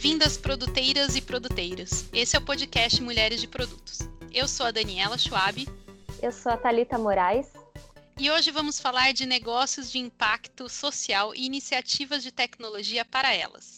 Bem-vindas, 0.00 0.36
produteiras 0.36 1.16
e 1.16 1.20
produteiros. 1.20 2.04
Esse 2.12 2.36
é 2.36 2.38
o 2.38 2.42
podcast 2.44 3.02
Mulheres 3.02 3.40
de 3.40 3.48
Produtos. 3.48 3.98
Eu 4.32 4.46
sou 4.46 4.64
a 4.66 4.70
Daniela 4.70 5.18
Schwab. 5.18 5.66
Eu 6.22 6.30
sou 6.30 6.52
a 6.52 6.56
Talita 6.56 6.96
Moraes. 6.96 7.48
E 8.16 8.30
hoje 8.30 8.52
vamos 8.52 8.78
falar 8.78 9.12
de 9.12 9.26
negócios 9.26 9.90
de 9.90 9.98
impacto 9.98 10.68
social 10.68 11.34
e 11.34 11.44
iniciativas 11.44 12.22
de 12.22 12.30
tecnologia 12.30 13.04
para 13.04 13.34
elas. 13.34 13.77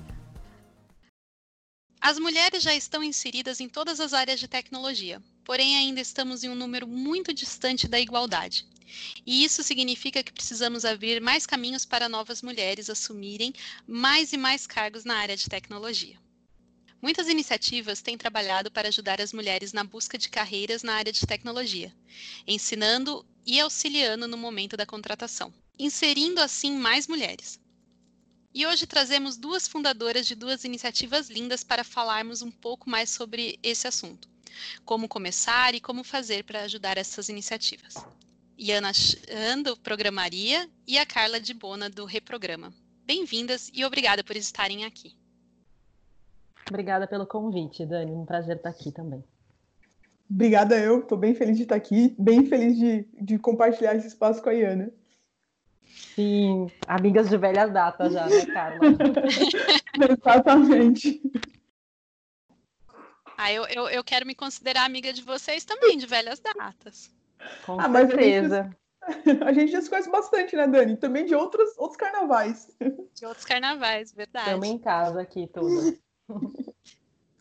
As 2.03 2.17
mulheres 2.17 2.63
já 2.63 2.73
estão 2.73 3.03
inseridas 3.03 3.59
em 3.59 3.69
todas 3.69 3.99
as 3.99 4.11
áreas 4.11 4.39
de 4.39 4.47
tecnologia, 4.47 5.21
porém 5.45 5.77
ainda 5.77 6.01
estamos 6.01 6.43
em 6.43 6.49
um 6.49 6.55
número 6.55 6.87
muito 6.87 7.31
distante 7.31 7.87
da 7.87 7.99
igualdade. 7.99 8.65
E 9.23 9.43
isso 9.43 9.61
significa 9.61 10.23
que 10.23 10.33
precisamos 10.33 10.83
abrir 10.83 11.21
mais 11.21 11.45
caminhos 11.45 11.85
para 11.85 12.09
novas 12.09 12.41
mulheres 12.41 12.89
assumirem 12.89 13.53
mais 13.87 14.33
e 14.33 14.37
mais 14.37 14.65
cargos 14.65 15.05
na 15.05 15.15
área 15.15 15.37
de 15.37 15.47
tecnologia. 15.47 16.19
Muitas 16.99 17.27
iniciativas 17.27 18.01
têm 18.01 18.17
trabalhado 18.17 18.71
para 18.71 18.87
ajudar 18.87 19.21
as 19.21 19.31
mulheres 19.31 19.71
na 19.71 19.83
busca 19.83 20.17
de 20.17 20.27
carreiras 20.27 20.81
na 20.81 20.95
área 20.95 21.13
de 21.13 21.25
tecnologia, 21.27 21.95
ensinando 22.47 23.23
e 23.45 23.59
auxiliando 23.59 24.27
no 24.27 24.37
momento 24.37 24.75
da 24.75 24.87
contratação, 24.87 25.53
inserindo 25.77 26.41
assim 26.41 26.71
mais 26.71 27.07
mulheres. 27.07 27.59
E 28.53 28.67
hoje 28.67 28.85
trazemos 28.85 29.37
duas 29.37 29.65
fundadoras 29.65 30.27
de 30.27 30.35
duas 30.35 30.65
iniciativas 30.65 31.29
lindas 31.29 31.63
para 31.63 31.85
falarmos 31.85 32.41
um 32.41 32.51
pouco 32.51 32.89
mais 32.89 33.09
sobre 33.09 33.57
esse 33.63 33.87
assunto. 33.87 34.27
Como 34.83 35.07
começar 35.07 35.73
e 35.73 35.79
como 35.79 36.03
fazer 36.03 36.43
para 36.43 36.63
ajudar 36.63 36.97
essas 36.97 37.29
iniciativas. 37.29 37.95
Iana 38.59 38.91
Chan, 38.93 39.61
do 39.63 39.77
Programaria, 39.77 40.69
e 40.85 40.97
a 40.97 41.05
Carla 41.05 41.39
de 41.39 41.53
Bona, 41.53 41.89
do 41.89 42.03
Reprograma. 42.03 42.73
Bem-vindas 43.05 43.71
e 43.73 43.85
obrigada 43.85 44.21
por 44.21 44.35
estarem 44.35 44.83
aqui. 44.83 45.15
Obrigada 46.69 47.07
pelo 47.07 47.25
convite, 47.25 47.85
Dani. 47.85 48.11
Um 48.11 48.25
prazer 48.25 48.57
estar 48.57 48.69
aqui 48.69 48.91
também. 48.91 49.23
Obrigada 50.29 50.77
eu, 50.77 50.99
estou 50.99 51.17
bem 51.17 51.33
feliz 51.33 51.55
de 51.55 51.63
estar 51.63 51.75
aqui, 51.75 52.13
bem 52.19 52.45
feliz 52.45 52.77
de, 52.77 53.07
de 53.21 53.39
compartilhar 53.39 53.95
esse 53.95 54.07
espaço 54.07 54.41
com 54.43 54.49
a 54.49 54.53
Iana. 54.53 54.91
Sim, 56.15 56.71
amigas 56.87 57.29
de 57.29 57.37
velhas 57.37 57.71
datas 57.71 58.13
já, 58.13 58.27
né, 58.27 58.45
Carla? 58.47 58.79
Exatamente. 60.19 61.21
Ah, 63.37 63.51
eu, 63.51 63.65
eu, 63.67 63.89
eu, 63.89 64.03
quero 64.03 64.25
me 64.25 64.35
considerar 64.35 64.85
amiga 64.85 65.11
de 65.11 65.21
vocês 65.21 65.65
também, 65.65 65.97
de 65.97 66.05
velhas 66.05 66.39
datas. 66.39 67.09
Com 67.65 67.79
ah, 67.79 67.91
certeza. 67.91 68.69
A 69.01 69.11
gente, 69.11 69.43
a 69.43 69.53
gente 69.53 69.71
já 69.71 69.81
se 69.81 69.89
conhece 69.89 70.11
bastante, 70.11 70.55
né, 70.55 70.67
Dani? 70.67 70.95
Também 70.97 71.25
de 71.25 71.33
outros, 71.33 71.75
outros 71.77 71.97
carnavais. 71.97 72.69
De 73.15 73.25
outros 73.25 73.45
carnavais, 73.45 74.11
verdade. 74.11 74.45
Estamos 74.45 74.67
em 74.67 74.77
casa 74.77 75.21
aqui, 75.21 75.47
tudo. 75.47 75.97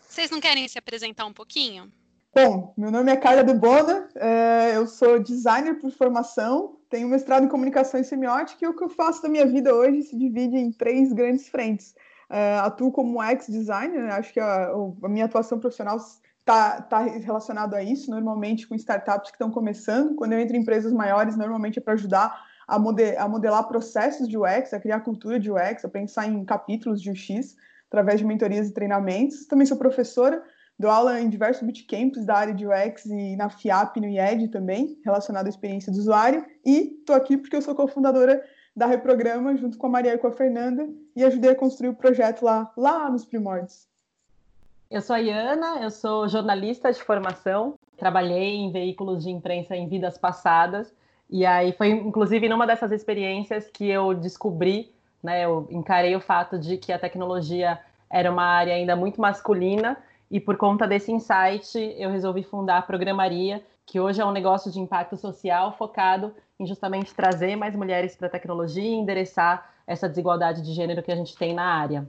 Vocês 0.09 0.31
não 0.31 0.41
querem 0.41 0.67
se 0.69 0.79
apresentar 0.79 1.27
um 1.27 1.33
pouquinho? 1.33 1.93
Bom, 2.33 2.73
meu 2.77 2.93
nome 2.93 3.11
é 3.11 3.17
Carla 3.17 3.43
de 3.43 3.53
Bona, 3.53 4.09
é, 4.15 4.77
eu 4.77 4.87
sou 4.87 5.19
designer 5.19 5.81
por 5.81 5.91
formação, 5.91 6.77
tenho 6.89 7.09
mestrado 7.09 7.45
em 7.45 7.49
comunicação 7.49 7.99
e 7.99 8.05
semiótica 8.05 8.65
e 8.65 8.69
o 8.69 8.77
que 8.77 8.85
eu 8.85 8.89
faço 8.89 9.21
da 9.21 9.29
minha 9.29 9.45
vida 9.45 9.75
hoje 9.75 10.05
se 10.05 10.17
divide 10.17 10.57
em 10.57 10.71
três 10.71 11.13
grandes 11.13 11.49
frentes. 11.49 11.93
É, 12.31 12.59
atuo 12.59 12.93
como 12.93 13.21
ex-designer, 13.21 14.05
né? 14.05 14.13
acho 14.13 14.33
que 14.33 14.39
a, 14.39 14.71
a, 15.03 15.09
minha 15.09 15.25
atuação 15.25 15.59
profissional 15.59 15.97
está 15.97 16.81
tá 16.83 17.01
relacionada 17.01 17.77
a 17.77 17.83
isso, 17.83 18.09
normalmente 18.13 18.69
com 18.69 18.77
startups 18.77 19.33
que 19.33 19.35
estão 19.35 19.51
começando. 19.51 20.15
Quando 20.15 20.33
eu 20.33 20.39
entro 20.39 20.57
em 20.57 20.61
empresas 20.61 20.93
maiores, 20.93 21.37
normalmente 21.37 21.81
é 21.81 21.83
para 21.83 21.95
ajudar 21.95 22.47
a, 22.69 22.77
a 22.77 23.29
modelar 23.29 23.67
processos 23.67 24.29
de 24.29 24.39
UX, 24.39 24.73
a 24.73 24.79
criar 24.79 25.01
cultura 25.01 25.41
de 25.41 25.51
UX, 25.51 25.85
a 25.85 25.89
pensar 25.89 26.29
em 26.29 26.45
capítulos 26.45 27.03
de 27.03 27.11
UX, 27.11 27.57
através 27.89 28.21
de 28.21 28.25
mentorias 28.25 28.69
e 28.69 28.73
treinamentos. 28.73 29.47
Também 29.47 29.67
sou 29.67 29.77
professora, 29.77 30.41
Dou 30.81 30.91
aula 30.91 31.21
em 31.21 31.29
diversos 31.29 31.63
bootcamps 31.63 32.25
da 32.25 32.35
área 32.37 32.55
de 32.55 32.67
UX 32.67 33.05
e 33.05 33.37
na 33.37 33.51
FIAP, 33.51 33.99
no 33.99 34.07
IED 34.07 34.49
também, 34.49 34.99
relacionado 35.05 35.45
à 35.45 35.51
experiência 35.51 35.93
do 35.93 35.99
usuário. 35.99 36.43
E 36.65 36.97
estou 37.01 37.15
aqui 37.15 37.37
porque 37.37 37.55
eu 37.55 37.61
sou 37.61 37.75
cofundadora 37.75 38.43
da 38.75 38.87
Reprograma, 38.87 39.55
junto 39.59 39.77
com 39.77 39.89
a 39.89 39.91
Maria 39.91 40.15
e 40.15 40.17
com 40.17 40.29
a 40.29 40.33
Fernanda, 40.33 40.89
e 41.15 41.23
ajudei 41.23 41.51
a 41.51 41.55
construir 41.55 41.91
o 41.91 41.95
projeto 41.95 42.43
lá, 42.43 42.73
lá 42.79 43.11
nos 43.11 43.27
primórdios. 43.27 43.87
Eu 44.91 45.03
sou 45.03 45.17
a 45.17 45.19
Iana, 45.19 45.83
eu 45.83 45.91
sou 45.91 46.27
jornalista 46.27 46.91
de 46.91 47.03
formação, 47.03 47.75
trabalhei 47.99 48.55
em 48.57 48.73
veículos 48.73 49.23
de 49.23 49.29
imprensa 49.29 49.77
em 49.77 49.87
vidas 49.87 50.17
passadas, 50.17 50.95
e 51.29 51.45
aí 51.45 51.73
foi 51.75 51.91
inclusive 51.91 52.49
numa 52.49 52.67
dessas 52.67 52.91
experiências 52.91 53.69
que 53.69 53.87
eu 53.87 54.15
descobri, 54.15 54.91
né, 55.23 55.45
eu 55.45 55.69
encarei 55.71 56.17
o 56.17 56.21
fato 56.23 56.59
de 56.59 56.79
que 56.79 56.91
a 56.91 56.99
tecnologia 56.99 57.79
era 58.09 58.33
uma 58.33 58.45
área 58.45 58.73
ainda 58.73 58.97
muito 58.97 59.21
masculina, 59.21 59.99
e 60.31 60.39
por 60.39 60.57
conta 60.57 60.87
desse 60.87 61.11
insight, 61.11 61.77
eu 61.99 62.09
resolvi 62.09 62.45
fundar 62.45 62.79
a 62.79 62.83
Programaria, 62.83 63.65
que 63.85 63.99
hoje 63.99 64.21
é 64.21 64.25
um 64.25 64.31
negócio 64.31 64.71
de 64.71 64.79
impacto 64.79 65.17
social 65.17 65.77
focado 65.77 66.33
em 66.59 66.65
justamente 66.65 67.13
trazer 67.13 67.57
mais 67.57 67.75
mulheres 67.75 68.15
para 68.15 68.29
a 68.29 68.31
tecnologia 68.31 68.85
e 68.85 68.95
endereçar 68.95 69.75
essa 69.87 70.09
desigualdade 70.09 70.63
de 70.63 70.73
gênero 70.73 71.03
que 71.03 71.11
a 71.11 71.17
gente 71.17 71.37
tem 71.37 71.53
na 71.53 71.65
área. 71.65 72.09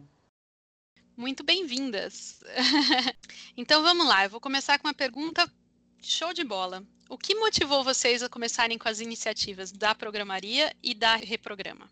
Muito 1.17 1.43
bem-vindas. 1.43 2.43
então 3.57 3.81
vamos 3.81 4.07
lá, 4.07 4.25
eu 4.25 4.29
vou 4.29 4.39
começar 4.39 4.77
com 4.77 4.87
uma 4.87 4.93
pergunta 4.93 5.49
show 5.99 6.31
de 6.31 6.43
bola. 6.43 6.83
O 7.09 7.17
que 7.17 7.33
motivou 7.33 7.83
vocês 7.83 8.21
a 8.21 8.29
começarem 8.29 8.77
com 8.77 8.87
as 8.87 8.99
iniciativas 8.99 9.71
da 9.71 9.95
Programaria 9.95 10.71
e 10.83 10.93
da 10.93 11.15
Reprograma? 11.15 11.89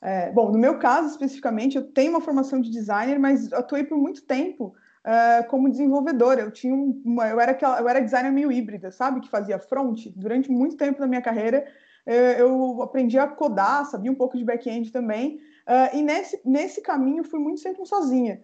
É, 0.00 0.32
bom, 0.32 0.50
no 0.50 0.58
meu 0.58 0.80
caso 0.80 1.10
especificamente, 1.10 1.76
eu 1.76 1.84
tenho 1.84 2.10
uma 2.10 2.20
formação 2.20 2.60
de 2.60 2.68
designer, 2.68 3.20
mas 3.20 3.52
atuei 3.52 3.84
por 3.84 3.96
muito 3.96 4.22
tempo 4.22 4.74
uh, 5.06 5.46
como 5.48 5.70
desenvolvedora. 5.70 6.42
Eu 6.42 6.50
tinha 6.50 6.74
uma, 6.74 7.28
eu 7.28 7.40
era 7.40 7.52
aquela, 7.52 7.80
eu 7.80 7.88
era 7.88 8.00
designer 8.00 8.32
meio 8.32 8.50
híbrida, 8.50 8.90
sabe, 8.90 9.20
que 9.20 9.28
fazia 9.28 9.58
front 9.58 10.06
durante 10.16 10.50
muito 10.50 10.76
tempo 10.76 11.00
da 11.00 11.06
minha 11.06 11.22
carreira. 11.22 11.66
Uh, 12.06 12.38
eu 12.38 12.82
aprendi 12.82 13.18
a 13.18 13.26
codar, 13.26 13.84
sabia 13.86 14.10
um 14.10 14.16
pouco 14.16 14.36
de 14.36 14.44
back-end 14.44 14.90
também. 14.90 15.40
Uh, 15.66 15.96
e 15.96 16.02
nesse 16.02 16.40
nesse 16.44 16.80
caminho 16.80 17.24
fui 17.24 17.38
muito 17.38 17.60
sempre 17.60 17.84
sozinha. 17.86 18.42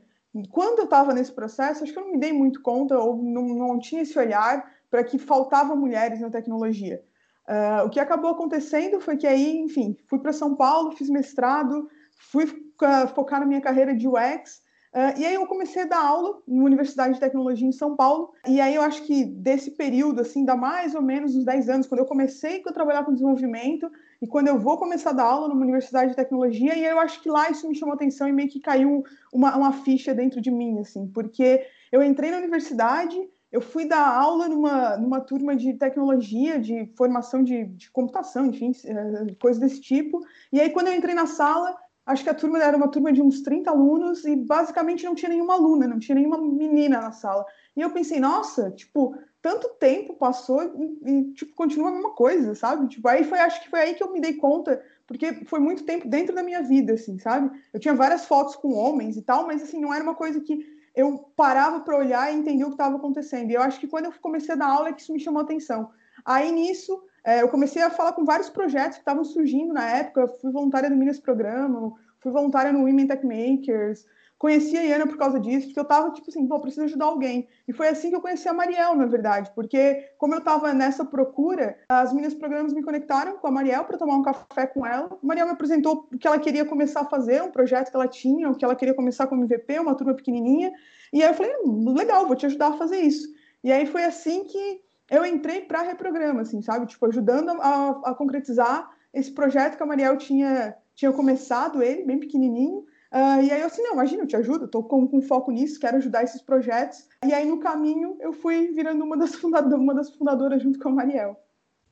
Quando 0.50 0.80
eu 0.80 0.84
estava 0.84 1.14
nesse 1.14 1.32
processo, 1.32 1.82
acho 1.82 1.92
que 1.92 1.98
eu 1.98 2.04
não 2.04 2.12
me 2.12 2.18
dei 2.18 2.32
muito 2.32 2.60
conta 2.62 2.98
ou 2.98 3.16
não, 3.16 3.48
não 3.48 3.78
tinha 3.78 4.02
esse 4.02 4.16
olhar 4.18 4.70
para 4.90 5.02
que 5.02 5.18
faltava 5.18 5.74
mulheres 5.74 6.20
na 6.20 6.30
tecnologia. 6.30 7.02
Uh, 7.48 7.86
o 7.86 7.90
que 7.90 7.98
acabou 7.98 8.30
acontecendo 8.30 9.00
foi 9.00 9.16
que 9.16 9.26
aí, 9.26 9.56
enfim, 9.56 9.96
fui 10.06 10.18
para 10.18 10.34
São 10.34 10.54
Paulo, 10.54 10.92
fiz 10.92 11.08
mestrado, 11.08 11.88
fui 12.30 12.44
uh, 12.44 13.08
focar 13.14 13.40
na 13.40 13.46
minha 13.46 13.60
carreira 13.60 13.94
de 13.94 14.06
UX 14.06 14.62
Uh, 14.94 15.20
e 15.20 15.26
aí 15.26 15.34
eu 15.34 15.46
comecei 15.46 15.82
a 15.82 15.86
dar 15.86 16.00
aula 16.00 16.38
na 16.46 16.64
Universidade 16.64 17.14
de 17.14 17.20
Tecnologia 17.20 17.66
em 17.66 17.72
São 17.72 17.94
Paulo. 17.94 18.32
E 18.46 18.60
aí 18.60 18.74
eu 18.74 18.82
acho 18.82 19.02
que 19.02 19.24
desse 19.24 19.72
período, 19.72 20.20
assim, 20.20 20.44
dá 20.44 20.56
mais 20.56 20.94
ou 20.94 21.02
menos 21.02 21.36
uns 21.36 21.44
10 21.44 21.68
anos, 21.68 21.86
quando 21.86 22.00
eu 22.00 22.06
comecei 22.06 22.62
a 22.66 22.72
trabalhar 22.72 23.04
com 23.04 23.12
desenvolvimento 23.12 23.90
e 24.20 24.26
quando 24.26 24.48
eu 24.48 24.58
vou 24.58 24.78
começar 24.78 25.10
a 25.10 25.14
dar 25.14 25.24
aula 25.24 25.48
numa 25.48 25.62
Universidade 25.62 26.10
de 26.10 26.16
Tecnologia, 26.16 26.74
e 26.74 26.84
aí 26.84 26.90
eu 26.90 26.98
acho 26.98 27.22
que 27.22 27.30
lá 27.30 27.50
isso 27.50 27.68
me 27.68 27.74
chamou 27.74 27.94
atenção 27.94 28.28
e 28.28 28.32
meio 28.32 28.48
que 28.48 28.60
caiu 28.60 29.04
uma, 29.32 29.56
uma 29.56 29.72
ficha 29.72 30.14
dentro 30.14 30.40
de 30.40 30.50
mim, 30.50 30.78
assim, 30.80 31.06
porque 31.08 31.64
eu 31.92 32.02
entrei 32.02 32.30
na 32.30 32.38
universidade, 32.38 33.16
eu 33.50 33.60
fui 33.60 33.86
dar 33.86 34.06
aula 34.06 34.48
numa, 34.48 34.96
numa 34.96 35.20
turma 35.20 35.56
de 35.56 35.72
tecnologia, 35.74 36.58
de 36.58 36.86
formação 36.96 37.42
de, 37.42 37.64
de 37.64 37.90
computação, 37.90 38.46
enfim, 38.46 38.72
eh, 38.84 39.34
coisas 39.40 39.60
desse 39.60 39.80
tipo. 39.80 40.20
E 40.52 40.60
aí 40.60 40.68
quando 40.70 40.88
eu 40.88 40.94
entrei 40.94 41.14
na 41.14 41.26
sala, 41.26 41.74
acho 42.08 42.24
que 42.24 42.30
a 42.30 42.34
turma 42.34 42.58
era 42.58 42.76
uma 42.76 42.88
turma 42.88 43.12
de 43.12 43.20
uns 43.20 43.42
30 43.42 43.70
alunos 43.70 44.24
e 44.24 44.34
basicamente 44.34 45.04
não 45.04 45.14
tinha 45.14 45.28
nenhuma 45.28 45.52
aluna, 45.52 45.86
não 45.86 45.98
tinha 45.98 46.14
nenhuma 46.14 46.38
menina 46.38 47.02
na 47.02 47.12
sala. 47.12 47.44
E 47.76 47.82
eu 47.82 47.90
pensei, 47.90 48.18
nossa, 48.18 48.70
tipo, 48.70 49.14
tanto 49.42 49.68
tempo 49.78 50.14
passou 50.14 50.62
e, 50.62 51.10
e, 51.10 51.34
tipo, 51.34 51.54
continua 51.54 51.90
a 51.90 51.92
mesma 51.92 52.10
coisa, 52.10 52.54
sabe? 52.54 52.88
Tipo, 52.88 53.06
aí 53.08 53.24
foi, 53.24 53.38
acho 53.38 53.62
que 53.62 53.68
foi 53.68 53.80
aí 53.80 53.94
que 53.94 54.02
eu 54.02 54.10
me 54.10 54.22
dei 54.22 54.32
conta, 54.32 54.82
porque 55.06 55.44
foi 55.44 55.60
muito 55.60 55.84
tempo 55.84 56.08
dentro 56.08 56.34
da 56.34 56.42
minha 56.42 56.62
vida, 56.62 56.94
assim, 56.94 57.18
sabe? 57.18 57.50
Eu 57.74 57.78
tinha 57.78 57.94
várias 57.94 58.24
fotos 58.24 58.56
com 58.56 58.72
homens 58.72 59.18
e 59.18 59.22
tal, 59.22 59.46
mas, 59.46 59.62
assim, 59.62 59.78
não 59.78 59.92
era 59.92 60.02
uma 60.02 60.14
coisa 60.14 60.40
que 60.40 60.66
eu 60.96 61.30
parava 61.36 61.80
para 61.80 61.96
olhar 61.96 62.32
e 62.32 62.38
entender 62.38 62.64
o 62.64 62.68
que 62.68 62.72
estava 62.72 62.96
acontecendo. 62.96 63.50
E 63.50 63.54
eu 63.54 63.62
acho 63.62 63.78
que 63.78 63.86
quando 63.86 64.06
eu 64.06 64.12
comecei 64.20 64.54
a 64.54 64.58
dar 64.58 64.68
aula 64.68 64.88
é 64.88 64.92
que 64.94 65.02
isso 65.02 65.12
me 65.12 65.20
chamou 65.20 65.42
atenção. 65.42 65.90
Aí, 66.24 66.50
nisso, 66.50 67.02
é, 67.28 67.42
eu 67.42 67.48
comecei 67.48 67.82
a 67.82 67.90
falar 67.90 68.12
com 68.12 68.24
vários 68.24 68.48
projetos 68.48 68.96
que 68.96 69.02
estavam 69.02 69.22
surgindo 69.22 69.74
na 69.74 69.86
época. 69.86 70.26
Fui 70.40 70.50
voluntária 70.50 70.88
no 70.88 70.96
Minas 70.96 71.20
Programa, 71.20 71.92
fui 72.20 72.32
voluntária 72.32 72.72
no 72.72 72.84
Women 72.84 73.06
Tech 73.06 73.22
Makers, 73.22 74.06
conheci 74.38 74.78
a 74.78 74.82
Iana 74.82 75.06
por 75.06 75.18
causa 75.18 75.38
disso, 75.38 75.66
porque 75.66 75.78
eu 75.78 75.84
tava, 75.84 76.10
tipo 76.12 76.30
assim, 76.30 76.46
pô, 76.46 76.58
preciso 76.58 76.84
ajudar 76.84 77.04
alguém. 77.04 77.46
E 77.68 77.72
foi 77.74 77.88
assim 77.88 78.08
que 78.08 78.16
eu 78.16 78.22
conheci 78.22 78.48
a 78.48 78.54
Mariel, 78.54 78.96
na 78.96 79.04
verdade, 79.04 79.52
porque 79.54 80.08
como 80.16 80.34
eu 80.34 80.40
tava 80.40 80.72
nessa 80.72 81.04
procura, 81.04 81.76
as 81.90 82.14
minhas 82.14 82.32
programas 82.32 82.72
me 82.72 82.82
conectaram 82.82 83.36
com 83.36 83.46
a 83.46 83.50
Mariel 83.50 83.84
para 83.84 83.98
tomar 83.98 84.16
um 84.16 84.22
café 84.22 84.66
com 84.66 84.86
ela. 84.86 85.10
A 85.12 85.26
Mariel 85.26 85.48
me 85.48 85.52
apresentou 85.52 86.08
o 86.10 86.16
que 86.16 86.26
ela 86.26 86.38
queria 86.38 86.64
começar 86.64 87.00
a 87.02 87.10
fazer, 87.10 87.42
um 87.42 87.50
projeto 87.50 87.90
que 87.90 87.96
ela 87.96 88.08
tinha, 88.08 88.48
o 88.48 88.54
que 88.54 88.64
ela 88.64 88.74
queria 88.74 88.94
começar 88.94 89.26
com 89.26 89.36
MVP, 89.36 89.78
uma 89.80 89.94
turma 89.94 90.14
pequenininha. 90.14 90.72
E 91.12 91.22
aí 91.22 91.28
eu 91.28 91.34
falei, 91.34 91.52
hum, 91.62 91.92
legal, 91.94 92.26
vou 92.26 92.36
te 92.36 92.46
ajudar 92.46 92.68
a 92.68 92.78
fazer 92.78 93.00
isso. 93.00 93.28
E 93.62 93.70
aí 93.70 93.84
foi 93.84 94.04
assim 94.04 94.44
que 94.44 94.87
eu 95.10 95.24
entrei 95.24 95.62
para 95.62 95.82
reprograma, 95.82 96.42
assim, 96.42 96.60
sabe? 96.62 96.86
Tipo, 96.86 97.06
ajudando 97.06 97.50
a, 97.50 97.90
a 98.04 98.14
concretizar 98.14 98.90
esse 99.12 99.32
projeto 99.32 99.76
que 99.76 99.82
a 99.82 99.86
Mariel 99.86 100.16
tinha, 100.16 100.76
tinha 100.94 101.12
começado, 101.12 101.82
ele, 101.82 102.04
bem 102.04 102.18
pequenininho, 102.18 102.84
Uh, 103.10 103.40
e 103.42 103.50
aí 103.50 103.60
eu 103.60 103.66
assim, 103.66 103.82
não, 103.82 103.94
imagina, 103.94 104.22
eu 104.22 104.26
te 104.26 104.36
ajudo, 104.36 104.66
estou 104.66 104.84
com, 104.84 105.08
com, 105.08 105.22
foco 105.22 105.50
nisso, 105.50 105.80
quero 105.80 105.96
ajudar 105.96 106.24
esses 106.24 106.42
projetos. 106.42 107.08
E 107.24 107.32
aí 107.32 107.46
no 107.46 107.58
caminho 107.58 108.18
eu 108.20 108.34
fui 108.34 108.68
virando 108.68 109.02
uma 109.02 109.16
das, 109.16 109.34
fundadoras, 109.34 109.80
uma 109.80 109.94
das 109.94 110.10
fundadoras 110.10 110.62
junto 110.62 110.78
com 110.78 110.90
a 110.90 110.92
Mariel. 110.92 111.40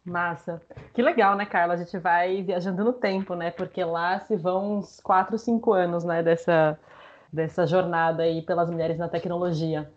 Massa. 0.05 0.61
Que 0.93 1.03
legal, 1.03 1.35
né, 1.35 1.47
Carla? 1.47 1.75
A 1.75 1.77
gente 1.79 1.99
vai 1.99 2.43
viajando 2.43 2.85
no 2.85 2.93
tempo, 2.93 3.35
né? 3.35 3.51
Porque 3.51 3.83
lá 3.83 4.21
se 4.21 4.37
vão 4.37 4.79
uns 4.79 5.01
4, 5.01 5.39
5 5.39 5.73
anos, 5.73 6.05
né, 6.05 6.23
dessa, 6.23 6.79
dessa 7.33 7.67
jornada 7.67 8.23
aí 8.23 8.43
pelas 8.43 8.71
mulheres 8.71 8.99
na 8.99 9.09
tecnologia. 9.09 9.91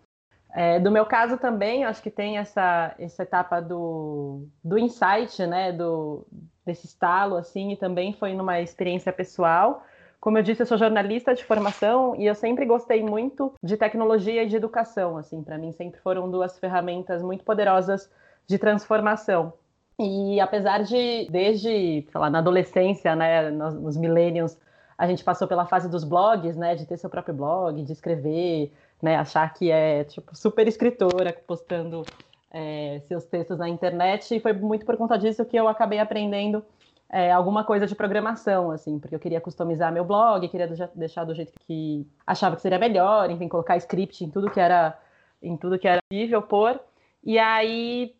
É, 0.54 0.80
do 0.80 0.90
meu 0.90 1.06
caso 1.06 1.38
também, 1.38 1.86
acho 1.86 2.02
que 2.02 2.10
tem 2.10 2.38
essa, 2.38 2.96
essa 2.98 3.24
etapa 3.24 3.62
do, 3.62 4.48
do 4.64 4.80
insight, 4.80 5.46
né, 5.46 5.72
do, 5.72 6.26
desse 6.66 6.88
estalo, 6.88 7.36
assim, 7.36 7.72
e 7.72 7.78
também 7.78 8.14
foi 8.14 8.34
numa 8.34 8.60
experiência 8.60 9.14
pessoal. 9.14 9.84
Como 10.20 10.38
eu 10.38 10.44
disse, 10.44 10.62
eu 10.62 10.66
sou 10.66 10.78
jornalista 10.78 11.34
de 11.34 11.46
formação 11.46 12.16
e 12.16 12.26
eu 12.26 12.36
sempre 12.36 12.66
gostei 12.66 13.02
muito 13.02 13.54
de 13.64 13.78
tecnologia 13.78 14.44
e 14.44 14.48
de 14.48 14.56
educação. 14.56 15.18
Assim, 15.18 15.42
para 15.42 15.58
mim 15.58 15.72
sempre 15.72 16.00
foram 16.02 16.30
duas 16.30 16.60
ferramentas 16.60 17.22
muito 17.22 17.44
poderosas 17.44 18.12
de 18.46 18.58
transformação. 18.58 19.54
E 19.98 20.40
apesar 20.40 20.84
de, 20.84 21.28
desde, 21.30 22.06
sei 22.10 22.22
lá, 22.22 22.30
na 22.30 22.40
adolescência, 22.40 23.16
né, 23.16 23.50
nos, 23.52 23.76
nos 23.76 23.98
millennials, 23.98 24.58
a 24.98 25.08
gente 25.08 25.24
passou 25.24 25.48
pela 25.48 25.66
fase 25.66 25.90
dos 25.90 26.04
blogs, 26.04 26.58
né, 26.58 26.76
de 26.76 26.86
ter 26.86 26.98
seu 26.98 27.10
próprio 27.10 27.34
blog, 27.34 27.82
de 27.84 27.94
escrever, 27.94 28.74
né, 29.02 29.16
achar 29.16 29.54
que 29.54 29.72
é 29.72 30.04
tipo 30.04 30.36
super 30.36 30.68
escritora 30.68 31.34
postando 31.48 32.04
é, 32.52 33.02
seus 33.08 33.26
textos 33.26 33.58
na 33.58 33.70
internet. 33.70 34.36
E 34.36 34.40
foi 34.40 34.54
muito 34.54 34.86
por 34.86 34.98
conta 34.98 35.18
disso 35.18 35.46
que 35.46 35.58
eu 35.58 35.68
acabei 35.68 36.00
aprendendo 36.00 36.64
é, 37.10 37.32
alguma 37.32 37.64
coisa 37.64 37.88
de 37.88 37.96
programação, 37.96 38.72
assim, 38.72 39.00
porque 39.00 39.16
eu 39.16 39.20
queria 39.20 39.42
customizar 39.42 39.92
meu 39.92 40.06
blog, 40.06 40.48
queria 40.48 40.68
deixar 40.94 41.24
do 41.24 41.34
jeito 41.34 41.54
que 41.66 42.08
achava 42.26 42.56
que 42.56 42.62
seria 42.62 42.78
melhor, 42.78 43.32
enfim, 43.32 43.48
colocar 43.48 43.78
script 43.78 44.24
em 44.24 44.30
tudo 44.30 44.52
que 44.52 44.60
era 44.60 44.98
em 45.42 45.56
tudo 45.56 45.80
que 45.80 45.88
era 45.88 46.02
possível 46.10 46.42
pôr. 46.42 46.80
E 47.24 47.40
aí 47.40 48.14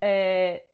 é, 0.00 0.64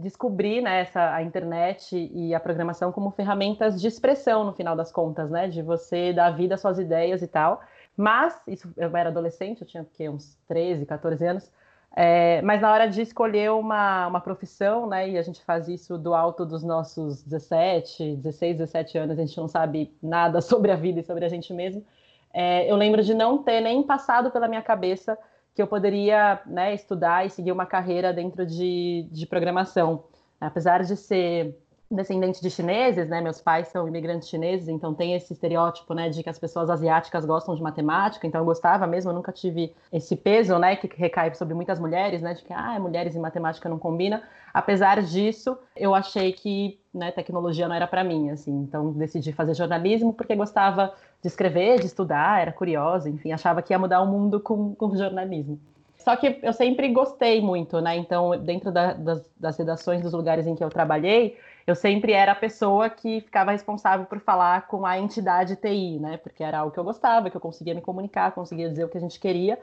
descobri 0.00 0.60
né, 0.60 0.80
essa, 0.80 1.14
a 1.14 1.22
internet 1.22 1.96
e 2.12 2.34
a 2.34 2.40
programação 2.40 2.90
como 2.90 3.10
ferramentas 3.10 3.80
de 3.80 3.86
expressão, 3.86 4.44
no 4.44 4.52
final 4.52 4.74
das 4.74 4.90
contas, 4.90 5.30
né? 5.30 5.48
De 5.48 5.60
você 5.60 6.12
dar 6.12 6.30
vida 6.30 6.54
às 6.54 6.60
suas 6.60 6.78
ideias 6.78 7.22
e 7.22 7.28
tal. 7.28 7.60
Mas, 8.00 8.40
isso, 8.46 8.72
eu 8.78 8.96
era 8.96 9.10
adolescente, 9.10 9.60
eu 9.60 9.66
tinha 9.66 9.84
que, 9.84 10.08
uns 10.08 10.38
13, 10.48 10.86
14 10.86 11.22
anos, 11.22 11.52
é, 11.94 12.40
mas 12.40 12.58
na 12.58 12.72
hora 12.72 12.88
de 12.88 13.02
escolher 13.02 13.50
uma, 13.50 14.06
uma 14.06 14.20
profissão, 14.22 14.88
né, 14.88 15.10
e 15.10 15.18
a 15.18 15.22
gente 15.22 15.44
faz 15.44 15.68
isso 15.68 15.98
do 15.98 16.14
alto 16.14 16.46
dos 16.46 16.64
nossos 16.64 17.22
17, 17.24 18.16
16, 18.16 18.56
17 18.56 18.96
anos, 18.96 19.18
a 19.18 19.20
gente 19.20 19.36
não 19.36 19.46
sabe 19.46 19.94
nada 20.02 20.40
sobre 20.40 20.70
a 20.72 20.76
vida 20.76 21.00
e 21.00 21.04
sobre 21.04 21.26
a 21.26 21.28
gente 21.28 21.52
mesmo. 21.52 21.84
É, 22.32 22.70
eu 22.70 22.76
lembro 22.76 23.02
de 23.02 23.12
não 23.12 23.42
ter 23.42 23.60
nem 23.60 23.82
passado 23.82 24.30
pela 24.30 24.48
minha 24.48 24.62
cabeça 24.62 25.18
que 25.54 25.60
eu 25.60 25.66
poderia 25.66 26.40
né, 26.46 26.72
estudar 26.72 27.26
e 27.26 27.28
seguir 27.28 27.52
uma 27.52 27.66
carreira 27.66 28.14
dentro 28.14 28.46
de, 28.46 29.06
de 29.12 29.26
programação. 29.26 30.04
Apesar 30.40 30.84
de 30.84 30.96
ser 30.96 31.54
descendente 31.90 32.40
de 32.40 32.48
chineses, 32.48 33.08
né? 33.08 33.20
Meus 33.20 33.40
pais 33.40 33.68
são 33.68 33.88
imigrantes 33.88 34.28
chineses, 34.28 34.68
então 34.68 34.94
tem 34.94 35.14
esse 35.14 35.32
estereótipo, 35.32 35.92
né, 35.92 36.08
de 36.08 36.22
que 36.22 36.30
as 36.30 36.38
pessoas 36.38 36.70
asiáticas 36.70 37.24
gostam 37.24 37.54
de 37.56 37.62
matemática. 37.62 38.26
Então 38.26 38.40
eu 38.40 38.44
gostava 38.44 38.86
mesmo, 38.86 39.10
eu 39.10 39.14
nunca 39.14 39.32
tive 39.32 39.74
esse 39.92 40.14
peso, 40.14 40.56
né, 40.58 40.76
que 40.76 40.88
recai 40.96 41.34
sobre 41.34 41.52
muitas 41.52 41.80
mulheres, 41.80 42.22
né, 42.22 42.34
de 42.34 42.44
que 42.44 42.52
ah, 42.52 42.78
mulheres 42.78 43.16
e 43.16 43.18
matemática 43.18 43.68
não 43.68 43.78
combina. 43.78 44.22
Apesar 44.54 45.02
disso, 45.02 45.58
eu 45.76 45.92
achei 45.94 46.32
que, 46.32 46.78
né, 46.94 47.10
tecnologia 47.10 47.66
não 47.66 47.74
era 47.74 47.88
para 47.88 48.04
mim, 48.04 48.30
assim. 48.30 48.52
Então 48.52 48.92
decidi 48.92 49.32
fazer 49.32 49.54
jornalismo 49.54 50.12
porque 50.12 50.36
gostava 50.36 50.94
de 51.20 51.26
escrever, 51.26 51.80
de 51.80 51.86
estudar, 51.86 52.40
era 52.40 52.52
curiosa, 52.52 53.10
enfim, 53.10 53.32
achava 53.32 53.62
que 53.62 53.72
ia 53.72 53.78
mudar 53.78 54.00
o 54.00 54.06
mundo 54.06 54.38
com, 54.38 54.76
com 54.76 54.96
jornalismo. 54.96 55.58
Só 55.98 56.16
que 56.16 56.38
eu 56.42 56.52
sempre 56.52 56.88
gostei 56.88 57.42
muito, 57.42 57.78
né? 57.80 57.94
Então, 57.96 58.30
dentro 58.38 58.72
da, 58.72 58.94
das, 58.94 59.22
das 59.38 59.58
redações 59.58 60.02
dos 60.02 60.14
lugares 60.14 60.46
em 60.46 60.54
que 60.54 60.64
eu 60.64 60.70
trabalhei, 60.70 61.36
eu 61.66 61.74
sempre 61.74 62.12
era 62.12 62.32
a 62.32 62.36
pessoa 62.36 62.88
que 62.88 63.20
ficava 63.20 63.52
responsável 63.52 64.06
por 64.06 64.20
falar 64.20 64.66
com 64.66 64.84
a 64.86 64.98
entidade 64.98 65.56
TI, 65.56 65.98
né? 65.98 66.16
Porque 66.16 66.42
era 66.42 66.58
algo 66.58 66.72
que 66.72 66.78
eu 66.78 66.84
gostava, 66.84 67.30
que 67.30 67.36
eu 67.36 67.40
conseguia 67.40 67.74
me 67.74 67.80
comunicar, 67.80 68.32
conseguia 68.32 68.68
dizer 68.68 68.84
o 68.84 68.88
que 68.88 68.98
a 68.98 69.00
gente 69.00 69.20
queria. 69.20 69.58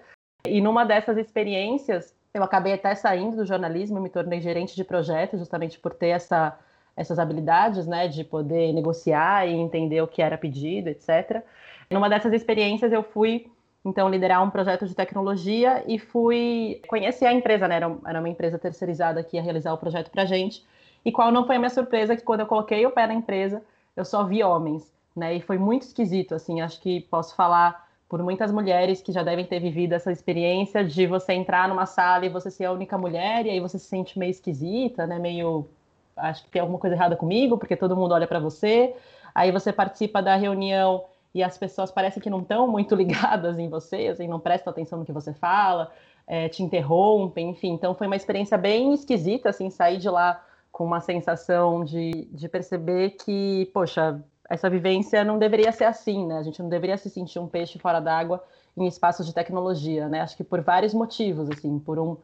E 0.45 0.61
numa 0.61 0.85
dessas 0.85 1.17
experiências, 1.17 2.15
eu 2.33 2.43
acabei 2.43 2.73
até 2.73 2.93
saindo 2.95 3.35
do 3.35 3.45
jornalismo, 3.45 3.99
me 3.99 4.09
tornei 4.09 4.39
gerente 4.39 4.75
de 4.75 4.83
projetos, 4.83 5.39
justamente 5.39 5.79
por 5.79 5.93
ter 5.93 6.09
essa, 6.09 6.57
essas 6.95 7.19
habilidades, 7.19 7.87
né, 7.87 8.07
de 8.07 8.23
poder 8.23 8.73
negociar 8.73 9.47
e 9.47 9.53
entender 9.53 10.01
o 10.01 10.07
que 10.07 10.21
era 10.21 10.37
pedido, 10.37 10.89
etc. 10.89 11.43
Numa 11.89 12.09
dessas 12.09 12.33
experiências, 12.33 12.91
eu 12.91 13.03
fui 13.03 13.49
então 13.83 14.09
liderar 14.09 14.43
um 14.43 14.49
projeto 14.49 14.85
de 14.85 14.93
tecnologia 14.93 15.83
e 15.87 15.97
fui 15.97 16.81
conhecer 16.87 17.25
a 17.25 17.33
empresa, 17.33 17.67
né? 17.67 17.77
Era 17.77 18.19
uma 18.19 18.29
empresa 18.29 18.59
terceirizada 18.59 19.23
que 19.23 19.37
ia 19.37 19.41
realizar 19.41 19.73
o 19.73 19.77
projeto 19.77 20.11
para 20.11 20.25
gente. 20.25 20.65
E 21.07 21.11
qual 21.13 21.31
não 21.31 21.45
foi 21.47 21.55
a 21.55 21.59
minha 21.59 21.69
surpresa 21.69 22.17
que 22.17 22.21
quando 22.21 22.41
eu 22.41 22.45
coloquei 22.45 22.85
o 22.85 22.91
pé 22.91 23.07
na 23.07 23.13
empresa, 23.13 23.63
eu 23.95 24.03
só 24.03 24.25
vi 24.25 24.43
homens, 24.43 24.91
né? 25.15 25.35
E 25.35 25.39
foi 25.39 25.57
muito 25.57 25.83
esquisito, 25.83 26.35
assim, 26.35 26.59
acho 26.59 26.81
que 26.81 26.99
posso 26.99 27.33
falar 27.33 27.87
por 28.09 28.21
muitas 28.21 28.51
mulheres 28.51 29.01
que 29.01 29.13
já 29.13 29.23
devem 29.23 29.45
ter 29.45 29.61
vivido 29.61 29.93
essa 29.93 30.11
experiência 30.11 30.83
de 30.83 31.07
você 31.07 31.31
entrar 31.31 31.69
numa 31.69 31.85
sala 31.85 32.25
e 32.25 32.29
você 32.29 32.51
ser 32.51 32.65
a 32.65 32.73
única 32.73 32.97
mulher 32.97 33.45
e 33.45 33.51
aí 33.51 33.59
você 33.61 33.79
se 33.79 33.85
sente 33.85 34.19
meio 34.19 34.31
esquisita, 34.31 35.07
né? 35.07 35.17
Meio 35.17 35.69
acho 36.17 36.43
que 36.43 36.49
tem 36.49 36.59
alguma 36.61 36.77
coisa 36.77 36.93
errada 36.93 37.15
comigo, 37.15 37.57
porque 37.57 37.77
todo 37.77 37.95
mundo 37.95 38.11
olha 38.11 38.27
para 38.27 38.39
você. 38.39 38.93
Aí 39.33 39.49
você 39.49 39.71
participa 39.71 40.21
da 40.21 40.35
reunião 40.35 41.05
e 41.33 41.41
as 41.41 41.57
pessoas 41.57 41.89
parecem 41.89 42.21
que 42.21 42.29
não 42.29 42.41
estão 42.41 42.67
muito 42.67 42.93
ligadas 42.99 43.57
em 43.57 43.69
você, 43.69 44.07
assim, 44.07 44.27
não 44.27 44.41
prestam 44.41 44.71
atenção 44.71 44.99
no 44.99 45.05
que 45.05 45.13
você 45.13 45.31
fala, 45.31 45.89
é, 46.27 46.49
te 46.49 46.61
interrompem, 46.61 47.51
enfim. 47.51 47.71
Então 47.71 47.95
foi 47.95 48.07
uma 48.07 48.17
experiência 48.17 48.57
bem 48.57 48.93
esquisita, 48.93 49.51
assim, 49.51 49.69
sair 49.69 49.99
de 49.99 50.09
lá 50.09 50.43
com 50.77 50.85
uma 50.85 51.01
sensação 51.01 51.83
de, 51.83 52.25
de 52.31 52.47
perceber 52.47 53.17
que, 53.25 53.67
poxa, 53.73 54.23
essa 54.47 54.69
vivência 54.69 55.23
não 55.23 55.39
deveria 55.39 55.71
ser 55.71 55.85
assim, 55.85 56.27
né? 56.27 56.37
A 56.37 56.43
gente 56.43 56.61
não 56.61 56.69
deveria 56.69 56.95
se 56.97 57.09
sentir 57.09 57.39
um 57.39 57.47
peixe 57.47 57.79
fora 57.79 57.99
d'água 57.99 58.43
em 58.77 58.85
espaços 58.85 59.25
de 59.25 59.33
tecnologia, 59.33 60.07
né? 60.07 60.21
Acho 60.21 60.37
que 60.37 60.43
por 60.43 60.61
vários 60.61 60.93
motivos, 60.93 61.49
assim, 61.49 61.79
por 61.79 61.97
um, 61.97 62.15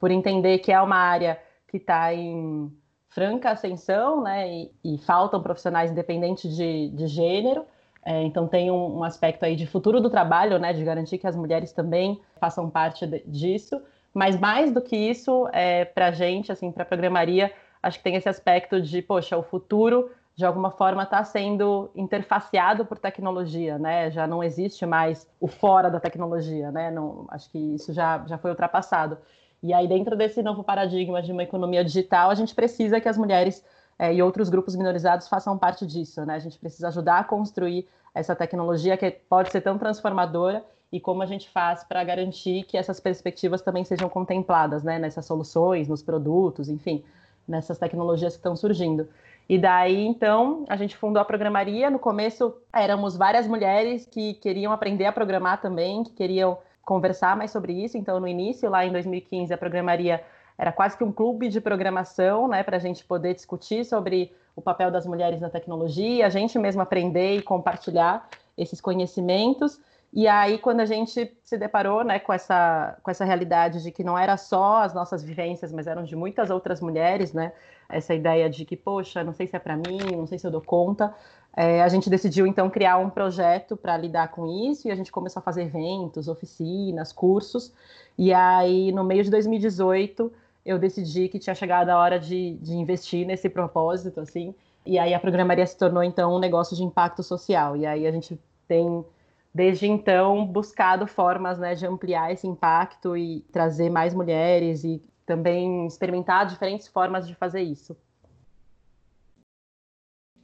por 0.00 0.10
entender 0.10 0.58
que 0.58 0.72
é 0.72 0.80
uma 0.80 0.96
área 0.96 1.38
que 1.68 1.76
está 1.76 2.12
em 2.12 2.76
franca 3.10 3.52
ascensão, 3.52 4.24
né? 4.24 4.50
E, 4.52 4.72
e, 4.82 4.98
faltam 4.98 5.40
profissionais 5.40 5.92
independentes 5.92 6.56
de, 6.56 6.88
de 6.88 7.06
gênero. 7.06 7.64
É, 8.04 8.24
então 8.24 8.48
tem 8.48 8.72
um, 8.72 8.98
um, 8.98 9.04
aspecto 9.04 9.44
aí 9.44 9.54
de 9.54 9.68
futuro 9.68 10.00
do 10.00 10.10
trabalho, 10.10 10.58
né? 10.58 10.72
De 10.72 10.82
garantir 10.82 11.16
que 11.16 11.28
as 11.28 11.36
mulheres 11.36 11.70
também 11.70 12.20
façam 12.40 12.68
parte 12.68 13.06
de, 13.06 13.22
disso. 13.24 13.80
Mas 14.12 14.36
mais 14.36 14.72
do 14.72 14.80
que 14.80 14.96
isso, 14.96 15.48
é, 15.52 15.84
para 15.84 16.10
gente, 16.10 16.50
assim, 16.50 16.72
para 16.72 16.84
programaria, 16.84 17.52
acho 17.82 17.98
que 17.98 18.04
tem 18.04 18.16
esse 18.16 18.28
aspecto 18.28 18.80
de, 18.80 19.02
poxa, 19.02 19.36
o 19.36 19.42
futuro 19.42 20.10
de 20.40 20.46
alguma 20.46 20.70
forma 20.70 21.02
está 21.02 21.22
sendo 21.22 21.90
interfaceado 21.94 22.86
por 22.86 22.98
tecnologia, 22.98 23.78
né? 23.78 24.10
Já 24.10 24.26
não 24.26 24.42
existe 24.42 24.86
mais 24.86 25.28
o 25.38 25.46
fora 25.46 25.90
da 25.90 26.00
tecnologia, 26.00 26.70
né? 26.70 26.90
Não, 26.90 27.26
acho 27.28 27.50
que 27.50 27.58
isso 27.58 27.92
já, 27.92 28.24
já 28.26 28.38
foi 28.38 28.50
ultrapassado. 28.50 29.18
E 29.62 29.74
aí, 29.74 29.86
dentro 29.86 30.16
desse 30.16 30.42
novo 30.42 30.64
paradigma 30.64 31.20
de 31.20 31.30
uma 31.30 31.42
economia 31.42 31.84
digital, 31.84 32.30
a 32.30 32.34
gente 32.34 32.54
precisa 32.54 33.00
que 33.00 33.08
as 33.08 33.18
mulheres 33.18 33.62
é, 33.98 34.14
e 34.14 34.22
outros 34.22 34.48
grupos 34.48 34.74
minorizados 34.74 35.28
façam 35.28 35.58
parte 35.58 35.86
disso, 35.86 36.24
né? 36.24 36.36
A 36.36 36.38
gente 36.38 36.58
precisa 36.58 36.88
ajudar 36.88 37.18
a 37.18 37.24
construir 37.24 37.86
essa 38.14 38.34
tecnologia 38.34 38.96
que 38.96 39.10
pode 39.10 39.50
ser 39.50 39.60
tão 39.60 39.76
transformadora 39.76 40.64
e 40.90 40.98
como 40.98 41.22
a 41.22 41.26
gente 41.26 41.50
faz 41.50 41.84
para 41.84 42.02
garantir 42.02 42.64
que 42.64 42.78
essas 42.78 42.98
perspectivas 42.98 43.60
também 43.60 43.84
sejam 43.84 44.08
contempladas, 44.08 44.82
né? 44.82 44.98
Nessas 44.98 45.26
soluções, 45.26 45.86
nos 45.86 46.02
produtos, 46.02 46.70
enfim 46.70 47.04
nessas 47.46 47.78
tecnologias 47.78 48.34
que 48.34 48.38
estão 48.38 48.56
surgindo. 48.56 49.08
E 49.48 49.58
daí, 49.58 50.06
então, 50.06 50.64
a 50.68 50.76
gente 50.76 50.96
fundou 50.96 51.20
a 51.20 51.24
programaria. 51.24 51.90
No 51.90 51.98
começo, 51.98 52.54
éramos 52.72 53.16
várias 53.16 53.48
mulheres 53.48 54.06
que 54.06 54.34
queriam 54.34 54.72
aprender 54.72 55.06
a 55.06 55.12
programar 55.12 55.60
também, 55.60 56.04
que 56.04 56.12
queriam 56.12 56.58
conversar 56.84 57.36
mais 57.36 57.50
sobre 57.50 57.72
isso. 57.72 57.98
Então, 57.98 58.20
no 58.20 58.28
início, 58.28 58.70
lá 58.70 58.86
em 58.86 58.92
2015, 58.92 59.52
a 59.52 59.58
programaria 59.58 60.22
era 60.56 60.70
quase 60.70 60.96
que 60.96 61.02
um 61.02 61.10
clube 61.10 61.48
de 61.48 61.60
programação, 61.60 62.46
né, 62.46 62.62
para 62.62 62.76
a 62.76 62.80
gente 62.80 63.04
poder 63.04 63.34
discutir 63.34 63.84
sobre 63.84 64.32
o 64.54 64.60
papel 64.60 64.90
das 64.90 65.06
mulheres 65.06 65.40
na 65.40 65.48
tecnologia, 65.48 66.26
a 66.26 66.28
gente 66.28 66.58
mesmo 66.58 66.82
aprender 66.82 67.36
e 67.36 67.42
compartilhar 67.42 68.28
esses 68.58 68.80
conhecimentos. 68.80 69.80
E 70.12 70.26
aí, 70.26 70.58
quando 70.58 70.80
a 70.80 70.84
gente 70.84 71.36
se 71.44 71.56
deparou 71.56 72.02
né, 72.02 72.18
com, 72.18 72.32
essa, 72.32 72.98
com 73.02 73.10
essa 73.12 73.24
realidade 73.24 73.80
de 73.82 73.92
que 73.92 74.02
não 74.02 74.18
era 74.18 74.36
só 74.36 74.82
as 74.82 74.92
nossas 74.92 75.22
vivências, 75.22 75.72
mas 75.72 75.86
eram 75.86 76.02
de 76.02 76.16
muitas 76.16 76.50
outras 76.50 76.80
mulheres, 76.80 77.32
né? 77.32 77.52
Essa 77.88 78.12
ideia 78.12 78.50
de 78.50 78.64
que, 78.64 78.76
poxa, 78.76 79.22
não 79.22 79.32
sei 79.32 79.46
se 79.46 79.54
é 79.54 79.58
para 79.60 79.76
mim, 79.76 79.98
não 80.16 80.26
sei 80.26 80.36
se 80.36 80.46
eu 80.46 80.50
dou 80.50 80.60
conta. 80.60 81.14
É, 81.56 81.80
a 81.82 81.88
gente 81.88 82.10
decidiu, 82.10 82.44
então, 82.44 82.68
criar 82.68 82.98
um 82.98 83.08
projeto 83.08 83.76
para 83.76 83.96
lidar 83.96 84.28
com 84.28 84.46
isso 84.46 84.88
e 84.88 84.90
a 84.90 84.96
gente 84.96 85.12
começou 85.12 85.40
a 85.40 85.42
fazer 85.44 85.62
eventos, 85.62 86.26
oficinas, 86.26 87.12
cursos. 87.12 87.72
E 88.18 88.32
aí, 88.32 88.90
no 88.90 89.04
meio 89.04 89.22
de 89.22 89.30
2018, 89.30 90.32
eu 90.66 90.78
decidi 90.78 91.28
que 91.28 91.38
tinha 91.38 91.54
chegado 91.54 91.88
a 91.88 91.98
hora 91.98 92.18
de, 92.18 92.54
de 92.54 92.74
investir 92.74 93.24
nesse 93.24 93.48
propósito, 93.48 94.20
assim. 94.20 94.54
E 94.84 94.98
aí, 94.98 95.14
a 95.14 95.20
programaria 95.20 95.66
se 95.66 95.76
tornou, 95.76 96.02
então, 96.02 96.34
um 96.34 96.38
negócio 96.40 96.76
de 96.76 96.82
impacto 96.82 97.22
social. 97.22 97.76
E 97.76 97.86
aí, 97.86 98.06
a 98.06 98.10
gente 98.10 98.40
tem 98.66 99.04
desde 99.52 99.86
então 99.86 100.46
buscado 100.46 101.06
formas 101.06 101.58
né, 101.58 101.74
de 101.74 101.86
ampliar 101.86 102.32
esse 102.32 102.46
impacto 102.46 103.16
e 103.16 103.40
trazer 103.52 103.90
mais 103.90 104.14
mulheres 104.14 104.84
e 104.84 105.02
também 105.26 105.86
experimentar 105.86 106.46
diferentes 106.46 106.88
formas 106.88 107.26
de 107.26 107.34
fazer 107.34 107.62
isso. 107.62 107.96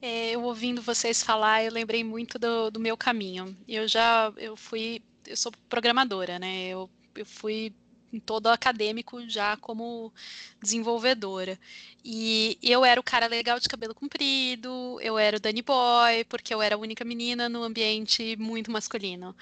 É, 0.00 0.32
eu 0.32 0.42
ouvindo 0.42 0.82
vocês 0.82 1.22
falar, 1.22 1.64
eu 1.64 1.72
lembrei 1.72 2.04
muito 2.04 2.38
do, 2.38 2.70
do 2.70 2.78
meu 2.78 2.96
caminho. 2.96 3.56
Eu 3.66 3.88
já 3.88 4.32
eu 4.36 4.56
fui, 4.56 5.02
eu 5.26 5.36
sou 5.36 5.50
programadora, 5.68 6.38
né? 6.38 6.68
Eu, 6.68 6.90
eu 7.14 7.24
fui 7.24 7.74
em 8.12 8.20
todo 8.20 8.48
acadêmico 8.48 9.28
já 9.28 9.56
como 9.56 10.12
desenvolvedora. 10.62 11.58
E 12.04 12.58
eu 12.62 12.84
era 12.84 13.00
o 13.00 13.04
cara 13.04 13.26
legal 13.26 13.58
de 13.58 13.68
cabelo 13.68 13.94
comprido, 13.94 14.98
eu 15.00 15.18
era 15.18 15.36
o 15.36 15.40
Danny 15.40 15.62
Boy, 15.62 16.24
porque 16.28 16.54
eu 16.54 16.62
era 16.62 16.74
a 16.76 16.78
única 16.78 17.04
menina 17.04 17.48
no 17.48 17.62
ambiente 17.62 18.36
muito 18.36 18.70
masculino. 18.70 19.36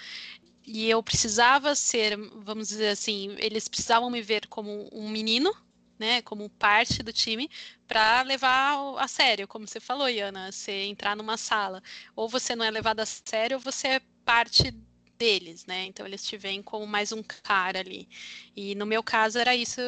E 0.66 0.88
eu 0.88 1.02
precisava 1.02 1.74
ser, 1.74 2.16
vamos 2.36 2.68
dizer 2.68 2.88
assim, 2.88 3.34
eles 3.38 3.68
precisavam 3.68 4.10
me 4.10 4.22
ver 4.22 4.46
como 4.48 4.88
um 4.92 5.10
menino, 5.10 5.54
né, 5.98 6.22
como 6.22 6.48
parte 6.50 7.02
do 7.02 7.12
time, 7.12 7.50
para 7.86 8.22
levar 8.22 8.96
a 8.98 9.06
sério, 9.06 9.46
como 9.46 9.68
você 9.68 9.78
falou, 9.78 10.08
Iana, 10.08 10.50
você 10.50 10.84
entrar 10.84 11.14
numa 11.14 11.36
sala, 11.36 11.82
ou 12.16 12.28
você 12.28 12.56
não 12.56 12.64
é 12.64 12.70
levado 12.70 13.00
a 13.00 13.06
sério, 13.06 13.58
ou 13.58 13.60
você 13.60 13.88
é 13.88 14.00
parte 14.24 14.74
deles, 15.18 15.66
né? 15.66 15.86
Então 15.86 16.06
eles 16.06 16.24
te 16.24 16.36
veem 16.36 16.62
como 16.62 16.86
mais 16.86 17.12
um 17.12 17.22
cara 17.22 17.80
ali. 17.80 18.08
E 18.56 18.74
no 18.74 18.86
meu 18.86 19.02
caso 19.02 19.38
era 19.38 19.54
isso 19.54 19.80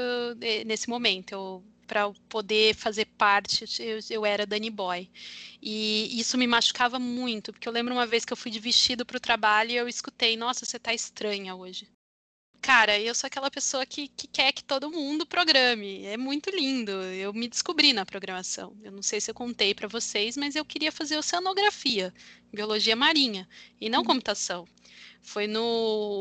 nesse 0.64 0.88
momento. 0.88 1.32
Eu 1.32 1.64
para 1.86 2.10
poder 2.28 2.74
fazer 2.74 3.06
parte, 3.16 3.64
eu, 3.78 4.00
eu, 4.10 4.26
era 4.26 4.46
Danny 4.46 4.70
Boy. 4.70 5.08
E 5.62 6.18
isso 6.18 6.36
me 6.36 6.46
machucava 6.46 6.98
muito, 6.98 7.52
porque 7.52 7.68
eu 7.68 7.72
lembro 7.72 7.94
uma 7.94 8.06
vez 8.06 8.24
que 8.24 8.32
eu 8.32 8.36
fui 8.36 8.50
de 8.50 8.58
vestido 8.58 9.06
para 9.06 9.16
o 9.16 9.20
trabalho 9.20 9.70
e 9.70 9.76
eu 9.76 9.88
escutei: 9.88 10.36
Nossa, 10.36 10.64
você 10.66 10.78
tá 10.78 10.92
estranha 10.92 11.54
hoje. 11.54 11.88
Cara, 12.60 12.98
eu 12.98 13.14
sou 13.14 13.28
aquela 13.28 13.50
pessoa 13.50 13.86
que, 13.86 14.08
que 14.08 14.26
quer 14.26 14.50
que 14.50 14.64
todo 14.64 14.90
mundo 14.90 15.24
programe. 15.24 16.04
É 16.04 16.16
muito 16.16 16.50
lindo. 16.50 16.90
Eu 16.90 17.32
me 17.32 17.46
descobri 17.46 17.92
na 17.92 18.04
programação. 18.04 18.76
Eu 18.82 18.90
não 18.90 19.02
sei 19.02 19.20
se 19.20 19.30
eu 19.30 19.34
contei 19.34 19.72
para 19.72 19.86
vocês, 19.86 20.36
mas 20.36 20.56
eu 20.56 20.64
queria 20.64 20.90
fazer 20.90 21.16
oceanografia, 21.16 22.12
biologia 22.52 22.96
marinha, 22.96 23.48
e 23.80 23.88
não 23.88 24.00
hum. 24.00 24.04
computação. 24.04 24.66
Foi 25.26 25.48
no 25.48 25.60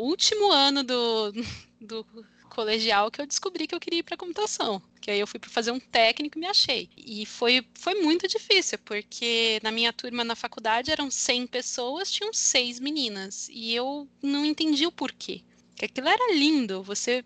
último 0.01 0.51
ano 0.51 0.83
do, 0.83 1.31
do 1.79 2.05
colegial 2.49 3.11
que 3.11 3.21
eu 3.21 3.27
descobri 3.27 3.67
que 3.67 3.75
eu 3.75 3.79
queria 3.79 3.99
ir 3.99 4.03
para 4.03 4.17
computação. 4.17 4.81
Que 4.99 5.11
aí 5.11 5.19
eu 5.19 5.27
fui 5.27 5.39
para 5.39 5.49
fazer 5.49 5.71
um 5.71 5.79
técnico 5.79 6.37
e 6.37 6.41
me 6.41 6.47
achei. 6.47 6.89
E 6.97 7.23
foi, 7.23 7.63
foi 7.75 8.01
muito 8.01 8.27
difícil, 8.27 8.79
porque 8.79 9.59
na 9.61 9.71
minha 9.71 9.93
turma 9.93 10.23
na 10.23 10.35
faculdade 10.35 10.91
eram 10.91 11.11
100 11.11 11.45
pessoas, 11.45 12.11
tinham 12.11 12.33
seis 12.33 12.79
meninas. 12.79 13.47
E 13.51 13.75
eu 13.75 14.09
não 14.23 14.43
entendi 14.43 14.87
o 14.87 14.91
porquê. 14.91 15.43
Que 15.75 15.85
aquilo 15.85 16.09
era 16.09 16.33
lindo, 16.33 16.81
você 16.81 17.23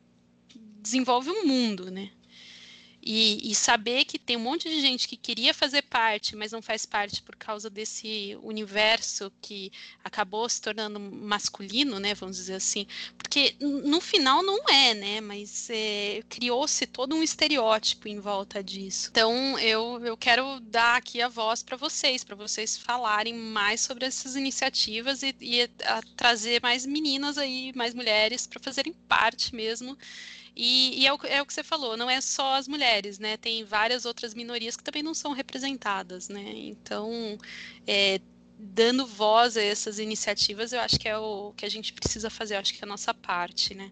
desenvolve 0.82 1.30
um 1.30 1.46
mundo, 1.46 1.90
né? 1.90 2.12
E, 3.02 3.50
e, 3.50 3.56
saber 3.56 4.04
que 4.06 4.20
tem 4.20 4.36
um 4.36 4.42
monte 4.42 4.70
de 4.70 4.82
gente 4.82 5.08
que 5.08 5.16
queria 5.16 5.54
fazer 5.54 5.84
parte, 5.84 6.36
mas 6.36 6.52
não 6.52 6.62
faz 6.62 6.86
parte 6.86 7.22
por 7.22 7.36
causa 7.36 7.70
desse 7.70 8.38
universo 8.44 9.32
que 9.42 9.72
acabou 10.04 10.48
se 10.50 10.62
tornando 10.62 11.00
masculino, 11.00 12.00
né? 12.00 12.14
Vamos 12.14 12.36
dizer 12.36 12.56
assim. 12.56 12.86
Porque 13.18 13.56
no 13.60 14.02
final 14.02 14.44
não 14.44 14.68
é, 14.70 14.94
né? 14.94 15.22
Mas 15.22 15.70
é, 15.70 16.22
criou-se 16.28 16.86
todo 16.88 17.16
um 17.16 17.24
estereótipo 17.24 18.08
em 18.08 18.20
volta 18.20 18.62
disso. 18.62 19.08
Então 19.12 19.58
eu, 19.60 20.06
eu 20.06 20.18
quero 20.18 20.60
dar 20.60 20.98
aqui 20.98 21.22
a 21.22 21.30
voz 21.30 21.64
para 21.64 21.78
vocês, 21.78 22.24
para 22.24 22.36
vocês 22.36 22.78
falarem 22.78 23.34
mais 23.34 23.82
sobre 23.82 24.06
essas 24.06 24.36
iniciativas 24.36 25.24
e, 25.24 25.34
e 25.40 25.70
trazer 26.18 26.62
mais 26.62 26.86
meninas 26.86 27.38
aí, 27.38 27.72
mais 27.76 27.94
mulheres 27.94 28.46
para 28.46 28.60
fazerem 28.60 28.94
parte 29.08 29.56
mesmo 29.56 29.98
e, 30.62 31.00
e 31.00 31.08
é, 31.08 31.14
o, 31.14 31.20
é, 31.24 31.42
o, 31.42 31.46
que 31.46 31.54
você 31.54 31.64
falou, 31.64 31.96
não 31.96 32.10
é 32.10 32.20
só 32.20 32.56
as 32.56 32.68
mulheres, 32.68 33.18
né? 33.18 33.38
Tem 33.38 33.64
várias 33.64 34.04
outras 34.04 34.34
minorias 34.34 34.76
que 34.76 34.84
também 34.84 35.02
não 35.02 35.14
são 35.14 35.32
representadas, 35.32 36.28
né? 36.28 36.52
Então, 36.54 37.38
é, 37.88 38.20
dando 38.58 39.08
voz 39.08 39.56
a 39.56 39.62
essas 39.64 40.00
iniciativas, 40.00 40.74
eu 40.74 40.82
acho 40.82 41.00
que 41.00 41.08
é 41.08 41.18
o 41.18 41.54
que 41.56 41.66
a 41.66 41.70
gente 41.70 41.94
precisa 41.94 42.30
fazer, 42.30 42.56
eu 42.56 42.60
acho 42.60 42.74
que 42.74 42.84
é 42.84 42.86
a 42.86 42.90
nossa 42.90 43.14
parte, 43.14 43.74
né? 43.74 43.90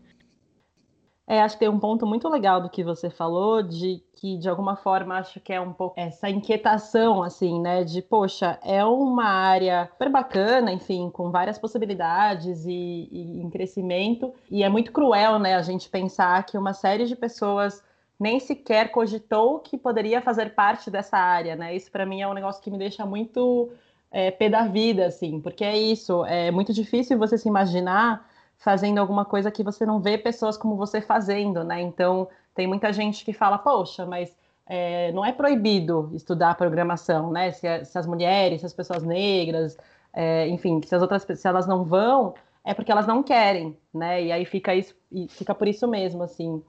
É, 1.29 1.41
acho 1.41 1.55
que 1.55 1.59
tem 1.59 1.67
um 1.67 1.77
ponto 1.79 2.07
muito 2.07 2.29
legal 2.29 2.61
do 2.61 2.69
que 2.69 2.81
você 2.85 3.09
falou, 3.09 3.61
de 3.61 4.01
que 4.15 4.37
de 4.37 4.47
alguma 4.47 4.77
forma 4.77 5.17
acho 5.17 5.41
que 5.41 5.51
é 5.51 5.59
um 5.59 5.73
pouco 5.73 5.99
essa 5.99 6.29
inquietação, 6.29 7.21
assim, 7.21 7.59
né? 7.59 7.83
De, 7.83 8.01
poxa, 8.01 8.57
é 8.63 8.85
uma 8.85 9.25
área 9.25 9.89
super 9.91 10.09
bacana, 10.09 10.71
enfim, 10.71 11.09
com 11.09 11.29
várias 11.29 11.59
possibilidades 11.59 12.65
e, 12.65 13.09
e 13.11 13.41
em 13.41 13.49
crescimento, 13.49 14.33
e 14.49 14.63
é 14.63 14.69
muito 14.69 14.93
cruel, 14.93 15.37
né, 15.37 15.55
a 15.55 15.61
gente 15.61 15.89
pensar 15.89 16.45
que 16.45 16.57
uma 16.57 16.73
série 16.73 17.05
de 17.05 17.15
pessoas 17.15 17.83
nem 18.17 18.39
sequer 18.39 18.89
cogitou 18.91 19.59
que 19.59 19.77
poderia 19.77 20.21
fazer 20.21 20.55
parte 20.55 20.89
dessa 20.89 21.17
área, 21.17 21.57
né? 21.57 21.75
Isso 21.75 21.91
para 21.91 22.05
mim 22.05 22.21
é 22.21 22.27
um 22.27 22.33
negócio 22.33 22.63
que 22.63 22.71
me 22.71 22.77
deixa 22.77 23.05
muito 23.05 23.69
é, 24.09 24.31
pé 24.31 24.49
da 24.49 24.65
vida, 24.65 25.05
assim, 25.07 25.41
porque 25.41 25.65
é 25.65 25.77
isso, 25.77 26.23
é 26.25 26.51
muito 26.51 26.71
difícil 26.73 27.17
você 27.17 27.37
se 27.37 27.49
imaginar 27.49 28.25
fazendo 28.57 28.97
alguma 28.97 29.23
coisa 29.25 29.51
que 29.51 29.63
você 29.63 29.85
não 29.85 29.99
vê 29.99 30.17
pessoas 30.17 30.57
como 30.57 30.75
você 30.75 31.01
fazendo, 31.01 31.63
né? 31.63 31.81
Então, 31.81 32.27
tem 32.55 32.67
muita 32.67 32.91
gente 32.91 33.23
que 33.23 33.33
fala, 33.33 33.57
poxa, 33.57 34.05
mas 34.05 34.35
é, 34.65 35.11
não 35.11 35.23
é 35.23 35.31
proibido 35.31 36.09
estudar 36.13 36.55
programação, 36.55 37.31
né? 37.31 37.51
Se, 37.51 37.85
se, 37.85 37.97
as 37.97 38.07
mulheres, 38.07 38.61
se 38.61 38.65
as 38.65 38.73
pessoas 38.73 39.03
negras, 39.03 39.77
é, 40.13 40.47
enfim, 40.47 40.81
se 40.83 40.93
as 40.95 41.01
outras 41.01 41.23
se 41.23 41.47
elas 41.47 41.67
não 41.67 41.83
vão, 41.83 42.33
é 42.65 42.73
porque 42.73 42.91
elas 42.91 43.07
não 43.07 43.23
querem, 43.23 43.77
né? 43.93 44.23
E 44.23 44.31
aí 44.31 44.45
fica 44.45 44.75
isso, 44.75 44.95
fica 45.29 45.53
por 45.55 45.67
isso 45.67 45.87
mesmo, 45.87 46.23
assim. 46.23 46.61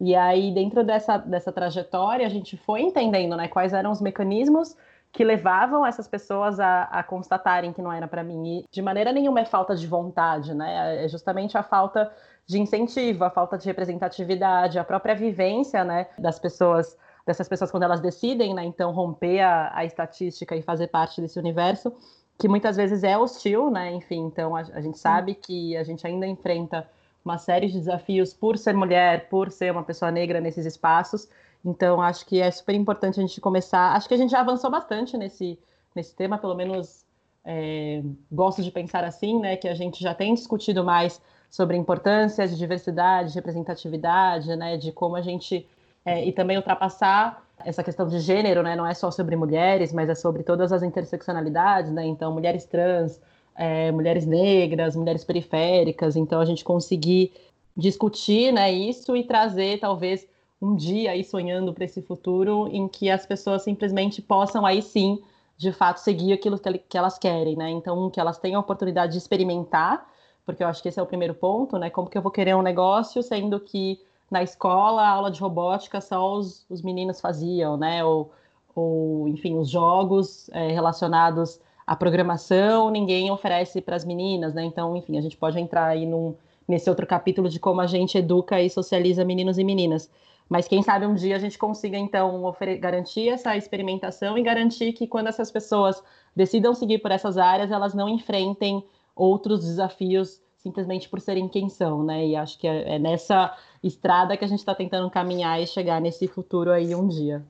E 0.00 0.14
aí, 0.14 0.52
dentro 0.52 0.84
dessa, 0.84 1.16
dessa 1.18 1.52
trajetória, 1.52 2.26
a 2.26 2.30
gente 2.30 2.56
foi 2.56 2.82
entendendo, 2.82 3.36
né, 3.36 3.48
quais 3.48 3.72
eram 3.72 3.90
os 3.90 4.00
mecanismos 4.00 4.76
que 5.12 5.24
levavam 5.24 5.86
essas 5.86 6.06
pessoas 6.06 6.60
a, 6.60 6.82
a 6.84 7.02
constatarem 7.02 7.72
que 7.72 7.82
não 7.82 7.92
era 7.92 8.06
para 8.06 8.22
mim. 8.22 8.58
E 8.58 8.64
de 8.70 8.82
maneira 8.82 9.12
nenhuma 9.12 9.40
é 9.40 9.44
falta 9.44 9.74
de 9.74 9.86
vontade, 9.86 10.54
né? 10.54 11.04
É 11.04 11.08
justamente 11.08 11.56
a 11.56 11.62
falta 11.62 12.10
de 12.48 12.58
incentivo, 12.58 13.24
a 13.24 13.30
falta 13.30 13.58
de 13.58 13.66
representatividade, 13.66 14.78
a 14.78 14.84
própria 14.84 15.14
vivência, 15.14 15.84
né, 15.84 16.06
das 16.18 16.38
pessoas, 16.38 16.96
dessas 17.26 17.46
pessoas 17.46 17.70
quando 17.70 17.82
elas 17.82 18.00
decidem, 18.00 18.54
né, 18.54 18.64
então 18.64 18.90
romper 18.90 19.40
a, 19.40 19.70
a 19.74 19.84
estatística 19.84 20.56
e 20.56 20.62
fazer 20.62 20.86
parte 20.86 21.20
desse 21.20 21.38
universo, 21.38 21.92
que 22.38 22.48
muitas 22.48 22.74
vezes 22.74 23.04
é 23.04 23.18
hostil, 23.18 23.70
né? 23.70 23.92
Enfim, 23.92 24.20
então 24.20 24.56
a, 24.56 24.60
a 24.60 24.80
gente 24.80 24.96
sabe 24.96 25.34
que 25.34 25.76
a 25.76 25.82
gente 25.82 26.06
ainda 26.06 26.26
enfrenta 26.26 26.88
uma 27.22 27.36
série 27.36 27.66
de 27.66 27.74
desafios 27.74 28.32
por 28.32 28.56
ser 28.56 28.74
mulher, 28.74 29.28
por 29.28 29.50
ser 29.50 29.72
uma 29.72 29.82
pessoa 29.82 30.10
negra 30.10 30.40
nesses 30.40 30.64
espaços 30.64 31.28
então, 31.64 32.00
acho 32.00 32.24
que 32.26 32.40
é 32.40 32.50
super 32.50 32.74
importante 32.74 33.18
a 33.18 33.22
gente 33.22 33.40
começar. 33.40 33.94
Acho 33.94 34.08
que 34.08 34.14
a 34.14 34.16
gente 34.16 34.30
já 34.30 34.40
avançou 34.40 34.70
bastante 34.70 35.16
nesse, 35.16 35.58
nesse 35.94 36.14
tema, 36.14 36.38
pelo 36.38 36.54
menos 36.54 37.04
é, 37.44 38.02
gosto 38.30 38.62
de 38.62 38.70
pensar 38.70 39.04
assim, 39.04 39.40
né? 39.40 39.56
Que 39.56 39.68
a 39.68 39.74
gente 39.74 40.02
já 40.02 40.14
tem 40.14 40.34
discutido 40.34 40.84
mais 40.84 41.20
sobre 41.50 41.76
importância 41.76 42.46
de 42.46 42.56
diversidade, 42.56 43.30
de 43.30 43.34
representatividade, 43.34 44.54
né? 44.56 44.76
De 44.76 44.92
como 44.92 45.16
a 45.16 45.22
gente. 45.22 45.66
É, 46.04 46.24
e 46.24 46.32
também 46.32 46.56
ultrapassar 46.56 47.44
essa 47.64 47.82
questão 47.82 48.06
de 48.06 48.20
gênero, 48.20 48.62
né? 48.62 48.76
Não 48.76 48.86
é 48.86 48.94
só 48.94 49.10
sobre 49.10 49.34
mulheres, 49.36 49.92
mas 49.92 50.08
é 50.08 50.14
sobre 50.14 50.42
todas 50.42 50.72
as 50.72 50.82
interseccionalidades, 50.82 51.90
né? 51.90 52.06
Então, 52.06 52.32
mulheres 52.32 52.64
trans, 52.64 53.20
é, 53.56 53.90
mulheres 53.90 54.24
negras, 54.24 54.94
mulheres 54.94 55.24
periféricas. 55.24 56.16
Então, 56.16 56.40
a 56.40 56.44
gente 56.44 56.64
conseguir 56.64 57.32
discutir 57.76 58.52
né, 58.52 58.72
isso 58.72 59.16
e 59.16 59.22
trazer, 59.22 59.78
talvez, 59.78 60.26
um 60.60 60.74
dia 60.74 61.12
aí 61.12 61.22
sonhando 61.22 61.72
para 61.72 61.84
esse 61.84 62.02
futuro 62.02 62.68
em 62.72 62.88
que 62.88 63.10
as 63.10 63.24
pessoas 63.24 63.62
simplesmente 63.62 64.20
possam 64.20 64.66
aí 64.66 64.82
sim, 64.82 65.22
de 65.56 65.72
fato, 65.72 65.98
seguir 65.98 66.32
aquilo 66.32 66.58
que 66.58 66.96
elas 66.96 67.18
querem, 67.18 67.56
né? 67.56 67.70
Então, 67.70 68.10
que 68.10 68.20
elas 68.20 68.38
tenham 68.38 68.58
a 68.58 68.60
oportunidade 68.60 69.12
de 69.12 69.18
experimentar, 69.18 70.08
porque 70.44 70.62
eu 70.62 70.68
acho 70.68 70.82
que 70.82 70.88
esse 70.88 70.98
é 70.98 71.02
o 71.02 71.06
primeiro 71.06 71.34
ponto, 71.34 71.78
né? 71.78 71.90
Como 71.90 72.08
que 72.08 72.16
eu 72.16 72.22
vou 72.22 72.30
querer 72.30 72.54
um 72.56 72.62
negócio 72.62 73.22
sendo 73.22 73.58
que 73.60 74.00
na 74.30 74.42
escola 74.42 75.02
a 75.02 75.08
aula 75.08 75.30
de 75.30 75.40
robótica 75.40 76.00
só 76.00 76.36
os, 76.36 76.64
os 76.68 76.82
meninos 76.82 77.20
faziam, 77.20 77.76
né? 77.76 78.04
Ou, 78.04 78.30
ou 78.74 79.28
enfim, 79.28 79.56
os 79.58 79.68
jogos 79.68 80.48
é, 80.50 80.68
relacionados 80.68 81.60
a 81.88 81.96
programação 81.96 82.90
ninguém 82.90 83.30
oferece 83.30 83.80
para 83.80 83.96
as 83.96 84.04
meninas, 84.04 84.52
né? 84.52 84.62
Então, 84.62 84.94
enfim, 84.94 85.16
a 85.16 85.22
gente 85.22 85.38
pode 85.38 85.58
entrar 85.58 85.86
aí 85.86 86.04
num, 86.04 86.34
nesse 86.68 86.90
outro 86.90 87.06
capítulo 87.06 87.48
de 87.48 87.58
como 87.58 87.80
a 87.80 87.86
gente 87.86 88.18
educa 88.18 88.60
e 88.60 88.68
socializa 88.68 89.24
meninos 89.24 89.56
e 89.56 89.64
meninas. 89.64 90.10
Mas 90.48 90.66
quem 90.66 90.82
sabe 90.82 91.04
um 91.06 91.14
dia 91.14 91.36
a 91.36 91.38
gente 91.38 91.58
consiga, 91.58 91.98
então, 91.98 92.54
garantir 92.80 93.28
essa 93.28 93.56
experimentação 93.56 94.38
e 94.38 94.42
garantir 94.42 94.92
que 94.92 95.06
quando 95.06 95.26
essas 95.26 95.50
pessoas 95.50 96.02
decidam 96.34 96.74
seguir 96.74 97.00
por 97.00 97.10
essas 97.10 97.36
áreas, 97.36 97.70
elas 97.70 97.94
não 97.94 98.08
enfrentem 98.08 98.82
outros 99.14 99.64
desafios 99.64 100.40
simplesmente 100.56 101.08
por 101.08 101.20
serem 101.20 101.48
quem 101.48 101.68
são, 101.68 102.02
né? 102.02 102.26
E 102.26 102.36
acho 102.36 102.58
que 102.58 102.66
é, 102.66 102.96
é 102.96 102.98
nessa 102.98 103.56
estrada 103.82 104.36
que 104.36 104.44
a 104.44 104.48
gente 104.48 104.58
está 104.58 104.74
tentando 104.74 105.10
caminhar 105.10 105.60
e 105.62 105.66
chegar 105.66 106.00
nesse 106.00 106.26
futuro 106.26 106.72
aí 106.72 106.94
um 106.94 107.06
dia. 107.06 107.44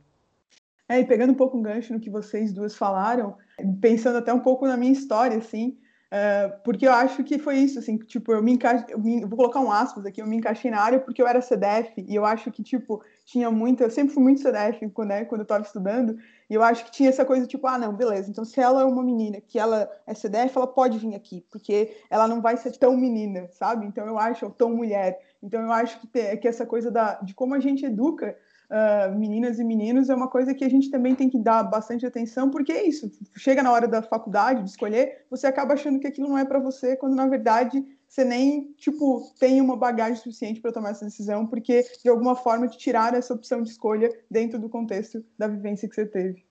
É, 0.89 1.01
e 1.01 1.05
pegando 1.05 1.33
um 1.33 1.37
pouco 1.37 1.57
um 1.57 1.63
gancho 1.63 1.93
no 1.93 2.01
que 2.01 2.11
vocês 2.11 2.53
duas 2.53 2.75
falaram, 2.75 3.37
pensando 3.81 4.19
até 4.19 4.33
um 4.33 4.41
pouco 4.41 4.67
na 4.67 4.77
minha 4.77 4.93
história, 4.93 5.37
assim, 5.37 5.77
uh, 6.13 6.61
porque 6.63 6.87
eu 6.87 6.93
acho 6.93 7.23
que 7.25 7.39
foi 7.39 7.59
isso, 7.59 7.79
assim, 7.79 7.97
tipo, 7.99 8.33
eu 8.33 8.43
me 8.43 8.53
encaixei, 8.53 8.95
vou 8.95 9.37
colocar 9.37 9.61
um 9.61 9.71
aspas 9.71 10.05
aqui, 10.07 10.21
eu 10.21 10.27
me 10.27 10.37
encaixei 10.37 10.71
na 10.71 10.81
área 10.81 10.99
porque 11.01 11.21
eu 11.21 11.27
era 11.27 11.41
CDF, 11.41 12.05
e 12.07 12.15
eu 12.15 12.25
acho 12.25 12.51
que, 12.51 12.63
tipo, 12.63 13.03
tinha 13.25 13.51
muito, 13.51 13.83
eu 13.83 13.91
sempre 13.91 14.15
fui 14.15 14.23
muito 14.23 14.41
CDF, 14.41 14.81
né, 15.07 15.25
quando 15.25 15.41
eu 15.41 15.43
estava 15.43 15.65
estudando, 15.65 16.19
e 16.49 16.55
eu 16.55 16.63
acho 16.63 16.85
que 16.85 16.91
tinha 16.91 17.09
essa 17.09 17.25
coisa, 17.25 17.47
tipo, 17.47 17.67
ah, 17.67 17.79
não, 17.79 17.95
beleza, 17.95 18.31
então 18.31 18.45
se 18.45 18.61
ela 18.61 18.83
é 18.83 18.85
uma 18.85 19.03
menina 19.03 19.41
que 19.41 19.59
ela 19.59 19.91
é 20.07 20.15
CDF, 20.15 20.57
ela 20.57 20.67
pode 20.67 20.99
vir 20.99 21.15
aqui, 21.15 21.45
porque 21.51 21.97
ela 22.11 22.27
não 22.27 22.41
vai 22.41 22.57
ser 22.57 22.73
tão 22.79 22.97
menina, 22.97 23.49
sabe? 23.53 23.87
Então 23.87 24.07
eu 24.07 24.19
acho, 24.19 24.51
tão 24.51 24.71
mulher, 24.75 25.21
então 25.43 25.61
eu 25.61 25.73
acho 25.73 26.01
que, 26.01 26.37
que 26.37 26.49
essa 26.49 26.67
coisa 26.67 26.91
da, 26.91 27.15
de 27.21 27.35
como 27.35 27.55
a 27.55 27.61
gente 27.61 27.85
educa 27.85 28.37
uh, 28.71 29.15
meninas 29.17 29.59
e 29.59 29.65
meninos 29.65 30.09
é 30.09 30.15
uma 30.15 30.29
coisa 30.29 30.55
que 30.55 30.65
a 30.65 30.69
gente 30.69 30.91
também 30.91 31.15
tem 31.15 31.29
que 31.29 31.39
dar 31.39 31.63
bastante 31.63 32.07
atenção, 32.07 32.51
porque 32.51 32.73
é 32.73 32.87
isso, 32.87 33.11
chega 33.37 33.63
na 33.63 33.73
hora 33.73 33.89
da 33.89 34.03
faculdade, 34.03 34.63
de 34.63 34.71
escolher, 34.71 35.27
você 35.31 35.47
acaba 35.47 35.75
achando 35.75 35.99
que 35.99 36.07
aquilo 36.07 36.29
não 36.29 36.39
é 36.39 36.45
para 36.45 36.59
você, 36.59 36.97
quando 36.97 37.15
na 37.15 37.27
verdade 37.27 37.85
você 38.09 38.25
nem, 38.25 38.73
tipo, 38.73 39.35
tem 39.39 39.61
uma 39.61 39.77
bagagem 39.77 40.17
suficiente 40.17 40.61
para 40.61 40.73
tomar 40.73 40.91
essa 40.91 41.05
decisão, 41.05 41.47
porque 41.47 41.85
de 42.03 42.09
alguma 42.09 42.35
forma 42.35 42.67
te 42.67 42.79
tiraram 42.79 43.19
essa 43.19 43.35
opção 43.35 43.63
de 43.63 43.71
escolha 43.71 44.11
dentro 44.31 44.59
do 44.59 44.69
contexto 44.69 45.25
da 45.37 45.47
vivência 45.47 45.89
que 45.89 45.95
você 45.95 46.07
teve. 46.07 46.49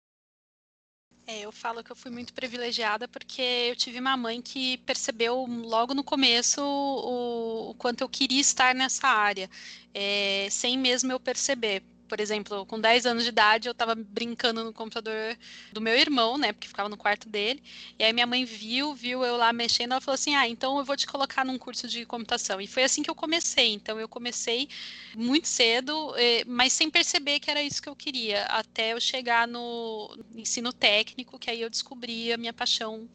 É, 1.25 1.41
eu 1.41 1.51
falo 1.51 1.83
que 1.83 1.91
eu 1.91 1.95
fui 1.95 2.09
muito 2.09 2.33
privilegiada 2.33 3.05
porque 3.05 3.41
eu 3.41 3.75
tive 3.75 3.99
uma 3.99 4.15
mãe 4.15 4.41
que 4.41 4.77
percebeu 4.79 5.45
logo 5.45 5.93
no 5.93 6.01
começo 6.01 6.61
o, 6.61 7.71
o 7.71 7.75
quanto 7.75 7.99
eu 7.99 8.07
queria 8.07 8.39
estar 8.39 8.73
nessa 8.73 9.09
área, 9.09 9.49
é, 9.93 10.47
sem 10.49 10.77
mesmo 10.77 11.11
eu 11.11 11.19
perceber 11.19 11.83
por 12.07 12.19
exemplo, 12.19 12.65
com 12.65 12.79
10 12.79 13.05
anos 13.05 13.23
de 13.23 13.29
idade, 13.29 13.67
eu 13.67 13.71
estava 13.71 13.93
brincando 13.95 14.63
no 14.63 14.73
computador 14.73 15.37
do 15.71 15.81
meu 15.81 15.95
irmão, 15.95 16.37
né? 16.37 16.53
Porque 16.53 16.67
ficava 16.67 16.89
no 16.89 16.97
quarto 16.97 17.29
dele. 17.29 17.61
E 17.99 18.03
aí 18.03 18.13
minha 18.13 18.25
mãe 18.27 18.45
viu, 18.45 18.93
viu 18.95 19.23
eu 19.23 19.37
lá 19.37 19.51
mexendo, 19.53 19.91
ela 19.91 20.01
falou 20.01 20.15
assim: 20.15 20.35
"Ah, 20.35 20.47
então 20.47 20.77
eu 20.77 20.85
vou 20.85 20.95
te 20.97 21.05
colocar 21.07 21.45
num 21.45 21.57
curso 21.57 21.87
de 21.87 22.05
computação". 22.05 22.59
E 22.61 22.67
foi 22.67 22.83
assim 22.83 23.03
que 23.03 23.09
eu 23.09 23.15
comecei. 23.15 23.73
Então 23.73 23.99
eu 23.99 24.07
comecei 24.07 24.67
muito 25.15 25.47
cedo, 25.47 26.15
eh, 26.17 26.43
mas 26.45 26.73
sem 26.73 26.89
perceber 26.89 27.39
que 27.39 27.51
era 27.51 27.61
isso 27.61 27.81
que 27.81 27.89
eu 27.89 27.95
queria, 27.95 28.43
até 28.45 28.93
eu 28.93 28.99
chegar 29.01 29.47
no 29.47 30.15
ensino 30.35 30.71
técnico, 30.73 31.39
que 31.39 31.49
aí 31.49 31.61
eu 31.61 31.69
descobri 31.69 32.31
a 32.31 32.37
minha 32.37 32.53
paixão 32.53 33.09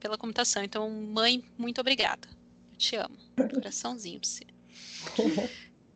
pela 0.00 0.16
computação. 0.18 0.62
Então, 0.62 0.90
mãe, 0.90 1.42
muito 1.56 1.80
obrigada. 1.80 2.28
Eu 2.72 2.78
te 2.78 2.96
amo. 2.96 3.18
Coraçãozinho 3.54 4.20
pra 4.20 4.28
você. 4.28 4.44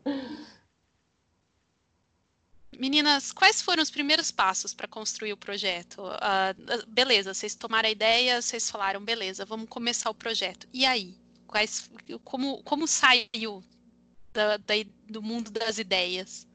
Meninas, 2.79 3.31
quais 3.31 3.61
foram 3.61 3.81
os 3.83 3.91
primeiros 3.91 4.31
passos 4.31 4.73
para 4.73 4.87
construir 4.87 5.33
o 5.33 5.37
projeto? 5.37 6.01
Uh, 6.01 6.87
beleza, 6.87 7.33
vocês 7.33 7.55
tomaram 7.55 7.87
a 7.87 7.91
ideia, 7.91 8.41
vocês 8.41 8.69
falaram, 8.69 9.01
beleza, 9.03 9.45
vamos 9.45 9.69
começar 9.69 10.09
o 10.09 10.15
projeto. 10.15 10.67
E 10.73 10.85
aí? 10.85 11.15
Quais, 11.47 11.89
como, 12.23 12.63
como 12.63 12.87
saiu 12.87 13.63
da, 14.33 14.57
da, 14.57 14.73
do 15.07 15.21
mundo 15.21 15.51
das 15.51 15.77
ideias? 15.77 16.47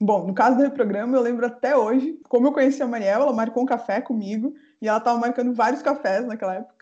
Bom, 0.00 0.26
no 0.26 0.34
caso 0.34 0.58
do 0.58 0.70
programa, 0.70 1.16
eu 1.16 1.22
lembro 1.22 1.46
até 1.46 1.76
hoje, 1.76 2.20
como 2.28 2.46
eu 2.46 2.52
conheci 2.52 2.82
a 2.82 2.86
Mariela, 2.86 3.24
ela 3.24 3.32
marcou 3.32 3.62
um 3.62 3.66
café 3.66 4.00
comigo, 4.00 4.54
e 4.80 4.86
ela 4.86 4.98
estava 4.98 5.18
marcando 5.18 5.54
vários 5.54 5.82
cafés 5.82 6.26
naquela 6.26 6.54
época. 6.56 6.73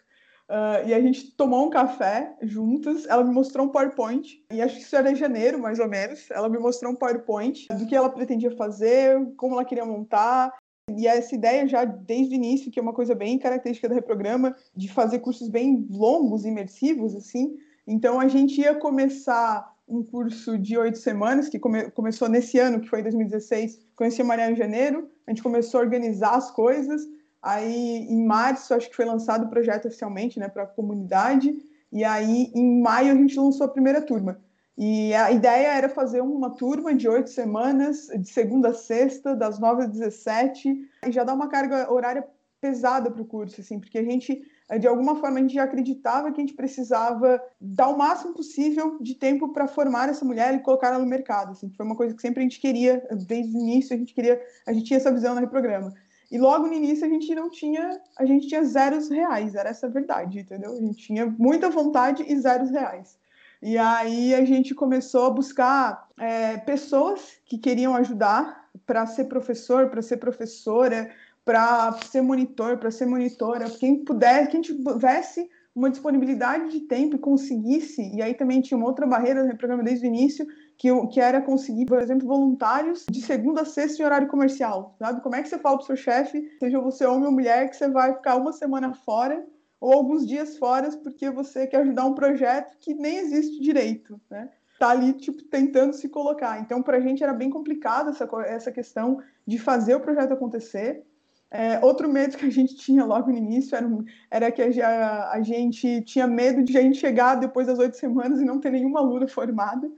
Uh, 0.49 0.87
e 0.87 0.93
a 0.93 1.01
gente 1.01 1.31
tomou 1.33 1.67
um 1.67 1.71
café 1.71 2.37
juntas. 2.43 3.07
Ela 3.07 3.25
me 3.25 3.33
mostrou 3.33 3.67
um 3.67 3.71
PowerPoint, 3.71 4.45
e 4.53 4.61
acho 4.61 4.77
que 4.77 4.83
isso 4.83 4.97
era 4.97 5.11
em 5.11 5.17
janeiro, 5.17 5.59
mais 5.59 5.79
ou 5.79 5.89
menos. 5.89 6.31
Ela 6.31 6.49
me 6.49 6.59
mostrou 6.59 6.93
um 6.93 6.97
PowerPoint 6.97 7.69
do 7.69 7.87
que 7.87 7.97
ela 7.97 8.11
pretendia 8.11 8.51
fazer, 8.57 9.19
como 9.37 9.55
ela 9.55 9.65
queria 9.65 9.85
montar. 9.85 10.53
E 10.91 11.07
essa 11.07 11.35
ideia 11.35 11.67
já 11.67 11.85
desde 11.85 12.35
o 12.35 12.37
início, 12.37 12.71
que 12.71 12.79
é 12.79 12.83
uma 12.83 12.93
coisa 12.93 13.15
bem 13.15 13.39
característica 13.39 13.89
do 13.89 13.95
Reprograma, 13.95 14.55
de 14.75 14.93
fazer 14.93 15.21
cursos 15.21 15.49
bem 15.49 15.87
longos, 15.91 16.45
imersivos, 16.45 17.15
assim. 17.15 17.57
Então 17.87 18.21
a 18.21 18.29
gente 18.29 18.61
ia 18.61 18.75
começar 18.75 19.73
um 19.89 20.03
curso 20.03 20.59
de 20.59 20.77
oito 20.79 20.99
semanas, 20.99 21.49
que 21.49 21.59
come 21.59 21.91
começou 21.91 22.29
nesse 22.29 22.59
ano, 22.59 22.81
que 22.81 22.89
foi 22.89 23.03
2016. 23.03 23.79
Conheci 23.95 24.23
a 24.23 24.25
Maria 24.25 24.51
em 24.51 24.57
janeiro, 24.57 25.11
a 25.27 25.31
gente 25.31 25.43
começou 25.43 25.81
a 25.81 25.85
organizar 25.85 26.35
as 26.35 26.51
coisas, 26.51 27.03
Aí, 27.43 28.07
em 28.09 28.25
março, 28.25 28.73
acho 28.73 28.89
que 28.89 28.97
foi 28.97 29.05
lançado 29.05 29.47
o 29.47 29.51
projeto 29.51 29.89
oficialmente 29.89 30.39
né, 30.39 30.49
para 30.49 30.63
a 30.63 30.67
comunidade. 30.67 31.53
E 31.91 32.05
aí, 32.05 32.53
em 32.55 32.81
maio, 32.81 33.13
a 33.13 33.17
gente 33.17 33.39
lançou 33.39 33.67
a 33.67 33.71
primeira 33.71 34.01
turma. 34.01 34.41
E 34.79 35.13
a 35.15 35.31
ideia 35.31 35.69
era 35.69 35.89
fazer 35.89 36.23
uma 36.23 36.51
turma 36.51 36.95
de 36.95 37.09
oito 37.09 37.29
semanas, 37.29 38.07
de 38.07 38.29
segunda 38.29 38.69
a 38.69 38.75
sexta, 38.75 39.35
das 39.35 39.59
nove 39.59 39.83
às 39.83 39.91
dezessete, 39.91 40.89
e 41.07 41.13
já 41.13 41.25
dar 41.25 41.35
uma 41.35 41.49
carga 41.49 41.93
horária 41.93 42.27
pesada 42.61 43.11
para 43.11 43.21
o 43.21 43.27
curso, 43.27 43.61
assim, 43.61 43.81
porque 43.81 43.99
a 43.99 44.05
gente, 44.05 44.41
de 44.79 44.87
alguma 44.87 45.17
forma, 45.17 45.39
a 45.39 45.43
gente 45.43 45.55
já 45.55 45.65
acreditava 45.65 46.31
que 46.31 46.41
a 46.41 46.45
gente 46.45 46.55
precisava 46.55 47.43
dar 47.61 47.89
o 47.89 47.99
máximo 47.99 48.33
possível 48.33 48.99
de 49.01 49.17
tempo 49.17 49.53
para 49.53 49.67
formar 49.67 50.09
essa 50.09 50.25
mulher 50.25 50.55
e 50.55 50.61
colocar 50.61 50.89
ela 50.89 51.01
no 51.01 51.07
mercado, 51.07 51.51
assim, 51.51 51.69
foi 51.77 51.85
uma 51.85 51.97
coisa 51.97 52.15
que 52.15 52.23
sempre 52.23 52.39
a 52.39 52.45
gente 52.45 52.61
queria, 52.61 53.05
desde 53.27 53.57
o 53.57 53.61
início 53.61 53.95
a 53.95 53.99
gente 53.99 54.15
queria, 54.15 54.41
a 54.65 54.73
gente 54.73 54.87
tinha 54.87 54.97
essa 54.97 55.13
visão 55.13 55.35
no 55.35 55.41
reprograma. 55.41 55.93
E 56.33 56.39
logo 56.39 56.67
no 56.67 56.73
início 56.73 57.05
a 57.05 57.11
gente 57.11 57.35
não 57.35 57.51
tinha, 57.51 58.01
a 58.19 58.25
gente 58.25 58.49
tinha 58.49 58.65
zeros 58.65 59.11
reais, 59.11 59.55
era 59.55 59.69
essa 59.69 59.87
a 59.87 59.91
verdade, 59.91 60.41
entendeu? 60.41 60.73
A 60.73 60.81
gente 60.81 60.97
tinha 60.97 61.27
muita 61.27 61.69
vontade 61.69 62.25
e 62.27 62.35
zeros 62.41 62.71
reais. 62.71 63.19
E 63.61 63.77
aí 63.77 64.35
a 64.35 64.43
gente 64.43 64.75
começou 64.75 65.27
a 65.27 65.31
buscar 65.31 66.09
é, 66.19 66.57
pessoas 66.57 67.21
que 67.45 67.59
queriam 67.59 67.95
ajudar 67.97 68.67
para 68.87 69.05
ser 69.05 69.25
professor, 69.25 69.91
para 69.91 70.01
ser 70.01 70.17
professora, 70.17 71.11
para 71.45 71.93
ser 72.11 72.23
monitor, 72.23 72.79
para 72.79 72.91
ser 72.91 73.05
monitora, 73.05 73.69
quem 73.69 74.03
puder, 74.03 74.49
quem 74.49 74.63
tivesse 74.63 75.51
uma 75.75 75.91
disponibilidade 75.91 76.71
de 76.71 76.81
tempo 76.81 77.17
e 77.17 77.19
conseguisse, 77.19 78.11
e 78.15 78.23
aí 78.23 78.33
também 78.33 78.63
tinha 78.63 78.79
uma 78.79 78.87
outra 78.87 79.07
barreira 79.07 79.45
no 79.45 79.57
programa 79.57 79.83
desde 79.83 80.07
o 80.07 80.09
início, 80.09 80.47
que, 80.83 81.07
que 81.13 81.21
era 81.21 81.41
conseguir, 81.41 81.87
por 81.87 82.03
exemplo, 82.03 82.27
voluntários 82.27 83.07
de 83.09 83.23
segunda 83.23 83.61
a 83.61 83.65
sexta 83.65 84.03
em 84.03 84.05
horário 84.05 84.27
comercial, 84.27 84.97
sabe? 84.99 85.21
Como 85.21 85.37
é 85.37 85.41
que 85.41 85.49
você 85.49 85.57
fala 85.57 85.77
para 85.77 85.85
o 85.85 85.87
seu 85.87 85.95
chefe, 85.95 86.51
seja 86.59 86.81
você 86.81 87.07
homem 87.07 87.27
ou 87.27 87.31
mulher, 87.31 87.71
que 87.71 87.77
você 87.77 87.89
vai 87.89 88.13
ficar 88.13 88.35
uma 88.35 88.53
semana 88.53 88.93
fora 88.93 89.47
ou 89.81 89.93
alguns 89.93 90.27
dias 90.27 90.59
fora 90.59 90.91
porque 91.01 91.31
você 91.31 91.69
quer 91.69 91.83
ajudar 91.83 92.05
um 92.05 92.15
projeto 92.15 92.77
que 92.81 92.95
nem 92.95 93.19
existe 93.19 93.63
direito, 93.63 94.21
né? 94.29 94.49
Tá 94.77 94.89
ali, 94.89 95.13
tipo, 95.13 95.45
tentando 95.45 95.93
se 95.93 96.09
colocar. 96.09 96.59
Então, 96.59 96.83
para 96.83 96.97
a 96.97 97.01
gente 97.01 97.23
era 97.23 97.33
bem 97.33 97.49
complicado 97.49 98.11
essa, 98.11 98.29
essa 98.47 98.73
questão 98.73 99.23
de 99.47 99.61
fazer 99.61 99.95
o 99.95 100.01
projeto 100.01 100.33
acontecer. 100.33 101.05
É, 101.49 101.79
outro 101.85 102.09
medo 102.09 102.37
que 102.37 102.47
a 102.47 102.51
gente 102.51 102.75
tinha 102.75 103.05
logo 103.05 103.31
no 103.31 103.37
início 103.37 103.77
era, 103.77 103.89
era 104.29 104.51
que 104.51 104.83
a, 104.83 105.31
a, 105.31 105.43
gente 105.43 106.03
tinha 106.03 106.27
medo 106.27 106.65
de 106.65 106.77
a 106.77 106.81
gente 106.81 106.99
chegar 106.99 107.37
depois 107.37 107.69
das 107.69 107.79
oito 107.79 107.97
semanas 107.97 108.41
e 108.41 108.45
não 108.45 108.59
ter 108.59 108.73
nenhuma 108.73 108.99
aluna 108.99 109.29
formada. 109.29 109.89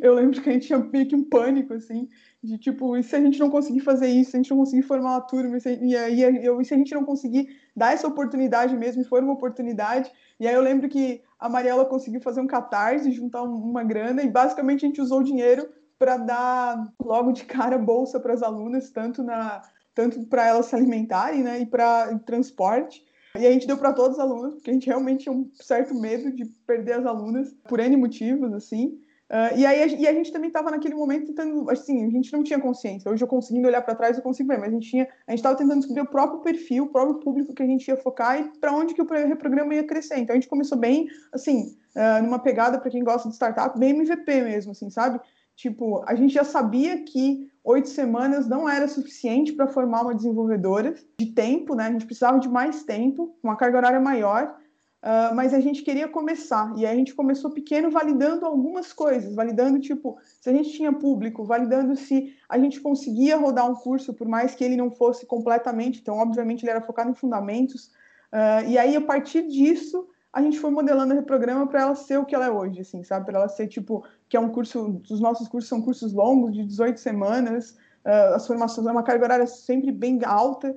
Eu 0.00 0.14
lembro 0.14 0.40
que 0.40 0.48
a 0.48 0.52
gente 0.52 0.66
tinha 0.66 0.78
meio 0.78 1.06
que 1.06 1.16
um 1.16 1.24
pânico, 1.24 1.74
assim, 1.74 2.08
de 2.42 2.58
tipo, 2.58 2.96
e 2.96 3.02
se 3.02 3.16
a 3.16 3.20
gente 3.20 3.38
não 3.38 3.50
conseguir 3.50 3.80
fazer 3.80 4.08
isso, 4.08 4.30
se 4.30 4.36
a 4.36 4.40
gente 4.40 4.50
não 4.50 4.58
conseguir 4.58 4.82
formar 4.82 5.10
uma 5.10 5.20
turma, 5.20 5.58
e, 5.82 5.96
aí, 5.96 6.44
eu, 6.44 6.60
e 6.60 6.64
se 6.64 6.74
a 6.74 6.76
gente 6.76 6.94
não 6.94 7.04
conseguir 7.04 7.48
dar 7.74 7.92
essa 7.92 8.06
oportunidade 8.06 8.76
mesmo, 8.76 9.02
e 9.02 9.04
for 9.04 9.22
uma 9.22 9.32
oportunidade. 9.32 10.10
E 10.38 10.46
aí 10.46 10.54
eu 10.54 10.62
lembro 10.62 10.88
que 10.88 11.22
a 11.38 11.48
Mariela 11.48 11.84
conseguiu 11.84 12.20
fazer 12.20 12.40
um 12.40 12.46
catarse, 12.46 13.10
juntar 13.10 13.42
uma 13.42 13.82
grana, 13.82 14.22
e 14.22 14.30
basicamente 14.30 14.84
a 14.84 14.88
gente 14.88 15.00
usou 15.00 15.20
o 15.20 15.24
dinheiro 15.24 15.68
para 15.98 16.16
dar 16.16 16.92
logo 17.02 17.32
de 17.32 17.44
cara 17.44 17.78
bolsa 17.78 18.20
para 18.20 18.34
as 18.34 18.42
alunas, 18.42 18.90
tanto 18.90 19.22
na 19.22 19.62
tanto 19.94 20.22
para 20.26 20.46
elas 20.46 20.66
se 20.66 20.76
alimentarem, 20.76 21.42
né, 21.42 21.60
e 21.60 21.64
para 21.64 22.18
transporte. 22.18 23.02
E 23.34 23.46
a 23.46 23.50
gente 23.50 23.66
deu 23.66 23.78
para 23.78 23.94
todos 23.94 24.18
os 24.18 24.22
alunos, 24.22 24.54
porque 24.54 24.70
a 24.70 24.72
gente 24.74 24.86
realmente 24.86 25.22
tinha 25.22 25.34
um 25.34 25.50
certo 25.54 25.94
medo 25.94 26.30
de 26.30 26.44
perder 26.66 26.92
as 26.98 27.06
alunas 27.06 27.54
por 27.66 27.80
N 27.80 27.96
motivos, 27.96 28.52
assim. 28.52 28.98
Uh, 29.28 29.58
e 29.58 29.66
aí 29.66 29.82
a, 29.82 29.86
e 29.86 30.06
a 30.06 30.12
gente 30.12 30.30
também 30.30 30.48
estava 30.48 30.70
naquele 30.70 30.94
momento 30.94 31.26
tentando, 31.26 31.68
assim, 31.68 32.06
a 32.06 32.10
gente 32.10 32.32
não 32.32 32.44
tinha 32.44 32.60
consciência. 32.60 33.10
Hoje 33.10 33.24
eu 33.24 33.28
conseguindo 33.28 33.66
olhar 33.66 33.82
para 33.82 33.94
trás 33.94 34.16
eu 34.16 34.22
consigo 34.22 34.48
ver, 34.48 34.58
mas 34.58 34.68
a 34.68 34.72
gente 34.72 34.88
tinha, 34.88 35.08
a 35.26 35.32
gente 35.32 35.40
estava 35.40 35.56
tentando 35.56 35.78
descobrir 35.78 36.02
o 36.02 36.06
próprio 36.06 36.40
perfil, 36.40 36.84
o 36.84 36.88
próprio 36.88 37.16
público 37.16 37.52
que 37.52 37.62
a 37.62 37.66
gente 37.66 37.88
ia 37.88 37.96
focar 37.96 38.38
e 38.40 38.44
para 38.60 38.72
onde 38.72 38.94
que 38.94 39.02
o 39.02 39.06
programa 39.06 39.74
ia 39.74 39.84
crescer. 39.84 40.18
Então 40.18 40.34
a 40.34 40.38
gente 40.38 40.48
começou 40.48 40.78
bem, 40.78 41.08
assim, 41.32 41.76
uh, 41.96 42.22
numa 42.22 42.38
pegada 42.38 42.78
para 42.78 42.90
quem 42.90 43.02
gosta 43.02 43.28
de 43.28 43.34
startup, 43.34 43.76
bem 43.76 43.90
MVP 43.90 44.42
mesmo, 44.42 44.70
assim, 44.72 44.88
sabe? 44.90 45.20
Tipo, 45.56 46.04
a 46.06 46.14
gente 46.14 46.34
já 46.34 46.44
sabia 46.44 47.02
que 47.02 47.50
oito 47.64 47.88
semanas 47.88 48.46
não 48.46 48.68
era 48.68 48.86
suficiente 48.86 49.54
para 49.54 49.66
formar 49.66 50.02
uma 50.02 50.14
desenvolvedora 50.14 50.94
de 51.18 51.26
tempo, 51.26 51.74
né? 51.74 51.86
A 51.86 51.90
gente 51.90 52.06
precisava 52.06 52.38
de 52.38 52.48
mais 52.48 52.84
tempo, 52.84 53.34
uma 53.42 53.56
carga 53.56 53.78
horária 53.78 53.98
maior, 53.98 54.56
uh, 55.02 55.34
mas 55.34 55.52
a 55.54 55.60
gente 55.60 55.82
queria 55.82 56.08
começar. 56.08 56.72
E 56.76 56.86
a 56.86 56.94
gente 56.94 57.14
começou 57.14 57.50
pequeno, 57.50 57.90
validando 57.90 58.44
algumas 58.44 58.92
coisas, 58.92 59.34
validando, 59.34 59.78
tipo, 59.78 60.18
se 60.40 60.48
a 60.48 60.52
gente 60.52 60.70
tinha 60.72 60.92
público, 60.92 61.44
validando 61.44 61.96
se 61.96 62.34
a 62.48 62.58
gente 62.58 62.80
conseguia 62.80 63.36
rodar 63.36 63.70
um 63.70 63.74
curso, 63.74 64.14
por 64.14 64.26
mais 64.26 64.54
que 64.54 64.64
ele 64.64 64.76
não 64.76 64.90
fosse 64.90 65.26
completamente, 65.26 66.00
então, 66.00 66.16
obviamente, 66.16 66.64
ele 66.64 66.70
era 66.70 66.80
focado 66.80 67.10
em 67.10 67.14
fundamentos. 67.14 67.86
Uh, 68.32 68.68
e 68.68 68.78
aí, 68.78 68.96
a 68.96 69.00
partir 69.00 69.46
disso, 69.46 70.08
a 70.32 70.42
gente 70.42 70.58
foi 70.58 70.70
modelando 70.70 71.14
o 71.14 71.22
programa 71.22 71.66
para 71.66 71.82
ela 71.82 71.94
ser 71.94 72.18
o 72.18 72.24
que 72.24 72.34
ela 72.34 72.46
é 72.46 72.50
hoje, 72.50 72.80
assim, 72.80 73.02
sabe? 73.02 73.26
Para 73.26 73.38
ela 73.38 73.48
ser 73.48 73.68
tipo, 73.68 74.04
que 74.28 74.36
é 74.36 74.40
um 74.40 74.50
curso, 74.50 75.00
os 75.08 75.20
nossos 75.20 75.48
cursos 75.48 75.68
são 75.68 75.80
cursos 75.80 76.12
longos, 76.12 76.52
de 76.52 76.64
18 76.64 77.00
semanas, 77.00 77.70
uh, 78.04 78.34
as 78.34 78.46
formações 78.46 78.86
é 78.86 78.90
uma 78.90 79.02
carga 79.02 79.24
horária 79.24 79.46
sempre 79.46 79.92
bem 79.92 80.20
alta, 80.24 80.74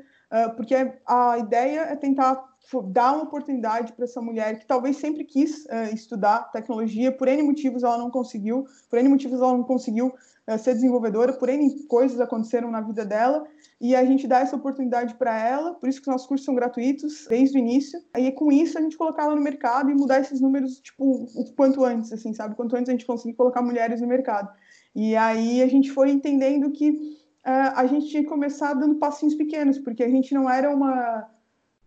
porque 0.56 0.76
a 1.08 1.40
ideia 1.40 1.80
é 1.80 1.96
tentar 1.96 2.49
dar 2.92 3.14
uma 3.14 3.24
oportunidade 3.24 3.94
para 3.94 4.06
essa 4.06 4.22
mulher 4.22 4.60
que 4.60 4.66
talvez 4.66 4.98
sempre 4.98 5.24
quis 5.24 5.66
uh, 5.66 5.94
estudar 5.94 6.52
tecnologia, 6.52 7.12
por 7.12 7.28
N 7.28 7.44
motivos 7.44 7.84
ela 7.84 7.98
não 7.98 8.10
conseguiu, 8.10 8.66
por 8.90 9.00
N 9.00 9.10
motivos 9.10 9.40
ela 9.40 9.54
não 9.54 9.64
conseguiu 9.64 10.14
ser 10.58 10.74
desenvolvedora, 10.74 11.34
por 11.34 11.50
N 11.50 11.84
coisas 11.84 12.20
aconteceram 12.20 12.72
na 12.72 12.82
vida 12.82 13.06
dela, 13.06 13.46
e 13.80 13.96
a 13.96 14.04
gente 14.04 14.28
dá 14.28 14.40
essa 14.40 14.56
oportunidade 14.56 15.14
para 15.16 15.38
ela, 15.38 15.74
por 15.76 15.88
isso 15.88 16.02
que 16.02 16.10
os 16.10 16.12
nossos 16.12 16.28
cursos 16.28 16.46
são 16.46 16.56
gratuitos 16.56 17.28
desde 17.30 17.58
o 17.58 17.60
início. 17.60 18.02
Aí 18.14 18.32
com 18.32 18.52
isso 18.52 18.78
a 18.78 18.82
gente 18.82 18.98
colocar 18.98 19.24
ela 19.24 19.36
no 19.36 19.42
mercado 19.42 19.92
e 19.92 19.96
mudar 19.96 20.20
esses 20.20 20.42
números 20.42 20.80
tipo 20.80 21.28
o 21.36 21.54
quanto 21.56 21.84
antes, 21.84 22.12
assim, 22.12 22.34
sabe? 22.34 22.56
Quanto 22.56 22.76
antes 22.76 22.90
a 22.90 22.92
gente 22.94 23.06
conseguir 23.06 23.36
colocar 23.36 23.62
mulheres 23.62 24.02
no 24.02 24.08
mercado. 24.08 24.50
E 24.96 25.16
aí 25.16 25.62
a 25.62 25.68
gente 25.68 25.92
foi 25.92 26.10
entendendo 26.10 26.72
que 26.72 26.90
uh, 26.90 27.76
a 27.76 27.86
gente 27.86 28.08
tinha 28.08 28.24
que 28.24 28.30
começar 28.30 28.74
dando 28.74 28.96
passinhos 28.96 29.36
pequenos, 29.36 29.78
porque 29.78 30.04
a 30.04 30.10
gente 30.10 30.34
não 30.34 30.50
era 30.50 30.74
uma 30.74 31.28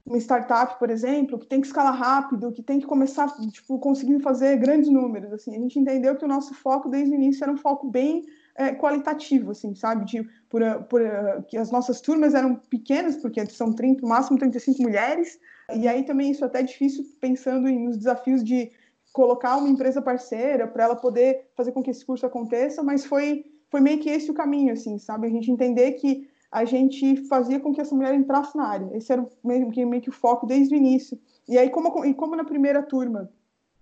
uma 0.05 0.19
startup, 0.19 0.79
por 0.79 0.91
exemplo, 0.91 1.39
que 1.39 1.47
tem 1.47 1.61
que 1.61 1.67
escalar 1.67 1.95
rápido, 1.95 2.53
que 2.53 2.63
tem 2.63 2.81
que 2.81 2.87
começar, 2.87 3.29
tipo, 3.51 3.79
conseguindo 3.79 4.21
fazer 4.21 4.57
grandes 4.57 4.91
números, 4.91 5.33
assim. 5.33 5.55
A 5.55 5.59
gente 5.59 5.79
entendeu 5.79 6.17
que 6.17 6.25
o 6.25 6.29
nosso 6.29 6.55
foco 6.55 6.89
desde 6.89 7.15
o 7.15 7.15
início 7.15 7.45
era 7.45 7.53
um 7.53 7.57
foco 7.57 7.89
bem 7.89 8.25
é, 8.57 8.75
qualitativo, 8.75 9.53
assim, 9.53 9.75
sabe? 9.75 10.05
De, 10.05 10.29
por, 10.49 10.61
por, 10.85 11.01
que 11.49 11.57
as 11.57 11.71
nossas 11.71 12.01
turmas 12.01 12.35
eram 12.35 12.57
pequenas, 12.57 13.17
porque 13.17 13.45
são 13.47 13.73
30, 13.73 14.03
no 14.03 14.09
máximo 14.09 14.39
35 14.39 14.83
mulheres, 14.83 15.39
e 15.75 15.87
aí 15.87 16.05
também 16.05 16.33
isso 16.33 16.45
é 16.45 16.49
até 16.49 16.63
difícil 16.63 17.05
pensando 17.21 17.69
em, 17.69 17.85
nos 17.85 17.97
desafios 17.97 18.43
de 18.43 18.73
colocar 19.13 19.57
uma 19.57 19.69
empresa 19.69 20.03
parceira 20.03 20.67
para 20.67 20.85
ela 20.85 20.97
poder 20.97 21.51
fazer 21.55 21.73
com 21.73 21.83
que 21.83 21.91
esse 21.91 22.05
curso 22.05 22.27
aconteça, 22.27 22.83
mas 22.83 23.05
foi, 23.05 23.45
foi 23.71 23.81
meio 23.81 24.01
que 24.01 24.11
esse 24.11 24.31
o 24.31 24.35
caminho, 24.35 24.73
assim, 24.73 24.99
sabe? 24.99 25.27
A 25.27 25.31
gente 25.31 25.51
entender 25.51 25.93
que 25.93 26.29
a 26.53 26.67
gente 26.67 27.17
fazia 27.29 27.59
com 27.59 27.73
que 27.73 27.81
essa 27.81 27.95
mulher 27.95 28.15
entrasse 28.15 28.55
na 28.55 28.69
área. 28.69 28.91
Esse 28.95 29.11
era 29.11 29.27
meio 29.43 29.69
meio 29.89 30.03
que 30.03 30.11
o 30.11 30.13
foco 30.13 30.47
desde 30.47 30.75
o 30.75 30.77
início. 30.77 31.19
E 31.49 31.57
aí, 31.59 31.71
como, 31.71 32.05
e 32.05 32.13
como 32.13 32.37
na 32.37 32.45
primeira 32.45 32.83
turma 32.83 33.31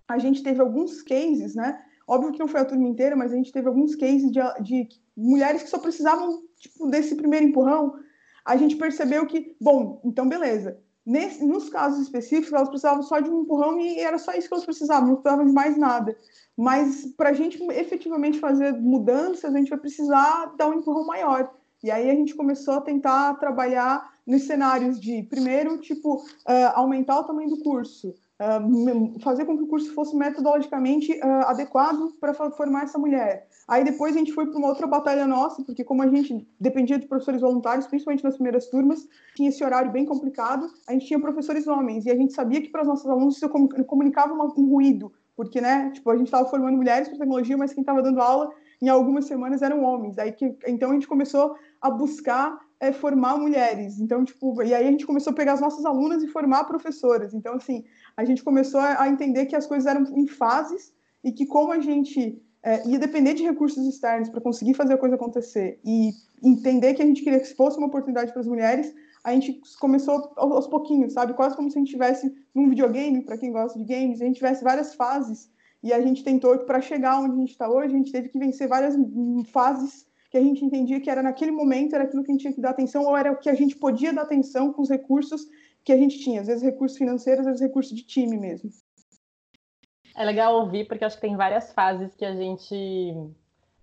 a 0.09 0.19
gente 0.19 0.43
teve 0.43 0.61
alguns 0.61 1.03
cases, 1.03 1.55
né? 1.55 1.81
Óbvio 2.07 2.33
que 2.33 2.39
não 2.39 2.49
foi 2.49 2.61
a 2.61 2.65
turma 2.65 2.89
inteira, 2.89 3.15
mas 3.15 3.33
a 3.33 3.37
gente 3.37 3.53
teve 3.53 3.69
alguns 3.69 3.95
cases 3.95 4.31
de, 4.31 4.41
de 4.61 4.89
mulheres 5.17 5.63
que 5.63 5.71
só 5.71 5.79
precisavam 5.79 6.43
tipo, 6.59 6.89
desse 6.89 7.15
primeiro 7.15 7.47
empurrão. 7.47 7.95
A 8.45 8.57
gente 8.57 8.77
percebeu 8.77 9.27
que, 9.27 9.57
bom, 9.61 10.01
então 10.05 10.29
beleza. 10.29 10.79
Nesse, 11.07 11.45
nos 11.45 11.69
casos 11.69 12.01
específicos, 12.01 12.53
elas 12.53 12.69
precisavam 12.69 13.03
só 13.03 13.21
de 13.21 13.31
um 13.31 13.43
empurrão 13.43 13.79
e 13.81 14.01
era 14.01 14.19
só 14.19 14.33
isso 14.33 14.49
que 14.49 14.55
elas 14.55 14.65
precisavam, 14.65 15.09
não 15.09 15.17
precisavam 15.17 15.47
de 15.47 15.53
mais 15.53 15.77
nada. 15.77 16.17
Mas 16.57 17.07
para 17.17 17.31
a 17.31 17.33
gente 17.33 17.63
efetivamente 17.73 18.39
fazer 18.39 18.73
mudanças, 18.73 19.55
a 19.55 19.59
gente 19.59 19.71
vai 19.71 19.79
precisar 19.79 20.55
dar 20.57 20.69
um 20.69 20.75
empurrão 20.75 21.07
maior. 21.07 21.53
E 21.83 21.91
aí 21.91 22.11
a 22.11 22.15
gente 22.15 22.35
começou 22.35 22.75
a 22.75 22.81
tentar 22.81 23.35
trabalhar 23.35 24.11
nos 24.27 24.43
cenários 24.43 25.01
de, 25.01 25.23
primeiro, 25.25 25.79
tipo, 25.79 26.17
uh, 26.17 26.73
aumentar 26.75 27.19
o 27.19 27.25
tamanho 27.25 27.49
do 27.49 27.63
curso, 27.63 28.11
uh, 28.11 29.21
fazer 29.21 29.47
com 29.47 29.57
que 29.57 29.65
o 29.65 29.67
curso 29.67 29.93
fosse 29.95 30.15
metodologicamente 30.15 31.13
uh, 31.13 31.47
adequado 31.47 32.13
para 32.21 32.35
formar 32.35 32.85
essa 32.85 32.99
mulher. 32.99 33.49
Aí 33.67 33.83
depois 33.83 34.15
a 34.15 34.19
gente 34.19 34.33
foi 34.33 34.47
para 34.47 34.59
uma 34.59 34.69
outra 34.69 34.87
batalha 34.87 35.27
nossa, 35.27 35.63
porque 35.63 35.83
como 35.83 36.03
a 36.03 36.09
gente 36.09 36.47
dependia 36.61 36.99
de 36.99 37.07
professores 37.07 37.41
voluntários, 37.41 37.87
principalmente 37.87 38.25
nas 38.25 38.35
primeiras 38.35 38.67
turmas, 38.67 39.09
tinha 39.35 39.49
esse 39.49 39.65
horário 39.65 39.91
bem 39.91 40.05
complicado, 40.05 40.69
a 40.87 40.93
gente 40.93 41.07
tinha 41.07 41.19
professores 41.19 41.67
homens, 41.67 42.05
e 42.05 42.11
a 42.11 42.17
gente 42.17 42.35
sabia 42.35 42.61
que 42.61 42.69
para 42.69 42.83
os 42.83 42.89
nossos 42.89 43.07
alunos 43.07 43.37
isso 43.37 43.49
comunicava 43.87 44.35
um 44.35 44.69
ruído, 44.69 45.13
porque, 45.35 45.61
né, 45.61 45.91
tipo, 45.93 46.11
a 46.11 46.17
gente 46.17 46.27
estava 46.27 46.49
formando 46.49 46.77
mulheres 46.77 47.09
para 47.09 47.17
tecnologia, 47.17 47.57
mas 47.57 47.73
quem 47.73 47.81
estava 47.81 48.03
dando 48.03 48.21
aula 48.21 48.51
em 48.83 48.89
algumas 48.89 49.27
semanas 49.27 49.63
eram 49.63 49.83
homens. 49.83 50.19
Aí 50.19 50.33
que, 50.33 50.57
então 50.67 50.91
a 50.91 50.95
gente 50.95 51.07
começou 51.07 51.55
a 51.81 51.91
buscar 51.91 52.59
é, 52.81 52.93
formar 52.93 53.37
mulheres. 53.37 54.01
Então, 54.01 54.25
tipo, 54.25 54.63
e 54.63 54.75
aí 54.75 54.87
a 54.87 54.91
gente 54.91 55.07
começou 55.07 55.33
a 55.33 55.37
pegar 55.37 55.53
as 55.53 55.61
nossas 55.61 55.85
alunas 55.85 56.23
e 56.23 56.29
formar 56.29 56.65
professoras. 56.65 57.35
Então, 57.35 57.55
assim, 57.55 57.85
a 58.17 58.25
gente 58.25 58.43
começou 58.43 58.81
a, 58.81 59.07
entender 59.09 59.47
que 59.47 59.55
as 59.55 59.67
coisas 59.67 59.87
eram 59.87 60.03
em 60.17 60.27
fases 60.27 60.93
e 61.23 61.31
que 61.31 61.45
como 61.45 61.73
a 61.73 61.79
gente 61.79 62.43
é, 62.63 62.87
ia 62.89 62.99
depender 62.99 63.35
de 63.35 63.43
recursos 63.43 63.87
externos 63.87 64.31
para 64.31 64.41
conseguir 64.41 64.75
fazer 64.75 64.95
a 64.95 64.99
coisa 64.99 65.15
acontecer 65.15 65.79
e 65.85 66.13
entender 66.43 66.95
que 66.95 67.03
a 67.03 67.07
gente 67.07 67.23
queria 67.23 67.41
que 67.41 67.55
fosse 67.55 67.77
uma 67.77 67.87
oportunidade 67.87 68.33
para 68.33 68.41
as 68.41 68.47
mulheres, 68.47 68.95
a 69.23 69.33
gente 69.33 69.61
começou 69.79 70.33
aos 70.37 70.67
pouquinhos, 70.67 71.13
sabe? 71.13 71.35
Quase 71.35 71.55
como 71.55 71.71
se 71.71 71.77
a 71.77 71.81
gente 71.81 71.91
tivesse 71.91 72.35
num 72.55 72.71
videogame, 72.71 73.23
para 73.23 73.37
quem 73.37 73.53
gosta 73.53 73.79
de 73.79 73.85
games, 73.85 74.23
a 74.23 74.25
gente 74.25 74.37
tivesse 74.37 74.65
várias 74.65 74.95
fases 74.95 75.51
e 75.83 75.93
a 75.93 76.01
gente 76.01 76.25
tentou 76.25 76.57
para 76.61 76.81
chegar 76.81 77.21
onde 77.21 77.35
a 77.35 77.41
gente 77.41 77.51
está 77.51 77.69
hoje, 77.69 77.95
a 77.95 77.99
gente 77.99 78.13
teve 78.13 78.31
que 78.31 78.39
vencer 78.39 78.67
várias 78.67 78.95
fases 79.53 80.07
que 80.31 80.39
a 80.39 80.41
gente 80.41 80.65
entendia 80.65 81.01
que 81.01 81.11
era 81.11 81.23
naquele 81.23 81.51
momento, 81.51 81.95
era 81.95 82.05
aquilo 82.05 82.23
que 82.23 82.31
a 82.31 82.35
gente 82.35 82.43
tinha 82.43 82.55
que 82.55 82.61
dar 82.61 82.71
atenção, 82.71 83.05
ou 83.05 83.17
era 83.17 83.33
o 83.33 83.37
que 83.37 83.51
a 83.51 83.55
gente 83.55 83.77
podia 83.77 84.13
dar 84.13 84.23
atenção 84.23 84.73
com 84.73 84.81
os 84.81 84.89
recursos 84.89 85.43
que 85.85 85.93
a 85.93 85.97
gente 85.97 86.21
tinha, 86.21 86.41
às 86.41 86.47
vezes 86.47 86.63
recursos 86.63 86.97
financeiros, 86.97 87.41
às 87.41 87.47
vezes 87.47 87.61
recursos 87.61 87.97
de 87.97 88.05
time 88.05 88.39
mesmo. 88.39 88.71
É 90.17 90.25
legal 90.25 90.55
ouvir, 90.55 90.87
porque 90.87 91.05
acho 91.05 91.17
que 91.17 91.23
tem 91.23 91.37
várias 91.37 91.73
fases 91.73 92.15
que 92.15 92.25
a 92.25 92.35
gente 92.35 93.15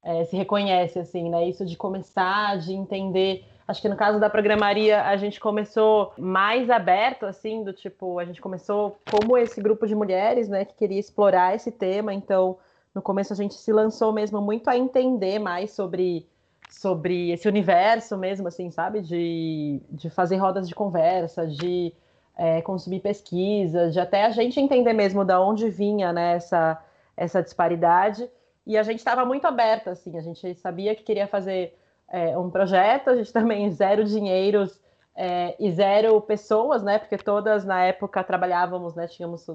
é, 0.04 0.24
se 0.26 0.38
reconhece, 0.38 1.00
assim, 1.00 1.30
né? 1.30 1.50
Isso 1.50 1.66
de 1.66 1.76
começar, 1.76 2.58
de 2.60 2.74
entender. 2.74 3.44
Acho 3.68 3.82
que 3.82 3.90
no 3.90 3.98
caso 3.98 4.20
da 4.20 4.30
programaria, 4.30 5.04
a 5.04 5.18
gente 5.18 5.40
começou 5.40 6.14
mais 6.18 6.70
aberto, 6.70 7.26
assim, 7.26 7.64
do 7.64 7.74
tipo, 7.74 8.20
a 8.20 8.26
gente 8.26 8.40
começou 8.40 8.98
como 9.12 9.38
esse 9.38 9.60
grupo 9.60 9.86
de 9.86 9.96
mulheres, 9.96 10.48
né, 10.48 10.64
que 10.64 10.76
queria 10.76 11.00
explorar 11.00 11.56
esse 11.56 11.72
tema. 11.72 12.14
Então, 12.14 12.58
no 12.96 13.02
começo, 13.02 13.34
a 13.34 13.36
gente 13.36 13.56
se 13.56 13.74
lançou 13.74 14.14
mesmo 14.14 14.40
muito 14.42 14.70
a 14.70 14.78
entender 14.78 15.40
mais 15.40 15.72
sobre 15.72 16.26
sobre 16.70 17.32
esse 17.32 17.48
universo 17.48 18.18
mesmo, 18.18 18.48
assim, 18.48 18.70
sabe? 18.72 19.02
De, 19.02 19.82
de 19.90 20.10
fazer 20.10 20.38
rodas 20.38 20.68
de 20.68 20.76
conversa, 20.76 21.48
de 21.48 21.94
é, 22.36 22.62
consumir 22.62 23.00
pesquisa, 23.00 23.90
de 23.90 24.00
até 24.00 24.26
a 24.26 24.30
gente 24.30 24.60
entender 24.60 24.94
mesmo 24.94 25.26
da 25.26 25.42
onde 25.42 25.70
vinha 25.70 26.14
né, 26.14 26.36
essa, 26.36 26.82
essa 27.16 27.42
disparidade. 27.42 28.30
E 28.66 28.78
a 28.78 28.84
gente 28.84 29.00
estava 29.00 29.26
muito 29.26 29.46
aberta, 29.46 29.92
assim, 29.92 30.18
a 30.18 30.22
gente 30.22 30.54
sabia 30.56 30.94
que 30.94 31.04
queria 31.04 31.28
fazer 31.28 31.78
é, 32.10 32.38
um 32.38 32.50
projeto, 32.50 33.10
a 33.10 33.16
gente 33.16 33.32
também 33.34 33.72
zero 33.72 34.04
dinheiros 34.04 34.80
é, 35.16 35.56
e 35.60 35.72
zero 35.72 36.22
pessoas, 36.22 36.84
né? 36.84 37.00
Porque 37.00 37.18
todas 37.18 37.66
na 37.66 37.84
época 37.84 38.24
trabalhávamos, 38.24 38.94
né? 38.94 39.08
Tínhamos 39.08 39.48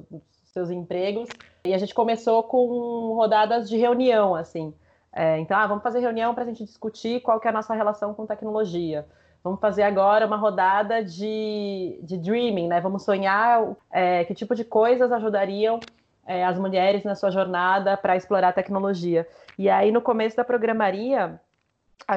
seus 0.47 0.71
empregos. 0.71 1.29
E 1.65 1.73
a 1.73 1.79
gente 1.79 1.95
começou 1.95 2.43
com 2.43 3.15
rodadas 3.15 3.69
de 3.69 3.77
reunião, 3.77 4.35
assim. 4.35 4.75
É, 5.13 5.39
então, 5.39 5.57
ah, 5.59 5.67
vamos 5.67 5.83
fazer 5.83 6.01
reunião 6.01 6.35
para 6.35 6.45
a 6.45 6.47
gente 6.47 6.65
discutir 6.65 7.21
qual 7.21 7.39
que 7.39 7.47
é 7.47 7.51
a 7.51 7.55
nossa 7.55 7.75
relação 7.75 8.15
com 8.15 8.25
tecnologia. 8.27 9.07
Vamos 9.45 9.61
fazer 9.61 9.83
agora 9.83 10.27
uma 10.27 10.37
rodada 10.37 11.05
de, 11.05 11.99
de 12.03 12.17
dreaming, 12.17 12.69
né? 12.69 12.81
Vamos 12.81 13.03
sonhar 13.03 13.75
é, 13.91 14.25
que 14.25 14.35
tipo 14.35 14.55
de 14.55 14.65
coisas 14.65 15.11
ajudariam 15.11 15.81
é, 16.27 16.45
as 16.45 16.59
mulheres 16.59 17.03
na 17.03 17.15
sua 17.15 17.31
jornada 17.31 17.97
para 17.97 18.17
explorar 18.17 18.49
a 18.49 18.53
tecnologia. 18.53 19.29
E 19.59 19.69
aí, 19.69 19.91
no 19.91 20.01
começo 20.01 20.37
da 20.37 20.45
programaria, 20.45 21.41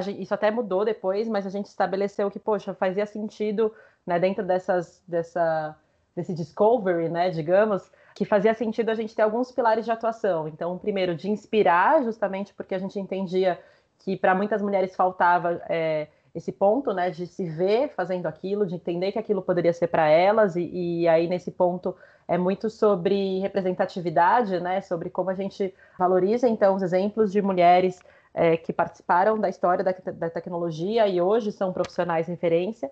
gente, 0.01 0.21
isso 0.21 0.34
até 0.34 0.51
mudou 0.51 0.86
depois, 0.86 1.27
mas 1.27 1.45
a 1.45 1.49
gente 1.49 1.65
estabeleceu 1.65 2.29
que, 2.29 2.39
poxa, 2.39 2.73
fazia 2.73 3.05
sentido, 3.05 3.73
né, 4.05 4.19
dentro 4.19 4.43
dessas, 4.45 5.01
dessa, 5.08 5.75
desse 6.15 6.34
discovery, 6.34 7.10
né, 7.10 7.31
digamos, 7.31 7.91
que 8.15 8.23
fazia 8.23 8.54
sentido 8.54 8.89
a 8.89 8.95
gente 8.95 9.13
ter 9.13 9.23
alguns 9.23 9.51
pilares 9.51 9.84
de 9.84 9.91
atuação. 9.91 10.47
Então, 10.47 10.78
primeiro, 10.78 11.13
de 11.13 11.30
inspirar, 11.30 12.01
justamente 12.01 12.54
porque 12.54 12.73
a 12.73 12.80
gente 12.80 12.97
entendia 12.97 13.60
que 13.99 14.15
para 14.15 14.34
muitas 14.34 14.62
mulheres 14.62 14.95
faltava 14.95 15.62
é, 15.67 16.08
esse 16.34 16.49
ponto, 16.51 16.93
né, 16.93 17.10
de 17.10 17.28
se 17.28 17.45
ver 17.49 17.89
fazendo 17.89 18.25
aquilo, 18.25 18.65
de 18.65 18.75
entender 18.75 19.12
que 19.12 19.19
aquilo 19.19 19.41
poderia 19.41 19.73
ser 19.73 19.88
para 19.88 20.08
elas, 20.08 20.56
e, 20.56 20.63
e, 20.63 21.08
aí 21.10 21.28
nesse 21.28 21.51
ponto 21.51 21.93
é 22.25 22.38
muito 22.38 22.69
sobre 22.69 23.39
representatividade, 23.39 24.62
né, 24.62 24.80
sobre 24.80 25.10
como 25.10 25.30
a 25.30 25.34
gente 25.34 25.73
valoriza 25.99 26.47
então 26.47 26.75
os 26.75 26.82
exemplos 26.82 27.34
de 27.34 27.41
mulheres 27.41 27.99
é, 28.34 28.56
que 28.56 28.71
participaram 28.71 29.38
da 29.38 29.49
história 29.49 29.84
da, 29.84 29.93
da 30.13 30.30
tecnologia 30.30 31.06
e 31.08 31.19
hoje 31.21 31.51
são 31.51 31.73
profissionais 31.73 32.28
referência. 32.28 32.89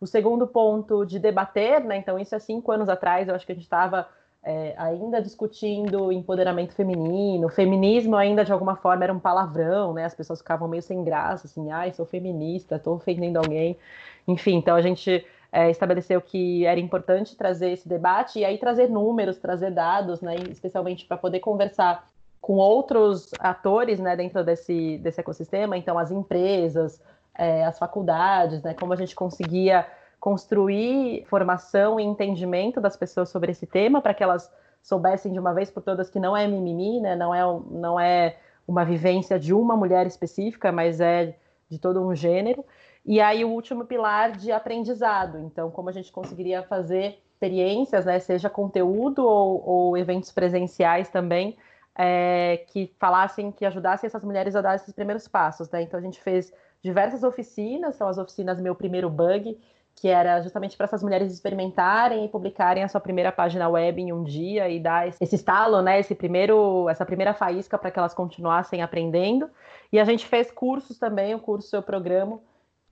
O 0.00 0.06
segundo 0.06 0.46
ponto 0.46 1.04
de 1.04 1.18
debater, 1.18 1.84
né, 1.84 1.98
então 1.98 2.18
isso 2.18 2.34
é 2.34 2.38
cinco 2.38 2.72
anos 2.72 2.88
atrás, 2.88 3.28
eu 3.28 3.34
acho 3.34 3.44
que 3.44 3.52
a 3.52 3.54
gente 3.54 3.64
estava 3.64 4.08
é, 4.44 4.74
ainda 4.76 5.22
discutindo 5.22 6.10
empoderamento 6.10 6.74
feminino, 6.74 7.48
feminismo 7.48 8.16
ainda 8.16 8.44
de 8.44 8.52
alguma 8.52 8.74
forma 8.74 9.04
era 9.04 9.12
um 9.12 9.20
palavrão, 9.20 9.92
né? 9.92 10.04
As 10.04 10.14
pessoas 10.14 10.40
ficavam 10.40 10.66
meio 10.66 10.82
sem 10.82 11.04
graça, 11.04 11.46
assim, 11.46 11.70
ai, 11.70 11.92
sou 11.92 12.04
feminista, 12.04 12.76
estou 12.76 12.96
ofendendo 12.96 13.38
alguém. 13.38 13.78
Enfim, 14.26 14.56
então 14.56 14.74
a 14.74 14.82
gente 14.82 15.24
é, 15.52 15.70
estabeleceu 15.70 16.20
que 16.20 16.66
era 16.66 16.80
importante 16.80 17.36
trazer 17.36 17.70
esse 17.70 17.88
debate 17.88 18.40
e 18.40 18.44
aí 18.44 18.58
trazer 18.58 18.88
números, 18.88 19.38
trazer 19.38 19.70
dados, 19.70 20.20
né? 20.20 20.34
Especialmente 20.50 21.06
para 21.06 21.16
poder 21.16 21.38
conversar 21.38 22.10
com 22.40 22.54
outros 22.54 23.30
atores, 23.38 24.00
né, 24.00 24.16
dentro 24.16 24.42
desse, 24.44 24.98
desse 24.98 25.20
ecossistema, 25.20 25.76
então 25.76 25.96
as 25.96 26.10
empresas, 26.10 27.00
é, 27.38 27.64
as 27.64 27.78
faculdades, 27.78 28.60
né? 28.62 28.74
Como 28.74 28.92
a 28.92 28.96
gente 28.96 29.14
conseguia 29.14 29.86
construir 30.22 31.24
formação 31.26 31.98
e 31.98 32.04
entendimento 32.04 32.80
das 32.80 32.96
pessoas 32.96 33.28
sobre 33.28 33.50
esse 33.50 33.66
tema 33.66 34.00
para 34.00 34.14
que 34.14 34.22
elas 34.22 34.48
soubessem 34.80 35.32
de 35.32 35.38
uma 35.40 35.52
vez 35.52 35.68
por 35.68 35.82
todas 35.82 36.08
que 36.08 36.20
não 36.20 36.36
é 36.36 36.46
mimimi, 36.46 37.00
né? 37.00 37.16
Não 37.16 37.34
é, 37.34 37.42
não 37.68 37.98
é 37.98 38.36
uma 38.66 38.84
vivência 38.84 39.36
de 39.36 39.52
uma 39.52 39.76
mulher 39.76 40.06
específica, 40.06 40.70
mas 40.70 41.00
é 41.00 41.36
de 41.68 41.76
todo 41.76 42.00
um 42.00 42.14
gênero. 42.14 42.64
E 43.04 43.20
aí 43.20 43.44
o 43.44 43.48
último 43.48 43.84
pilar 43.84 44.30
de 44.30 44.52
aprendizado. 44.52 45.40
Então, 45.40 45.72
como 45.72 45.88
a 45.88 45.92
gente 45.92 46.12
conseguiria 46.12 46.62
fazer 46.62 47.18
experiências, 47.32 48.04
né? 48.04 48.20
Seja 48.20 48.48
conteúdo 48.48 49.26
ou, 49.26 49.68
ou 49.68 49.96
eventos 49.96 50.30
presenciais 50.30 51.08
também, 51.08 51.56
é, 51.98 52.64
que 52.68 52.94
falassem, 52.96 53.50
que 53.50 53.66
ajudassem 53.66 54.06
essas 54.06 54.22
mulheres 54.22 54.54
a 54.54 54.60
dar 54.60 54.76
esses 54.76 54.92
primeiros 54.92 55.26
passos, 55.26 55.68
né? 55.68 55.82
Então 55.82 55.98
a 55.98 56.02
gente 56.02 56.20
fez 56.22 56.52
diversas 56.80 57.24
oficinas, 57.24 57.96
são 57.96 58.06
as 58.06 58.18
oficinas 58.18 58.60
Meu 58.60 58.76
Primeiro 58.76 59.10
Bug, 59.10 59.58
que 59.94 60.08
era 60.08 60.40
justamente 60.40 60.76
para 60.76 60.84
essas 60.84 61.02
mulheres 61.02 61.32
experimentarem 61.32 62.24
e 62.24 62.28
publicarem 62.28 62.82
a 62.82 62.88
sua 62.88 63.00
primeira 63.00 63.30
página 63.30 63.68
web 63.68 64.00
em 64.00 64.12
um 64.12 64.24
dia 64.24 64.68
e 64.68 64.80
dar 64.80 65.06
esse 65.06 65.34
estalo, 65.34 65.80
né, 65.80 66.00
esse 66.00 66.14
primeiro, 66.14 66.88
essa 66.88 67.06
primeira 67.06 67.32
faísca 67.32 67.78
para 67.78 67.90
que 67.90 67.98
elas 67.98 68.14
continuassem 68.14 68.82
aprendendo. 68.82 69.48
E 69.92 70.00
a 70.00 70.04
gente 70.04 70.26
fez 70.26 70.50
cursos 70.50 70.98
também, 70.98 71.34
o 71.34 71.38
curso 71.38 71.68
Seu 71.68 71.82
Programa, 71.82 72.40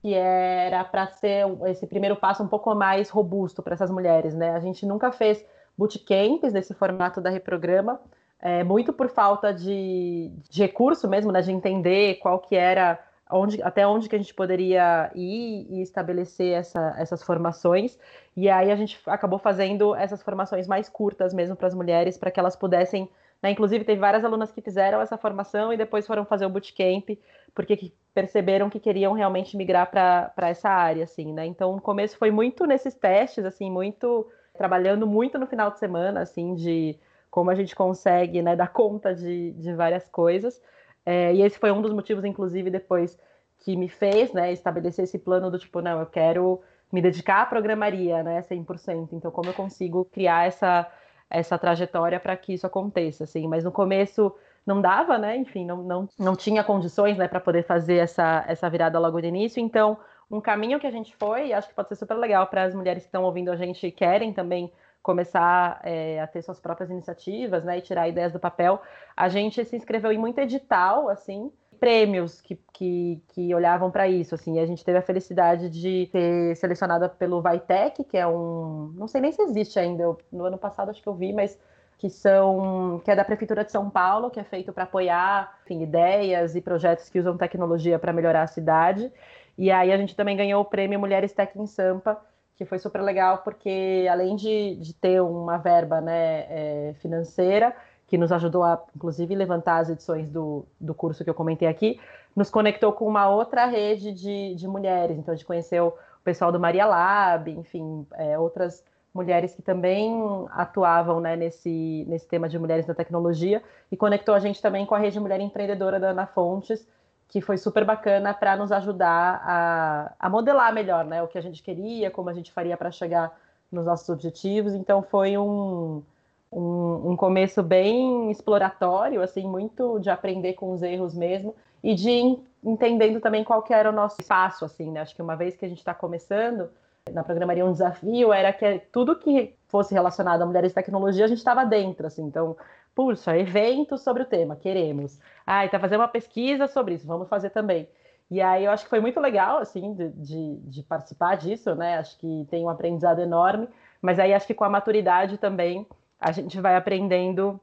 que 0.01 0.13
era 0.13 0.83
para 0.83 1.07
ser 1.07 1.45
esse 1.65 1.85
primeiro 1.85 2.15
passo 2.15 2.43
um 2.43 2.47
pouco 2.47 2.73
mais 2.73 3.09
robusto 3.09 3.61
para 3.61 3.73
essas 3.73 3.91
mulheres, 3.91 4.33
né? 4.33 4.51
A 4.51 4.59
gente 4.59 4.85
nunca 4.85 5.11
fez 5.11 5.45
bootcamps 5.77 6.53
nesse 6.53 6.73
formato 6.73 7.19
da 7.19 7.29
Reprograma, 7.29 7.99
é, 8.39 8.63
muito 8.63 8.91
por 8.91 9.09
falta 9.09 9.53
de, 9.53 10.31
de 10.49 10.61
recurso 10.61 11.07
mesmo, 11.07 11.31
né, 11.31 11.41
de 11.41 11.51
entender 11.51 12.15
qual 12.15 12.39
que 12.39 12.55
era 12.55 12.99
onde, 13.31 13.61
até 13.61 13.85
onde 13.85 14.09
que 14.09 14.15
a 14.15 14.19
gente 14.19 14.33
poderia 14.33 15.11
ir 15.15 15.67
e 15.69 15.81
estabelecer 15.81 16.53
essa, 16.53 16.95
essas 16.97 17.23
formações. 17.23 17.97
E 18.35 18.49
aí 18.49 18.71
a 18.71 18.75
gente 18.75 18.99
acabou 19.05 19.39
fazendo 19.39 19.95
essas 19.95 20.21
formações 20.21 20.67
mais 20.67 20.89
curtas 20.89 21.33
mesmo 21.33 21.55
para 21.55 21.67
as 21.67 21.73
mulheres, 21.73 22.17
para 22.17 22.31
que 22.31 22.39
elas 22.39 22.55
pudessem. 22.55 23.09
Né, 23.41 23.49
inclusive, 23.49 23.83
teve 23.83 23.99
várias 23.99 24.23
alunas 24.23 24.51
que 24.51 24.61
fizeram 24.61 25.01
essa 25.01 25.17
formação 25.17 25.73
e 25.73 25.77
depois 25.77 26.05
foram 26.05 26.23
fazer 26.23 26.45
o 26.45 26.49
bootcamp, 26.49 27.17
porque 27.55 27.91
perceberam 28.13 28.69
que 28.69 28.79
queriam 28.79 29.13
realmente 29.13 29.57
migrar 29.57 29.89
para 29.89 30.47
essa 30.47 30.69
área, 30.69 31.05
assim, 31.05 31.33
né? 31.33 31.47
Então, 31.47 31.73
o 31.75 31.81
começo 31.81 32.17
foi 32.17 32.29
muito 32.29 32.67
nesses 32.67 32.93
testes, 32.93 33.43
assim, 33.43 33.71
muito 33.71 34.27
trabalhando 34.55 35.07
muito 35.07 35.39
no 35.39 35.47
final 35.47 35.71
de 35.71 35.79
semana, 35.79 36.21
assim, 36.21 36.53
de 36.53 36.99
como 37.31 37.49
a 37.49 37.55
gente 37.55 37.75
consegue 37.75 38.41
né, 38.41 38.55
dar 38.55 38.67
conta 38.67 39.15
de, 39.15 39.53
de 39.53 39.73
várias 39.73 40.07
coisas. 40.09 40.61
É, 41.05 41.33
e 41.33 41.41
esse 41.41 41.57
foi 41.57 41.71
um 41.71 41.81
dos 41.81 41.93
motivos, 41.93 42.23
inclusive, 42.23 42.69
depois 42.69 43.17
que 43.59 43.75
me 43.75 43.87
fez 43.87 44.33
né, 44.33 44.51
estabelecer 44.51 45.03
esse 45.03 45.19
plano 45.19 45.49
do 45.49 45.59
tipo, 45.59 45.81
não, 45.81 45.99
eu 45.99 46.05
quero 46.05 46.61
me 46.91 47.01
dedicar 47.01 47.41
à 47.41 47.45
programaria, 47.45 48.23
né, 48.23 48.41
100%. 48.41 49.09
Então, 49.13 49.31
como 49.31 49.49
eu 49.49 49.53
consigo 49.53 50.05
criar 50.05 50.47
essa, 50.47 50.91
essa 51.29 51.57
trajetória 51.57 52.19
para 52.19 52.35
que 52.35 52.53
isso 52.53 52.67
aconteça, 52.67 53.23
assim. 53.23 53.47
Mas 53.47 53.63
no 53.63 53.71
começo 53.71 54.35
não 54.65 54.81
dava, 54.81 55.17
né, 55.17 55.37
enfim, 55.37 55.65
não, 55.65 55.77
não, 55.83 56.09
não 56.19 56.35
tinha 56.35 56.63
condições, 56.63 57.17
né, 57.17 57.27
para 57.27 57.39
poder 57.39 57.63
fazer 57.63 57.97
essa, 57.97 58.43
essa 58.47 58.69
virada 58.69 58.99
logo 58.99 59.21
de 59.21 59.27
início. 59.27 59.61
Então, 59.61 59.97
um 60.29 60.41
caminho 60.41 60.79
que 60.79 60.87
a 60.87 60.91
gente 60.91 61.15
foi, 61.15 61.53
acho 61.53 61.69
que 61.69 61.75
pode 61.75 61.89
ser 61.89 61.95
super 61.95 62.15
legal 62.15 62.47
para 62.47 62.63
as 62.63 62.73
mulheres 62.73 63.03
que 63.03 63.07
estão 63.07 63.23
ouvindo 63.23 63.51
a 63.51 63.55
gente 63.55 63.85
e 63.85 63.91
querem 63.91 64.33
também 64.33 64.71
começar 65.01 65.79
é, 65.83 66.21
a 66.21 66.27
ter 66.27 66.41
suas 66.41 66.59
próprias 66.59 66.89
iniciativas, 66.89 67.63
né, 67.63 67.77
e 67.77 67.81
tirar 67.81 68.07
ideias 68.07 68.31
do 68.31 68.39
papel, 68.39 68.81
a 69.15 69.29
gente 69.29 69.63
se 69.65 69.75
inscreveu 69.75 70.11
em 70.11 70.17
muito 70.17 70.39
edital, 70.39 71.09
assim, 71.09 71.51
prêmios 71.79 72.39
que, 72.39 72.59
que, 72.71 73.23
que 73.29 73.55
olhavam 73.55 73.89
para 73.89 74.07
isso, 74.07 74.35
assim, 74.35 74.59
a 74.59 74.65
gente 74.65 74.85
teve 74.85 74.99
a 74.99 75.01
felicidade 75.01 75.69
de 75.69 76.07
ser 76.11 76.55
selecionada 76.55 77.09
pelo 77.09 77.41
Vitec, 77.41 78.03
que 78.03 78.17
é 78.17 78.27
um, 78.27 78.93
não 78.95 79.07
sei 79.07 79.21
nem 79.21 79.31
se 79.31 79.41
existe 79.41 79.79
ainda, 79.79 80.03
eu, 80.03 80.17
no 80.31 80.45
ano 80.45 80.57
passado 80.57 80.91
acho 80.91 81.01
que 81.01 81.09
eu 81.09 81.15
vi, 81.15 81.33
mas 81.33 81.59
que 81.97 82.09
são 82.09 82.99
que 83.05 83.11
é 83.11 83.15
da 83.15 83.23
prefeitura 83.23 83.63
de 83.63 83.71
São 83.71 83.87
Paulo, 83.87 84.31
que 84.31 84.39
é 84.39 84.43
feito 84.43 84.73
para 84.73 84.85
apoiar, 84.85 85.59
enfim, 85.63 85.83
ideias 85.83 86.55
e 86.55 86.61
projetos 86.61 87.09
que 87.09 87.19
usam 87.19 87.37
tecnologia 87.37 87.99
para 87.99 88.11
melhorar 88.11 88.41
a 88.41 88.47
cidade. 88.47 89.11
E 89.55 89.69
aí 89.69 89.91
a 89.91 89.97
gente 89.97 90.15
também 90.15 90.35
ganhou 90.35 90.61
o 90.61 90.65
prêmio 90.65 90.99
Mulheres 90.99 91.31
Tech 91.31 91.51
em 91.55 91.67
Sampa, 91.67 92.19
que 92.61 92.65
foi 92.65 92.77
super 92.77 93.01
legal, 93.01 93.39
porque 93.39 94.07
além 94.07 94.35
de, 94.35 94.75
de 94.75 94.93
ter 94.93 95.19
uma 95.19 95.57
verba 95.57 95.99
né, 95.99 96.45
é, 96.47 96.93
financeira, 96.99 97.75
que 98.05 98.19
nos 98.19 98.31
ajudou 98.31 98.61
a, 98.63 98.79
inclusive, 98.95 99.33
levantar 99.33 99.77
as 99.77 99.89
edições 99.89 100.29
do, 100.29 100.63
do 100.79 100.93
curso 100.93 101.23
que 101.23 101.29
eu 101.29 101.33
comentei 101.33 101.67
aqui, 101.67 101.99
nos 102.35 102.51
conectou 102.51 102.93
com 102.93 103.07
uma 103.07 103.27
outra 103.27 103.65
rede 103.65 104.11
de, 104.11 104.53
de 104.53 104.67
mulheres. 104.67 105.17
Então, 105.17 105.33
a 105.33 105.35
gente 105.35 105.45
conheceu 105.45 105.87
o 105.87 106.23
pessoal 106.23 106.51
do 106.51 106.59
Maria 106.59 106.85
Lab, 106.85 107.49
enfim, 107.49 108.05
é, 108.13 108.37
outras 108.37 108.83
mulheres 109.11 109.55
que 109.55 109.63
também 109.63 110.13
atuavam 110.51 111.19
né, 111.19 111.35
nesse, 111.35 112.05
nesse 112.07 112.27
tema 112.27 112.47
de 112.47 112.59
mulheres 112.59 112.85
na 112.85 112.93
tecnologia, 112.93 113.63
e 113.91 113.97
conectou 113.97 114.35
a 114.35 114.39
gente 114.39 114.61
também 114.61 114.85
com 114.85 114.93
a 114.93 114.99
rede 114.99 115.19
Mulher 115.19 115.39
Empreendedora 115.39 115.99
da 115.99 116.09
Ana 116.09 116.27
Fontes, 116.27 116.87
que 117.31 117.39
foi 117.39 117.57
super 117.57 117.85
bacana 117.85 118.33
para 118.33 118.57
nos 118.57 118.73
ajudar 118.73 119.41
a, 119.45 120.13
a 120.19 120.29
modelar 120.29 120.73
melhor 120.73 121.05
né, 121.05 121.23
o 121.23 121.29
que 121.29 121.37
a 121.37 121.41
gente 121.41 121.63
queria, 121.63 122.11
como 122.11 122.29
a 122.29 122.33
gente 122.33 122.51
faria 122.51 122.75
para 122.75 122.91
chegar 122.91 123.31
nos 123.71 123.85
nossos 123.85 124.09
objetivos. 124.09 124.73
Então 124.73 125.01
foi 125.01 125.37
um, 125.37 126.03
um, 126.51 127.11
um, 127.11 127.15
começo 127.15 127.63
bem 127.63 128.29
exploratório, 128.29 129.21
assim, 129.21 129.47
muito 129.47 129.97
de 129.99 130.09
aprender 130.09 130.55
com 130.55 130.73
os 130.73 130.83
erros 130.83 131.15
mesmo 131.15 131.55
e 131.81 131.95
de 131.95 132.37
entendendo 132.61 133.21
também 133.21 133.45
qual 133.45 133.63
que 133.63 133.73
era 133.73 133.89
o 133.89 133.93
nosso 133.93 134.17
espaço, 134.19 134.65
assim, 134.65 134.91
né? 134.91 134.99
Acho 134.99 135.15
que 135.15 135.21
uma 135.21 135.37
vez 135.37 135.55
que 135.55 135.63
a 135.63 135.69
gente 135.69 135.79
está 135.79 135.93
começando, 135.93 136.69
na 137.13 137.23
programaria 137.23 137.65
um 137.65 137.71
desafio 137.71 138.33
era 138.33 138.51
que 138.51 138.79
tudo 138.91 139.17
que 139.17 139.55
fosse 139.69 139.93
relacionado 139.93 140.41
a 140.41 140.45
mulheres 140.45 140.73
e 140.73 140.75
tecnologia 140.75 141.23
a 141.23 141.29
gente 141.29 141.37
estava 141.37 141.63
dentro, 141.63 142.05
assim, 142.07 142.23
então 142.23 142.57
puxa, 142.95 143.37
eventos 143.39 144.01
sobre 144.01 144.23
o 144.23 144.25
tema, 144.25 144.55
queremos. 144.55 145.19
Ah, 145.45 145.65
está 145.65 145.79
fazendo 145.79 146.01
uma 146.01 146.07
pesquisa 146.07 146.67
sobre 146.67 146.95
isso, 146.95 147.07
vamos 147.07 147.29
fazer 147.29 147.49
também. 147.49 147.87
E 148.29 148.41
aí 148.41 148.63
eu 148.63 148.71
acho 148.71 148.85
que 148.85 148.89
foi 148.89 149.01
muito 149.01 149.19
legal, 149.19 149.57
assim, 149.57 149.93
de, 149.93 150.09
de, 150.09 150.55
de, 150.57 150.83
participar 150.83 151.35
disso, 151.35 151.75
né? 151.75 151.97
Acho 151.97 152.17
que 152.17 152.47
tem 152.49 152.63
um 152.63 152.69
aprendizado 152.69 153.19
enorme, 153.19 153.67
mas 154.01 154.19
aí 154.19 154.33
acho 154.33 154.47
que 154.47 154.53
com 154.53 154.63
a 154.63 154.69
maturidade 154.69 155.37
também 155.37 155.85
a 156.17 156.31
gente 156.31 156.61
vai 156.61 156.77
aprendendo 156.77 157.59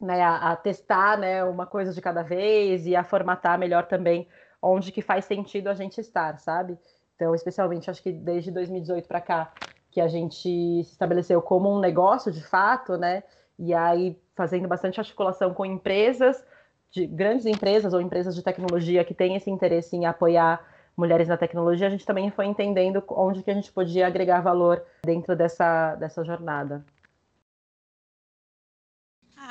né, 0.00 0.20
a, 0.22 0.50
a 0.52 0.56
testar 0.56 1.16
né, 1.16 1.44
uma 1.44 1.64
coisa 1.64 1.92
de 1.92 2.00
cada 2.00 2.22
vez 2.22 2.86
e 2.86 2.96
a 2.96 3.04
formatar 3.04 3.58
melhor 3.58 3.86
também 3.86 4.26
onde 4.60 4.90
que 4.90 5.02
faz 5.02 5.26
sentido 5.26 5.68
a 5.68 5.74
gente 5.74 6.00
estar, 6.00 6.38
sabe? 6.38 6.78
Então, 7.14 7.34
especialmente, 7.34 7.90
acho 7.90 8.02
que 8.02 8.10
desde 8.10 8.50
2018 8.50 9.06
para 9.06 9.20
cá, 9.20 9.52
que 9.90 10.00
a 10.00 10.08
gente 10.08 10.82
se 10.82 10.90
estabeleceu 10.90 11.40
como 11.40 11.72
um 11.72 11.78
negócio 11.78 12.32
de 12.32 12.42
fato, 12.42 12.96
né? 12.96 13.22
E 13.58 13.72
aí 13.72 14.18
fazendo 14.34 14.68
bastante 14.68 15.00
articulação 15.00 15.52
com 15.54 15.64
empresas, 15.64 16.44
de 16.90 17.06
grandes 17.06 17.46
empresas 17.46 17.92
ou 17.92 18.00
empresas 18.00 18.34
de 18.34 18.42
tecnologia 18.42 19.04
que 19.04 19.14
têm 19.14 19.34
esse 19.34 19.50
interesse 19.50 19.96
em 19.96 20.06
apoiar 20.06 20.64
mulheres 20.96 21.26
na 21.26 21.36
tecnologia, 21.36 21.88
a 21.88 21.90
gente 21.90 22.06
também 22.06 22.30
foi 22.30 22.46
entendendo 22.46 23.02
onde 23.08 23.42
que 23.42 23.50
a 23.50 23.54
gente 23.54 23.72
podia 23.72 24.06
agregar 24.06 24.40
valor 24.40 24.82
dentro 25.04 25.34
dessa, 25.34 25.96
dessa 25.96 26.24
jornada. 26.24 26.84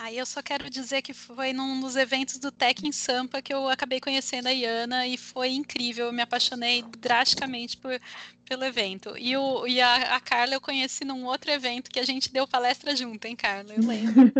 Ah, 0.05 0.11
eu 0.11 0.25
só 0.25 0.41
quero 0.41 0.69
dizer 0.69 1.01
que 1.01 1.13
foi 1.13 1.53
num 1.53 1.79
dos 1.79 1.95
eventos 1.95 2.37
do 2.37 2.51
Tech 2.51 2.85
em 2.85 2.91
Sampa 2.91 3.41
que 3.41 3.53
eu 3.53 3.69
acabei 3.69 4.01
conhecendo 4.01 4.47
a 4.47 4.51
Iana 4.51 5.07
e 5.07 5.17
foi 5.17 5.51
incrível. 5.51 6.07
Eu 6.07 6.11
me 6.11 6.21
apaixonei 6.21 6.83
drasticamente 6.99 7.77
por, 7.77 7.97
pelo 8.43 8.65
evento. 8.65 9.15
E, 9.17 9.37
o, 9.37 9.65
e 9.65 9.79
a, 9.79 10.17
a, 10.17 10.19
Carla 10.19 10.55
eu 10.55 10.59
conheci 10.59 11.05
num 11.05 11.23
outro 11.25 11.49
evento 11.51 11.89
que 11.89 12.01
a 12.01 12.03
gente 12.03 12.33
deu 12.33 12.45
palestra 12.45 12.93
junto, 12.93 13.23
hein, 13.23 13.35
Carla? 13.37 13.73
Eu 13.73 13.87
lembro. 13.87 14.33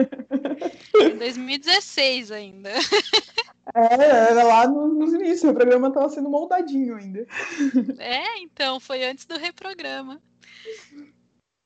em 1.00 1.18
2016 1.18 2.32
ainda. 2.32 2.72
É, 3.74 4.32
era 4.32 4.44
lá 4.44 4.68
nos 4.68 5.14
inícios, 5.14 5.50
o 5.50 5.54
programa 5.54 5.88
estava 5.88 6.10
sendo 6.10 6.30
moldadinho 6.30 6.98
ainda. 6.98 7.26
É, 8.00 8.40
então, 8.40 8.82
foi 8.82 9.06
antes 9.06 9.24
do 9.24 9.38
reprograma. 9.38 10.22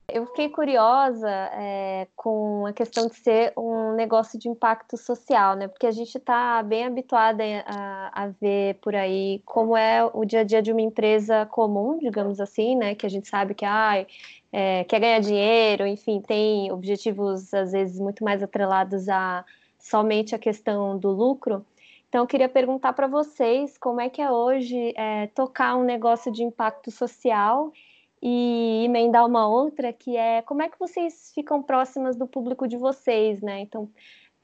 Eu 0.09 0.25
fiquei 0.25 0.47
curiosa 0.47 1.29
é, 1.29 2.07
com 2.15 2.65
a 2.65 2.71
questão 2.71 3.07
de 3.07 3.15
ser 3.15 3.51
um 3.57 3.93
negócio 3.93 4.39
de 4.39 4.47
impacto 4.47 4.95
social, 4.95 5.53
né? 5.57 5.67
Porque 5.67 5.85
a 5.85 5.91
gente 5.91 6.17
está 6.17 6.63
bem 6.63 6.85
habituada 6.85 7.43
a, 7.65 8.23
a, 8.23 8.27
ver 8.29 8.75
por 8.75 8.95
aí 8.95 9.41
como 9.45 9.75
é 9.75 10.09
o 10.13 10.23
dia 10.23 10.39
a 10.39 10.43
dia 10.45 10.61
de 10.61 10.71
uma 10.71 10.79
empresa 10.81 11.45
comum, 11.47 11.99
digamos 11.99 12.39
assim, 12.39 12.77
né? 12.77 12.95
Que 12.95 13.05
a 13.05 13.09
gente 13.09 13.27
sabe 13.27 13.53
que 13.53 13.65
ah, 13.65 14.05
é, 14.53 14.85
quer 14.85 15.01
ganhar 15.01 15.19
dinheiro, 15.19 15.85
enfim, 15.85 16.21
tem 16.21 16.71
objetivos 16.71 17.53
às 17.53 17.73
vezes 17.73 17.99
muito 17.99 18.23
mais 18.23 18.41
atrelados 18.41 19.09
a 19.09 19.43
somente 19.77 20.33
a 20.33 20.39
questão 20.39 20.97
do 20.97 21.09
lucro. 21.11 21.65
Então, 22.07 22.21
eu 22.21 22.27
queria 22.27 22.47
perguntar 22.47 22.93
para 22.93 23.07
vocês 23.07 23.77
como 23.77 23.99
é 23.99 24.07
que 24.07 24.21
é 24.21 24.31
hoje 24.31 24.93
é, 24.95 25.27
tocar 25.27 25.75
um 25.75 25.83
negócio 25.83 26.31
de 26.31 26.43
impacto 26.43 26.89
social 26.91 27.73
e 28.21 28.83
emendar 28.85 29.25
uma 29.25 29.47
outra, 29.47 29.93
que 29.93 30.17
é 30.17 30.41
como 30.41 30.61
é 30.61 30.69
que 30.69 30.79
vocês 30.79 31.31
ficam 31.33 31.61
próximas 31.61 32.15
do 32.15 32.27
público 32.27 32.67
de 32.67 32.77
vocês, 32.77 33.41
né? 33.41 33.59
Então, 33.61 33.89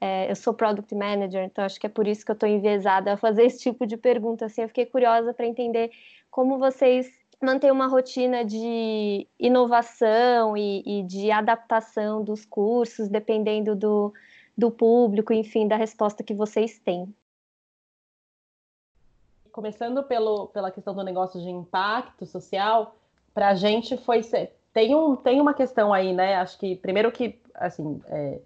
é, 0.00 0.30
eu 0.30 0.36
sou 0.36 0.52
Product 0.54 0.94
Manager, 0.94 1.44
então 1.44 1.64
acho 1.64 1.80
que 1.80 1.86
é 1.86 1.90
por 1.90 2.06
isso 2.06 2.24
que 2.24 2.30
eu 2.30 2.34
estou 2.34 2.48
enviesada 2.48 3.14
a 3.14 3.16
fazer 3.16 3.44
esse 3.46 3.60
tipo 3.60 3.86
de 3.86 3.96
pergunta. 3.96 4.46
Assim, 4.46 4.62
eu 4.62 4.68
fiquei 4.68 4.86
curiosa 4.86 5.32
para 5.32 5.46
entender 5.46 5.90
como 6.30 6.58
vocês 6.58 7.10
mantêm 7.42 7.70
uma 7.70 7.86
rotina 7.86 8.44
de 8.44 9.26
inovação 9.38 10.56
e, 10.56 10.82
e 10.86 11.02
de 11.02 11.30
adaptação 11.30 12.22
dos 12.22 12.44
cursos, 12.44 13.08
dependendo 13.08 13.74
do, 13.74 14.12
do 14.56 14.70
público, 14.70 15.32
enfim, 15.32 15.66
da 15.66 15.76
resposta 15.76 16.22
que 16.22 16.34
vocês 16.34 16.78
têm. 16.78 17.14
Começando 19.52 20.02
pelo, 20.02 20.48
pela 20.48 20.70
questão 20.70 20.94
do 20.94 21.04
negócio 21.04 21.40
de 21.40 21.48
impacto 21.48 22.26
social, 22.26 22.96
para 23.34 23.48
a 23.48 23.54
gente 23.54 23.96
foi 23.98 24.20
tem 24.72 24.94
um 24.94 25.16
tem 25.16 25.40
uma 25.40 25.52
questão 25.52 25.92
aí, 25.92 26.12
né? 26.12 26.36
Acho 26.36 26.58
que 26.58 26.76
primeiro 26.76 27.10
que 27.10 27.40
assim 27.54 28.00
é, 28.06 28.40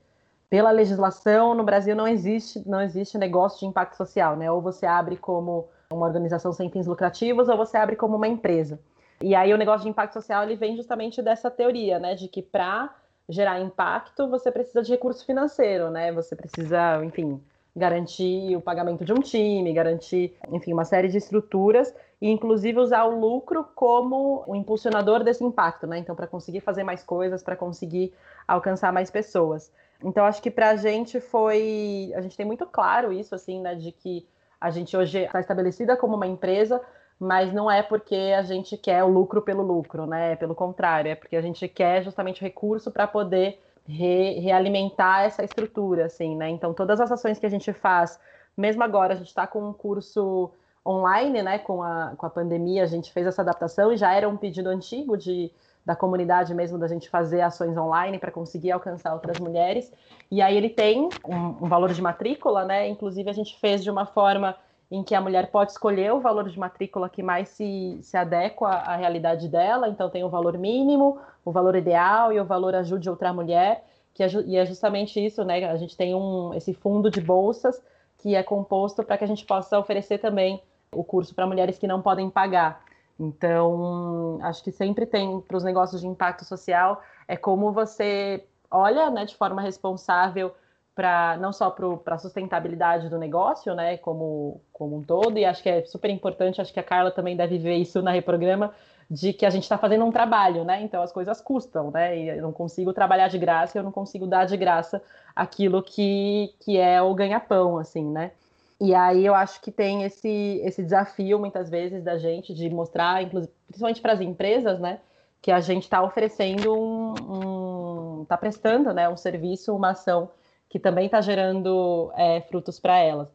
pela 0.51 0.71
legislação 0.71 1.55
no 1.55 1.63
Brasil 1.63 1.95
não 1.95 2.09
existe 2.09 2.67
não 2.67 2.81
existe 2.81 3.19
negócio 3.19 3.61
de 3.61 3.67
impacto 3.67 3.97
social, 3.97 4.37
né? 4.37 4.51
Ou 4.51 4.61
você 4.61 4.87
abre 4.87 5.17
como 5.17 5.69
uma 5.93 6.07
organização 6.07 6.53
sem 6.53 6.71
fins 6.71 6.87
lucrativos 6.87 7.49
ou 7.49 7.57
você 7.57 7.77
abre 7.77 7.97
como 7.97 8.17
uma 8.17 8.29
empresa. 8.29 8.81
E 9.21 9.35
aí 9.35 9.53
o 9.53 9.59
negócio 9.59 9.83
de 9.83 9.91
impacto 9.91 10.15
social 10.15 10.43
ele 10.45 10.57
vem 10.57 10.77
justamente 10.77 11.21
dessa 11.21 11.51
teoria, 11.51 11.99
né? 11.99 12.15
De 12.15 12.29
que 12.29 12.43
para 12.43 12.95
gerar 13.29 13.61
impacto 13.61 14.29
você 14.29 14.51
precisa 14.51 14.83
de 14.83 14.91
recurso 14.91 15.25
financeiro, 15.27 15.91
né? 15.91 16.13
Você 16.13 16.35
precisa, 16.35 17.05
enfim, 17.05 17.41
garantir 17.75 18.57
o 18.57 18.61
pagamento 18.61 19.05
de 19.05 19.13
um 19.13 19.21
time, 19.21 19.73
garantir, 19.73 20.37
enfim, 20.51 20.73
uma 20.73 20.85
série 20.85 21.09
de 21.09 21.19
estruturas 21.19 21.95
e 22.21 22.29
inclusive 22.29 22.81
usar 22.81 23.05
o 23.05 23.19
lucro 23.19 23.65
como 23.75 24.43
o 24.47 24.57
impulsionador 24.57 25.23
desse 25.23 25.45
impacto, 25.45 25.87
né? 25.87 25.99
Então, 25.99 26.17
para 26.17 26.27
conseguir 26.27 26.61
fazer 26.61 26.83
mais 26.83 27.03
coisas, 27.03 27.43
para 27.43 27.57
conseguir 27.57 28.13
alcançar 28.47 28.93
mais 28.93 29.11
pessoas. 29.11 29.73
Então, 30.03 30.25
acho 30.25 30.43
que 30.43 30.51
para 30.51 30.71
a 30.71 30.77
gente 30.77 31.21
foi. 31.21 32.13
A 32.15 32.21
gente 32.21 32.37
tem 32.37 32.47
muito 32.47 32.67
claro 32.67 33.13
isso, 33.13 33.35
assim, 33.35 33.61
né? 33.61 33.75
De 33.75 33.93
que 33.93 34.27
a 34.61 34.71
gente 34.71 34.97
hoje 34.97 35.21
está 35.21 35.41
estabelecida 35.41 35.97
como 35.97 36.17
uma 36.17 36.27
empresa, 36.27 36.81
mas 37.19 37.53
não 37.53 37.71
é 37.71 37.83
porque 37.83 38.35
a 38.37 38.43
gente 38.43 38.77
quer 38.77 39.05
o 39.05 39.09
lucro 39.09 39.43
pelo 39.43 39.63
lucro, 39.63 40.07
né? 40.07 40.35
Pelo 40.37 40.55
contrário, 40.55 41.11
é 41.11 41.15
porque 41.15 41.37
a 41.37 41.43
gente 41.43 41.67
quer 41.69 42.03
justamente 42.03 42.41
recurso 42.41 42.91
para 42.91 43.07
poder 43.07 43.61
re, 43.89 44.39
realimentar 44.41 45.25
essa 45.25 45.43
estrutura, 45.43 46.07
assim, 46.07 46.37
né? 46.37 46.51
Então, 46.51 46.75
todas 46.75 47.01
as 47.01 47.11
ações 47.11 47.39
que 47.39 47.47
a 47.47 47.49
gente 47.49 47.73
faz, 47.73 48.21
mesmo 48.57 48.83
agora, 48.83 49.15
a 49.15 49.17
gente 49.17 49.29
está 49.29 49.47
com 49.47 49.67
um 49.71 49.73
curso 49.73 50.51
online, 50.87 51.43
né? 51.43 51.59
Com 51.59 51.83
a, 51.83 52.15
com 52.17 52.27
a 52.27 52.31
pandemia, 52.31 52.83
a 52.83 52.87
gente 52.87 53.13
fez 53.13 53.27
essa 53.27 53.43
adaptação 53.43 53.93
e 53.93 53.97
já 53.97 54.13
era 54.13 54.29
um 54.29 54.37
pedido 54.37 54.69
antigo 54.69 55.17
de, 55.17 55.51
da 55.85 55.97
comunidade 55.97 56.55
mesmo 56.55 56.79
da 56.79 56.87
gente 56.87 57.09
fazer 57.09 57.41
ações 57.41 57.77
online 57.77 58.19
para 58.19 58.31
conseguir 58.31 58.73
alcançar 58.73 59.15
outras 59.15 59.39
mulheres. 59.41 59.91
E 60.31 60.43
aí 60.43 60.57
ele 60.57 60.69
tem 60.69 61.09
um, 61.27 61.37
um, 61.37 61.69
valor 61.69 61.93
de 61.93 62.03
matrícula, 62.03 62.65
né? 62.65 62.89
Inclusive 62.89 63.31
a 63.31 63.33
gente 63.33 63.59
fez 63.59 63.83
de 63.83 63.91
uma 63.91 64.05
forma 64.05 64.55
em 64.91 65.03
que 65.03 65.15
a 65.15 65.21
mulher 65.21 65.51
pode 65.51 65.73
escolher 65.73 66.13
o 66.13 66.21
valor 66.21 66.49
de 66.49 66.59
matrícula 66.59 67.09
que 67.09 67.23
mais 67.23 67.51
se, 67.51 67.99
se 68.03 68.17
adequa 68.17 68.69
à 68.69 68.97
realidade 68.97 69.49
dela. 69.49 69.89
Então 69.89 70.09
tem 70.09 70.25
o 70.25 70.31
valor 70.31 70.57
mínimo, 70.57 71.19
o 71.45 71.53
valor 71.53 71.77
ideal 71.77 72.33
e 72.33 72.41
o 72.41 72.45
valor 72.45 72.75
ajude 72.75 73.11
outra 73.11 73.33
mulher. 73.33 73.85
Que 74.15 74.23
é, 74.23 74.29
e 74.47 74.57
é 74.57 74.65
justamente 74.65 75.25
isso, 75.25 75.45
né? 75.45 75.65
A 75.65 75.77
gente 75.77 75.97
tem 75.97 76.15
um, 76.15 76.55
esse 76.55 76.73
fundo 76.73 77.11
de 77.11 77.21
bolsas 77.21 77.81
que 78.17 78.35
é 78.35 78.43
composto 78.43 79.05
para 79.05 79.19
que 79.19 79.25
a 79.25 79.29
gente 79.29 79.45
possa 79.45 79.79
oferecer 79.79 80.19
também 80.19 80.61
o 80.91 81.05
curso 81.05 81.35
para 81.35 81.47
mulheres 81.47 81.79
que 81.79 81.87
não 81.87 82.01
podem 82.01 82.31
pagar. 82.31 82.83
Então, 83.21 84.39
acho 84.43 84.63
que 84.63 84.73
sempre 84.73 85.05
tem 85.05 85.41
para 85.41 85.57
os 85.57 85.65
negócios 85.65 86.01
de 86.01 86.07
impacto 86.07 86.45
social 86.45 87.03
é 87.27 87.37
como 87.37 87.73
você 87.73 88.45
olha, 88.71 89.11
né, 89.11 89.25
de 89.25 89.37
forma 89.37 89.61
responsável 89.61 90.55
para 90.99 91.37
não 91.37 91.53
só 91.53 91.71
para 91.71 92.17
a 92.17 92.19
sustentabilidade 92.19 93.09
do 93.09 93.19
negócio, 93.19 93.73
né, 93.73 93.99
como, 93.99 94.61
como 94.73 94.97
um 94.97 95.03
todo, 95.05 95.39
e 95.39 95.45
acho 95.45 95.63
que 95.63 95.69
é 95.69 95.85
super 95.85 96.11
importante, 96.11 96.61
acho 96.61 96.73
que 96.73 96.81
a 96.81 96.83
Carla 96.83 97.13
também 97.13 97.37
deve 97.37 97.57
ver 97.57 97.77
isso 97.77 98.03
na 98.03 98.11
Reprograma, 98.11 98.75
de 99.09 99.33
que 99.33 99.47
a 99.47 99.51
gente 99.51 99.63
está 99.63 99.79
fazendo 99.79 100.05
um 100.05 100.11
trabalho, 100.11 100.65
né, 100.65 100.83
então 100.83 101.01
as 101.01 101.13
coisas 101.13 101.41
custam, 101.41 101.93
né, 101.93 102.19
e 102.19 102.29
eu 102.31 102.43
não 102.43 102.51
consigo 102.53 102.93
trabalhar 102.93 103.29
de 103.29 103.39
graça, 103.39 103.79
eu 103.79 103.85
não 103.85 103.93
consigo 103.93 104.27
dar 104.27 104.45
de 104.45 104.57
graça 104.57 105.01
aquilo 105.37 105.85
que, 105.85 106.53
que 106.59 106.77
é 106.77 107.01
o 107.01 107.15
ganha-pão, 107.15 107.79
assim, 107.79 108.05
né. 108.05 108.33
E 108.81 108.93
aí 108.93 109.25
eu 109.25 109.37
acho 109.37 109.61
que 109.61 109.71
tem 109.71 110.03
esse, 110.03 110.61
esse 110.65 110.83
desafio, 110.83 111.39
muitas 111.39 111.71
vezes, 111.71 112.03
da 112.03 112.19
gente 112.19 112.53
de 112.53 112.69
mostrar, 112.71 113.25
principalmente 113.69 114.01
para 114.01 114.15
as 114.15 114.21
empresas, 114.21 114.81
né, 114.81 114.99
que 115.41 115.53
a 115.53 115.61
gente 115.61 115.85
está 115.85 116.03
oferecendo 116.03 116.75
um, 116.75 118.23
está 118.23 118.35
um, 118.35 118.39
prestando, 118.39 118.93
né, 118.93 119.09
um 119.09 119.17
serviço, 119.17 119.77
uma 119.77 119.91
ação 119.91 120.29
que 120.69 120.79
também 120.79 121.07
está 121.07 121.21
gerando 121.21 122.13
é, 122.17 122.41
frutos 122.43 122.79
para 122.79 122.99
elas. 122.99 123.29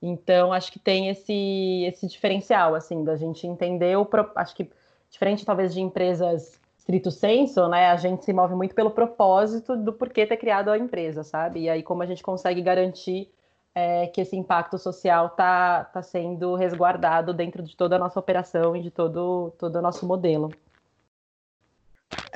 Então, 0.00 0.52
acho 0.52 0.70
que 0.70 0.78
tem 0.78 1.08
esse, 1.08 1.84
esse 1.86 2.06
diferencial, 2.06 2.74
assim, 2.74 3.02
da 3.04 3.16
gente 3.16 3.46
entender 3.46 3.96
o. 3.96 4.06
Acho 4.36 4.54
que, 4.54 4.70
diferente 5.10 5.46
talvez 5.46 5.72
de 5.72 5.80
empresas 5.80 6.60
estrito 6.84 7.10
senso, 7.10 7.66
né, 7.66 7.86
a 7.90 7.96
gente 7.96 8.26
se 8.26 8.32
move 8.34 8.54
muito 8.54 8.74
pelo 8.74 8.90
propósito 8.90 9.74
do 9.74 9.90
porquê 9.90 10.26
ter 10.26 10.36
criado 10.36 10.68
a 10.68 10.76
empresa, 10.76 11.24
sabe? 11.24 11.60
E 11.60 11.70
aí, 11.70 11.82
como 11.82 12.02
a 12.02 12.06
gente 12.06 12.22
consegue 12.22 12.60
garantir 12.60 13.32
é, 13.74 14.06
que 14.08 14.20
esse 14.20 14.36
impacto 14.36 14.78
social 14.78 15.28
está 15.28 15.84
tá 15.84 16.02
sendo 16.02 16.54
resguardado 16.54 17.32
dentro 17.32 17.62
de 17.62 17.74
toda 17.74 17.96
a 17.96 17.98
nossa 17.98 18.20
operação 18.20 18.76
e 18.76 18.82
de 18.82 18.90
todo, 18.90 19.52
todo 19.58 19.76
o 19.76 19.82
nosso 19.82 20.06
modelo. 20.06 20.50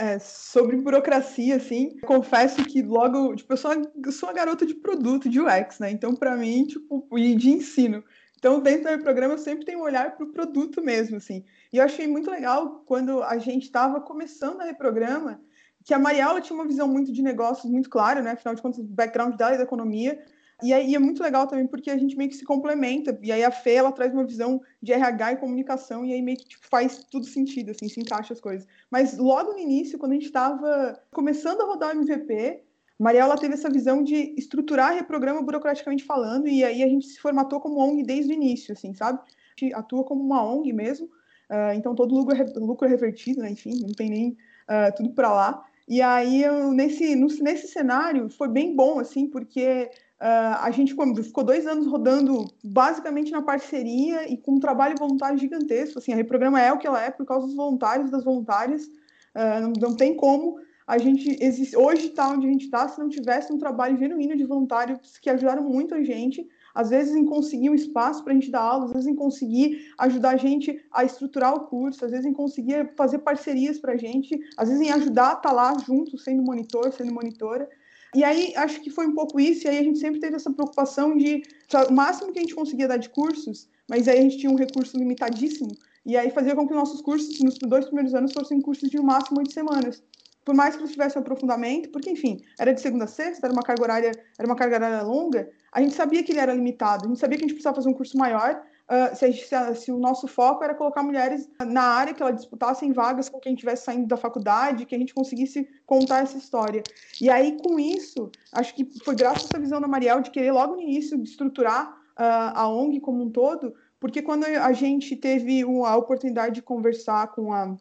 É, 0.00 0.16
sobre 0.20 0.76
burocracia, 0.76 1.56
assim, 1.56 1.98
confesso 2.06 2.64
que 2.64 2.80
logo, 2.82 3.34
tipo, 3.34 3.52
eu 3.52 3.56
sou, 3.56 3.72
uma, 3.72 3.92
eu 4.06 4.12
sou 4.12 4.28
uma 4.28 4.34
garota 4.34 4.64
de 4.64 4.76
produto, 4.76 5.28
de 5.28 5.40
UX, 5.40 5.80
né? 5.80 5.90
Então, 5.90 6.14
para 6.14 6.36
mim, 6.36 6.66
tipo, 6.66 7.04
e 7.18 7.34
de 7.34 7.50
ensino. 7.50 8.04
Então, 8.36 8.60
dentro 8.60 8.84
do 8.84 8.90
meu 8.90 9.00
programa, 9.00 9.34
eu 9.34 9.38
sempre 9.38 9.64
tenho 9.64 9.80
um 9.80 9.82
olhar 9.82 10.16
para 10.16 10.24
o 10.24 10.30
produto 10.30 10.80
mesmo, 10.80 11.16
assim. 11.16 11.44
E 11.72 11.78
eu 11.78 11.84
achei 11.84 12.06
muito 12.06 12.30
legal 12.30 12.84
quando 12.86 13.24
a 13.24 13.38
gente 13.38 13.64
estava 13.64 14.00
começando 14.00 14.60
a 14.60 14.64
reprograma, 14.66 15.40
que 15.84 15.92
a 15.92 15.98
Mariela 15.98 16.40
tinha 16.40 16.56
uma 16.56 16.66
visão 16.66 16.86
muito 16.86 17.12
de 17.12 17.20
negócios 17.20 17.68
muito 17.68 17.90
clara, 17.90 18.22
né? 18.22 18.30
Afinal 18.30 18.54
de 18.54 18.62
contas, 18.62 18.78
o 18.78 18.84
background 18.84 19.34
dela 19.34 19.54
é 19.54 19.58
da 19.58 19.64
economia. 19.64 20.24
E 20.62 20.72
aí 20.72 20.94
é 20.94 20.98
muito 20.98 21.22
legal 21.22 21.46
também 21.46 21.66
porque 21.66 21.90
a 21.90 21.96
gente 21.96 22.16
meio 22.16 22.30
que 22.30 22.36
se 22.36 22.44
complementa. 22.44 23.16
E 23.22 23.30
aí 23.30 23.44
a 23.44 23.50
Fê, 23.50 23.74
ela 23.74 23.92
traz 23.92 24.12
uma 24.12 24.24
visão 24.24 24.60
de 24.82 24.92
RH 24.92 25.32
e 25.32 25.36
comunicação 25.36 26.04
e 26.04 26.12
aí 26.12 26.20
meio 26.20 26.36
que 26.38 26.48
tipo, 26.48 26.66
faz 26.68 27.04
tudo 27.10 27.26
sentido, 27.26 27.70
assim, 27.70 27.88
se 27.88 28.00
encaixa 28.00 28.32
as 28.32 28.40
coisas. 28.40 28.66
Mas 28.90 29.16
logo 29.16 29.52
no 29.52 29.58
início, 29.58 29.98
quando 29.98 30.12
a 30.12 30.14
gente 30.16 30.26
estava 30.26 31.00
começando 31.12 31.60
a 31.60 31.64
rodar 31.64 31.96
o 31.96 32.00
MVP, 32.00 32.62
Mariela 32.98 33.36
teve 33.36 33.54
essa 33.54 33.70
visão 33.70 34.02
de 34.02 34.34
estruturar 34.36 34.94
reprograma 34.94 35.40
burocraticamente 35.40 36.02
falando 36.02 36.48
e 36.48 36.64
aí 36.64 36.82
a 36.82 36.88
gente 36.88 37.06
se 37.06 37.20
formatou 37.20 37.60
como 37.60 37.78
ONG 37.78 38.02
desde 38.02 38.32
o 38.32 38.34
início, 38.34 38.72
assim, 38.72 38.92
sabe? 38.92 39.20
A 39.20 39.60
gente 39.60 39.72
atua 39.74 40.02
como 40.02 40.20
uma 40.20 40.44
ONG 40.44 40.72
mesmo, 40.72 41.06
uh, 41.06 41.72
então 41.74 41.94
todo 41.94 42.12
lucro 42.12 42.36
é, 42.36 42.44
lucro 42.56 42.88
é 42.88 42.90
revertido, 42.90 43.42
né? 43.42 43.52
Enfim, 43.52 43.80
não 43.80 43.92
tem 43.92 44.10
nem 44.10 44.28
uh, 44.30 44.92
tudo 44.96 45.10
para 45.10 45.32
lá. 45.32 45.64
E 45.86 46.02
aí, 46.02 46.42
eu, 46.42 46.70
nesse, 46.70 47.16
nesse 47.16 47.68
cenário, 47.68 48.28
foi 48.28 48.46
bem 48.48 48.76
bom, 48.76 48.98
assim, 48.98 49.26
porque 49.26 49.90
Uh, 50.20 50.58
a 50.60 50.70
gente 50.72 50.96
ficou 51.22 51.44
dois 51.44 51.64
anos 51.64 51.86
rodando 51.86 52.44
basicamente 52.64 53.30
na 53.30 53.40
parceria 53.40 54.28
e 54.28 54.36
com 54.36 54.56
um 54.56 54.60
trabalho 54.60 54.96
voluntário 54.98 55.38
gigantesco. 55.38 56.00
Assim, 56.00 56.12
a 56.12 56.16
Reprograma 56.16 56.60
é 56.60 56.72
o 56.72 56.78
que 56.78 56.88
ela 56.88 57.00
é 57.00 57.10
por 57.10 57.24
causa 57.24 57.46
dos 57.46 57.54
voluntários 57.54 58.10
das 58.10 58.24
voluntárias. 58.24 58.86
Uh, 58.86 59.60
não, 59.62 59.72
não, 59.90 59.96
tem 59.96 60.16
como 60.16 60.58
a 60.88 60.98
gente 60.98 61.36
existe, 61.40 61.76
hoje 61.76 62.06
estar 62.06 62.28
tá 62.28 62.32
onde 62.32 62.46
a 62.48 62.50
gente 62.50 62.64
está 62.64 62.88
se 62.88 62.98
não 62.98 63.08
tivesse 63.08 63.52
um 63.52 63.58
trabalho 63.58 63.96
genuíno 63.96 64.34
de 64.34 64.44
voluntários 64.44 65.18
que 65.18 65.30
ajudaram 65.30 65.62
muito 65.62 65.94
a 65.94 66.02
gente. 66.02 66.48
Às 66.74 66.90
vezes 66.90 67.14
em 67.14 67.24
conseguir 67.24 67.70
um 67.70 67.74
espaço 67.74 68.24
para 68.24 68.32
a 68.32 68.34
gente 68.34 68.50
dar 68.50 68.62
aula, 68.62 68.86
às 68.86 68.92
vezes 68.92 69.06
em 69.06 69.14
conseguir 69.14 69.92
ajudar 69.98 70.30
a 70.30 70.36
gente 70.36 70.82
a 70.92 71.04
estruturar 71.04 71.54
o 71.54 71.66
curso, 71.66 72.04
às 72.04 72.10
vezes 72.10 72.26
em 72.26 72.32
conseguir 72.32 72.92
fazer 72.96 73.18
parcerias 73.18 73.78
para 73.78 73.92
a 73.92 73.96
gente, 73.96 74.38
às 74.56 74.68
vezes 74.68 74.84
em 74.84 74.90
ajudar 74.90 75.30
a 75.30 75.32
estar 75.34 75.48
tá 75.48 75.52
lá 75.52 75.76
junto, 75.78 76.18
sendo 76.18 76.42
monitor, 76.42 76.92
sendo 76.92 77.12
monitora. 77.12 77.68
E 78.14 78.24
aí, 78.24 78.54
acho 78.56 78.80
que 78.80 78.90
foi 78.90 79.06
um 79.06 79.14
pouco 79.14 79.38
isso, 79.38 79.66
e 79.66 79.70
aí 79.70 79.78
a 79.78 79.82
gente 79.82 79.98
sempre 79.98 80.20
teve 80.20 80.36
essa 80.36 80.50
preocupação 80.50 81.16
de 81.16 81.42
o 81.88 81.92
máximo 81.92 82.32
que 82.32 82.38
a 82.38 82.42
gente 82.42 82.54
conseguia 82.54 82.88
dar 82.88 82.96
de 82.96 83.08
cursos, 83.10 83.68
mas 83.88 84.08
aí 84.08 84.18
a 84.18 84.22
gente 84.22 84.38
tinha 84.38 84.50
um 84.50 84.56
recurso 84.56 84.96
limitadíssimo, 84.96 85.70
e 86.06 86.16
aí 86.16 86.30
fazia 86.30 86.54
com 86.54 86.66
que 86.66 86.74
nossos 86.74 87.02
cursos, 87.02 87.38
nos 87.40 87.58
dois 87.58 87.84
primeiros 87.84 88.14
anos, 88.14 88.32
fossem 88.32 88.60
cursos 88.60 88.88
de 88.88 88.96
no 88.96 89.04
máximo 89.04 89.38
oito 89.38 89.52
semanas. 89.52 90.02
por 90.48 90.54
mais 90.54 90.74
que 90.74 90.80
eles 90.80 90.92
tivessem 90.92 91.20
aprofundamento, 91.20 91.90
porque, 91.90 92.10
enfim, 92.10 92.40
era 92.58 92.72
de 92.72 92.80
segunda 92.80 93.04
a 93.04 93.06
sexta, 93.06 93.46
era 93.46 93.52
uma 93.52 93.62
carga 93.62 93.82
horária, 93.82 94.12
era 94.38 94.48
uma 94.48 94.56
carga 94.56 94.76
horária 94.76 95.02
longa, 95.02 95.50
a 95.70 95.82
gente 95.82 95.94
sabia 95.94 96.22
que 96.22 96.32
ele 96.32 96.40
era 96.40 96.54
limitado, 96.54 97.04
a 97.04 97.08
gente 97.08 97.20
sabia 97.20 97.36
que 97.36 97.44
a 97.44 97.46
gente 97.46 97.54
precisava 97.54 97.76
fazer 97.76 97.90
um 97.90 97.92
curso 97.92 98.16
maior, 98.16 98.62
uh, 98.88 99.14
se, 99.14 99.32
se, 99.32 99.74
se, 99.74 99.92
o 99.92 99.98
nosso 99.98 100.26
foco 100.26 100.64
era 100.64 100.74
colocar 100.74 101.02
mulheres 101.02 101.48
na 101.60 101.82
área, 101.82 102.14
que 102.14 102.22
elas 102.22 102.36
disputassem 102.36 102.92
vagas 102.92 103.28
com 103.28 103.38
quem 103.38 103.54
estivesse 103.54 103.84
saindo 103.84 104.06
da 104.06 104.16
faculdade, 104.16 104.86
que 104.86 104.94
a 104.94 104.98
gente 104.98 105.14
conseguisse 105.14 105.68
contar 105.86 106.22
essa 106.22 106.38
história. 106.38 106.82
E 107.20 107.30
aí, 107.30 107.56
com 107.62 107.78
isso, 107.78 108.30
acho 108.52 108.74
que 108.74 108.88
foi 109.04 109.14
graças 109.14 109.44
a 109.44 109.46
essa 109.48 109.60
visão 109.60 109.80
da 109.80 109.88
Mariel 109.88 110.20
de 110.20 110.30
querer 110.30 110.52
logo 110.52 110.76
no 110.76 110.82
início 110.82 111.22
estruturar 111.22 111.90
uh, 112.18 112.52
a 112.54 112.68
ONG 112.68 113.00
como 113.00 113.22
um 113.22 113.30
todo, 113.30 113.74
porque 114.00 114.22
quando 114.22 114.44
a 114.44 114.72
gente 114.72 115.16
teve 115.16 115.62
a 115.62 115.96
oportunidade 115.96 116.56
de 116.56 116.62
conversar 116.62 117.28
com 117.28 117.52
a, 117.52 117.76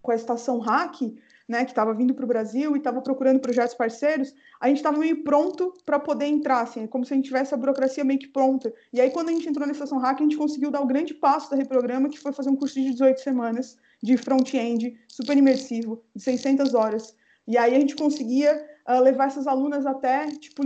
com 0.00 0.10
a 0.10 0.14
estação 0.14 0.58
Hack, 0.58 1.02
né, 1.48 1.64
que 1.64 1.70
estava 1.70 1.94
vindo 1.94 2.12
para 2.12 2.24
o 2.24 2.28
Brasil 2.28 2.74
e 2.74 2.78
estava 2.78 3.00
procurando 3.00 3.40
projetos 3.40 3.74
parceiros, 3.74 4.34
a 4.60 4.68
gente 4.68 4.76
estava 4.76 4.98
meio 4.98 5.24
pronto 5.24 5.72
para 5.86 5.98
poder 5.98 6.26
entrar, 6.26 6.60
assim, 6.60 6.86
como 6.86 7.06
se 7.06 7.14
a 7.14 7.16
gente 7.16 7.24
tivesse 7.24 7.54
a 7.54 7.56
burocracia 7.56 8.04
meio 8.04 8.18
que 8.18 8.28
pronta. 8.28 8.72
E 8.92 9.00
aí, 9.00 9.10
quando 9.10 9.30
a 9.30 9.32
gente 9.32 9.48
entrou 9.48 9.66
na 9.66 9.72
estação 9.72 9.98
Hack, 9.98 10.20
a 10.20 10.22
gente 10.22 10.36
conseguiu 10.36 10.70
dar 10.70 10.82
o 10.82 10.86
grande 10.86 11.14
passo 11.14 11.50
da 11.50 11.56
Reprograma, 11.56 12.10
que 12.10 12.18
foi 12.18 12.32
fazer 12.32 12.50
um 12.50 12.56
curso 12.56 12.74
de 12.74 12.90
18 12.90 13.20
semanas 13.20 13.78
de 14.02 14.16
front-end, 14.18 14.98
super 15.08 15.36
imersivo, 15.36 16.02
de 16.14 16.22
600 16.22 16.74
horas. 16.74 17.16
E 17.46 17.56
aí 17.56 17.74
a 17.74 17.80
gente 17.80 17.96
conseguia 17.96 18.62
uh, 18.86 19.00
levar 19.00 19.28
essas 19.28 19.46
alunas 19.46 19.86
até 19.86 20.26
tipo 20.26 20.62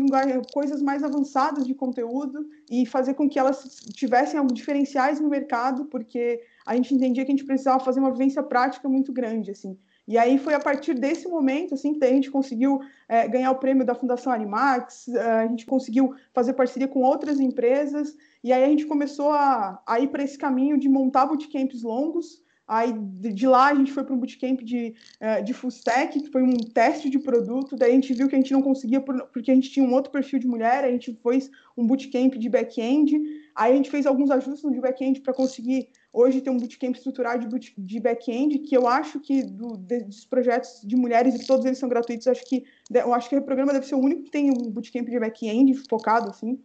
coisas 0.53 0.83
mais 0.83 1.05
avançadas 1.05 1.65
de 1.65 1.75
conteúdo 1.75 2.45
e 2.69 2.85
fazer 2.85 3.15
com 3.15 3.29
que 3.29 3.39
elas 3.39 3.81
tivessem 3.95 4.45
diferenciais 4.49 5.21
no 5.21 5.29
mercado, 5.29 5.85
porque 5.85 6.43
a 6.67 6.75
gente 6.75 6.93
entendia 6.93 7.25
que 7.25 7.31
a 7.31 7.37
gente 7.37 7.47
precisava 7.47 7.79
fazer 7.85 8.01
uma 8.01 8.11
vivência 8.11 8.43
prática 8.43 8.89
muito 8.89 9.13
grande, 9.13 9.53
assim. 9.53 9.79
E 10.07 10.19
aí 10.19 10.37
foi 10.37 10.55
a 10.55 10.61
partir 10.61 10.95
desse 10.95 11.29
momento 11.29 11.75
assim 11.75 11.95
que 11.95 12.05
a 12.05 12.09
gente 12.09 12.31
conseguiu 12.31 12.81
é, 13.09 13.27
ganhar 13.29 13.51
o 13.53 13.59
prêmio 13.59 13.87
da 13.87 13.95
Fundação 13.95 14.33
Animax, 14.33 15.09
é, 15.09 15.21
a 15.21 15.47
gente 15.47 15.65
conseguiu 15.65 16.15
fazer 16.35 16.55
parceria 16.55 16.89
com 16.89 17.03
outras 17.03 17.39
empresas, 17.39 18.17
e 18.43 18.53
aí 18.53 18.65
a 18.65 18.69
gente 18.69 18.87
começou 18.87 19.31
a, 19.31 19.81
a 19.87 20.01
ir 20.01 20.09
para 20.09 20.25
esse 20.25 20.37
caminho 20.37 20.77
de 20.79 20.89
montar 20.89 21.27
bootcamps 21.27 21.83
longos. 21.83 22.43
Aí 22.67 22.93
de 22.93 23.47
lá 23.47 23.67
a 23.67 23.75
gente 23.75 23.93
foi 23.93 24.03
para 24.03 24.15
um 24.15 24.19
bootcamp 24.19 24.61
de, 24.63 24.95
é, 25.21 25.43
de 25.43 25.53
full 25.53 25.69
stack, 25.69 26.19
que 26.21 26.31
foi 26.31 26.43
um 26.43 26.57
teste 26.57 27.11
de 27.11 27.19
produto. 27.19 27.77
Daí 27.77 27.91
a 27.91 27.95
gente 27.95 28.15
viu 28.15 28.29
que 28.29 28.35
a 28.35 28.39
gente 28.39 28.53
não 28.53 28.63
conseguia, 28.63 29.01
porque 29.01 29.51
a 29.51 29.55
gente 29.55 29.71
tinha 29.71 29.85
um 29.85 29.93
outro 29.93 30.11
perfil 30.11 30.39
de 30.39 30.47
mulher, 30.47 30.85
a 30.85 30.91
gente 30.91 31.19
fez 31.23 31.51
um 31.77 31.87
bootcamp 31.87 32.35
de 32.35 32.49
back-end. 32.49 33.21
Aí 33.55 33.73
a 33.73 33.77
gente 33.77 33.91
fez 33.91 34.07
alguns 34.07 34.31
ajustes 34.31 34.63
no 34.63 34.81
back-end 34.81 35.21
para 35.21 35.35
conseguir 35.35 35.89
hoje 36.13 36.41
ter 36.43 36.51
um 36.51 36.59
bootcamp 36.59 36.95
estruturado 36.95 37.59
de, 37.59 37.75
de 37.77 38.01
back-end, 38.01 38.59
que 38.59 38.77
eu 38.77 38.87
acho 38.87 39.19
que 39.19 39.43
do, 39.43 39.77
de, 39.77 40.05
dos 40.05 40.25
projetos 40.27 40.83
de 40.85 40.95
mulheres, 40.95 41.35
e 41.35 41.47
todos 41.47 41.65
eles 41.65 41.79
são 41.79 41.89
gratuitos, 41.89 42.27
acho 42.27 42.45
que 42.45 42.65
eu 42.93 43.15
acho 43.15 43.29
que 43.29 43.37
o 43.37 43.43
programa 43.43 43.73
deve 43.73 43.87
ser 43.87 43.95
o 43.95 44.01
único 44.01 44.25
que 44.25 44.31
tem 44.31 44.51
um 44.51 44.71
bootcamp 44.71 45.09
de 45.09 45.19
back-end 45.19 45.75
focado 45.89 46.29
assim 46.29 46.61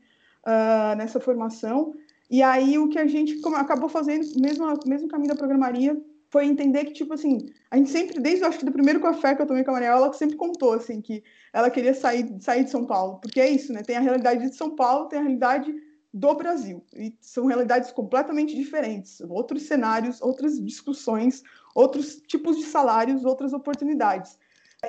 uh, 0.46 0.96
nessa 0.98 1.20
formação. 1.20 1.94
E 2.30 2.44
aí 2.44 2.78
o 2.78 2.90
que 2.90 3.00
a 3.00 3.08
gente 3.08 3.40
acabou 3.56 3.88
fazendo, 3.88 4.26
mesmo 4.40 4.66
mesmo 4.86 5.08
caminho 5.08 5.30
da 5.30 5.36
programaria, 5.36 5.98
foi 6.30 6.46
entender 6.46 6.84
que 6.84 6.92
tipo 6.92 7.14
assim, 7.14 7.38
a 7.72 7.78
gente 7.78 7.90
sempre 7.90 8.20
desde 8.20 8.44
acho 8.44 8.60
que 8.60 8.66
do 8.66 8.72
primeiro 8.72 9.00
café 9.00 9.34
que 9.34 9.42
eu 9.42 9.48
tomei 9.48 9.64
com 9.64 9.72
a 9.72 9.76
Mariela, 9.76 10.08
ela 10.08 10.14
sempre 10.14 10.36
contou 10.36 10.74
assim 10.74 11.00
que 11.00 11.24
ela 11.54 11.70
queria 11.70 11.94
sair 11.94 12.36
sair 12.42 12.66
de 12.66 12.70
São 12.70 12.86
Paulo, 12.86 13.20
porque 13.22 13.40
é 13.40 13.50
isso, 13.50 13.72
né? 13.72 13.82
Tem 13.82 13.96
a 13.96 14.02
realidade 14.02 14.50
de 14.50 14.56
São 14.56 14.76
Paulo, 14.76 15.08
tem 15.08 15.20
a 15.20 15.22
realidade 15.22 15.74
do 16.18 16.34
Brasil. 16.36 16.84
E 16.96 17.16
são 17.22 17.46
realidades 17.46 17.92
completamente 17.92 18.56
diferentes, 18.56 19.22
outros 19.22 19.64
cenários, 19.64 20.22
outras 20.22 20.60
discussões, 20.60 21.44
outros 21.76 22.16
tipos 22.28 22.58
de 22.58 22.64
salários, 22.64 23.24
outras 23.24 23.54
oportunidades. 23.54 24.38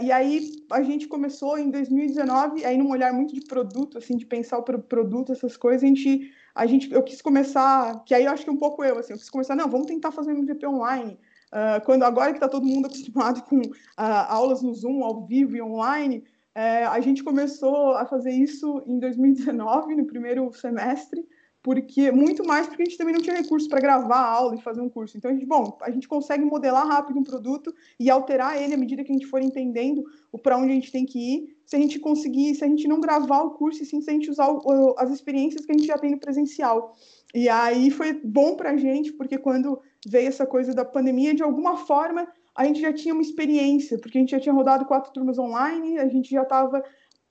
E 0.01 0.12
aí 0.12 0.53
a 0.70 0.83
gente 0.83 1.07
começou 1.07 1.59
em 1.59 1.70
2019, 1.70 2.64
aí 2.64 2.76
num 2.76 2.91
olhar 2.91 3.12
muito 3.12 3.35
de 3.35 3.41
produto, 3.41 3.97
assim, 3.97 4.16
de 4.16 4.26
pensar 4.26 4.59
o 4.59 4.62
produto, 4.62 5.33
essas 5.33 5.57
coisas, 5.57 5.83
a 5.83 5.87
gente, 5.87 6.31
a 6.55 6.66
gente, 6.66 6.93
eu 6.93 7.03
quis 7.03 7.22
começar, 7.22 8.05
que 8.05 8.14
aí 8.14 8.26
eu 8.26 8.33
acho 8.33 8.45
que 8.45 8.51
um 8.51 8.57
pouco 8.57 8.85
eu, 8.85 8.99
assim, 8.99 9.14
eu 9.14 9.18
quis 9.18 9.31
começar, 9.31 9.57
não, 9.57 9.68
vamos 9.68 9.87
tentar 9.87 10.12
fazer 10.12 10.33
um 10.33 10.39
MVP 10.39 10.66
online. 10.66 11.18
Uh, 11.49 11.83
quando 11.87 12.03
agora 12.03 12.31
que 12.31 12.37
está 12.37 12.49
todo 12.49 12.66
mundo 12.66 12.87
acostumado 12.87 13.43
com 13.49 13.61
uh, 13.61 13.72
aulas 13.97 14.61
no 14.61 14.74
Zoom, 14.74 15.03
ao 15.03 15.24
vivo 15.26 15.57
e 15.57 15.62
online, 15.62 16.22
é, 16.59 16.85
a 16.87 16.99
gente 16.99 17.23
começou 17.23 17.93
a 17.93 18.05
fazer 18.05 18.33
isso 18.33 18.83
em 18.85 18.99
2019, 18.99 19.95
no 19.95 20.05
primeiro 20.05 20.53
semestre, 20.53 21.25
porque 21.63 22.11
muito 22.11 22.45
mais 22.45 22.67
porque 22.67 22.83
a 22.83 22.85
gente 22.85 22.99
também 22.99 23.15
não 23.15 23.23
tinha 23.23 23.37
recursos 23.37 23.69
para 23.69 23.81
gravar 23.81 24.17
a 24.17 24.29
aula 24.29 24.57
e 24.57 24.61
fazer 24.61 24.81
um 24.81 24.89
curso. 24.89 25.17
Então, 25.17 25.31
a 25.31 25.35
gente, 25.35 25.47
bom, 25.47 25.79
a 25.81 25.91
gente 25.93 26.09
consegue 26.09 26.45
modelar 26.45 26.85
rápido 26.85 27.21
um 27.21 27.23
produto 27.23 27.73
e 28.01 28.11
alterar 28.11 28.61
ele 28.61 28.75
à 28.75 28.77
medida 28.77 29.05
que 29.05 29.13
a 29.13 29.15
gente 29.15 29.27
for 29.27 29.41
entendendo 29.41 30.03
o 30.33 30.39
para 30.39 30.59
onde 30.59 30.73
a 30.73 30.75
gente 30.75 30.91
tem 30.91 31.07
que 31.07 31.19
ir. 31.19 31.57
Se 31.65 31.77
a 31.77 31.79
gente 31.79 32.01
conseguir, 32.01 32.53
se 32.57 32.65
a 32.65 32.67
gente 32.67 32.89
não 32.89 32.99
gravar 32.99 33.43
o 33.43 33.53
curso, 33.53 33.85
e 33.85 33.87
sim 33.87 34.01
se 34.01 34.11
a 34.11 34.13
gente 34.13 34.29
usar 34.29 34.49
o, 34.49 34.97
as 34.99 35.13
experiências 35.13 35.65
que 35.65 35.71
a 35.71 35.77
gente 35.77 35.87
já 35.87 35.97
tem 35.97 36.11
no 36.11 36.19
presencial. 36.19 36.97
E 37.33 37.49
aí 37.49 37.89
foi 37.89 38.15
bom 38.15 38.57
para 38.57 38.71
a 38.71 38.77
gente, 38.77 39.13
porque 39.13 39.39
quando 39.39 39.81
veio 40.05 40.27
essa 40.27 40.45
coisa 40.45 40.75
da 40.75 40.85
pandemia, 40.85 41.35
de 41.35 41.43
alguma 41.45 41.77
forma 41.77 42.27
a 42.59 42.65
gente 42.65 42.81
já 42.81 42.93
tinha 42.93 43.15
uma 43.15 43.23
experiência, 43.23 43.97
porque 44.01 44.19
a 44.19 44.21
gente 44.21 44.33
já 44.33 44.41
tinha 44.41 44.53
rodado 44.53 44.85
quatro 44.85 45.13
turmas 45.13 45.39
online, 45.39 45.97
a 45.97 46.09
gente 46.09 46.29
já 46.29 46.43
estava 46.43 46.83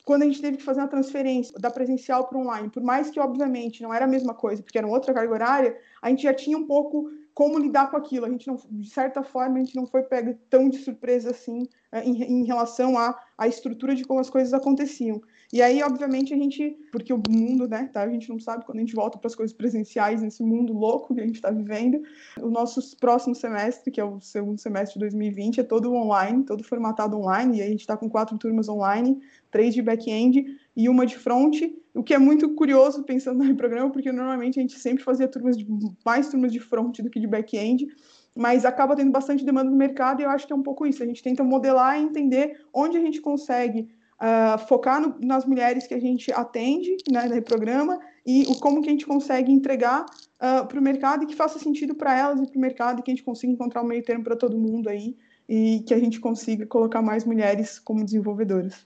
quando 0.05 0.21
a 0.21 0.25
gente 0.25 0.41
teve 0.41 0.55
que 0.55 0.63
fazer 0.63 0.79
uma 0.79 0.87
transferência 0.87 1.53
da 1.59 1.69
presencial 1.69 2.29
para 2.29 2.39
online, 2.39 2.69
por 2.69 2.81
mais 2.81 3.09
que, 3.09 3.19
obviamente, 3.19 3.83
não 3.83 3.93
era 3.93 4.05
a 4.05 4.07
mesma 4.07 4.33
coisa, 4.33 4.63
porque 4.63 4.77
era 4.77 4.87
outra 4.87 5.13
carga 5.13 5.33
horária, 5.33 5.77
a 6.01 6.09
gente 6.09 6.23
já 6.23 6.33
tinha 6.33 6.57
um 6.57 6.65
pouco 6.65 7.11
como 7.33 7.59
lidar 7.59 7.91
com 7.91 7.97
aquilo. 7.97 8.25
A 8.25 8.29
gente 8.29 8.47
não, 8.47 8.57
de 8.71 8.89
certa 8.89 9.21
forma, 9.21 9.57
a 9.57 9.59
gente 9.59 9.75
não 9.75 9.85
foi 9.85 10.03
pego 10.03 10.33
tão 10.49 10.69
de 10.69 10.77
surpresa 10.77 11.31
assim 11.31 11.67
eh, 11.91 12.05
em, 12.05 12.23
em 12.23 12.45
relação 12.45 12.97
à, 12.97 13.19
à 13.37 13.49
estrutura 13.49 13.93
de 13.93 14.05
como 14.05 14.21
as 14.21 14.29
coisas 14.29 14.53
aconteciam. 14.53 15.21
E 15.51 15.61
aí, 15.61 15.81
obviamente, 15.81 16.33
a 16.33 16.37
gente, 16.37 16.77
porque 16.91 17.13
o 17.13 17.21
mundo, 17.29 17.69
né, 17.69 17.89
tá? 17.93 18.01
A 18.01 18.09
gente 18.09 18.27
não 18.27 18.37
sabe 18.37 18.65
quando 18.65 18.79
a 18.79 18.81
gente 18.81 18.93
volta 18.93 19.17
para 19.17 19.27
as 19.27 19.35
coisas 19.35 19.55
presenciais 19.55 20.21
nesse 20.21 20.43
mundo 20.43 20.73
louco 20.73 21.15
que 21.15 21.21
a 21.21 21.25
gente 21.25 21.35
está 21.35 21.49
vivendo. 21.49 22.01
O 22.41 22.49
nosso 22.49 22.81
próximo 22.97 23.33
semestre, 23.33 23.89
que 23.89 24.01
é 24.01 24.03
o 24.03 24.19
segundo 24.19 24.59
semestre 24.59 24.95
de 24.95 24.99
2020, 24.99 25.61
é 25.61 25.63
todo 25.63 25.93
online, 25.93 26.43
todo 26.43 26.65
formatado 26.65 27.17
online, 27.17 27.59
e 27.59 27.61
a 27.61 27.67
gente 27.67 27.79
está 27.79 27.95
com 27.95 28.09
quatro 28.09 28.37
turmas 28.37 28.67
online, 28.67 29.21
três 29.49 29.73
de 29.73 29.81
back-end 29.81 30.59
e 30.75 30.89
uma 30.89 31.05
de 31.05 31.17
front, 31.17 31.55
o 31.93 32.03
que 32.03 32.13
é 32.13 32.19
muito 32.19 32.53
curioso 32.53 33.03
pensando 33.03 33.41
no 33.43 33.55
programa, 33.55 33.89
porque 33.89 34.11
normalmente 34.11 34.59
a 34.59 34.61
gente 34.61 34.77
sempre 34.77 35.01
fazia 35.01 35.29
turmas 35.29 35.57
de, 35.57 35.65
mais 36.05 36.29
turmas 36.29 36.51
de 36.51 36.59
front 36.59 36.99
do 36.99 37.09
que 37.09 37.21
de 37.21 37.27
back-end, 37.27 37.87
mas 38.35 38.65
acaba 38.65 38.97
tendo 38.97 39.11
bastante 39.11 39.45
demanda 39.45 39.71
no 39.71 39.77
mercado 39.77 40.19
e 40.19 40.25
eu 40.25 40.29
acho 40.29 40.45
que 40.45 40.53
é 40.53 40.55
um 40.55 40.61
pouco 40.61 40.85
isso. 40.85 41.01
A 41.01 41.05
gente 41.05 41.23
tenta 41.23 41.43
modelar 41.43 41.99
e 41.99 42.03
entender 42.03 42.61
onde 42.71 42.97
a 42.97 43.01
gente 43.01 43.19
consegue 43.19 43.89
uh, 44.21 44.57
focar 44.67 45.01
no, 45.01 45.15
nas 45.19 45.45
mulheres 45.45 45.87
que 45.87 45.93
a 45.93 45.99
gente 45.99 46.31
atende 46.31 46.97
né, 47.09 47.25
no 47.27 47.41
programa 47.41 47.99
e 48.25 48.43
o, 48.43 48.59
como 48.59 48.81
que 48.81 48.89
a 48.89 48.91
gente 48.91 49.05
consegue 49.05 49.51
entregar 49.51 50.05
uh, 50.05 50.65
para 50.67 50.79
o 50.79 50.81
mercado 50.81 51.23
e 51.23 51.27
que 51.27 51.35
faça 51.35 51.59
sentido 51.59 51.95
para 51.95 52.17
elas 52.17 52.41
e 52.41 52.47
para 52.47 52.57
o 52.57 52.61
mercado 52.61 52.99
e 52.99 53.03
que 53.03 53.11
a 53.11 53.13
gente 53.13 53.23
consiga 53.23 53.53
encontrar 53.53 53.81
um 53.81 53.87
meio 53.87 54.03
termo 54.03 54.23
para 54.23 54.35
todo 54.35 54.57
mundo 54.57 54.89
aí 54.89 55.15
e 55.47 55.83
que 55.87 55.93
a 55.93 55.99
gente 55.99 56.19
consiga 56.19 56.65
colocar 56.65 57.01
mais 57.01 57.23
mulheres 57.23 57.79
como 57.79 58.03
desenvolvedoras. 58.03 58.85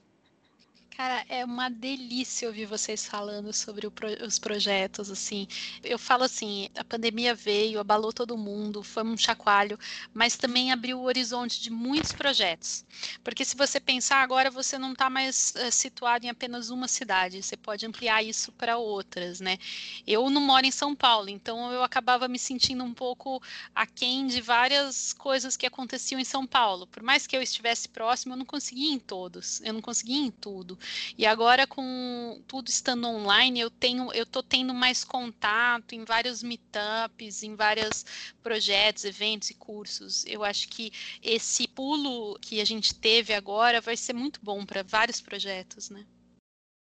Cara, 1.02 1.26
é 1.28 1.44
uma 1.44 1.68
delícia 1.68 2.46
ouvir 2.46 2.64
vocês 2.64 3.04
falando 3.04 3.52
sobre 3.52 3.90
pro, 3.90 4.06
os 4.24 4.38
projetos, 4.38 5.10
assim. 5.10 5.48
Eu 5.82 5.98
falo 5.98 6.22
assim, 6.22 6.68
a 6.76 6.84
pandemia 6.84 7.34
veio, 7.34 7.80
abalou 7.80 8.12
todo 8.12 8.38
mundo, 8.38 8.84
foi 8.84 9.02
um 9.02 9.16
chacoalho, 9.16 9.76
mas 10.14 10.36
também 10.36 10.70
abriu 10.70 11.00
o 11.00 11.02
horizonte 11.02 11.60
de 11.60 11.70
muitos 11.70 12.12
projetos. 12.12 12.84
Porque 13.24 13.44
se 13.44 13.56
você 13.56 13.80
pensar 13.80 14.22
agora, 14.22 14.48
você 14.48 14.78
não 14.78 14.92
está 14.92 15.10
mais 15.10 15.52
uh, 15.56 15.72
situado 15.72 16.24
em 16.24 16.28
apenas 16.28 16.70
uma 16.70 16.86
cidade, 16.86 17.42
você 17.42 17.56
pode 17.56 17.84
ampliar 17.84 18.22
isso 18.22 18.52
para 18.52 18.78
outras, 18.78 19.40
né? 19.40 19.58
Eu 20.06 20.30
não 20.30 20.40
moro 20.40 20.64
em 20.64 20.70
São 20.70 20.94
Paulo, 20.94 21.28
então 21.28 21.72
eu 21.72 21.82
acabava 21.82 22.28
me 22.28 22.38
sentindo 22.38 22.84
um 22.84 22.94
pouco 22.94 23.42
aquém 23.74 24.28
de 24.28 24.40
várias 24.40 25.12
coisas 25.12 25.56
que 25.56 25.66
aconteciam 25.66 26.20
em 26.20 26.24
São 26.24 26.46
Paulo. 26.46 26.86
Por 26.86 27.02
mais 27.02 27.26
que 27.26 27.36
eu 27.36 27.42
estivesse 27.42 27.88
próximo, 27.88 28.34
eu 28.34 28.38
não 28.38 28.46
conseguia 28.46 28.92
em 28.92 29.00
todos, 29.00 29.60
eu 29.62 29.72
não 29.72 29.80
conseguia 29.82 30.16
em 30.24 30.30
tudo. 30.30 30.78
E 31.16 31.26
agora 31.26 31.66
com 31.66 32.40
tudo 32.46 32.68
estando 32.68 33.06
online, 33.06 33.60
eu 33.60 33.70
tenho, 33.70 34.12
eu 34.12 34.26
tô 34.26 34.42
tendo 34.42 34.74
mais 34.74 35.04
contato 35.04 35.94
em 35.94 36.04
vários 36.04 36.42
meetups, 36.42 37.42
em 37.42 37.54
vários 37.54 38.04
projetos, 38.42 39.04
eventos 39.04 39.50
e 39.50 39.54
cursos. 39.54 40.24
Eu 40.26 40.44
acho 40.44 40.68
que 40.68 40.92
esse 41.22 41.68
pulo 41.68 42.38
que 42.40 42.60
a 42.60 42.64
gente 42.64 42.94
teve 42.94 43.34
agora 43.34 43.80
vai 43.80 43.96
ser 43.96 44.12
muito 44.12 44.40
bom 44.42 44.64
para 44.64 44.82
vários 44.82 45.20
projetos, 45.20 45.90
né? 45.90 46.04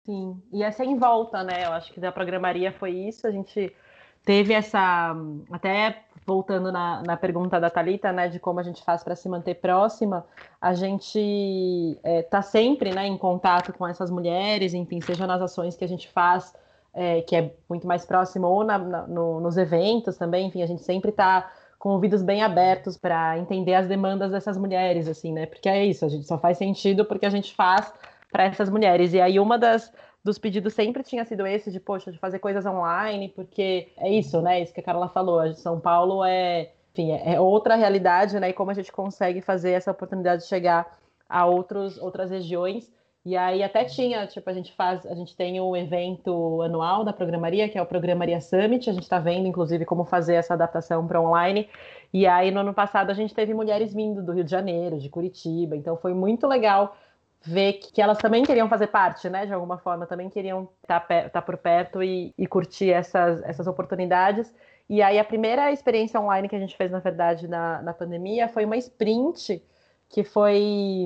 Sim, 0.06 0.40
e 0.54 0.62
é 0.62 0.72
sem 0.72 0.98
volta, 1.00 1.44
né? 1.44 1.66
Eu 1.66 1.72
acho 1.72 1.92
que 1.92 2.00
da 2.00 2.12
programaria 2.12 2.72
foi 2.72 2.92
isso. 2.92 3.26
A 3.26 3.32
gente 3.32 3.76
teve 4.24 4.54
essa. 4.54 5.16
Até 5.52 6.05
voltando 6.26 6.72
na, 6.72 7.04
na 7.04 7.16
pergunta 7.16 7.60
da 7.60 7.70
Talita, 7.70 8.12
né, 8.12 8.28
de 8.28 8.40
como 8.40 8.60
a 8.60 8.64
gente 8.64 8.84
faz 8.84 9.04
para 9.04 9.16
se 9.16 9.30
manter 9.30 9.56
próxima, 9.56 10.26
a 10.60 10.74
gente 10.74 11.20
está 11.20 12.10
é, 12.10 12.22
tá 12.24 12.42
sempre 12.42 12.94
né, 12.94 13.06
em 13.06 13.18
contato 13.18 13.72
com 13.74 13.88
essas 13.88 14.10
mulheres, 14.10 14.74
enfim, 14.74 15.00
seja 15.02 15.28
nas 15.28 15.42
ações 15.42 15.76
que 15.76 15.86
a 15.86 15.88
gente 15.88 16.10
faz, 16.10 16.54
é, 16.94 17.22
que 17.22 17.36
é 17.36 17.54
muito 17.70 17.86
mais 17.86 18.06
próximo, 18.06 18.48
ou 18.48 18.64
na, 18.64 18.78
na, 18.78 19.08
no, 19.08 19.40
nos 19.40 19.56
eventos 19.56 20.18
também, 20.18 20.48
enfim, 20.48 20.64
a 20.64 20.68
gente 20.68 20.82
sempre 20.82 21.12
está 21.12 21.52
com 21.78 21.90
ouvidos 21.90 22.24
bem 22.24 22.42
abertos 22.42 22.98
para 22.98 23.38
entender 23.38 23.76
as 23.76 23.88
demandas 23.88 24.32
dessas 24.32 24.58
mulheres, 24.58 25.08
assim, 25.08 25.32
né? 25.32 25.46
Porque 25.46 25.70
é 25.70 25.86
isso, 25.86 26.04
a 26.04 26.10
gente 26.10 26.26
só 26.26 26.36
faz 26.36 26.58
sentido 26.58 27.06
porque 27.06 27.28
a 27.28 27.30
gente 27.30 27.54
faz 27.54 27.94
para 28.32 28.46
essas 28.46 28.72
mulheres. 28.72 29.14
E 29.14 29.22
aí 29.22 29.40
uma 29.40 29.56
das 29.56 29.94
dos 30.26 30.40
pedidos 30.40 30.74
sempre 30.74 31.04
tinha 31.04 31.24
sido 31.24 31.46
esse 31.46 31.72
de, 31.72 31.80
poxa, 31.80 32.12
de 32.12 32.18
fazer 32.18 32.40
coisas 32.40 32.66
online, 32.66 33.30
porque 33.30 33.90
é 33.96 34.10
isso, 34.10 34.42
né? 34.42 34.60
Isso 34.60 34.74
que 34.74 34.80
a 34.80 34.84
Carla 34.84 35.08
falou, 35.08 35.54
São 35.54 35.80
Paulo 35.80 36.26
é, 36.26 36.72
enfim, 36.92 37.12
é 37.12 37.40
outra 37.40 37.76
realidade, 37.76 38.40
né? 38.40 38.50
E 38.50 38.54
como 38.54 38.72
a 38.72 38.74
gente 38.74 38.92
consegue 38.92 39.40
fazer 39.40 39.74
essa 39.74 39.92
oportunidade 39.92 40.42
de 40.42 40.48
chegar 40.48 40.98
a 41.30 41.46
outros, 41.46 42.00
outras 42.00 42.32
regiões. 42.32 42.92
E 43.24 43.38
aí 43.38 43.62
até 43.62 43.86
tinha, 43.86 44.26
tipo, 44.26 44.50
a 44.50 44.54
gente 44.54 44.74
faz, 44.74 45.06
a 45.06 45.14
gente 45.14 45.36
tem 45.36 45.62
um 45.62 45.76
evento 45.76 46.60
anual 46.64 47.04
da 47.04 47.14
programaria, 47.14 47.70
que 47.70 47.78
é 47.78 47.82
o 47.82 47.86
Programaria 47.86 48.42
Summit, 48.42 48.90
a 48.90 48.94
gente 48.94 49.04
está 49.04 49.20
vendo, 49.20 49.48
inclusive, 49.48 49.86
como 49.86 50.06
fazer 50.06 50.36
essa 50.36 50.56
adaptação 50.56 51.06
para 51.06 51.22
online. 51.22 51.70
E 52.12 52.26
aí, 52.26 52.50
no 52.50 52.62
ano 52.62 52.74
passado, 52.74 53.12
a 53.12 53.14
gente 53.14 53.34
teve 53.34 53.54
mulheres 53.54 53.94
vindo 53.94 54.24
do 54.24 54.32
Rio 54.32 54.44
de 54.44 54.50
Janeiro, 54.52 54.98
de 54.98 55.10
Curitiba, 55.10 55.76
então 55.76 55.96
foi 55.98 56.16
muito 56.16 56.48
legal 56.48 56.96
ver 57.42 57.74
que 57.74 58.02
elas 58.02 58.18
também 58.18 58.44
queriam 58.44 58.68
fazer 58.68 58.88
parte, 58.88 59.30
né, 59.30 59.46
de 59.46 59.54
alguma 59.54 59.78
forma, 59.78 60.08
também 60.08 60.30
queriam 60.30 60.68
estar, 60.82 61.00
tá, 61.02 61.30
tá 61.30 61.42
por 61.42 61.58
perto 61.58 62.02
e, 62.02 62.34
e 62.38 62.48
curtir 62.48 62.92
essas, 62.92 63.42
essas 63.44 63.68
oportunidades. 63.68 64.54
E 64.90 65.02
aí 65.02 65.18
a 65.18 65.24
primeira 65.24 65.72
experiência 65.72 66.20
online 66.20 66.48
que 66.48 66.56
a 66.56 66.60
gente 66.60 66.76
fez, 66.76 66.92
na 66.92 67.00
verdade, 67.00 67.48
na, 67.48 67.82
na 67.82 67.94
pandemia 67.94 68.48
foi 68.48 68.66
uma 68.66 68.78
sprint 68.78 69.64
que 70.10 70.24
foi 70.24 71.06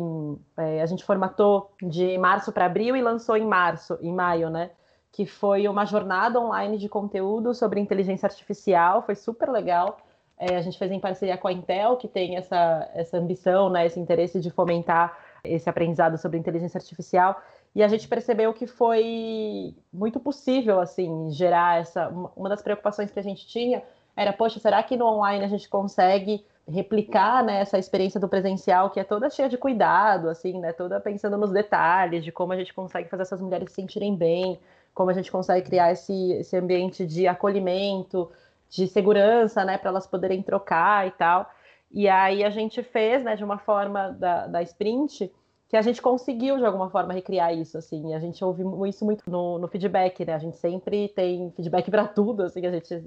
é, 0.57 0.81
a 0.81 0.85
gente 0.85 1.03
formatou 1.03 1.71
de 1.81 2.17
março 2.17 2.51
para 2.51 2.65
abril 2.65 2.95
e 2.95 3.01
lançou 3.01 3.37
em 3.37 3.45
março, 3.45 3.97
em 4.01 4.13
maio, 4.13 4.49
né? 4.49 4.71
Que 5.11 5.25
foi 5.25 5.67
uma 5.67 5.85
jornada 5.85 6.39
online 6.39 6.77
de 6.77 6.89
conteúdo 6.89 7.53
sobre 7.53 7.79
inteligência 7.79 8.27
artificial, 8.27 9.01
foi 9.01 9.15
super 9.15 9.49
legal. 9.49 9.97
É, 10.37 10.55
a 10.55 10.61
gente 10.61 10.77
fez 10.77 10.91
em 10.91 10.99
parceria 10.99 11.37
com 11.37 11.47
a 11.47 11.53
Intel, 11.53 11.97
que 11.97 12.07
tem 12.07 12.37
essa, 12.37 12.89
essa 12.93 13.17
ambição, 13.17 13.69
né, 13.69 13.85
esse 13.85 13.99
interesse 13.99 14.39
de 14.39 14.49
fomentar 14.49 15.17
esse 15.43 15.69
aprendizado 15.69 16.17
sobre 16.17 16.37
inteligência 16.37 16.77
artificial. 16.77 17.41
E 17.75 17.83
a 17.83 17.87
gente 17.87 18.07
percebeu 18.07 18.53
que 18.53 18.65
foi 18.65 19.75
muito 19.93 20.19
possível 20.19 20.79
assim 20.79 21.29
gerar 21.31 21.79
essa 21.79 22.09
uma 22.35 22.49
das 22.49 22.61
preocupações 22.61 23.11
que 23.11 23.19
a 23.19 23.23
gente 23.23 23.47
tinha 23.47 23.83
era 24.15 24.33
poxa 24.33 24.59
será 24.59 24.81
que 24.81 24.97
no 24.97 25.05
online 25.05 25.45
a 25.45 25.47
gente 25.47 25.69
consegue 25.69 26.43
replicar 26.67 27.43
né, 27.43 27.61
essa 27.61 27.77
experiência 27.77 28.19
do 28.19 28.27
presencial 28.27 28.89
que 28.89 28.99
é 28.99 29.03
toda 29.03 29.29
cheia 29.29 29.47
de 29.47 29.57
cuidado 29.57 30.29
assim 30.29 30.59
né 30.59 30.73
toda 30.73 30.99
pensando 30.99 31.37
nos 31.37 31.51
detalhes 31.51 32.23
de 32.23 32.31
como 32.31 32.53
a 32.53 32.57
gente 32.57 32.73
consegue 32.73 33.07
fazer 33.07 33.23
essas 33.23 33.41
mulheres 33.41 33.69
se 33.69 33.75
sentirem 33.75 34.15
bem 34.15 34.59
como 34.93 35.09
a 35.09 35.13
gente 35.13 35.31
consegue 35.31 35.65
criar 35.65 35.91
esse, 35.91 36.33
esse 36.33 36.57
ambiente 36.57 37.05
de 37.05 37.27
acolhimento 37.27 38.29
de 38.67 38.87
segurança 38.87 39.63
né 39.63 39.77
para 39.77 39.89
elas 39.89 40.07
poderem 40.07 40.41
trocar 40.41 41.07
e 41.07 41.11
tal 41.11 41.49
e 41.91 42.07
aí 42.07 42.43
a 42.43 42.49
gente 42.49 42.83
fez, 42.83 43.23
né, 43.23 43.35
de 43.35 43.43
uma 43.43 43.57
forma 43.57 44.11
da, 44.11 44.47
da 44.47 44.61
sprint, 44.61 45.31
que 45.67 45.77
a 45.77 45.81
gente 45.81 46.01
conseguiu 46.01 46.57
de 46.57 46.65
alguma 46.65 46.89
forma 46.89 47.13
recriar 47.13 47.53
isso, 47.53 47.77
assim. 47.77 48.13
A 48.15 48.19
gente 48.19 48.43
ouve 48.43 48.63
isso 48.89 49.05
muito 49.05 49.29
no, 49.29 49.59
no 49.59 49.67
feedback, 49.67 50.25
né? 50.25 50.33
A 50.33 50.39
gente 50.39 50.57
sempre 50.57 51.09
tem 51.09 51.51
feedback 51.55 51.91
para 51.91 52.07
tudo, 52.07 52.41
assim, 52.41 52.65
a 52.65 52.71
gente 52.71 52.91
é 52.93 53.01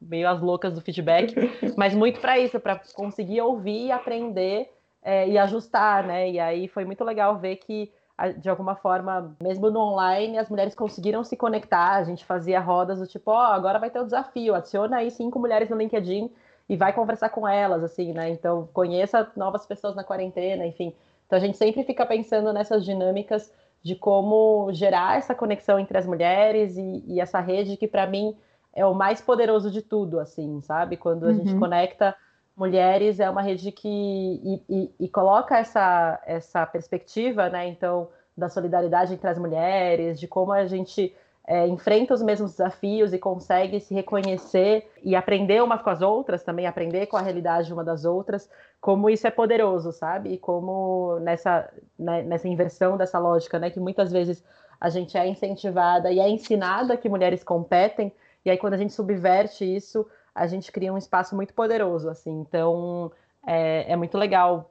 meio 0.00 0.26
as 0.26 0.40
loucas 0.40 0.72
do 0.72 0.80
feedback, 0.80 1.34
mas 1.76 1.94
muito 1.94 2.18
para 2.18 2.38
isso, 2.38 2.58
para 2.58 2.80
conseguir 2.94 3.42
ouvir, 3.42 3.90
aprender 3.92 4.72
é, 5.02 5.28
e 5.28 5.36
ajustar, 5.36 6.06
né? 6.06 6.30
E 6.30 6.40
aí 6.40 6.68
foi 6.68 6.86
muito 6.86 7.04
legal 7.04 7.38
ver 7.38 7.56
que 7.56 7.92
de 8.38 8.48
alguma 8.48 8.74
forma, 8.74 9.36
mesmo 9.42 9.70
no 9.70 9.78
online, 9.78 10.38
as 10.38 10.48
mulheres 10.48 10.74
conseguiram 10.74 11.22
se 11.22 11.36
conectar. 11.36 11.96
A 11.96 12.04
gente 12.04 12.24
fazia 12.24 12.58
rodas 12.60 12.98
do 12.98 13.06
tipo, 13.06 13.30
ó, 13.30 13.34
oh, 13.34 13.52
agora 13.52 13.78
vai 13.78 13.90
ter 13.90 14.00
o 14.00 14.04
desafio, 14.04 14.54
adiciona 14.54 14.96
aí 14.96 15.10
cinco 15.10 15.38
mulheres 15.38 15.68
no 15.68 15.76
LinkedIn 15.76 16.30
e 16.68 16.76
vai 16.76 16.92
conversar 16.92 17.28
com 17.28 17.46
elas, 17.46 17.82
assim, 17.82 18.12
né? 18.12 18.28
Então, 18.30 18.68
conheça 18.72 19.30
novas 19.36 19.64
pessoas 19.64 19.94
na 19.94 20.02
quarentena, 20.02 20.66
enfim. 20.66 20.94
Então, 21.26 21.36
a 21.36 21.40
gente 21.40 21.56
sempre 21.56 21.84
fica 21.84 22.04
pensando 22.04 22.52
nessas 22.52 22.84
dinâmicas 22.84 23.52
de 23.82 23.94
como 23.94 24.70
gerar 24.72 25.18
essa 25.18 25.34
conexão 25.34 25.78
entre 25.78 25.96
as 25.96 26.06
mulheres 26.06 26.76
e, 26.76 27.04
e 27.06 27.20
essa 27.20 27.40
rede 27.40 27.76
que, 27.76 27.86
para 27.86 28.06
mim, 28.06 28.36
é 28.74 28.84
o 28.84 28.94
mais 28.94 29.20
poderoso 29.20 29.70
de 29.70 29.80
tudo, 29.80 30.18
assim, 30.18 30.60
sabe? 30.60 30.96
Quando 30.96 31.24
a 31.24 31.28
uhum. 31.28 31.36
gente 31.36 31.56
conecta 31.56 32.16
mulheres, 32.56 33.20
é 33.20 33.30
uma 33.30 33.42
rede 33.42 33.70
que 33.70 33.88
e, 33.88 34.62
e, 34.68 34.94
e, 35.00 35.08
coloca 35.08 35.56
essa, 35.56 36.20
essa 36.26 36.66
perspectiva, 36.66 37.48
né? 37.48 37.68
Então, 37.68 38.08
da 38.36 38.48
solidariedade 38.48 39.14
entre 39.14 39.28
as 39.28 39.38
mulheres, 39.38 40.18
de 40.18 40.26
como 40.26 40.52
a 40.52 40.66
gente 40.66 41.14
é, 41.46 41.66
enfrenta 41.66 42.12
os 42.12 42.22
mesmos 42.22 42.52
desafios 42.52 43.12
e 43.12 43.18
consegue 43.18 43.78
se 43.80 43.94
reconhecer 43.94 44.90
e 45.02 45.14
aprender 45.14 45.62
umas 45.62 45.80
com 45.80 45.90
as 45.90 46.02
outras, 46.02 46.42
também 46.42 46.66
aprender 46.66 47.06
com 47.06 47.16
a 47.16 47.22
realidade 47.22 47.72
uma 47.72 47.84
das 47.84 48.04
outras, 48.04 48.50
como 48.80 49.08
isso 49.08 49.26
é 49.26 49.30
poderoso, 49.30 49.92
sabe? 49.92 50.32
E 50.32 50.38
como 50.38 51.20
nessa, 51.20 51.70
né, 51.96 52.22
nessa 52.22 52.48
inversão 52.48 52.96
dessa 52.96 53.18
lógica, 53.18 53.58
né, 53.58 53.70
que 53.70 53.78
muitas 53.78 54.10
vezes 54.10 54.42
a 54.80 54.90
gente 54.90 55.16
é 55.16 55.26
incentivada 55.26 56.10
e 56.10 56.18
é 56.18 56.28
ensinada 56.28 56.96
que 56.96 57.08
mulheres 57.08 57.44
competem, 57.44 58.12
e 58.44 58.50
aí 58.50 58.58
quando 58.58 58.74
a 58.74 58.78
gente 58.78 58.92
subverte 58.92 59.64
isso, 59.64 60.06
a 60.34 60.46
gente 60.46 60.70
cria 60.72 60.92
um 60.92 60.98
espaço 60.98 61.34
muito 61.34 61.54
poderoso, 61.54 62.10
assim. 62.10 62.40
Então, 62.40 63.10
é, 63.46 63.92
é 63.92 63.96
muito 63.96 64.18
legal 64.18 64.70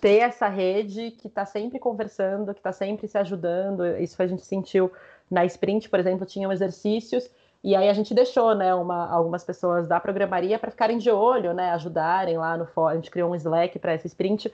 ter 0.00 0.18
essa 0.18 0.48
rede 0.48 1.10
que 1.10 1.26
está 1.26 1.44
sempre 1.44 1.78
conversando, 1.78 2.54
que 2.54 2.60
está 2.60 2.72
sempre 2.72 3.08
se 3.08 3.18
ajudando. 3.18 3.84
Isso 3.98 4.20
a 4.22 4.26
gente 4.26 4.44
sentiu 4.46 4.90
na 5.30 5.44
sprint, 5.44 5.88
por 5.88 5.98
exemplo, 5.98 6.26
tinham 6.26 6.52
exercícios 6.52 7.30
e 7.64 7.76
aí 7.76 7.88
a 7.88 7.92
gente 7.92 8.12
deixou, 8.12 8.56
né, 8.56 8.74
uma, 8.74 9.08
algumas 9.08 9.44
pessoas 9.44 9.86
da 9.86 10.00
programaria 10.00 10.58
para 10.58 10.70
ficarem 10.70 10.98
de 10.98 11.10
olho, 11.10 11.54
né, 11.54 11.70
ajudarem 11.70 12.36
lá 12.36 12.56
no 12.56 12.66
fórum. 12.66 12.88
A 12.88 12.94
gente 12.96 13.10
criou 13.10 13.30
um 13.30 13.36
Slack 13.36 13.78
para 13.78 13.92
essa 13.92 14.08
sprint. 14.08 14.52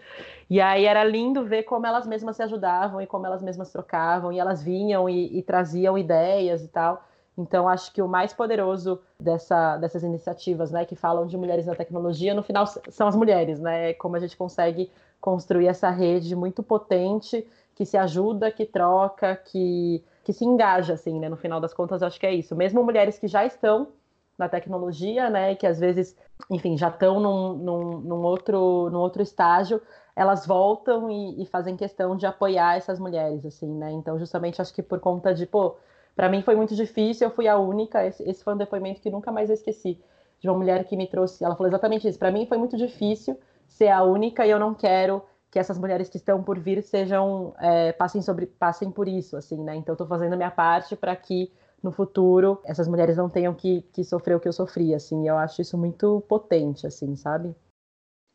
E 0.50 0.60
aí 0.60 0.84
era 0.84 1.02
lindo 1.04 1.42
ver 1.44 1.62
como 1.62 1.86
elas 1.86 2.06
mesmas 2.06 2.36
se 2.36 2.42
ajudavam 2.42 3.00
e 3.00 3.06
como 3.06 3.24
elas 3.24 3.42
mesmas 3.42 3.72
trocavam 3.72 4.30
e 4.30 4.38
elas 4.38 4.62
vinham 4.62 5.08
e, 5.08 5.38
e 5.38 5.42
traziam 5.42 5.96
ideias 5.96 6.62
e 6.62 6.68
tal. 6.68 7.02
Então 7.36 7.66
acho 7.66 7.92
que 7.94 8.02
o 8.02 8.08
mais 8.08 8.34
poderoso 8.34 9.00
dessa, 9.18 9.78
dessas 9.78 10.02
iniciativas, 10.02 10.70
né, 10.70 10.84
que 10.84 10.96
falam 10.96 11.26
de 11.26 11.36
mulheres 11.36 11.64
na 11.64 11.74
tecnologia, 11.74 12.34
no 12.34 12.42
final 12.42 12.66
são 12.66 13.06
as 13.08 13.16
mulheres, 13.16 13.58
né? 13.58 13.94
Como 13.94 14.16
a 14.16 14.18
gente 14.18 14.36
consegue 14.36 14.90
construir 15.20 15.68
essa 15.68 15.88
rede 15.88 16.36
muito 16.36 16.62
potente 16.62 17.46
que 17.74 17.86
se 17.86 17.96
ajuda, 17.96 18.50
que 18.50 18.66
troca, 18.66 19.36
que 19.36 20.04
que 20.28 20.32
se 20.34 20.44
engaja, 20.44 20.92
assim, 20.92 21.18
né? 21.18 21.26
No 21.26 21.38
final 21.38 21.58
das 21.58 21.72
contas, 21.72 22.02
eu 22.02 22.06
acho 22.06 22.20
que 22.20 22.26
é 22.26 22.34
isso. 22.34 22.54
Mesmo 22.54 22.84
mulheres 22.84 23.18
que 23.18 23.26
já 23.26 23.46
estão 23.46 23.88
na 24.36 24.46
tecnologia, 24.46 25.30
né? 25.30 25.54
Que 25.54 25.66
às 25.66 25.80
vezes, 25.80 26.14
enfim, 26.50 26.76
já 26.76 26.88
estão 26.88 27.18
num, 27.18 27.54
num, 27.54 28.00
num 28.00 28.22
outro, 28.22 28.90
num 28.90 28.98
outro 28.98 29.22
estágio, 29.22 29.80
elas 30.14 30.46
voltam 30.46 31.10
e, 31.10 31.42
e, 31.42 31.46
fazem 31.46 31.78
questão 31.78 32.14
de 32.14 32.26
apoiar 32.26 32.76
essas 32.76 33.00
mulheres, 33.00 33.46
assim, 33.46 33.72
né? 33.74 33.90
Então, 33.92 34.18
justamente, 34.18 34.60
acho 34.60 34.74
que 34.74 34.82
por 34.82 35.00
conta 35.00 35.32
de, 35.32 35.46
pô, 35.46 35.76
para 36.14 36.28
mim 36.28 36.42
foi 36.42 36.54
muito 36.54 36.76
difícil, 36.76 37.28
eu 37.28 37.34
fui 37.34 37.48
a 37.48 37.56
única, 37.56 38.06
esse, 38.06 38.22
esse 38.28 38.44
foi 38.44 38.52
um 38.52 38.58
depoimento 38.58 39.00
que 39.00 39.08
nunca 39.08 39.32
mais 39.32 39.48
eu 39.48 39.54
esqueci, 39.54 39.98
de 40.40 40.46
uma 40.46 40.58
mulher 40.58 40.84
que 40.84 40.94
me 40.94 41.06
trouxe, 41.06 41.42
ela 41.42 41.56
falou 41.56 41.70
exatamente 41.70 42.06
isso, 42.06 42.18
para 42.18 42.30
mim 42.30 42.44
foi 42.44 42.58
muito 42.58 42.76
difícil 42.76 43.38
ser 43.66 43.88
a 43.88 44.02
única 44.02 44.46
e 44.46 44.50
eu 44.50 44.58
não 44.58 44.74
quero 44.74 45.22
que 45.50 45.58
essas 45.58 45.78
mulheres 45.78 46.08
que 46.08 46.16
estão 46.16 46.42
por 46.42 46.58
vir 46.58 46.82
sejam 46.82 47.54
é, 47.58 47.92
passem 47.92 48.20
sobre 48.20 48.46
passem 48.46 48.90
por 48.90 49.08
isso 49.08 49.36
assim 49.36 49.62
né? 49.62 49.76
Então 49.76 49.94
estou 49.94 50.06
fazendo 50.06 50.34
a 50.34 50.36
minha 50.36 50.50
parte 50.50 50.94
para 50.96 51.14
que 51.16 51.50
no 51.82 51.92
futuro 51.92 52.60
essas 52.64 52.88
mulheres 52.88 53.16
não 53.16 53.30
tenham 53.30 53.54
que, 53.54 53.82
que 53.92 54.04
sofrer 54.04 54.36
o 54.36 54.40
que 54.40 54.48
eu 54.48 54.52
sofri 54.52 54.94
assim. 54.94 55.28
Eu 55.28 55.38
acho 55.38 55.62
isso 55.62 55.78
muito 55.78 56.20
potente 56.28 56.86
assim 56.86 57.16
sabe? 57.16 57.54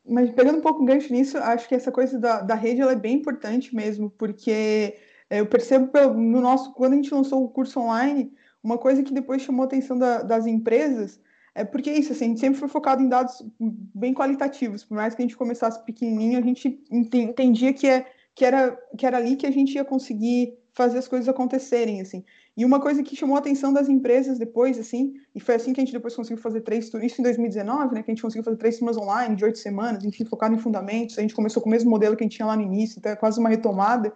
Mas 0.06 0.30
pegando 0.32 0.58
um 0.58 0.62
pouco 0.62 0.82
o 0.82 0.86
gancho 0.86 1.12
nisso 1.12 1.38
acho 1.38 1.68
que 1.68 1.74
essa 1.74 1.92
coisa 1.92 2.18
da, 2.18 2.40
da 2.40 2.54
rede 2.54 2.80
ela 2.80 2.92
é 2.92 2.96
bem 2.96 3.16
importante 3.16 3.74
mesmo 3.74 4.10
porque 4.10 4.98
é, 5.30 5.40
eu 5.40 5.46
percebo 5.46 5.90
no 6.14 6.40
nosso 6.40 6.72
quando 6.74 6.94
a 6.94 6.96
gente 6.96 7.14
lançou 7.14 7.44
o 7.44 7.48
curso 7.48 7.80
online 7.80 8.32
uma 8.62 8.78
coisa 8.78 9.02
que 9.02 9.12
depois 9.12 9.42
chamou 9.42 9.62
a 9.62 9.66
atenção 9.66 9.98
da, 9.98 10.22
das 10.22 10.46
empresas 10.46 11.20
é 11.54 11.64
porque 11.64 11.88
é 11.88 11.98
isso, 11.98 12.12
assim, 12.12 12.24
a 12.24 12.28
gente 12.28 12.40
sempre 12.40 12.58
foi 12.58 12.68
focado 12.68 13.00
em 13.00 13.08
dados 13.08 13.44
bem 13.94 14.12
qualitativos, 14.12 14.82
por 14.84 14.96
mais 14.96 15.14
que 15.14 15.22
a 15.22 15.24
gente 15.24 15.36
começasse 15.36 15.84
pequenininho, 15.84 16.38
a 16.38 16.42
gente 16.42 16.82
entendia 16.90 17.72
que, 17.72 17.86
é, 17.86 18.06
que, 18.34 18.44
era, 18.44 18.76
que 18.98 19.06
era 19.06 19.18
ali 19.18 19.36
que 19.36 19.46
a 19.46 19.50
gente 19.50 19.74
ia 19.74 19.84
conseguir 19.84 20.58
fazer 20.72 20.98
as 20.98 21.06
coisas 21.06 21.28
acontecerem, 21.28 22.00
assim. 22.00 22.24
E 22.56 22.64
uma 22.64 22.80
coisa 22.80 23.02
que 23.02 23.14
chamou 23.14 23.36
a 23.36 23.38
atenção 23.38 23.72
das 23.72 23.88
empresas 23.88 24.38
depois, 24.38 24.78
assim, 24.78 25.14
e 25.32 25.38
foi 25.38 25.54
assim 25.54 25.72
que 25.72 25.80
a 25.80 25.84
gente 25.84 25.92
depois 25.92 26.16
conseguiu 26.16 26.42
fazer 26.42 26.60
três 26.62 26.90
turmas, 26.90 27.12
isso 27.12 27.20
em 27.20 27.24
2019, 27.24 27.94
né, 27.94 28.02
que 28.02 28.10
a 28.10 28.14
gente 28.14 28.22
conseguiu 28.22 28.42
fazer 28.42 28.56
três 28.56 28.78
turmas 28.78 28.96
online 28.96 29.36
de 29.36 29.44
oito 29.44 29.58
semanas, 29.58 30.04
enfim, 30.04 30.24
focado 30.24 30.54
em 30.54 30.58
fundamentos, 30.58 31.16
a 31.18 31.22
gente 31.22 31.34
começou 31.34 31.62
com 31.62 31.68
o 31.68 31.72
mesmo 31.72 31.88
modelo 31.88 32.16
que 32.16 32.24
a 32.24 32.26
gente 32.26 32.36
tinha 32.36 32.46
lá 32.46 32.56
no 32.56 32.62
início, 32.62 32.98
então 32.98 33.12
é 33.12 33.16
quase 33.16 33.38
uma 33.38 33.48
retomada, 33.48 34.12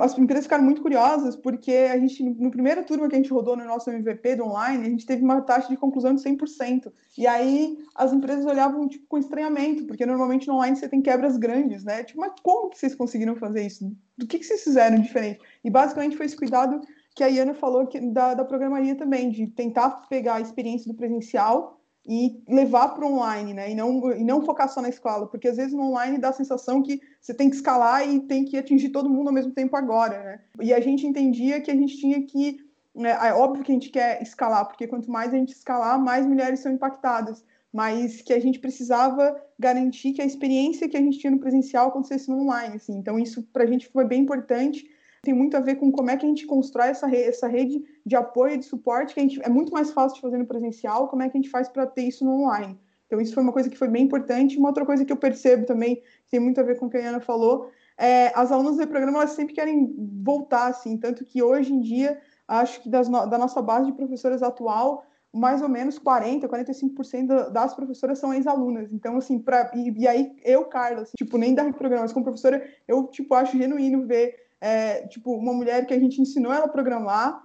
as 0.00 0.18
empresas 0.18 0.44
ficaram 0.44 0.64
muito 0.64 0.82
curiosas 0.82 1.36
porque 1.36 1.72
a 1.72 1.98
gente, 1.98 2.22
no 2.22 2.50
primeira 2.50 2.82
turma 2.82 3.08
que 3.08 3.14
a 3.14 3.18
gente 3.18 3.32
rodou 3.32 3.56
no 3.56 3.64
nosso 3.64 3.88
MVP 3.90 4.36
do 4.36 4.44
online, 4.44 4.86
a 4.86 4.90
gente 4.90 5.06
teve 5.06 5.22
uma 5.22 5.40
taxa 5.40 5.68
de 5.68 5.76
conclusão 5.76 6.14
de 6.14 6.22
100%. 6.22 6.92
E 7.16 7.26
aí 7.26 7.78
as 7.94 8.12
empresas 8.12 8.44
olhavam 8.44 8.88
tipo, 8.88 9.06
com 9.06 9.18
estranhamento, 9.18 9.86
porque 9.86 10.04
normalmente 10.04 10.48
no 10.48 10.54
online 10.54 10.76
você 10.76 10.88
tem 10.88 11.00
quebras 11.00 11.36
grandes, 11.36 11.84
né? 11.84 12.02
Tipo, 12.02 12.20
mas 12.20 12.32
como 12.42 12.70
que 12.70 12.78
vocês 12.78 12.94
conseguiram 12.94 13.36
fazer 13.36 13.64
isso? 13.64 13.96
Do 14.18 14.26
que, 14.26 14.38
que 14.38 14.44
vocês 14.44 14.64
fizeram 14.64 15.00
diferente? 15.00 15.40
E 15.62 15.70
basicamente 15.70 16.16
foi 16.16 16.26
esse 16.26 16.36
cuidado 16.36 16.80
que 17.14 17.22
a 17.22 17.28
Iana 17.28 17.54
falou 17.54 17.86
que, 17.86 18.00
da, 18.00 18.34
da 18.34 18.44
programaria 18.44 18.96
também, 18.96 19.30
de 19.30 19.46
tentar 19.46 19.90
pegar 20.08 20.36
a 20.36 20.40
experiência 20.40 20.90
do 20.90 20.96
presencial 20.96 21.80
e 22.06 22.42
levar 22.46 22.88
para 22.88 23.04
o 23.04 23.12
online, 23.12 23.54
né? 23.54 23.70
E 23.70 23.74
não, 23.74 24.12
e 24.12 24.22
não 24.22 24.42
focar 24.42 24.68
só 24.68 24.82
na 24.82 24.90
escola, 24.90 25.26
porque 25.26 25.48
às 25.48 25.56
vezes 25.56 25.72
no 25.72 25.84
online 25.84 26.18
dá 26.18 26.28
a 26.28 26.34
sensação 26.34 26.82
que 26.82 27.00
você 27.20 27.32
tem 27.32 27.48
que 27.48 27.56
escalar 27.56 28.06
e 28.06 28.20
tem 28.20 28.44
que 28.44 28.58
atingir 28.58 28.90
todo 28.90 29.08
mundo 29.08 29.28
ao 29.28 29.32
mesmo 29.32 29.52
tempo 29.52 29.74
agora, 29.76 30.22
né? 30.22 30.40
E 30.60 30.72
a 30.72 30.80
gente 30.80 31.06
entendia 31.06 31.60
que 31.60 31.70
a 31.70 31.74
gente 31.74 31.96
tinha 31.96 32.22
que. 32.22 32.58
Né, 32.94 33.10
é 33.10 33.32
óbvio 33.32 33.64
que 33.64 33.72
a 33.72 33.74
gente 33.74 33.90
quer 33.90 34.22
escalar, 34.22 34.66
porque 34.66 34.86
quanto 34.86 35.10
mais 35.10 35.32
a 35.32 35.36
gente 35.36 35.52
escalar, 35.52 35.98
mais 35.98 36.26
mulheres 36.26 36.60
são 36.60 36.70
impactadas, 36.70 37.44
mas 37.72 38.22
que 38.22 38.32
a 38.32 38.38
gente 38.38 38.60
precisava 38.60 39.34
garantir 39.58 40.12
que 40.12 40.22
a 40.22 40.26
experiência 40.26 40.88
que 40.88 40.96
a 40.96 41.00
gente 41.00 41.18
tinha 41.18 41.30
no 41.30 41.40
presencial 41.40 41.88
acontecesse 41.88 42.30
no 42.30 42.42
online, 42.42 42.76
assim. 42.76 42.96
Então, 42.96 43.18
isso 43.18 43.42
para 43.52 43.64
a 43.64 43.66
gente 43.66 43.88
foi 43.88 44.04
bem 44.04 44.22
importante 44.22 44.88
tem 45.24 45.34
muito 45.34 45.56
a 45.56 45.60
ver 45.60 45.76
com 45.76 45.90
como 45.90 46.10
é 46.10 46.16
que 46.16 46.24
a 46.24 46.28
gente 46.28 46.46
constrói 46.46 46.88
essa, 46.88 47.06
rede, 47.06 47.28
essa 47.28 47.48
rede 47.48 47.82
de 48.04 48.14
apoio 48.14 48.54
e 48.54 48.58
de 48.58 48.64
suporte, 48.64 49.14
que 49.14 49.20
a 49.20 49.22
gente, 49.22 49.40
é 49.42 49.48
muito 49.48 49.72
mais 49.72 49.90
fácil 49.90 50.16
de 50.16 50.20
fazer 50.20 50.38
no 50.38 50.46
presencial, 50.46 51.08
como 51.08 51.22
é 51.22 51.28
que 51.28 51.36
a 51.36 51.40
gente 51.40 51.50
faz 51.50 51.68
para 51.68 51.86
ter 51.86 52.02
isso 52.02 52.24
no 52.24 52.42
online. 52.42 52.78
Então, 53.06 53.20
isso 53.20 53.34
foi 53.34 53.42
uma 53.42 53.52
coisa 53.52 53.70
que 53.70 53.78
foi 53.78 53.88
bem 53.88 54.04
importante. 54.04 54.58
Uma 54.58 54.68
outra 54.68 54.84
coisa 54.84 55.04
que 55.04 55.12
eu 55.12 55.16
percebo 55.16 55.66
também, 55.66 55.96
que 55.96 56.30
tem 56.30 56.40
muito 56.40 56.60
a 56.60 56.64
ver 56.64 56.78
com 56.78 56.86
o 56.86 56.90
que 56.90 56.96
a 56.96 57.08
Ana 57.08 57.20
falou, 57.20 57.70
é 57.96 58.32
as 58.34 58.50
alunas 58.50 58.76
do 58.76 58.86
programa, 58.86 59.18
elas 59.18 59.30
sempre 59.30 59.54
querem 59.54 59.94
voltar, 60.22 60.66
assim, 60.66 60.96
tanto 60.96 61.24
que 61.24 61.42
hoje 61.42 61.72
em 61.72 61.80
dia, 61.80 62.20
acho 62.48 62.82
que 62.82 62.88
das, 62.88 63.08
da 63.08 63.38
nossa 63.38 63.62
base 63.62 63.86
de 63.86 63.92
professoras 63.92 64.42
atual, 64.42 65.04
mais 65.32 65.62
ou 65.62 65.68
menos 65.68 65.98
40, 65.98 66.48
45% 66.48 67.50
das 67.50 67.74
professoras 67.74 68.18
são 68.18 68.32
ex-alunas. 68.32 68.92
Então, 68.92 69.16
assim, 69.16 69.38
pra, 69.38 69.70
e, 69.74 69.90
e 69.96 70.08
aí 70.08 70.34
eu, 70.44 70.64
Carla, 70.64 71.02
assim, 71.02 71.12
tipo, 71.16 71.36
nem 71.38 71.54
da 71.54 71.72
programa, 71.72 72.02
mas 72.02 72.12
como 72.12 72.24
professora, 72.24 72.64
eu, 72.86 73.06
tipo, 73.08 73.34
acho 73.34 73.56
genuíno 73.56 74.06
ver 74.06 74.43
é, 74.64 75.06
tipo, 75.08 75.36
uma 75.36 75.52
mulher 75.52 75.84
que 75.86 75.92
a 75.92 75.98
gente 75.98 76.22
ensinou 76.22 76.50
ela 76.50 76.64
a 76.64 76.68
programar, 76.68 77.44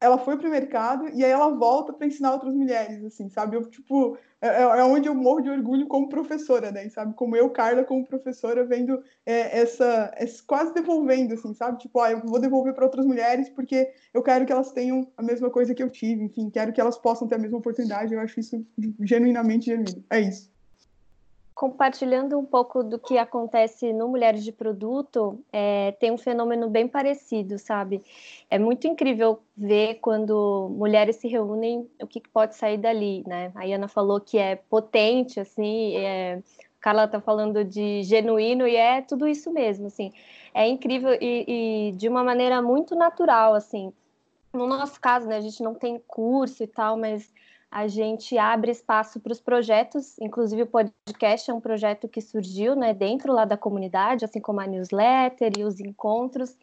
ela 0.00 0.18
foi 0.18 0.36
para 0.36 0.48
o 0.48 0.50
mercado 0.50 1.08
e 1.14 1.24
aí 1.24 1.30
ela 1.30 1.48
volta 1.50 1.92
para 1.92 2.08
ensinar 2.08 2.32
outras 2.32 2.52
mulheres, 2.52 3.04
assim, 3.04 3.28
sabe? 3.28 3.56
Eu, 3.56 3.70
tipo, 3.70 4.18
é, 4.40 4.48
é, 4.48 4.62
é, 4.62 4.84
onde 4.84 5.08
eu 5.08 5.14
morro 5.14 5.40
de 5.40 5.48
orgulho 5.48 5.86
como 5.86 6.08
professora, 6.08 6.72
né? 6.72 6.88
Sabe? 6.88 7.14
Como 7.14 7.36
eu, 7.36 7.48
Carla, 7.50 7.84
como 7.84 8.04
professora, 8.04 8.64
vendo 8.64 9.00
é, 9.24 9.60
essa, 9.60 10.12
essa, 10.16 10.42
quase 10.44 10.74
devolvendo, 10.74 11.34
assim, 11.34 11.54
sabe? 11.54 11.78
Tipo, 11.78 12.00
ah, 12.00 12.10
eu 12.10 12.20
vou 12.20 12.40
devolver 12.40 12.74
para 12.74 12.84
outras 12.84 13.06
mulheres 13.06 13.48
porque 13.48 13.88
eu 14.12 14.20
quero 14.20 14.44
que 14.44 14.52
elas 14.52 14.72
tenham 14.72 15.06
a 15.16 15.22
mesma 15.22 15.48
coisa 15.48 15.72
que 15.72 15.82
eu 15.82 15.88
tive, 15.88 16.24
enfim, 16.24 16.50
quero 16.50 16.72
que 16.72 16.80
elas 16.80 16.98
possam 16.98 17.28
ter 17.28 17.36
a 17.36 17.38
mesma 17.38 17.58
oportunidade. 17.58 18.12
Eu 18.12 18.20
acho 18.20 18.40
isso 18.40 18.66
genuinamente 19.00 19.66
genuíno. 19.66 20.04
É 20.10 20.20
isso 20.20 20.55
compartilhando 21.56 22.38
um 22.38 22.44
pouco 22.44 22.84
do 22.84 22.98
que 22.98 23.16
acontece 23.16 23.90
no 23.90 24.08
Mulheres 24.08 24.44
de 24.44 24.52
Produto, 24.52 25.42
é, 25.50 25.92
tem 25.92 26.12
um 26.12 26.18
fenômeno 26.18 26.68
bem 26.68 26.86
parecido, 26.86 27.58
sabe? 27.58 28.04
É 28.50 28.58
muito 28.58 28.86
incrível 28.86 29.40
ver 29.56 29.94
quando 29.94 30.68
mulheres 30.76 31.16
se 31.16 31.26
reúnem, 31.28 31.88
o 32.02 32.06
que, 32.06 32.20
pode 32.20 32.54
sair 32.56 32.76
dali, 32.76 33.24
né? 33.26 33.50
A 33.54 33.64
Ana 33.64 33.88
falou 33.88 34.20
que 34.20 34.36
é 34.36 34.56
potente, 34.56 35.40
assim, 35.40 35.96
é, 35.96 36.42
Carla 36.78 37.04
está 37.04 37.22
falando 37.22 37.64
de 37.64 38.02
genuíno 38.02 38.68
e 38.68 38.76
é 38.76 39.00
tudo 39.00 39.26
isso 39.26 39.50
mesmo, 39.50 39.86
assim. 39.86 40.12
É 40.52 40.68
incrível 40.68 41.14
e, 41.18 41.88
e 41.88 41.92
de 41.92 42.06
uma 42.06 42.22
maneira 42.22 42.60
muito 42.60 42.94
natural, 42.94 43.54
assim. 43.54 43.94
No 44.52 44.66
nosso 44.66 45.00
caso, 45.00 45.26
né, 45.26 45.38
a 45.38 45.40
gente 45.40 45.62
não 45.62 45.74
tem 45.74 45.98
curso 46.06 46.62
e 46.62 46.66
tal, 46.66 46.98
mas 46.98 47.32
a 47.70 47.88
gente 47.88 48.38
abre 48.38 48.70
espaço 48.70 49.20
para 49.20 49.32
os 49.32 49.40
projetos, 49.40 50.18
inclusive 50.20 50.62
o 50.62 50.66
podcast 50.66 51.50
é 51.50 51.54
um 51.54 51.60
projeto 51.60 52.08
que 52.08 52.20
surgiu 52.20 52.74
né, 52.74 52.94
dentro 52.94 53.32
lá 53.32 53.44
da 53.44 53.56
comunidade, 53.56 54.24
assim 54.24 54.40
como 54.40 54.60
a 54.60 54.66
newsletter 54.66 55.52
e 55.58 55.64
os 55.64 55.80
encontros. 55.80 56.56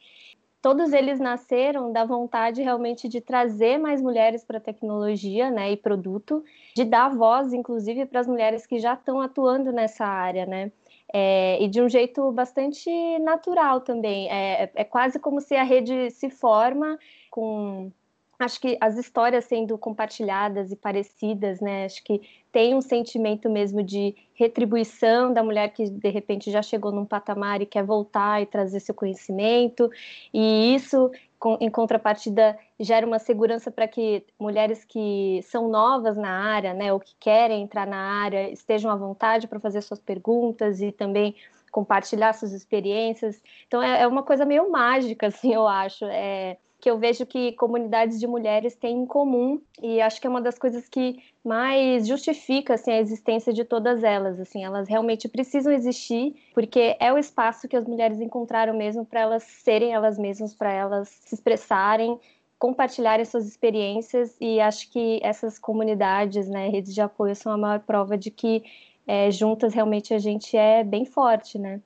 Todos 0.61 0.93
eles 0.93 1.19
nasceram 1.19 1.91
da 1.91 2.05
vontade 2.05 2.61
realmente 2.61 3.09
de 3.09 3.19
trazer 3.19 3.77
mais 3.77 4.01
mulheres 4.01 4.45
para 4.45 4.59
a 4.59 4.61
tecnologia 4.61 5.51
né, 5.51 5.73
e 5.73 5.77
produto, 5.77 6.41
de 6.73 6.85
dar 6.85 7.09
voz, 7.09 7.51
inclusive, 7.51 8.05
para 8.05 8.21
as 8.21 8.27
mulheres 8.27 8.65
que 8.65 8.79
já 8.79 8.93
estão 8.93 9.19
atuando 9.19 9.73
nessa 9.73 10.05
área, 10.05 10.45
né? 10.45 10.71
É, 11.13 11.61
e 11.61 11.67
de 11.67 11.81
um 11.81 11.89
jeito 11.89 12.31
bastante 12.31 12.89
natural 13.19 13.81
também. 13.81 14.31
É, 14.31 14.71
é 14.73 14.83
quase 14.85 15.19
como 15.19 15.41
se 15.41 15.53
a 15.53 15.63
rede 15.63 16.09
se 16.11 16.29
forma 16.29 16.97
com 17.29 17.91
acho 18.39 18.59
que 18.59 18.77
as 18.81 18.97
histórias 18.97 19.45
sendo 19.45 19.77
compartilhadas 19.77 20.71
e 20.71 20.75
parecidas, 20.75 21.59
né? 21.61 21.85
Acho 21.85 22.03
que 22.03 22.21
tem 22.51 22.75
um 22.75 22.81
sentimento 22.81 23.49
mesmo 23.49 23.83
de 23.83 24.15
retribuição 24.33 25.33
da 25.33 25.43
mulher 25.43 25.69
que 25.69 25.89
de 25.89 26.09
repente 26.09 26.51
já 26.51 26.61
chegou 26.61 26.91
num 26.91 27.05
patamar 27.05 27.61
e 27.61 27.65
quer 27.65 27.83
voltar 27.83 28.41
e 28.41 28.45
trazer 28.45 28.79
seu 28.79 28.93
conhecimento, 28.93 29.89
e 30.33 30.75
isso 30.75 31.11
em 31.59 31.69
contrapartida 31.69 32.57
gera 32.79 33.05
uma 33.05 33.19
segurança 33.19 33.69
para 33.69 33.87
que 33.87 34.25
mulheres 34.39 34.85
que 34.85 35.41
são 35.43 35.67
novas 35.67 36.15
na 36.15 36.29
área, 36.29 36.73
né, 36.73 36.93
ou 36.93 36.99
que 36.99 37.13
querem 37.19 37.63
entrar 37.63 37.85
na 37.85 37.97
área, 37.97 38.49
estejam 38.49 38.89
à 38.89 38.95
vontade 38.95 39.47
para 39.47 39.59
fazer 39.59 39.81
suas 39.81 39.99
perguntas 39.99 40.81
e 40.81 40.91
também 40.91 41.35
compartilhar 41.71 42.33
suas 42.33 42.53
experiências. 42.53 43.41
Então 43.67 43.81
é, 43.81 44.03
é 44.03 44.07
uma 44.07 44.23
coisa 44.23 44.45
meio 44.45 44.71
mágica, 44.71 45.27
assim, 45.27 45.53
eu 45.53 45.67
acho. 45.67 46.05
É, 46.05 46.57
que 46.83 46.91
eu 46.91 46.97
vejo 46.97 47.25
que 47.25 47.53
comunidades 47.53 48.19
de 48.19 48.27
mulheres 48.27 48.75
têm 48.75 49.03
em 49.03 49.05
comum 49.05 49.61
e 49.81 50.01
acho 50.01 50.19
que 50.19 50.27
é 50.27 50.29
uma 50.29 50.41
das 50.41 50.59
coisas 50.59 50.89
que 50.89 51.17
mais 51.41 52.05
justifica 52.05 52.73
assim, 52.73 52.91
a 52.91 52.99
existência 52.99 53.53
de 53.53 53.63
todas 53.63 54.03
elas. 54.03 54.37
Assim, 54.37 54.65
elas 54.65 54.89
realmente 54.89 55.29
precisam 55.29 55.71
existir 55.71 56.35
porque 56.53 56.97
é 56.99 57.13
o 57.13 57.17
espaço 57.17 57.69
que 57.69 57.77
as 57.77 57.87
mulheres 57.87 58.19
encontraram 58.19 58.73
mesmo 58.73 59.05
para 59.05 59.21
elas 59.21 59.43
serem 59.43 59.93
elas 59.93 60.19
mesmas, 60.19 60.53
para 60.53 60.73
elas 60.73 61.07
se 61.07 61.35
expressarem, 61.35 62.19
compartilharem 62.59 63.23
suas 63.23 63.47
experiências 63.47 64.35
e 64.41 64.59
acho 64.59 64.91
que 64.91 65.21
essas 65.23 65.57
comunidades, 65.57 66.49
né, 66.49 66.67
redes 66.67 66.93
de 66.93 66.99
apoio 66.99 67.33
são 67.33 67.53
a 67.53 67.57
maior 67.57 67.79
prova 67.79 68.17
de 68.17 68.29
que 68.29 68.61
é, 69.07 69.31
juntas 69.31 69.73
realmente 69.73 70.13
a 70.13 70.19
gente 70.19 70.57
é 70.57 70.83
bem 70.83 71.05
forte, 71.05 71.57
né? 71.57 71.79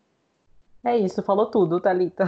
É 0.83 0.95
isso, 0.95 1.21
falou 1.21 1.47
tudo, 1.47 1.81
Thalita. 1.81 2.25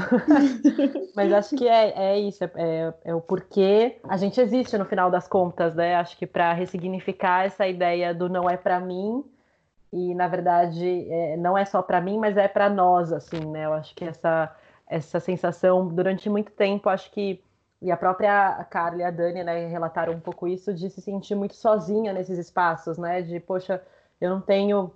Mas 1.16 1.32
acho 1.32 1.56
que 1.56 1.68
é, 1.68 2.14
é 2.14 2.20
isso, 2.20 2.43
é, 2.43 2.93
é, 3.06 3.16
o 3.16 3.22
porquê 3.22 4.00
a 4.04 4.18
gente 4.18 4.39
existe 4.41 4.78
no 4.78 4.86
final 4.86 5.10
das 5.10 5.28
contas, 5.28 5.74
né? 5.76 5.95
Acho 5.95 6.18
que 6.18 6.28
para 6.28 6.52
ressignificar 6.54 7.45
essa 7.45 7.68
ideia 7.68 8.14
do 8.14 8.28
não 8.28 8.50
é 8.50 8.58
para 8.58 8.80
mim 8.80 9.24
e 9.93 10.14
na 10.14 10.28
verdade 10.28 11.10
é, 11.10 11.38
não 11.38 11.58
é 11.58 11.66
só 11.66 11.82
para 11.82 12.02
mim, 12.02 12.18
mas 12.18 12.38
é 12.38 12.47
para 12.47 12.70
nós, 12.70 13.14
assim, 13.14 13.39
né? 13.52 13.66
Eu 13.66 13.74
acho 13.74 13.95
que 13.95 14.06
essa 14.06 14.54
essa 14.88 15.20
sensação 15.20 15.88
durante 15.88 16.30
muito 16.30 16.52
tempo, 16.52 16.89
acho 16.89 17.12
que 17.12 17.41
e 17.82 17.91
a 17.91 17.97
própria 17.97 18.64
Carla 18.70 19.02
e 19.02 19.04
a 19.04 19.12
Dani, 19.12 19.43
né, 19.43 19.68
relataram 19.68 20.14
um 20.14 20.20
pouco 20.20 20.47
isso 20.47 20.74
de 20.74 20.89
se 20.89 21.00
sentir 21.02 21.36
muito 21.36 21.56
sozinha 21.56 22.12
nesses 22.12 22.38
espaços, 22.38 22.97
né? 22.97 23.22
De 23.22 23.39
poxa, 23.39 23.82
eu 24.20 24.30
não 24.30 24.41
tenho 24.41 24.91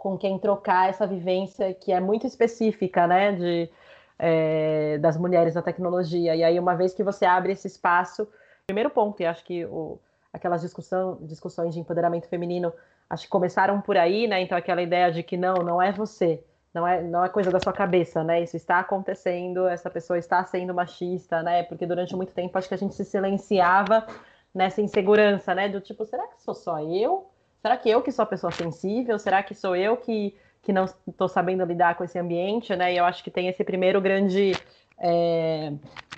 com 0.00 0.16
quem 0.16 0.38
trocar 0.38 0.88
essa 0.88 1.06
vivência 1.06 1.74
que 1.74 1.92
é 1.92 2.00
muito 2.00 2.26
específica, 2.26 3.06
né, 3.06 3.32
de, 3.32 3.70
é, 4.18 4.96
das 4.96 5.18
mulheres 5.18 5.54
na 5.54 5.60
tecnologia. 5.60 6.34
E 6.34 6.42
aí, 6.42 6.58
uma 6.58 6.74
vez 6.74 6.94
que 6.94 7.04
você 7.04 7.26
abre 7.26 7.52
esse 7.52 7.66
espaço, 7.66 8.26
primeiro 8.66 8.88
ponto, 8.88 9.20
e 9.20 9.26
acho 9.26 9.44
que 9.44 9.66
o, 9.66 9.98
aquelas 10.32 10.62
discussão, 10.62 11.18
discussões 11.20 11.74
de 11.74 11.80
empoderamento 11.80 12.28
feminino, 12.28 12.72
acho 13.10 13.24
que 13.24 13.28
começaram 13.28 13.78
por 13.82 13.98
aí, 13.98 14.26
né, 14.26 14.40
então 14.40 14.56
aquela 14.56 14.80
ideia 14.80 15.12
de 15.12 15.22
que 15.22 15.36
não, 15.36 15.56
não 15.56 15.82
é 15.82 15.92
você, 15.92 16.42
não 16.72 16.88
é, 16.88 17.02
não 17.02 17.22
é 17.22 17.28
coisa 17.28 17.50
da 17.50 17.60
sua 17.60 17.72
cabeça, 17.74 18.24
né, 18.24 18.40
isso 18.42 18.56
está 18.56 18.78
acontecendo, 18.78 19.68
essa 19.68 19.90
pessoa 19.90 20.18
está 20.18 20.42
sendo 20.46 20.72
machista, 20.72 21.42
né, 21.42 21.62
porque 21.64 21.84
durante 21.84 22.16
muito 22.16 22.32
tempo 22.32 22.56
acho 22.56 22.68
que 22.68 22.74
a 22.74 22.78
gente 22.78 22.94
se 22.94 23.04
silenciava 23.04 24.06
nessa 24.54 24.80
insegurança, 24.80 25.54
né, 25.54 25.68
do 25.68 25.78
tipo, 25.78 26.06
será 26.06 26.26
que 26.26 26.40
sou 26.40 26.54
só 26.54 26.80
eu? 26.80 27.29
Será 27.60 27.76
que 27.76 27.88
eu 27.88 28.02
que 28.02 28.12
sou 28.12 28.22
a 28.22 28.26
pessoa 28.26 28.50
sensível? 28.50 29.18
Será 29.18 29.42
que 29.42 29.54
sou 29.54 29.76
eu 29.76 29.96
que, 29.96 30.34
que 30.62 30.72
não 30.72 30.86
estou 31.06 31.28
sabendo 31.28 31.64
lidar 31.64 31.96
com 31.96 32.04
esse 32.04 32.18
ambiente, 32.18 32.74
né? 32.74 32.92
E 32.92 32.96
eu 32.96 33.04
acho 33.04 33.22
que 33.22 33.30
tem 33.30 33.48
esse 33.48 33.62
primeiro 33.64 34.00
grande 34.00 34.52
é, 34.98 35.72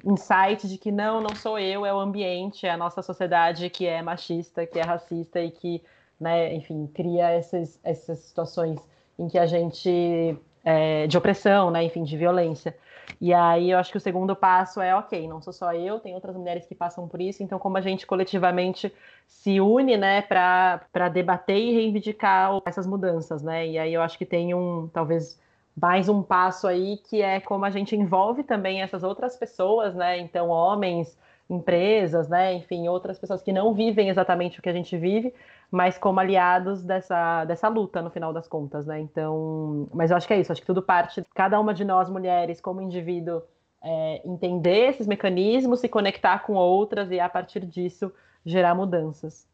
insight 0.04 0.68
de 0.68 0.76
que 0.76 0.90
não, 0.90 1.20
não 1.20 1.34
sou 1.34 1.58
eu, 1.58 1.86
é 1.86 1.94
o 1.94 1.98
ambiente, 1.98 2.66
é 2.66 2.70
a 2.70 2.76
nossa 2.76 3.02
sociedade 3.02 3.70
que 3.70 3.86
é 3.86 4.02
machista, 4.02 4.66
que 4.66 4.78
é 4.78 4.82
racista 4.82 5.40
e 5.40 5.50
que, 5.50 5.82
né, 6.20 6.54
enfim, 6.54 6.88
cria 6.92 7.30
essas, 7.30 7.78
essas 7.84 8.18
situações 8.18 8.80
em 9.18 9.28
que 9.28 9.38
a 9.38 9.46
gente 9.46 10.36
é, 10.64 11.06
de 11.06 11.16
opressão, 11.16 11.70
né, 11.70 11.84
enfim, 11.84 12.02
de 12.02 12.16
violência. 12.16 12.76
E 13.20 13.32
aí 13.32 13.70
eu 13.70 13.78
acho 13.78 13.90
que 13.90 13.96
o 13.96 14.00
segundo 14.00 14.34
passo 14.34 14.80
é, 14.80 14.94
ok, 14.94 15.28
não 15.28 15.40
sou 15.40 15.52
só 15.52 15.72
eu, 15.74 16.00
tem 16.00 16.14
outras 16.14 16.36
mulheres 16.36 16.66
que 16.66 16.74
passam 16.74 17.06
por 17.08 17.20
isso, 17.20 17.42
então 17.42 17.58
como 17.58 17.76
a 17.76 17.80
gente 17.80 18.06
coletivamente 18.06 18.92
se 19.26 19.60
une, 19.60 19.96
né, 19.96 20.22
para 20.22 21.08
debater 21.12 21.56
e 21.56 21.72
reivindicar 21.72 22.50
essas 22.64 22.86
mudanças, 22.86 23.42
né? 23.42 23.66
E 23.66 23.78
aí 23.78 23.94
eu 23.94 24.02
acho 24.02 24.18
que 24.18 24.26
tem 24.26 24.54
um, 24.54 24.88
talvez 24.92 25.40
mais 25.76 26.08
um 26.08 26.22
passo 26.22 26.66
aí 26.66 26.98
que 27.08 27.22
é 27.22 27.40
como 27.40 27.64
a 27.64 27.70
gente 27.70 27.96
envolve 27.96 28.42
também 28.42 28.82
essas 28.82 29.02
outras 29.02 29.36
pessoas, 29.36 29.94
né? 29.94 30.18
Então, 30.18 30.48
homens, 30.48 31.16
empresas, 31.48 32.28
né? 32.28 32.54
Enfim, 32.54 32.88
outras 32.88 33.18
pessoas 33.18 33.42
que 33.42 33.52
não 33.52 33.72
vivem 33.74 34.08
exatamente 34.08 34.58
o 34.58 34.62
que 34.62 34.68
a 34.68 34.72
gente 34.72 34.96
vive, 34.96 35.32
mas 35.72 35.96
como 35.96 36.20
aliados 36.20 36.82
dessa, 36.82 37.46
dessa 37.46 37.66
luta, 37.66 38.02
no 38.02 38.10
final 38.10 38.30
das 38.30 38.46
contas, 38.46 38.84
né? 38.84 39.00
Então, 39.00 39.88
mas 39.94 40.10
eu 40.10 40.18
acho 40.18 40.28
que 40.28 40.34
é 40.34 40.38
isso, 40.38 40.52
acho 40.52 40.60
que 40.60 40.66
tudo 40.66 40.82
parte, 40.82 41.24
cada 41.34 41.58
uma 41.58 41.72
de 41.72 41.82
nós, 41.82 42.10
mulheres, 42.10 42.60
como 42.60 42.82
indivíduo, 42.82 43.42
é, 43.82 44.20
entender 44.22 44.90
esses 44.90 45.06
mecanismos, 45.06 45.80
se 45.80 45.88
conectar 45.88 46.40
com 46.40 46.52
outras 46.52 47.10
e, 47.10 47.18
a 47.18 47.26
partir 47.26 47.64
disso, 47.64 48.12
gerar 48.44 48.74
mudanças. 48.74 49.46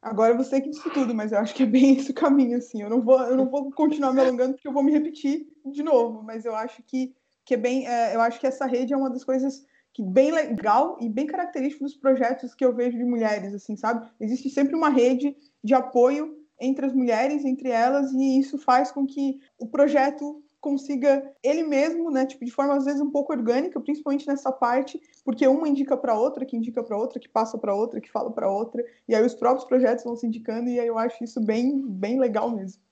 Agora 0.00 0.36
você 0.36 0.60
que 0.60 0.70
disse 0.70 0.88
tudo, 0.90 1.12
mas 1.12 1.32
eu 1.32 1.38
acho 1.38 1.52
que 1.52 1.64
é 1.64 1.66
bem 1.66 1.96
esse 1.96 2.12
o 2.12 2.14
caminho, 2.14 2.58
assim. 2.58 2.80
Eu 2.80 2.90
não 2.90 3.02
vou, 3.02 3.20
eu 3.22 3.36
não 3.36 3.46
vou 3.46 3.72
continuar 3.72 4.12
me 4.12 4.20
alongando 4.20 4.52
porque 4.52 4.68
eu 4.68 4.72
vou 4.72 4.84
me 4.84 4.92
repetir 4.92 5.48
de 5.66 5.82
novo, 5.82 6.22
mas 6.22 6.44
eu 6.44 6.54
acho 6.54 6.80
que, 6.84 7.12
que 7.44 7.54
é 7.54 7.56
bem, 7.56 7.88
é, 7.88 8.14
eu 8.14 8.20
acho 8.20 8.38
que 8.38 8.46
essa 8.46 8.66
rede 8.66 8.92
é 8.92 8.96
uma 8.96 9.10
das 9.10 9.24
coisas 9.24 9.66
que 9.94 10.02
bem 10.02 10.32
legal 10.32 10.98
e 11.00 11.08
bem 11.08 11.24
característico 11.24 11.84
dos 11.84 11.96
projetos 11.96 12.52
que 12.52 12.64
eu 12.64 12.74
vejo 12.74 12.98
de 12.98 13.04
mulheres, 13.04 13.54
assim, 13.54 13.76
sabe? 13.76 14.06
Existe 14.20 14.50
sempre 14.50 14.74
uma 14.74 14.88
rede 14.88 15.36
de 15.62 15.72
apoio 15.72 16.36
entre 16.60 16.84
as 16.84 16.92
mulheres, 16.92 17.44
entre 17.44 17.68
elas, 17.68 18.12
e 18.12 18.38
isso 18.38 18.58
faz 18.58 18.90
com 18.90 19.06
que 19.06 19.40
o 19.56 19.68
projeto 19.68 20.42
consiga 20.60 21.30
ele 21.42 21.62
mesmo, 21.62 22.10
né, 22.10 22.24
tipo 22.24 22.44
de 22.44 22.50
forma 22.50 22.74
às 22.74 22.86
vezes 22.86 23.00
um 23.00 23.10
pouco 23.10 23.32
orgânica, 23.32 23.78
principalmente 23.78 24.26
nessa 24.26 24.50
parte, 24.50 25.00
porque 25.22 25.46
uma 25.46 25.68
indica 25.68 25.94
para 25.96 26.18
outra, 26.18 26.44
que 26.46 26.56
indica 26.56 26.82
para 26.82 26.96
outra, 26.96 27.20
que 27.20 27.28
passa 27.28 27.58
para 27.58 27.74
outra, 27.74 28.00
que 28.00 28.10
fala 28.10 28.32
para 28.32 28.50
outra, 28.50 28.82
e 29.06 29.14
aí 29.14 29.22
os 29.24 29.34
próprios 29.34 29.66
projetos 29.68 30.04
vão 30.04 30.16
se 30.16 30.26
indicando 30.26 30.70
e 30.70 30.80
aí 30.80 30.86
eu 30.86 30.98
acho 30.98 31.22
isso 31.22 31.38
bem 31.38 31.86
bem 31.86 32.18
legal 32.18 32.50
mesmo. 32.50 32.82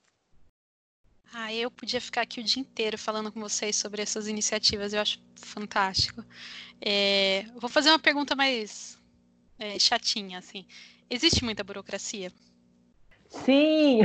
Ah, 1.32 1.52
eu 1.54 1.70
podia 1.70 1.98
ficar 1.98 2.20
aqui 2.20 2.40
o 2.40 2.44
dia 2.44 2.60
inteiro 2.60 2.98
falando 2.98 3.32
com 3.32 3.40
vocês 3.40 3.74
sobre 3.74 4.02
essas 4.02 4.28
iniciativas, 4.28 4.92
eu 4.92 5.00
acho 5.00 5.18
fantástico. 5.34 6.22
É, 6.84 7.44
vou 7.60 7.70
fazer 7.70 7.90
uma 7.90 7.98
pergunta 7.98 8.34
mais 8.34 8.98
é, 9.58 9.78
chatinha, 9.78 10.38
assim. 10.38 10.66
Existe 11.08 11.44
muita 11.44 11.62
burocracia? 11.62 12.32
Sim! 13.28 14.00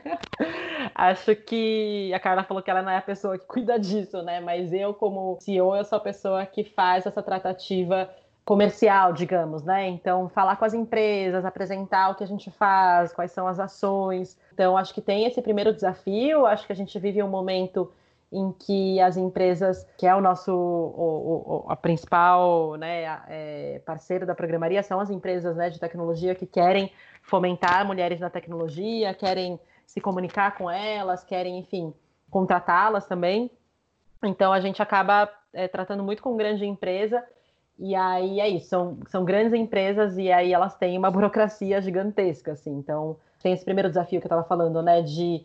Acho 0.94 1.36
que 1.36 2.10
a 2.14 2.18
Carla 2.18 2.42
falou 2.42 2.62
que 2.62 2.70
ela 2.70 2.82
não 2.82 2.90
é 2.90 2.96
a 2.96 3.02
pessoa 3.02 3.38
que 3.38 3.46
cuida 3.46 3.78
disso, 3.78 4.22
né? 4.22 4.40
Mas 4.40 4.72
eu, 4.72 4.94
como 4.94 5.38
CEO, 5.40 5.76
eu 5.76 5.84
sou 5.84 5.98
a 5.98 6.00
pessoa 6.00 6.46
que 6.46 6.64
faz 6.64 7.04
essa 7.04 7.22
tratativa 7.22 8.10
comercial, 8.44 9.12
digamos, 9.12 9.62
né? 9.62 9.86
Então, 9.88 10.28
falar 10.28 10.56
com 10.56 10.64
as 10.64 10.74
empresas, 10.74 11.44
apresentar 11.44 12.10
o 12.10 12.14
que 12.16 12.24
a 12.24 12.26
gente 12.26 12.50
faz, 12.50 13.12
quais 13.12 13.30
são 13.30 13.46
as 13.46 13.60
ações. 13.60 14.36
Então, 14.52 14.76
acho 14.76 14.94
que 14.94 15.00
tem 15.00 15.26
esse 15.26 15.40
primeiro 15.42 15.72
desafio. 15.72 16.46
Acho 16.46 16.66
que 16.66 16.72
a 16.72 16.76
gente 16.76 16.98
vive 16.98 17.22
um 17.22 17.28
momento 17.28 17.92
em 18.32 18.52
que 18.52 19.00
as 19.00 19.16
empresas, 19.16 19.86
que 19.98 20.06
é 20.06 20.14
o 20.14 20.20
nosso 20.20 20.52
o, 20.52 21.64
o, 21.66 21.70
a 21.70 21.74
principal 21.74 22.76
né, 22.76 23.02
é, 23.28 23.82
parceiro 23.84 24.24
da 24.24 24.34
programaria, 24.34 24.82
são 24.82 25.00
as 25.00 25.10
empresas 25.10 25.56
né, 25.56 25.68
de 25.68 25.80
tecnologia 25.80 26.34
que 26.34 26.46
querem 26.46 26.92
fomentar 27.22 27.84
mulheres 27.84 28.20
na 28.20 28.30
tecnologia, 28.30 29.12
querem 29.14 29.58
se 29.84 30.00
comunicar 30.00 30.56
com 30.56 30.70
elas, 30.70 31.24
querem, 31.24 31.58
enfim, 31.58 31.92
contratá-las 32.30 33.06
também. 33.06 33.50
Então 34.22 34.52
a 34.52 34.60
gente 34.60 34.80
acaba 34.80 35.28
é, 35.52 35.66
tratando 35.66 36.04
muito 36.04 36.22
com 36.22 36.36
grande 36.36 36.64
empresa 36.64 37.24
e 37.78 37.96
aí 37.96 38.40
é 38.40 38.48
isso, 38.48 38.68
são, 38.68 38.98
são 39.08 39.24
grandes 39.24 39.54
empresas 39.54 40.16
e 40.18 40.30
aí 40.30 40.52
elas 40.52 40.76
têm 40.76 40.96
uma 40.96 41.10
burocracia 41.10 41.82
gigantesca, 41.82 42.52
assim. 42.52 42.76
Então 42.76 43.16
tem 43.42 43.52
esse 43.52 43.64
primeiro 43.64 43.88
desafio 43.88 44.20
que 44.20 44.26
eu 44.26 44.28
estava 44.28 44.44
falando, 44.44 44.80
né, 44.82 45.02
de 45.02 45.44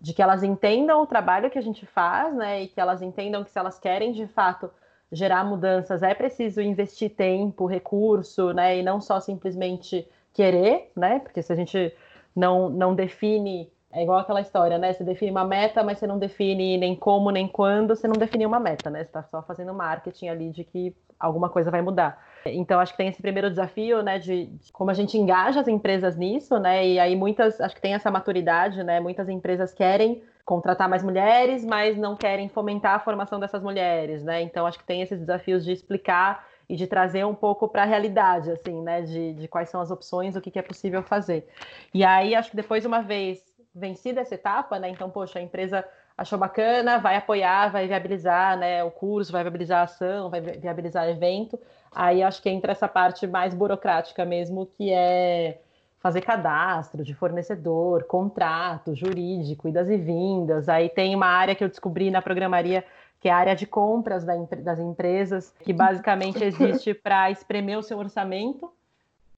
de 0.00 0.12
que 0.12 0.22
elas 0.22 0.42
entendam 0.42 1.02
o 1.02 1.06
trabalho 1.06 1.50
que 1.50 1.58
a 1.58 1.62
gente 1.62 1.84
faz, 1.86 2.34
né, 2.34 2.62
e 2.62 2.68
que 2.68 2.80
elas 2.80 3.02
entendam 3.02 3.42
que 3.42 3.50
se 3.50 3.58
elas 3.58 3.78
querem 3.78 4.12
de 4.12 4.26
fato 4.26 4.70
gerar 5.10 5.44
mudanças, 5.44 6.02
é 6.02 6.14
preciso 6.14 6.60
investir 6.60 7.10
tempo, 7.10 7.66
recurso, 7.66 8.52
né, 8.52 8.78
e 8.78 8.82
não 8.82 9.00
só 9.00 9.18
simplesmente 9.20 10.06
querer, 10.32 10.92
né, 10.96 11.18
porque 11.18 11.42
se 11.42 11.52
a 11.52 11.56
gente 11.56 11.92
não, 12.34 12.68
não 12.68 12.94
define, 12.94 13.72
é 13.90 14.02
igual 14.02 14.18
aquela 14.18 14.40
história, 14.40 14.78
né, 14.78 14.92
você 14.92 15.02
define 15.02 15.30
uma 15.30 15.44
meta, 15.44 15.82
mas 15.82 15.98
você 15.98 16.06
não 16.06 16.18
define 16.18 16.78
nem 16.78 16.94
como, 16.94 17.30
nem 17.30 17.48
quando, 17.48 17.96
você 17.96 18.06
não 18.06 18.18
define 18.18 18.46
uma 18.46 18.60
meta, 18.60 18.90
né, 18.90 19.00
você 19.00 19.08
está 19.08 19.22
só 19.24 19.42
fazendo 19.42 19.74
marketing 19.74 20.28
ali 20.28 20.50
de 20.50 20.62
que 20.62 20.94
alguma 21.18 21.48
coisa 21.48 21.70
vai 21.70 21.82
mudar. 21.82 22.22
Então, 22.54 22.80
acho 22.80 22.92
que 22.92 22.98
tem 22.98 23.08
esse 23.08 23.20
primeiro 23.20 23.50
desafio, 23.50 24.02
né, 24.02 24.18
de, 24.18 24.46
de, 24.46 24.72
como 24.72 24.90
a 24.90 24.94
gente 24.94 25.16
engaja 25.16 25.60
as 25.60 25.68
empresas 25.68 26.16
nisso, 26.16 26.58
né, 26.58 26.86
e 26.86 26.98
aí 26.98 27.16
muitas, 27.16 27.60
acho 27.60 27.74
que 27.74 27.80
tem 27.80 27.94
essa 27.94 28.10
maturidade, 28.10 28.82
né, 28.82 29.00
muitas 29.00 29.28
empresas 29.28 29.72
querem 29.72 30.22
contratar 30.44 30.88
mais 30.88 31.02
mulheres, 31.02 31.64
mas 31.64 31.96
não 31.96 32.16
querem 32.16 32.48
fomentar 32.48 32.94
a 32.94 32.98
formação 33.00 33.38
dessas 33.38 33.62
mulheres, 33.62 34.22
né, 34.22 34.42
então 34.42 34.66
acho 34.66 34.78
que 34.78 34.84
tem 34.84 35.02
esses 35.02 35.18
desafios 35.18 35.64
de 35.64 35.72
explicar 35.72 36.46
e 36.68 36.76
de 36.76 36.86
trazer 36.86 37.24
um 37.24 37.34
pouco 37.34 37.66
para 37.68 37.82
a 37.82 37.86
realidade, 37.86 38.50
assim, 38.50 38.82
né, 38.82 39.02
de, 39.02 39.32
de 39.34 39.48
quais 39.48 39.70
são 39.70 39.80
as 39.80 39.90
opções, 39.90 40.36
o 40.36 40.40
que, 40.40 40.50
que 40.50 40.58
é 40.58 40.62
possível 40.62 41.02
fazer. 41.02 41.48
E 41.94 42.04
aí, 42.04 42.34
acho 42.34 42.50
que 42.50 42.56
depois, 42.56 42.84
uma 42.84 43.00
vez 43.00 43.42
vencida 43.74 44.20
essa 44.20 44.34
etapa, 44.34 44.78
né, 44.78 44.88
então, 44.90 45.08
poxa, 45.08 45.38
a 45.38 45.42
empresa 45.42 45.84
achou 46.18 46.36
bacana, 46.36 46.98
vai 46.98 47.14
apoiar, 47.16 47.70
vai 47.70 47.86
viabilizar 47.86 48.58
né, 48.58 48.82
o 48.82 48.90
curso, 48.90 49.30
vai 49.30 49.44
viabilizar 49.44 49.80
a 49.80 49.84
ação, 49.84 50.28
vai 50.28 50.40
viabilizar 50.40 51.08
evento. 51.08 51.58
Aí 51.92 52.22
acho 52.22 52.42
que 52.42 52.50
entra 52.50 52.72
essa 52.72 52.88
parte 52.88 53.26
mais 53.26 53.54
burocrática 53.54 54.24
mesmo, 54.24 54.66
que 54.66 54.92
é 54.92 55.60
fazer 56.00 56.20
cadastro 56.20 57.02
de 57.02 57.14
fornecedor, 57.14 58.04
contrato 58.04 58.94
jurídico, 58.94 59.68
idas 59.68 59.88
e 59.88 59.96
vindas. 59.96 60.68
Aí 60.68 60.88
tem 60.88 61.14
uma 61.14 61.26
área 61.26 61.54
que 61.54 61.64
eu 61.64 61.68
descobri 61.68 62.10
na 62.10 62.22
programaria, 62.22 62.84
que 63.20 63.28
é 63.28 63.32
a 63.32 63.36
área 63.36 63.56
de 63.56 63.66
compras 63.66 64.24
das 64.24 64.78
empresas, 64.78 65.52
que 65.64 65.72
basicamente 65.72 66.42
existe 66.44 66.94
para 66.94 67.30
espremer 67.30 67.78
o 67.78 67.82
seu 67.82 67.98
orçamento 67.98 68.72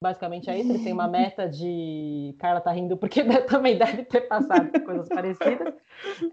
Basicamente 0.01 0.49
é 0.49 0.59
isso, 0.59 0.71
ele 0.71 0.83
tem 0.83 0.93
uma 0.93 1.07
meta 1.07 1.47
de. 1.47 2.33
Carla 2.39 2.59
tá 2.59 2.71
rindo 2.71 2.97
porque 2.97 3.23
também 3.45 3.77
deve 3.77 4.03
ter 4.03 4.21
passado 4.21 4.71
coisas 4.83 5.07
parecidas, 5.07 5.75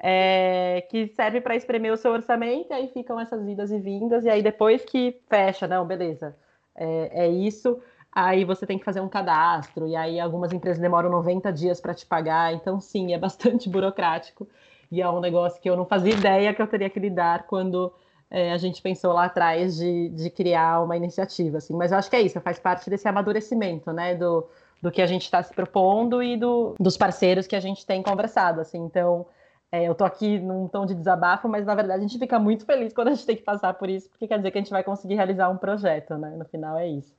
é... 0.02 0.86
que 0.90 1.08
serve 1.08 1.42
para 1.42 1.54
espremer 1.54 1.92
o 1.92 1.96
seu 1.96 2.12
orçamento, 2.12 2.70
e 2.70 2.72
aí 2.72 2.88
ficam 2.88 3.20
essas 3.20 3.46
idas 3.46 3.70
e 3.70 3.78
vindas, 3.78 4.24
e 4.24 4.30
aí 4.30 4.42
depois 4.42 4.82
que 4.86 5.20
fecha, 5.28 5.68
não, 5.68 5.86
beleza, 5.86 6.34
é, 6.74 7.26
é 7.26 7.28
isso, 7.28 7.78
aí 8.10 8.42
você 8.42 8.66
tem 8.66 8.78
que 8.78 8.86
fazer 8.86 9.00
um 9.00 9.08
cadastro, 9.08 9.86
e 9.86 9.94
aí 9.94 10.18
algumas 10.18 10.50
empresas 10.50 10.80
demoram 10.80 11.10
90 11.10 11.52
dias 11.52 11.78
para 11.78 11.92
te 11.92 12.06
pagar, 12.06 12.54
então 12.54 12.80
sim, 12.80 13.12
é 13.12 13.18
bastante 13.18 13.68
burocrático, 13.70 14.48
e 14.90 15.02
é 15.02 15.10
um 15.10 15.20
negócio 15.20 15.60
que 15.60 15.68
eu 15.68 15.76
não 15.76 15.84
fazia 15.84 16.14
ideia 16.14 16.54
que 16.54 16.62
eu 16.62 16.66
teria 16.66 16.88
que 16.88 16.98
lidar 16.98 17.46
quando 17.46 17.92
é, 18.30 18.52
a 18.52 18.58
gente 18.58 18.82
pensou 18.82 19.12
lá 19.12 19.24
atrás 19.24 19.76
de, 19.76 20.10
de 20.10 20.30
criar 20.30 20.82
uma 20.82 20.96
iniciativa, 20.96 21.58
assim. 21.58 21.74
Mas 21.74 21.92
eu 21.92 21.98
acho 21.98 22.10
que 22.10 22.16
é 22.16 22.20
isso, 22.20 22.40
faz 22.40 22.58
parte 22.58 22.90
desse 22.90 23.08
amadurecimento, 23.08 23.92
né, 23.92 24.14
do, 24.14 24.46
do 24.82 24.90
que 24.90 25.00
a 25.00 25.06
gente 25.06 25.22
está 25.22 25.42
se 25.42 25.52
propondo 25.52 26.22
e 26.22 26.36
do, 26.36 26.74
dos 26.78 26.96
parceiros 26.96 27.46
que 27.46 27.56
a 27.56 27.60
gente 27.60 27.86
tem 27.86 28.02
conversado, 28.02 28.60
assim. 28.60 28.78
Então, 28.78 29.26
é, 29.70 29.84
eu 29.84 29.94
tô 29.94 30.04
aqui 30.04 30.38
num 30.38 30.66
tom 30.68 30.86
de 30.86 30.94
desabafo, 30.94 31.48
mas 31.48 31.66
na 31.66 31.74
verdade 31.74 32.00
a 32.04 32.06
gente 32.06 32.18
fica 32.18 32.38
muito 32.38 32.64
feliz 32.64 32.92
quando 32.92 33.08
a 33.08 33.14
gente 33.14 33.26
tem 33.26 33.36
que 33.36 33.42
passar 33.42 33.74
por 33.74 33.88
isso, 33.88 34.08
porque 34.08 34.26
quer 34.26 34.38
dizer 34.38 34.50
que 34.50 34.58
a 34.58 34.60
gente 34.60 34.70
vai 34.70 34.82
conseguir 34.82 35.14
realizar 35.14 35.50
um 35.50 35.58
projeto, 35.58 36.16
né? 36.16 36.30
No 36.36 36.44
final 36.44 36.78
é 36.78 36.88
isso. 36.88 37.16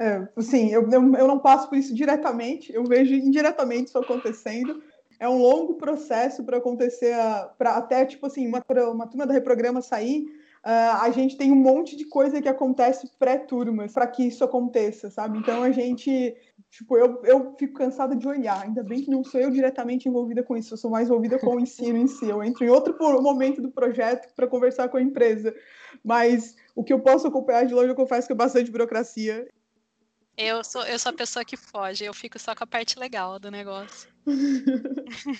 É, 0.00 0.26
sim, 0.40 0.70
eu, 0.70 0.90
eu, 0.90 1.14
eu 1.14 1.28
não 1.28 1.38
passo 1.38 1.68
por 1.68 1.76
isso 1.76 1.94
diretamente, 1.94 2.72
eu 2.72 2.84
vejo 2.84 3.14
indiretamente 3.14 3.88
isso 3.88 3.98
acontecendo, 3.98 4.82
é 5.20 5.28
um 5.28 5.38
longo 5.38 5.74
processo 5.74 6.42
para 6.42 6.56
acontecer, 6.56 7.14
para 7.58 7.76
até, 7.76 8.06
tipo 8.06 8.26
assim, 8.26 8.48
uma, 8.48 8.64
uma 8.90 9.06
turma 9.06 9.26
da 9.26 9.34
Reprograma 9.34 9.82
sair, 9.82 10.24
uh, 10.64 11.02
a 11.02 11.10
gente 11.10 11.36
tem 11.36 11.52
um 11.52 11.56
monte 11.56 11.94
de 11.94 12.06
coisa 12.06 12.40
que 12.40 12.48
acontece 12.48 13.06
pré-turma 13.18 13.86
para 13.92 14.06
que 14.06 14.26
isso 14.26 14.42
aconteça, 14.42 15.10
sabe? 15.10 15.38
Então 15.38 15.62
a 15.62 15.70
gente, 15.70 16.34
tipo, 16.70 16.96
eu, 16.96 17.22
eu 17.24 17.54
fico 17.58 17.74
cansada 17.74 18.16
de 18.16 18.26
olhar, 18.26 18.62
ainda 18.62 18.82
bem 18.82 19.02
que 19.02 19.10
não 19.10 19.22
sou 19.22 19.38
eu 19.38 19.50
diretamente 19.50 20.08
envolvida 20.08 20.42
com 20.42 20.56
isso, 20.56 20.72
eu 20.72 20.78
sou 20.78 20.90
mais 20.90 21.06
envolvida 21.06 21.38
com 21.38 21.56
o 21.56 21.60
ensino 21.60 21.98
em 21.98 22.06
si, 22.06 22.26
eu 22.26 22.42
entro 22.42 22.64
em 22.64 22.70
outro 22.70 22.96
momento 23.22 23.60
do 23.60 23.70
projeto 23.70 24.34
para 24.34 24.48
conversar 24.48 24.88
com 24.88 24.96
a 24.96 25.02
empresa, 25.02 25.54
mas 26.02 26.56
o 26.74 26.82
que 26.82 26.94
eu 26.94 27.00
posso 27.00 27.26
acompanhar 27.26 27.66
de 27.66 27.74
longe, 27.74 27.90
eu 27.90 27.94
confesso 27.94 28.26
que 28.26 28.32
é 28.32 28.36
bastante 28.36 28.70
burocracia, 28.70 29.46
eu 30.34 30.64
sou, 30.64 30.82
eu 30.84 30.98
sou 30.98 31.10
a 31.10 31.14
pessoa 31.14 31.44
que 31.44 31.54
foge, 31.54 32.06
eu 32.06 32.14
fico 32.14 32.38
só 32.38 32.54
com 32.54 32.64
a 32.64 32.66
parte 32.66 32.98
legal 32.98 33.38
do 33.38 33.50
negócio. 33.50 34.09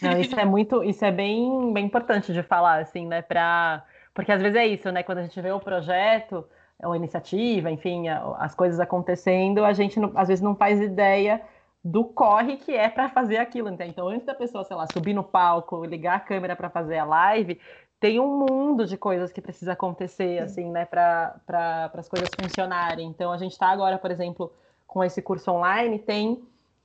Não, 0.02 0.18
isso 0.18 0.38
é 0.38 0.44
muito, 0.44 0.82
isso 0.82 1.04
é 1.04 1.12
bem, 1.12 1.72
bem 1.72 1.86
importante 1.86 2.32
de 2.32 2.42
falar, 2.42 2.80
assim, 2.80 3.06
né? 3.06 3.22
Pra, 3.22 3.84
porque 4.14 4.32
às 4.32 4.40
vezes 4.42 4.56
é 4.56 4.66
isso, 4.66 4.90
né? 4.90 5.02
Quando 5.02 5.18
a 5.18 5.22
gente 5.22 5.40
vê 5.40 5.52
o 5.52 5.60
projeto, 5.60 6.44
ou 6.82 6.96
iniciativa, 6.96 7.70
enfim, 7.70 8.08
as 8.08 8.54
coisas 8.54 8.80
acontecendo, 8.80 9.64
a 9.64 9.72
gente 9.72 9.98
às 10.14 10.28
vezes 10.28 10.42
não 10.42 10.56
faz 10.56 10.80
ideia 10.80 11.42
do 11.84 12.04
corre 12.04 12.56
que 12.56 12.74
é 12.74 12.88
para 12.88 13.08
fazer 13.08 13.38
aquilo. 13.38 13.68
Então, 13.70 14.08
antes 14.08 14.26
da 14.26 14.34
pessoa, 14.34 14.64
sei 14.64 14.76
lá, 14.76 14.86
subir 14.86 15.14
no 15.14 15.24
palco, 15.24 15.84
ligar 15.84 16.16
a 16.16 16.20
câmera 16.20 16.56
para 16.56 16.70
fazer 16.70 16.98
a 16.98 17.04
live, 17.04 17.60
tem 17.98 18.18
um 18.20 18.38
mundo 18.38 18.86
de 18.86 18.96
coisas 18.96 19.32
que 19.32 19.40
precisa 19.40 19.72
acontecer, 19.72 20.42
assim, 20.42 20.70
né, 20.70 20.84
para 20.86 21.40
pra, 21.46 21.90
as 21.94 22.08
coisas 22.08 22.34
funcionarem. 22.34 23.06
Então, 23.08 23.32
a 23.32 23.38
gente 23.38 23.52
está 23.52 23.68
agora, 23.68 23.98
por 23.98 24.10
exemplo, 24.10 24.52
com 24.86 25.04
esse 25.04 25.22
curso 25.22 25.50
online, 25.50 25.98
tem 25.98 26.42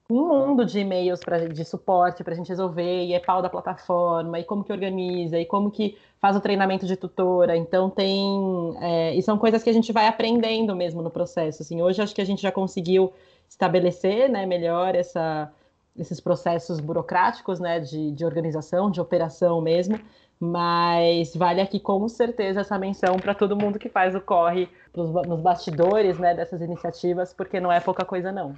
um 0.09 0.27
mundo 0.27 0.65
de 0.65 0.79
e-mails 0.79 1.19
pra, 1.21 1.47
de 1.47 1.65
suporte 1.65 2.23
para 2.23 2.33
a 2.33 2.35
gente 2.35 2.49
resolver, 2.49 3.05
e 3.05 3.13
é 3.13 3.19
pau 3.19 3.41
da 3.41 3.49
plataforma, 3.49 4.39
e 4.39 4.43
como 4.43 4.63
que 4.63 4.71
organiza, 4.71 5.39
e 5.39 5.45
como 5.45 5.71
que 5.71 5.97
faz 6.19 6.35
o 6.35 6.41
treinamento 6.41 6.85
de 6.85 6.95
tutora. 6.95 7.57
Então 7.57 7.89
tem. 7.89 8.75
É, 8.81 9.15
e 9.15 9.21
são 9.23 9.37
coisas 9.37 9.63
que 9.63 9.69
a 9.69 9.73
gente 9.73 9.91
vai 9.91 10.07
aprendendo 10.07 10.75
mesmo 10.75 11.01
no 11.01 11.09
processo. 11.09 11.63
Assim, 11.63 11.81
hoje 11.81 12.01
acho 12.01 12.13
que 12.13 12.21
a 12.21 12.25
gente 12.25 12.41
já 12.41 12.51
conseguiu 12.51 13.11
estabelecer 13.49 14.29
né, 14.29 14.45
melhor 14.45 14.95
essa, 14.95 15.51
esses 15.97 16.19
processos 16.19 16.79
burocráticos 16.79 17.59
né, 17.59 17.79
de, 17.79 18.11
de 18.11 18.25
organização, 18.25 18.91
de 18.91 19.01
operação 19.01 19.61
mesmo. 19.61 19.99
Mas 20.39 21.35
vale 21.35 21.61
aqui 21.61 21.79
com 21.79 22.07
certeza 22.09 22.59
essa 22.61 22.77
menção 22.77 23.15
para 23.17 23.33
todo 23.33 23.55
mundo 23.55 23.79
que 23.79 23.87
faz 23.87 24.13
o 24.13 24.21
corre 24.21 24.69
nos 24.93 25.41
bastidores 25.41 26.19
né, 26.19 26.33
dessas 26.35 26.61
iniciativas, 26.61 27.33
porque 27.33 27.59
não 27.59 27.71
é 27.71 27.79
pouca 27.79 28.03
coisa, 28.03 28.31
não. 28.31 28.53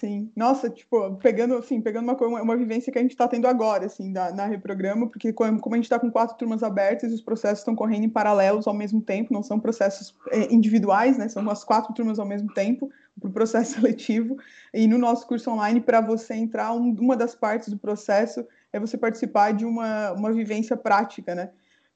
Sim, 0.00 0.32
nossa, 0.34 0.70
tipo, 0.70 1.16
pegando, 1.16 1.56
assim, 1.56 1.78
pegando 1.78 2.10
uma, 2.10 2.42
uma 2.42 2.56
vivência 2.56 2.90
que 2.90 2.98
a 2.98 3.02
gente 3.02 3.10
está 3.10 3.28
tendo 3.28 3.46
agora, 3.46 3.84
assim, 3.84 4.10
da, 4.10 4.32
na 4.32 4.46
Reprograma, 4.46 5.06
porque 5.06 5.30
como, 5.30 5.60
a 5.74 5.76
gente 5.76 5.84
está 5.84 5.98
com 5.98 6.10
quatro 6.10 6.38
turmas 6.38 6.62
abertas, 6.62 7.12
os 7.12 7.20
processos 7.20 7.58
estão 7.58 7.76
correndo 7.76 8.04
em 8.04 8.08
paralelos 8.08 8.66
ao 8.66 8.72
mesmo 8.72 9.02
tempo, 9.02 9.30
não 9.30 9.42
são 9.42 9.60
processos 9.60 10.16
é, 10.30 10.50
individuais, 10.50 11.18
né, 11.18 11.28
são 11.28 11.46
as 11.50 11.64
quatro 11.64 11.92
turmas 11.92 12.18
ao 12.18 12.24
mesmo 12.24 12.50
tempo, 12.54 12.90
para 13.20 13.28
o 13.28 13.32
processo 13.32 13.74
seletivo, 13.78 14.38
e 14.72 14.86
no 14.86 14.96
nosso 14.96 15.26
curso 15.26 15.50
online, 15.50 15.82
para 15.82 16.00
você 16.00 16.32
entrar, 16.32 16.72
um, 16.72 16.96
uma 16.98 17.14
das 17.14 17.34
partes 17.34 17.68
do 17.68 17.76
processo 17.76 18.46
é 18.72 18.80
você 18.80 18.96
participar 18.96 19.52
de 19.52 19.66
uma, 19.66 20.12
uma 20.12 20.32
vivência 20.32 20.78
prática, 20.78 21.34
né, 21.34 21.50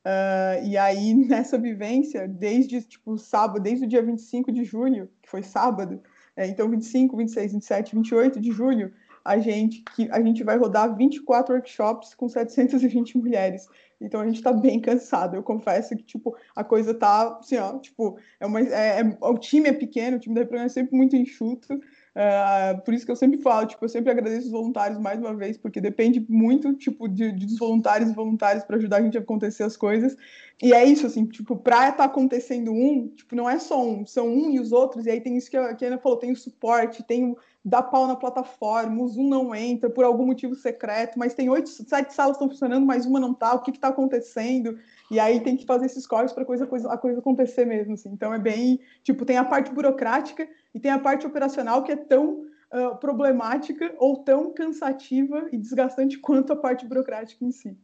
uh, 0.05 0.63
e 0.63 0.77
aí, 0.77 1.15
nessa 1.27 1.57
vivência, 1.57 2.29
desde, 2.29 2.83
tipo, 2.83 3.17
sábado, 3.17 3.63
desde 3.63 3.87
o 3.87 3.89
dia 3.89 4.03
25 4.03 4.53
de 4.53 4.63
junho, 4.63 5.09
que 5.23 5.31
foi 5.31 5.43
sábado, 5.43 6.03
é, 6.37 6.47
então, 6.47 6.69
25, 6.69 7.17
26, 7.17 7.53
27, 7.53 7.95
28 7.95 8.41
de 8.41 8.51
julho, 8.53 8.93
a 9.25 9.39
gente, 9.39 9.83
que, 9.95 10.11
a 10.11 10.21
gente 10.21 10.45
vai 10.45 10.59
rodar 10.59 10.95
24 10.95 11.55
workshops 11.55 12.15
com 12.15 12.29
720 12.29 13.17
mulheres. 13.17 13.67
Então 14.01 14.21
a 14.21 14.27
gente 14.27 14.37
está 14.37 14.53
bem 14.53 14.81
cansado. 14.81 15.35
Eu 15.35 15.43
confesso 15.43 15.97
que, 15.97 16.03
tipo, 16.03 16.37
a 16.55 16.63
coisa 16.63 16.93
tá 16.93 17.39
assim, 17.39 17.57
ó, 17.57 17.79
tipo, 17.79 18.19
é 18.39 18.45
uma, 18.45 18.61
é, 18.61 19.01
é, 19.01 19.17
o 19.21 19.39
time 19.39 19.69
é 19.69 19.73
pequeno, 19.73 20.17
o 20.19 20.21
time 20.21 20.35
da 20.35 20.43
Reprograma 20.43 20.67
é 20.67 20.69
sempre 20.69 20.95
muito 20.95 21.17
enxuto. 21.17 21.81
Uh, 22.15 22.81
por 22.83 22.95
isso 22.95 23.05
que 23.05 23.11
eu 23.11 23.17
sempre 23.17 23.39
falo, 23.39 23.67
tipo, 23.67 23.85
eu 23.85 23.89
sempre 23.89 24.11
agradeço 24.11 24.47
os 24.47 24.53
voluntários 24.53 25.01
mais 25.01 25.19
uma 25.19 25.35
vez, 25.35 25.59
porque 25.59 25.81
depende 25.81 26.25
muito, 26.29 26.73
tipo, 26.75 27.09
de, 27.09 27.33
de 27.33 27.45
dos 27.45 27.59
voluntários 27.59 28.09
e 28.09 28.15
voluntários 28.15 28.65
para 28.65 28.77
ajudar 28.77 28.99
a 28.99 29.03
gente 29.03 29.19
a 29.19 29.21
acontecer 29.21 29.65
as 29.65 29.77
coisas. 29.77 30.17
E 30.63 30.73
é 30.73 30.85
isso, 30.85 31.07
assim, 31.07 31.27
tipo, 31.27 31.57
pra 31.57 31.89
estar 31.89 31.93
tá 31.93 32.05
acontecendo 32.05 32.73
um, 32.73 33.09
tipo, 33.09 33.35
não 33.35 33.51
é 33.51 33.59
só 33.59 33.85
um, 33.85 34.07
são 34.07 34.29
um 34.29 34.49
e 34.51 34.61
os 34.61 34.71
outros, 34.71 35.07
e 35.07 35.11
aí 35.11 35.21
tem 35.21 35.37
isso 35.37 35.51
que 35.51 35.57
a, 35.57 35.75
que 35.75 35.85
a 35.85 35.89
Ana 35.89 35.99
falou, 35.99 36.17
tem 36.17 36.31
o 36.31 36.37
suporte, 36.37 37.03
tem 37.03 37.25
o 37.25 37.37
dá 37.65 37.83
pau 37.83 38.07
na 38.07 38.15
plataforma, 38.15 39.03
o 39.03 39.09
Zoom 39.09 39.29
não 39.29 39.55
entra 39.55 39.89
por 39.89 40.05
algum 40.05 40.27
motivo 40.27 40.55
secreto, 40.55 41.19
mas 41.19 41.33
tem 41.33 41.49
oito, 41.49 41.71
sete 41.71 42.13
salas 42.13 42.37
estão 42.37 42.49
funcionando, 42.49 42.85
mas 42.85 43.07
uma 43.07 43.19
não 43.19 43.33
tá, 43.33 43.55
o 43.55 43.63
que 43.63 43.71
está 43.71 43.89
acontecendo? 43.89 44.79
E 45.11 45.21
aí 45.21 45.41
tem 45.41 45.57
que 45.57 45.67
fazer 45.67 45.87
esses 45.87 46.07
cortes 46.07 46.35
para 46.35 46.45
coisa, 46.45 46.67
coisa, 46.67 46.91
a 46.93 46.97
coisa 46.97 47.19
acontecer 47.19 47.65
mesmo, 47.65 47.95
assim. 47.95 48.11
Então 48.11 48.33
é 48.33 48.39
bem, 48.39 48.81
tipo, 49.03 49.25
tem 49.25 49.37
a 49.37 49.45
parte 49.45 49.71
burocrática 49.71 50.49
e 50.75 50.81
tem 50.81 50.91
a 50.91 50.99
parte 50.99 51.27
operacional 51.27 51.83
que 51.83 51.93
é 51.93 51.97
tão 51.97 52.47
uh, 52.73 52.97
problemática 52.99 53.95
ou 53.99 54.25
tão 54.25 54.53
cansativa 54.53 55.49
e 55.53 55.59
desgastante 55.59 56.19
quanto 56.19 56.53
a 56.53 56.57
parte 56.57 56.87
burocrática 56.87 57.45
em 57.45 57.53
si. 57.53 57.77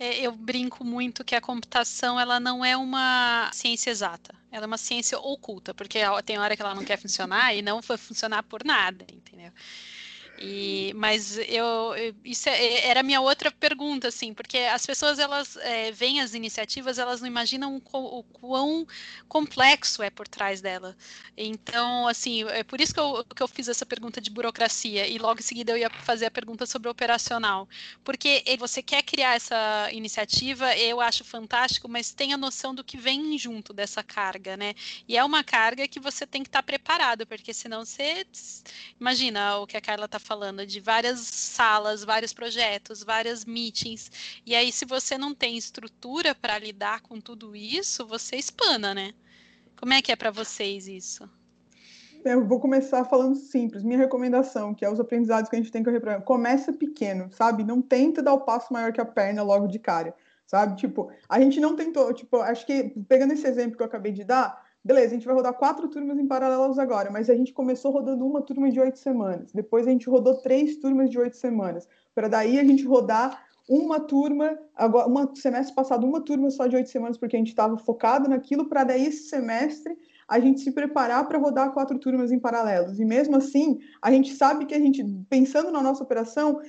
É, 0.00 0.20
eu 0.20 0.30
brinco 0.30 0.84
muito 0.84 1.24
que 1.24 1.34
a 1.34 1.40
computação 1.40 2.20
ela 2.20 2.38
não 2.38 2.64
é 2.64 2.76
uma 2.76 3.50
ciência 3.52 3.90
exata, 3.90 4.32
ela 4.50 4.64
é 4.64 4.66
uma 4.66 4.78
ciência 4.78 5.18
oculta, 5.18 5.74
porque 5.74 5.98
tem 6.24 6.38
hora 6.38 6.54
que 6.54 6.62
ela 6.62 6.74
não 6.74 6.84
quer 6.84 6.98
funcionar 6.98 7.52
e 7.52 7.62
não 7.62 7.80
vai 7.80 7.96
funcionar 7.96 8.44
por 8.44 8.64
nada, 8.64 9.04
entendeu? 9.12 9.50
E, 10.40 10.92
mas 10.94 11.36
eu, 11.38 11.92
isso 12.24 12.48
é, 12.48 12.86
era 12.86 13.00
a 13.00 13.02
minha 13.02 13.20
outra 13.20 13.50
pergunta, 13.50 14.08
assim, 14.08 14.32
porque 14.32 14.58
as 14.58 14.86
pessoas 14.86 15.18
elas 15.18 15.56
é, 15.56 15.90
veem 15.90 16.20
as 16.20 16.32
iniciativas, 16.32 16.98
elas 16.98 17.20
não 17.20 17.26
imaginam 17.26 17.76
o, 17.76 18.18
o, 18.18 18.22
quão 18.22 18.86
complexo 19.28 20.00
é 20.02 20.10
por 20.10 20.28
trás 20.28 20.60
dela. 20.60 20.96
Então, 21.36 22.06
assim, 22.06 22.44
é 22.50 22.62
por 22.62 22.80
isso 22.80 22.94
que 22.94 23.00
eu, 23.00 23.24
que 23.24 23.42
eu 23.42 23.48
fiz 23.48 23.66
essa 23.68 23.84
pergunta 23.84 24.20
de 24.20 24.30
burocracia 24.30 25.08
e 25.08 25.18
logo 25.18 25.40
em 25.40 25.42
seguida 25.42 25.72
eu 25.72 25.78
ia 25.78 25.90
fazer 25.90 26.26
a 26.26 26.30
pergunta 26.30 26.66
sobre 26.66 26.88
operacional, 26.88 27.68
porque 28.04 28.44
você 28.58 28.80
quer 28.82 29.02
criar 29.02 29.34
essa 29.34 29.88
iniciativa, 29.92 30.76
eu 30.76 31.00
acho 31.00 31.24
fantástico, 31.24 31.88
mas 31.88 32.12
tem 32.12 32.32
a 32.32 32.36
noção 32.36 32.74
do 32.74 32.84
que 32.84 32.96
vem 32.96 33.36
junto 33.36 33.72
dessa 33.72 34.02
carga, 34.04 34.56
né? 34.56 34.74
E 35.08 35.16
é 35.16 35.24
uma 35.24 35.42
carga 35.42 35.88
que 35.88 35.98
você 35.98 36.26
tem 36.26 36.42
que 36.42 36.48
estar 36.48 36.62
preparado, 36.62 37.26
porque 37.26 37.52
senão 37.52 37.84
você 37.84 38.24
imagina 39.00 39.58
o 39.58 39.66
que 39.66 39.76
a 39.76 39.80
Carla 39.80 40.04
está 40.04 40.18
falando 40.28 40.66
de 40.66 40.78
várias 40.78 41.20
salas, 41.20 42.04
vários 42.04 42.34
projetos, 42.34 43.02
várias 43.02 43.46
meetings. 43.46 44.10
E 44.44 44.54
aí, 44.54 44.70
se 44.70 44.84
você 44.84 45.16
não 45.16 45.34
tem 45.34 45.56
estrutura 45.56 46.34
para 46.34 46.58
lidar 46.58 47.00
com 47.00 47.18
tudo 47.18 47.56
isso, 47.56 48.06
você 48.06 48.36
espana, 48.36 48.94
né? 48.94 49.14
Como 49.80 49.94
é 49.94 50.02
que 50.02 50.12
é 50.12 50.16
para 50.16 50.30
vocês 50.30 50.86
isso? 50.86 51.26
Eu 52.22 52.46
vou 52.46 52.60
começar 52.60 53.04
falando 53.06 53.36
simples. 53.36 53.82
Minha 53.82 54.00
recomendação, 54.00 54.74
que 54.74 54.84
é 54.84 54.90
os 54.90 55.00
aprendizados 55.00 55.48
que 55.48 55.56
a 55.56 55.58
gente 55.58 55.72
tem 55.72 55.82
que 55.82 55.90
reprogramar, 55.90 56.26
começa 56.26 56.74
pequeno, 56.74 57.30
sabe? 57.32 57.64
Não 57.64 57.80
tenta 57.80 58.22
dar 58.22 58.34
o 58.34 58.42
passo 58.42 58.70
maior 58.70 58.92
que 58.92 59.00
a 59.00 59.06
perna 59.06 59.42
logo 59.42 59.66
de 59.66 59.78
cara, 59.78 60.14
sabe? 60.46 60.76
Tipo, 60.76 61.10
a 61.26 61.40
gente 61.40 61.58
não 61.58 61.74
tentou, 61.74 62.12
tipo, 62.12 62.36
acho 62.42 62.66
que 62.66 62.92
pegando 63.08 63.32
esse 63.32 63.46
exemplo 63.46 63.78
que 63.78 63.82
eu 63.82 63.86
acabei 63.86 64.12
de 64.12 64.24
dar, 64.24 64.62
beleza, 64.88 65.08
a 65.08 65.18
gente 65.18 65.26
vai 65.26 65.34
rodar 65.34 65.52
quatro 65.52 65.86
turmas 65.86 66.18
em 66.18 66.26
paralelos 66.26 66.78
agora, 66.78 67.10
mas 67.10 67.28
a 67.28 67.34
gente 67.34 67.52
começou 67.52 67.90
rodando 67.92 68.26
uma 68.26 68.40
turma 68.40 68.70
de 68.70 68.80
oito 68.80 68.98
semanas. 68.98 69.52
Depois 69.52 69.86
a 69.86 69.90
gente 69.90 70.08
rodou 70.08 70.36
três 70.36 70.76
turmas 70.76 71.10
de 71.10 71.18
oito 71.18 71.36
semanas. 71.36 71.86
Para 72.14 72.26
daí 72.26 72.58
a 72.58 72.64
gente 72.64 72.86
rodar 72.86 73.44
uma 73.68 74.00
turma, 74.00 74.58
agora, 74.74 75.06
uma 75.06 75.30
semestre 75.36 75.74
passado, 75.74 76.06
uma 76.06 76.22
turma 76.22 76.50
só 76.50 76.66
de 76.66 76.74
oito 76.74 76.88
semanas, 76.88 77.18
porque 77.18 77.36
a 77.36 77.38
gente 77.38 77.50
estava 77.50 77.76
focado 77.76 78.30
naquilo, 78.30 78.64
para 78.64 78.82
daí 78.82 79.04
esse 79.04 79.28
semestre 79.28 79.94
a 80.26 80.40
gente 80.40 80.60
se 80.60 80.72
preparar 80.72 81.26
para 81.28 81.38
rodar 81.38 81.72
quatro 81.72 81.98
turmas 81.98 82.32
em 82.32 82.38
paralelos. 82.38 82.98
E 82.98 83.04
mesmo 83.04 83.36
assim, 83.36 83.78
a 84.00 84.10
gente 84.10 84.34
sabe 84.34 84.64
que 84.64 84.74
a 84.74 84.78
gente, 84.78 85.04
pensando 85.28 85.70
na 85.70 85.82
nossa 85.82 86.02
operação, 86.02 86.62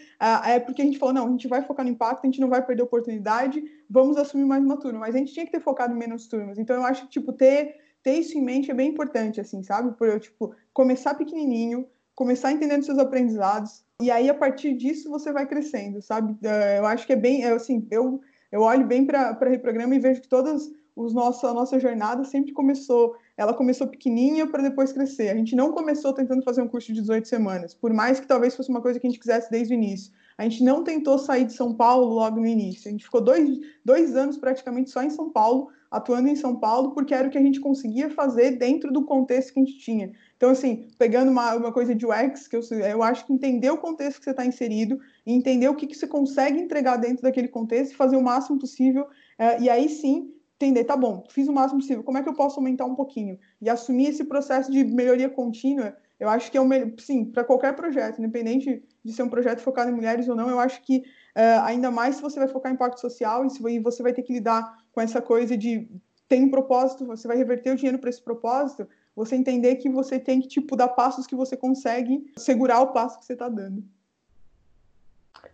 é 0.45 0.59
porque 0.59 0.81
a 0.81 0.85
gente 0.85 0.97
falou, 0.97 1.13
não, 1.13 1.27
a 1.27 1.31
gente 1.31 1.47
vai 1.47 1.61
focar 1.61 1.85
no 1.85 1.91
impacto, 1.91 2.23
a 2.23 2.27
gente 2.27 2.41
não 2.41 2.49
vai 2.49 2.65
perder 2.65 2.83
oportunidade, 2.83 3.63
vamos 3.89 4.17
assumir 4.17 4.45
mais 4.45 4.63
uma 4.63 4.77
turma. 4.77 4.99
Mas 4.99 5.15
a 5.15 5.17
gente 5.19 5.33
tinha 5.33 5.45
que 5.45 5.51
ter 5.51 5.61
focado 5.61 5.93
em 5.93 5.97
menos 5.97 6.27
turmas. 6.27 6.57
Então, 6.57 6.75
eu 6.75 6.85
acho 6.85 7.03
que, 7.03 7.09
tipo, 7.09 7.33
ter 7.33 7.75
ter 8.09 8.17
isso 8.17 8.35
em 8.35 8.41
mente 8.41 8.71
é 8.71 8.73
bem 8.73 8.89
importante, 8.89 9.39
assim, 9.39 9.61
sabe? 9.61 9.95
Por 9.95 10.07
eu, 10.07 10.19
tipo, 10.19 10.55
começar 10.73 11.13
pequenininho, 11.13 11.85
começar 12.15 12.51
entendendo 12.51 12.83
seus 12.83 12.97
aprendizados, 12.97 13.83
e 14.01 14.09
aí, 14.09 14.29
a 14.29 14.33
partir 14.33 14.73
disso, 14.73 15.09
você 15.09 15.31
vai 15.31 15.45
crescendo, 15.45 16.01
sabe? 16.01 16.35
Eh, 16.41 16.79
eu 16.79 16.85
acho 16.85 17.05
que 17.05 17.13
é 17.13 17.15
bem, 17.15 17.43
é, 17.43 17.51
assim, 17.51 17.85
eu, 17.91 18.19
eu 18.51 18.61
olho 18.61 18.87
bem 18.87 19.05
para 19.05 19.37
Reprograma 19.41 19.93
e 19.93 19.99
vejo 19.99 20.21
que 20.21 20.27
todas 20.27 20.71
os 20.95 21.13
nossos, 21.13 21.43
a 21.43 21.53
nossa 21.53 21.79
jornada 21.79 22.23
sempre 22.23 22.51
começou, 22.51 23.15
ela 23.37 23.53
começou 23.53 23.87
pequenininha 23.87 24.47
para 24.47 24.63
depois 24.63 24.91
crescer. 24.91 25.29
A 25.29 25.35
gente 25.35 25.55
não 25.55 25.71
começou 25.71 26.11
tentando 26.13 26.43
fazer 26.43 26.61
um 26.61 26.67
curso 26.67 26.87
de 26.87 26.99
18 26.99 27.27
semanas, 27.27 27.73
por 27.73 27.93
mais 27.93 28.19
que 28.19 28.27
talvez 28.27 28.55
fosse 28.55 28.69
uma 28.69 28.81
coisa 28.81 28.99
que 28.99 29.05
a 29.05 29.09
gente 29.09 29.19
quisesse 29.19 29.51
desde 29.51 29.73
o 29.73 29.75
início. 29.75 30.11
A 30.37 30.43
gente 30.43 30.63
não 30.63 30.83
tentou 30.83 31.19
sair 31.19 31.45
de 31.45 31.53
São 31.53 31.75
Paulo 31.75 32.13
logo 32.13 32.39
no 32.39 32.47
início. 32.47 32.87
A 32.87 32.91
gente 32.91 33.03
ficou 33.03 33.21
dois, 33.21 33.59
dois 33.83 34.15
anos 34.15 34.37
praticamente 34.37 34.89
só 34.89 35.03
em 35.03 35.09
São 35.09 35.29
Paulo, 35.29 35.69
atuando 35.91 36.27
em 36.27 36.35
São 36.35 36.55
Paulo, 36.55 36.91
porque 36.91 37.13
era 37.13 37.27
o 37.27 37.31
que 37.31 37.37
a 37.37 37.41
gente 37.41 37.59
conseguia 37.59 38.09
fazer 38.09 38.51
dentro 38.51 38.91
do 38.91 39.03
contexto 39.05 39.53
que 39.53 39.59
a 39.59 39.63
gente 39.63 39.79
tinha. 39.79 40.11
Então, 40.37 40.51
assim, 40.51 40.87
pegando 40.97 41.31
uma, 41.31 41.55
uma 41.55 41.71
coisa 41.71 41.95
de 41.95 42.05
UX, 42.05 42.47
que 42.47 42.55
eu, 42.55 42.61
eu 42.71 43.01
acho 43.03 43.25
que 43.25 43.33
entender 43.33 43.71
o 43.71 43.77
contexto 43.77 44.19
que 44.19 44.25
você 44.25 44.31
está 44.31 44.45
inserido 44.45 44.99
e 45.25 45.33
entender 45.33 45.67
o 45.67 45.75
que, 45.75 45.87
que 45.87 45.95
você 45.95 46.07
consegue 46.07 46.59
entregar 46.59 46.97
dentro 46.97 47.23
daquele 47.23 47.47
contexto 47.47 47.93
e 47.93 47.95
fazer 47.95 48.15
o 48.15 48.21
máximo 48.21 48.59
possível, 48.59 49.07
é, 49.37 49.59
e 49.61 49.69
aí 49.69 49.89
sim 49.89 50.31
entender, 50.61 50.83
tá 50.83 50.97
bom, 50.97 51.23
fiz 51.29 51.47
o 51.47 51.53
máximo 51.53 51.79
possível, 51.79 52.03
como 52.03 52.17
é 52.17 52.23
que 52.23 52.27
eu 52.27 52.33
posso 52.33 52.59
aumentar 52.59 52.85
um 52.85 52.93
pouquinho? 52.93 53.39
E 53.61 53.69
assumir 53.69 54.09
esse 54.09 54.25
processo 54.25 54.69
de 54.69 54.83
melhoria 54.83 55.29
contínua, 55.29 55.95
eu 56.19 56.27
acho 56.27 56.51
que 56.51 56.57
é 56.57 56.61
o 56.61 56.65
melhor, 56.65 56.91
sim, 56.99 57.23
para 57.23 57.45
qualquer 57.45 57.73
projeto, 57.75 58.19
independente 58.19 58.83
de 59.03 59.13
ser 59.13 59.23
um 59.23 59.29
projeto 59.29 59.61
focado 59.61 59.89
em 59.89 59.93
mulheres 59.93 60.27
ou 60.27 60.35
não, 60.35 60.49
eu 60.49 60.59
acho 60.59 60.81
que 60.81 60.97
uh, 60.97 61.63
ainda 61.63 61.89
mais 61.89 62.17
se 62.17 62.21
você 62.21 62.37
vai 62.37 62.49
focar 62.49 62.71
em 62.71 62.75
impacto 62.75 62.99
social 62.99 63.45
e 63.45 63.49
se 63.49 63.61
você 63.79 64.03
vai 64.03 64.11
ter 64.11 64.21
que 64.21 64.33
lidar 64.33 64.78
com 64.91 65.01
essa 65.01 65.21
coisa 65.21 65.57
de 65.57 65.87
tem 66.27 66.43
um 66.43 66.51
propósito, 66.51 67.05
você 67.05 67.27
vai 67.27 67.37
reverter 67.37 67.71
o 67.71 67.75
dinheiro 67.75 67.97
para 67.97 68.09
esse 68.09 68.21
propósito, 68.21 68.87
você 69.15 69.35
entender 69.35 69.75
que 69.77 69.89
você 69.89 70.19
tem 70.19 70.39
que 70.39 70.47
tipo 70.47 70.75
dar 70.75 70.89
passos 70.89 71.25
que 71.25 71.35
você 71.35 71.57
consegue 71.57 72.31
segurar 72.37 72.79
o 72.81 72.93
passo 72.93 73.17
que 73.17 73.25
você 73.25 73.33
está 73.33 73.49
dando. 73.49 73.83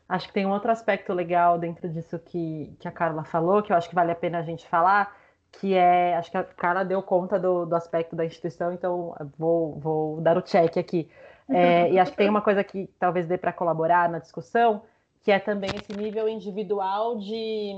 Acho 0.07 0.27
que 0.27 0.33
tem 0.33 0.45
um 0.45 0.51
outro 0.51 0.71
aspecto 0.71 1.13
legal 1.13 1.57
dentro 1.57 1.89
disso 1.89 2.19
que, 2.19 2.75
que 2.79 2.87
a 2.87 2.91
Carla 2.91 3.23
falou, 3.23 3.63
que 3.63 3.71
eu 3.71 3.77
acho 3.77 3.89
que 3.89 3.95
vale 3.95 4.11
a 4.11 4.15
pena 4.15 4.39
a 4.39 4.43
gente 4.43 4.67
falar, 4.67 5.15
que 5.51 5.73
é, 5.73 6.15
acho 6.15 6.29
que 6.29 6.37
a 6.37 6.43
Carla 6.43 6.83
deu 6.83 7.01
conta 7.01 7.39
do, 7.39 7.65
do 7.65 7.75
aspecto 7.75 8.15
da 8.15 8.25
instituição, 8.25 8.71
então 8.71 9.15
vou, 9.37 9.79
vou 9.79 10.21
dar 10.21 10.37
o 10.37 10.41
check 10.41 10.77
aqui. 10.77 11.09
É, 11.47 11.91
e 11.91 11.99
acho 11.99 12.11
que 12.11 12.17
tem 12.17 12.29
uma 12.29 12.41
coisa 12.41 12.63
que 12.63 12.87
talvez 12.99 13.27
dê 13.27 13.37
para 13.37 13.53
colaborar 13.53 14.09
na 14.09 14.19
discussão, 14.19 14.83
que 15.25 15.31
é 15.31 15.39
também 15.39 15.71
esse 15.73 15.99
nível 15.99 16.29
individual 16.29 17.17
de, 17.17 17.73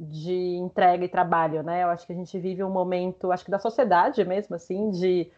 de 0.00 0.56
entrega 0.56 1.04
e 1.04 1.08
trabalho, 1.08 1.62
né? 1.62 1.82
Eu 1.82 1.88
acho 1.88 2.06
que 2.06 2.12
a 2.14 2.16
gente 2.16 2.38
vive 2.38 2.64
um 2.64 2.70
momento, 2.70 3.30
acho 3.30 3.44
que 3.44 3.50
da 3.50 3.58
sociedade 3.58 4.24
mesmo, 4.24 4.56
assim, 4.56 4.90
de, 4.92 5.30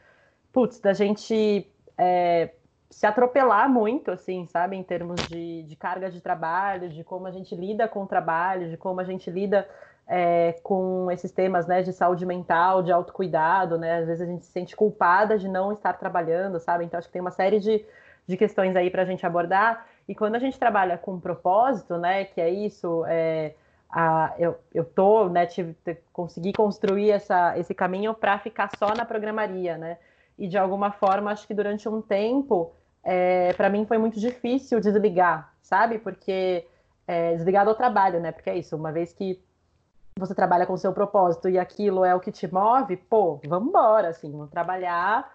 putz, 0.52 0.78
da 0.78 0.92
gente 0.92 1.68
é, 1.98 2.50
se 2.88 3.04
atropelar 3.08 3.68
muito, 3.68 4.12
assim, 4.12 4.46
sabe, 4.46 4.76
em 4.76 4.84
termos 4.84 5.26
de, 5.26 5.64
de 5.64 5.74
carga 5.74 6.08
de 6.08 6.20
trabalho, 6.20 6.88
de 6.88 7.02
como 7.02 7.26
a 7.26 7.32
gente 7.32 7.56
lida 7.56 7.88
com 7.88 8.04
o 8.04 8.06
trabalho, 8.06 8.70
de 8.70 8.76
como 8.76 9.00
a 9.00 9.04
gente 9.04 9.28
lida 9.28 9.68
é, 10.06 10.52
com 10.62 11.10
esses 11.10 11.32
temas, 11.32 11.66
né, 11.66 11.82
de 11.82 11.92
saúde 11.92 12.24
mental, 12.24 12.84
de 12.84 12.92
autocuidado, 12.92 13.76
né? 13.76 13.98
Às 13.98 14.06
vezes 14.06 14.22
a 14.22 14.30
gente 14.30 14.46
se 14.46 14.52
sente 14.52 14.76
culpada 14.76 15.36
de 15.36 15.48
não 15.48 15.72
estar 15.72 15.94
trabalhando, 15.94 16.60
sabe? 16.60 16.84
Então 16.84 16.98
acho 16.98 17.08
que 17.08 17.12
tem 17.14 17.20
uma 17.20 17.32
série 17.32 17.58
de, 17.58 17.84
de 18.28 18.36
questões 18.36 18.76
aí 18.76 18.90
para 18.90 19.02
a 19.02 19.04
gente 19.04 19.26
abordar. 19.26 19.84
E 20.08 20.14
quando 20.14 20.36
a 20.36 20.38
gente 20.38 20.58
trabalha 20.58 20.96
com 20.96 21.20
propósito, 21.20 21.98
né, 21.98 22.24
que 22.24 22.40
é 22.40 22.48
isso, 22.48 23.04
é, 23.06 23.54
a, 23.90 24.34
eu, 24.38 24.58
eu 24.74 24.84
tô, 24.84 25.28
né, 25.28 25.44
tive, 25.46 25.76
consegui 26.12 26.52
construir 26.54 27.10
essa, 27.10 27.58
esse 27.58 27.74
caminho 27.74 28.14
para 28.14 28.38
ficar 28.38 28.70
só 28.78 28.94
na 28.94 29.04
programaria, 29.04 29.76
né? 29.76 29.98
e 30.38 30.46
de 30.46 30.56
alguma 30.56 30.92
forma 30.92 31.32
acho 31.32 31.46
que 31.46 31.52
durante 31.52 31.88
um 31.88 32.00
tempo 32.00 32.72
é, 33.02 33.52
para 33.54 33.68
mim 33.68 33.84
foi 33.84 33.98
muito 33.98 34.20
difícil 34.20 34.80
desligar, 34.80 35.52
sabe? 35.60 35.98
Porque 35.98 36.66
é, 37.06 37.34
desligar 37.34 37.64
do 37.64 37.74
trabalho, 37.74 38.20
né? 38.20 38.30
Porque 38.30 38.48
é 38.48 38.56
isso, 38.56 38.76
uma 38.76 38.92
vez 38.92 39.12
que 39.12 39.42
você 40.16 40.34
trabalha 40.34 40.66
com 40.66 40.76
seu 40.76 40.92
propósito 40.92 41.48
e 41.48 41.58
aquilo 41.58 42.04
é 42.04 42.14
o 42.14 42.20
que 42.20 42.30
te 42.30 42.52
move, 42.52 42.96
pô, 42.96 43.40
vamos 43.46 43.68
embora, 43.68 44.08
assim, 44.08 44.30
vamos 44.30 44.50
trabalhar 44.50 45.28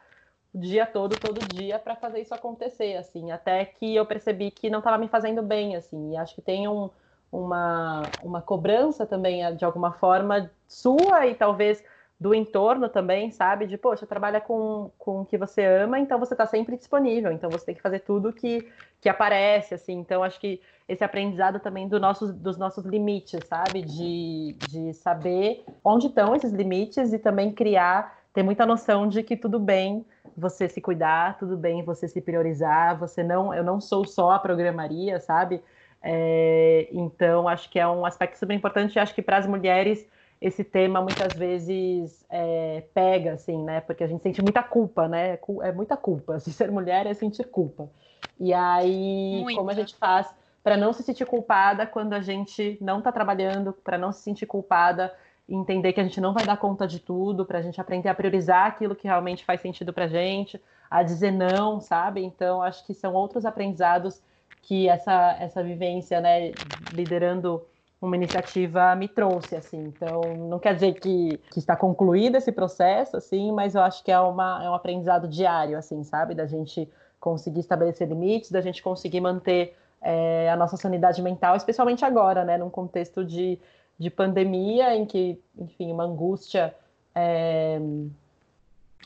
o 0.53 0.59
dia 0.59 0.85
todo, 0.85 1.15
todo 1.17 1.39
dia, 1.53 1.79
para 1.79 1.95
fazer 1.95 2.21
isso 2.21 2.33
acontecer, 2.33 2.95
assim, 2.95 3.31
até 3.31 3.65
que 3.65 3.95
eu 3.95 4.05
percebi 4.05 4.51
que 4.51 4.69
não 4.69 4.79
estava 4.79 4.97
me 4.97 5.07
fazendo 5.07 5.41
bem, 5.41 5.75
assim, 5.75 6.13
e 6.13 6.17
acho 6.17 6.35
que 6.35 6.41
tem 6.41 6.67
um, 6.67 6.89
uma, 7.31 8.03
uma 8.23 8.41
cobrança 8.41 9.05
também, 9.05 9.55
de 9.55 9.65
alguma 9.65 9.93
forma, 9.93 10.51
sua 10.67 11.25
e 11.25 11.33
talvez 11.35 11.83
do 12.19 12.33
entorno 12.33 12.87
também, 12.87 13.31
sabe? 13.31 13.67
De, 13.67 13.77
poxa, 13.77 14.07
trabalha 14.07 14.39
com, 14.39 14.91
com 14.97 15.21
o 15.21 15.25
que 15.25 15.37
você 15.37 15.65
ama, 15.65 15.99
então 15.99 16.17
você 16.17 16.33
está 16.33 16.45
sempre 16.45 16.77
disponível, 16.77 17.31
então 17.31 17.49
você 17.49 17.65
tem 17.65 17.75
que 17.75 17.81
fazer 17.81 17.99
tudo 17.99 18.31
que, 18.31 18.71
que 19.01 19.09
aparece, 19.09 19.73
assim. 19.73 19.93
Então, 19.93 20.23
acho 20.23 20.39
que 20.39 20.61
esse 20.87 21.03
aprendizado 21.03 21.59
também 21.59 21.87
do 21.87 21.99
nossos, 21.99 22.33
dos 22.33 22.57
nossos 22.57 22.85
limites, 22.85 23.45
sabe? 23.45 23.81
De, 23.81 24.55
de 24.69 24.93
saber 24.93 25.65
onde 25.83 26.07
estão 26.07 26.33
esses 26.33 26.53
limites 26.53 27.11
e 27.11 27.19
também 27.19 27.51
criar, 27.51 28.22
ter 28.33 28.43
muita 28.43 28.65
noção 28.65 29.07
de 29.07 29.21
que 29.21 29.37
tudo 29.37 29.59
bem 29.59 30.05
você 30.35 30.67
se 30.67 30.81
cuidar, 30.81 31.37
tudo 31.37 31.55
bem 31.55 31.83
você 31.83 32.07
se 32.07 32.19
priorizar, 32.19 32.97
você 32.97 33.23
não, 33.23 33.53
eu 33.53 33.63
não 33.63 33.79
sou 33.79 34.05
só 34.05 34.31
a 34.31 34.39
programaria, 34.39 35.19
sabe? 35.19 35.61
É, 36.01 36.89
então, 36.91 37.47
acho 37.47 37.69
que 37.69 37.79
é 37.79 37.87
um 37.87 38.05
aspecto 38.05 38.37
super 38.37 38.53
importante, 38.53 38.99
acho 38.99 39.13
que 39.13 39.21
para 39.21 39.37
as 39.37 39.45
mulheres 39.45 40.05
esse 40.41 40.63
tema 40.63 40.99
muitas 40.99 41.31
vezes 41.33 42.25
é, 42.29 42.83
pega, 42.93 43.33
assim, 43.33 43.63
né? 43.63 43.79
Porque 43.79 44.03
a 44.03 44.07
gente 44.07 44.21
sente 44.21 44.41
muita 44.41 44.61
culpa, 44.61 45.07
né? 45.07 45.39
É 45.61 45.71
muita 45.71 45.95
culpa. 45.95 46.37
Se 46.37 46.51
ser 46.51 46.69
mulher 46.69 47.05
é 47.05 47.13
sentir 47.13 47.45
culpa. 47.45 47.89
E 48.37 48.53
aí, 48.53 49.41
como 49.55 49.69
a 49.69 49.73
gente 49.73 49.95
faz 49.95 50.27
para 50.61 50.75
não 50.75 50.91
se 50.91 51.01
sentir 51.01 51.25
culpada 51.25 51.85
quando 51.85 52.11
a 52.11 52.21
gente 52.21 52.77
não 52.81 52.99
está 52.99 53.09
trabalhando, 53.09 53.71
para 53.71 53.97
não 53.97 54.11
se 54.11 54.21
sentir 54.21 54.45
culpada 54.45 55.13
entender 55.55 55.93
que 55.93 55.99
a 55.99 56.03
gente 56.03 56.19
não 56.19 56.33
vai 56.33 56.45
dar 56.45 56.57
conta 56.57 56.87
de 56.87 56.99
tudo, 56.99 57.45
para 57.45 57.59
a 57.59 57.61
gente 57.61 57.79
aprender 57.79 58.09
a 58.09 58.15
priorizar 58.15 58.67
aquilo 58.67 58.95
que 58.95 59.07
realmente 59.07 59.45
faz 59.45 59.61
sentido 59.61 59.93
para 59.93 60.05
a 60.05 60.07
gente, 60.07 60.61
a 60.89 61.03
dizer 61.03 61.31
não, 61.31 61.79
sabe? 61.79 62.23
Então, 62.23 62.61
acho 62.61 62.85
que 62.85 62.93
são 62.93 63.13
outros 63.13 63.45
aprendizados 63.45 64.21
que 64.63 64.87
essa, 64.87 65.35
essa 65.39 65.63
vivência, 65.63 66.21
né, 66.21 66.51
liderando 66.91 67.63
uma 68.01 68.15
iniciativa 68.15 68.95
me 68.95 69.07
trouxe, 69.07 69.55
assim. 69.55 69.79
Então, 69.85 70.21
não 70.49 70.59
quer 70.59 70.73
dizer 70.73 70.93
que, 70.93 71.39
que 71.51 71.59
está 71.59 71.75
concluído 71.75 72.35
esse 72.35 72.51
processo, 72.51 73.15
assim, 73.15 73.51
mas 73.51 73.75
eu 73.75 73.81
acho 73.81 74.03
que 74.03 74.11
é, 74.11 74.19
uma, 74.19 74.63
é 74.63 74.69
um 74.69 74.73
aprendizado 74.73 75.27
diário, 75.27 75.77
assim, 75.77 76.03
sabe? 76.03 76.33
Da 76.33 76.45
gente 76.45 76.89
conseguir 77.19 77.61
estabelecer 77.61 78.07
limites, 78.07 78.51
da 78.51 78.59
gente 78.59 78.83
conseguir 78.83 79.21
manter 79.21 79.75
é, 80.01 80.49
a 80.51 80.55
nossa 80.55 80.75
sanidade 80.75 81.21
mental, 81.21 81.55
especialmente 81.55 82.03
agora, 82.03 82.43
né? 82.43 82.57
Num 82.57 82.69
contexto 82.69 83.23
de, 83.23 83.57
de 83.97 84.09
pandemia, 84.09 84.95
em 84.95 85.05
que, 85.05 85.39
enfim, 85.57 85.91
uma 85.91 86.03
angústia 86.03 86.75
é, 87.15 87.79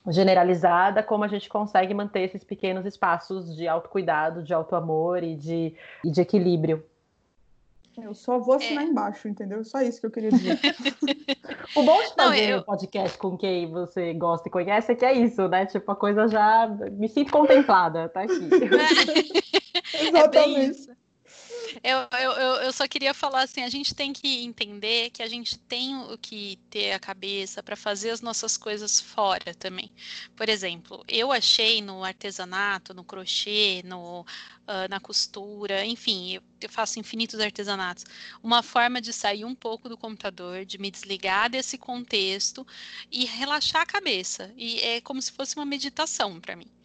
generalizada, 0.08 1.04
como 1.04 1.24
a 1.24 1.28
gente 1.28 1.50
consegue 1.50 1.94
manter 1.94 2.22
esses 2.22 2.44
pequenos 2.44 2.86
espaços 2.86 3.56
de 3.56 3.68
autocuidado, 3.68 4.44
de 4.44 4.54
autoamor 4.54 5.24
e 5.24 5.36
de, 5.36 5.76
e 6.04 6.12
de 6.12 6.22
equilíbrio. 6.22 6.84
Eu 8.02 8.14
só 8.14 8.38
vou 8.38 8.56
assinar 8.56 8.84
é. 8.84 8.88
embaixo, 8.88 9.28
entendeu? 9.28 9.64
Só 9.64 9.82
isso 9.82 10.00
que 10.00 10.06
eu 10.06 10.12
queria 10.12 10.30
dizer. 10.30 10.60
o 11.76 11.82
bom 11.82 12.00
de 12.04 12.14
fazer 12.14 12.18
Não, 12.18 12.34
eu... 12.34 12.64
podcast 12.64 13.18
com 13.18 13.36
quem 13.36 13.72
você 13.72 14.14
gosta 14.14 14.48
e 14.48 14.52
conhece 14.52 14.92
é 14.92 14.96
que 14.96 15.04
é 15.04 15.14
isso, 15.14 15.48
né? 15.48 15.66
Tipo, 15.66 15.92
a 15.92 15.96
coisa 15.96 16.28
já. 16.28 16.68
Me 16.92 17.10
sinto 17.10 17.32
contemplada, 17.32 18.08
tá 18.10 18.22
aqui. 18.22 18.50
Exatamente. 20.00 20.92
É 20.92 20.97
eu, 21.84 22.08
eu, 22.20 22.32
eu 22.64 22.74
só 22.74 22.88
queria 22.88 23.14
falar 23.14 23.44
assim: 23.44 23.64
a 23.64 23.70
gente 23.70 23.94
tem 23.94 24.14
que 24.14 24.44
entender 24.44 25.10
que 25.12 25.24
a 25.24 25.28
gente 25.28 25.58
tem 25.58 25.96
o 25.96 26.18
que 26.18 26.58
ter 26.70 26.94
a 26.94 27.00
cabeça 27.00 27.62
para 27.64 27.76
fazer 27.76 28.12
as 28.12 28.22
nossas 28.22 28.58
coisas 28.58 29.00
fora 29.00 29.54
também. 29.56 29.92
Por 30.36 30.50
exemplo, 30.50 31.04
eu 31.08 31.32
achei 31.32 31.82
no 31.82 32.04
artesanato, 32.04 32.94
no 32.94 33.04
crochê, 33.04 33.82
no, 33.86 34.22
uh, 34.22 34.88
na 34.90 35.00
costura, 35.00 35.86
enfim, 35.86 36.34
eu, 36.36 36.44
eu 36.62 36.70
faço 36.70 37.00
infinitos 37.00 37.40
artesanatos, 37.40 38.06
uma 38.44 38.62
forma 38.64 39.02
de 39.02 39.14
sair 39.14 39.46
um 39.46 39.56
pouco 39.56 39.90
do 39.90 39.98
computador, 39.98 40.66
de 40.66 40.78
me 40.78 40.92
desligar 40.92 41.50
desse 41.50 41.78
contexto 41.78 42.66
e 43.12 43.26
relaxar 43.26 43.82
a 43.82 43.86
cabeça. 43.86 44.54
E 44.56 44.80
é 44.80 45.02
como 45.02 45.22
se 45.22 45.32
fosse 45.32 45.56
uma 45.56 45.66
meditação 45.66 46.40
para 46.40 46.56
mim. 46.56 46.77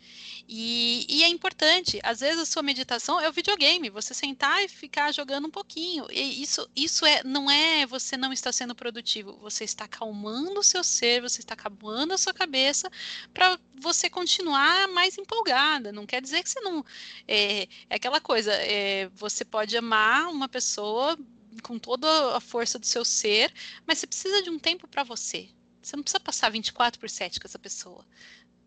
E, 0.49 1.07
e, 1.09 1.23
é 1.23 1.29
importante, 1.29 2.01
às 2.03 2.21
vezes 2.21 2.41
a 2.41 2.45
sua 2.45 2.63
meditação 2.63 3.21
é 3.21 3.29
o 3.29 3.33
videogame, 3.33 3.89
você 3.91 4.13
sentar 4.13 4.63
e 4.63 4.69
ficar 4.69 5.13
jogando 5.13 5.47
um 5.47 5.51
pouquinho. 5.51 6.07
E 6.11 6.43
isso, 6.43 6.69
isso 6.75 7.07
é, 7.07 7.23
não 7.25 7.51
é 7.51 7.87
você 7.87 8.17
não 8.17 8.33
está 8.33 8.53
sendo 8.53 8.75
produtivo, 8.75 9.37
você 9.39 9.65
está 9.65 9.85
acalmando 9.85 10.61
o 10.61 10.63
seu 10.63 10.83
ser, 10.83 11.23
você 11.23 11.41
está 11.41 11.55
acalmando 11.55 12.13
a 12.13 12.19
sua 12.19 12.35
cabeça 12.35 12.91
para 13.33 13.59
você 13.81 14.11
continuar 14.11 14.89
mais 14.89 15.17
empolgada. 15.17 15.93
Não 15.93 16.07
quer 16.07 16.21
dizer 16.21 16.43
que 16.43 16.51
você 16.51 16.61
não. 16.61 16.85
É, 17.27 17.63
é 17.89 17.95
aquela 17.95 18.21
coisa, 18.21 18.53
é, 18.53 19.09
você 19.15 19.45
pode 19.45 19.77
amar 19.77 20.29
uma 20.29 20.49
pessoa 20.49 21.17
com 21.63 21.79
toda 21.79 22.37
a 22.37 22.41
força 22.41 22.79
do 22.79 22.87
seu 22.87 23.05
ser, 23.05 23.53
mas 23.87 23.99
você 23.99 24.07
precisa 24.07 24.43
de 24.43 24.51
um 24.51 24.59
tempo 24.59 24.89
para 24.89 25.05
você. 25.05 25.49
Você 25.83 25.97
não 25.97 26.03
precisa 26.03 26.21
passar 26.21 26.51
24 26.51 26.99
por 26.99 27.11
7 27.11 27.41
com 27.41 27.47
essa 27.47 27.59
pessoa 27.59 28.07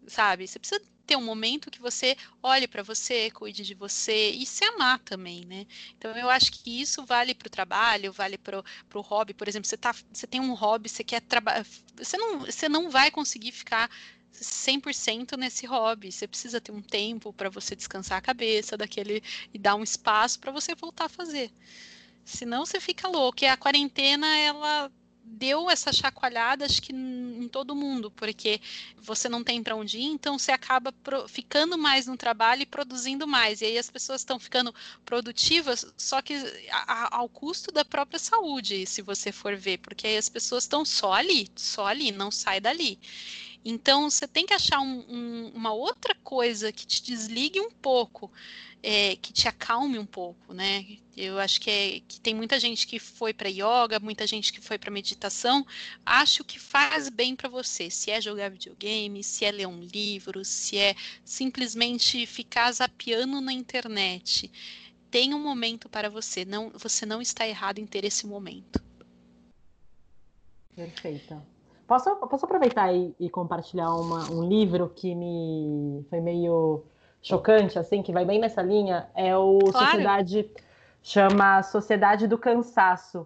sabe? 0.08 0.48
Você 0.48 0.60
precisa 0.60 0.82
ter 1.06 1.16
um 1.16 1.24
momento 1.24 1.70
que 1.70 1.80
você 1.80 2.18
olhe 2.42 2.68
para 2.68 2.84
você, 2.84 3.30
cuide 3.32 3.64
de 3.64 3.74
você 3.74 4.32
e 4.32 4.46
se 4.46 4.66
amar 4.66 5.00
também, 5.00 5.46
né? 5.46 5.66
Então 5.98 6.12
eu 6.18 6.30
acho 6.30 6.52
que 6.52 6.82
isso 6.82 7.06
vale 7.06 7.34
para 7.34 7.48
o 7.48 7.52
trabalho, 7.52 8.12
vale 8.12 8.38
para 8.38 8.64
o 8.94 9.02
hobby. 9.02 9.34
Por 9.34 9.48
exemplo, 9.48 9.68
você, 9.68 9.78
tá, 9.78 9.94
você 10.12 10.26
tem 10.26 10.42
um 10.42 10.54
hobby, 10.54 10.90
você 10.90 11.04
quer 11.04 11.22
trabalhar. 11.22 11.66
Você 11.96 12.18
não, 12.18 12.40
você 12.40 12.68
não 12.68 12.90
vai 12.90 13.12
conseguir 13.12 13.52
ficar 13.52 13.90
100% 14.32 15.38
nesse 15.38 15.66
hobby. 15.66 16.12
Você 16.12 16.28
precisa 16.28 16.60
ter 16.60 16.72
um 16.72 16.82
tempo 16.82 17.32
para 17.32 17.50
você 17.50 17.76
descansar 17.76 18.18
a 18.18 18.22
cabeça 18.22 18.76
daquele 18.76 19.22
e 19.54 19.60
dar 19.60 19.76
um 19.76 19.84
espaço 19.84 20.40
para 20.40 20.52
você 20.52 20.74
voltar 20.76 21.06
a 21.06 21.10
fazer. 21.10 21.52
Senão 22.26 22.66
você 22.66 22.80
fica 22.80 23.08
louco. 23.08 23.44
E 23.44 23.48
a 23.48 23.56
quarentena, 23.56 24.28
ela 24.38 24.92
deu 25.26 25.70
essa 25.70 25.92
chacoalhada, 25.92 26.66
acho 26.66 26.82
que 26.82 26.94
em 26.94 27.48
todo 27.50 27.76
mundo, 27.76 28.12
porque 28.12 28.62
você 28.98 29.28
não 29.28 29.44
tem 29.44 29.62
para 29.62 29.76
onde 29.76 29.98
ir, 29.98 30.06
então 30.06 30.38
você 30.38 30.52
acaba 30.52 30.94
ficando 31.28 31.78
mais 31.78 32.08
no 32.08 32.16
trabalho 32.16 32.62
e 32.62 32.66
produzindo 32.66 33.28
mais. 33.28 33.62
E 33.62 33.66
aí 33.66 33.78
as 33.78 33.90
pessoas 33.90 34.22
estão 34.22 34.40
ficando 34.40 34.74
produtivas, 35.04 35.86
só 35.98 36.22
que 36.22 36.36
ao 37.12 37.28
custo 37.28 37.72
da 37.72 37.84
própria 37.84 38.20
saúde, 38.20 38.86
se 38.86 39.02
você 39.02 39.32
for 39.32 39.56
ver, 39.56 39.80
porque 39.80 40.08
aí 40.08 40.18
as 40.18 40.30
pessoas 40.30 40.64
estão 40.64 40.86
só 40.86 41.14
ali, 41.14 41.50
só 41.56 41.88
ali, 41.88 42.12
não 42.12 42.32
sai 42.32 42.60
dali. 42.60 43.00
Então 43.68 44.10
você 44.12 44.28
tem 44.28 44.46
que 44.46 44.54
achar 44.54 44.80
um, 44.80 45.04
um, 45.10 45.52
uma 45.56 45.74
outra 45.74 46.16
coisa 46.24 46.72
que 46.72 46.86
te 46.86 47.02
desligue 47.02 47.60
um 47.60 47.72
pouco 47.72 48.32
é, 48.88 49.16
que 49.16 49.34
te 49.34 49.48
acalme 49.48 49.98
um 49.98 50.06
pouco, 50.06 50.54
né? 50.54 50.86
Eu 51.18 51.40
acho 51.40 51.60
que, 51.60 51.72
é, 51.72 52.00
que 52.08 52.22
tem 52.22 52.36
muita 52.36 52.60
gente 52.60 52.86
que 52.86 53.00
foi 53.00 53.34
para 53.34 53.50
yoga, 53.50 54.00
muita 54.00 54.28
gente 54.28 54.54
que 54.54 54.62
foi 54.62 54.78
para 54.78 54.92
meditação. 54.92 55.66
Acho 56.06 56.44
que 56.44 56.60
faz 56.60 57.10
bem 57.10 57.36
para 57.36 57.50
você. 57.50 57.90
Se 57.90 58.12
é 58.12 58.22
jogar 58.22 58.52
videogame, 58.52 59.24
se 59.24 59.44
é 59.44 59.52
ler 59.52 59.66
um 59.66 59.80
livro, 59.80 60.46
se 60.46 60.78
é 60.78 60.94
simplesmente 61.24 62.28
ficar 62.28 62.72
zapeando 62.72 63.42
na 63.42 63.52
internet. 63.52 64.52
Tem 65.10 65.34
um 65.34 65.42
momento 65.42 65.90
para 65.90 66.08
você. 66.08 66.46
Não, 66.46 66.70
você 66.70 67.08
não 67.08 67.24
está 67.24 67.48
errado 67.48 67.80
em 67.80 67.88
ter 67.88 68.06
esse 68.06 68.28
momento. 68.28 68.80
Perfeito. 70.76 71.42
Posso, 71.88 72.16
posso 72.18 72.46
aproveitar 72.46 72.94
e, 72.94 73.16
e 73.20 73.32
compartilhar 73.32 73.96
uma, 73.96 74.30
um 74.30 74.48
livro 74.48 74.90
que 74.90 75.16
me 75.16 76.06
foi 76.08 76.22
meio 76.22 76.84
chocante, 77.26 77.80
assim, 77.80 78.04
que 78.04 78.14
vai 78.14 78.24
bem 78.24 78.40
nessa 78.40 78.62
linha, 78.62 79.08
é 79.16 79.36
o 79.36 79.58
claro. 79.58 79.88
Sociedade, 79.88 80.52
chama 81.02 81.64
Sociedade 81.64 82.28
do 82.28 82.38
Cansaço, 82.38 83.26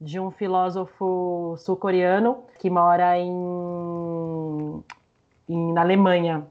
de 0.00 0.18
um 0.18 0.30
filósofo 0.30 1.54
sul-coreano 1.58 2.44
que 2.58 2.70
mora 2.70 3.18
em, 3.18 4.82
em, 5.46 5.72
na 5.74 5.82
Alemanha. 5.82 6.46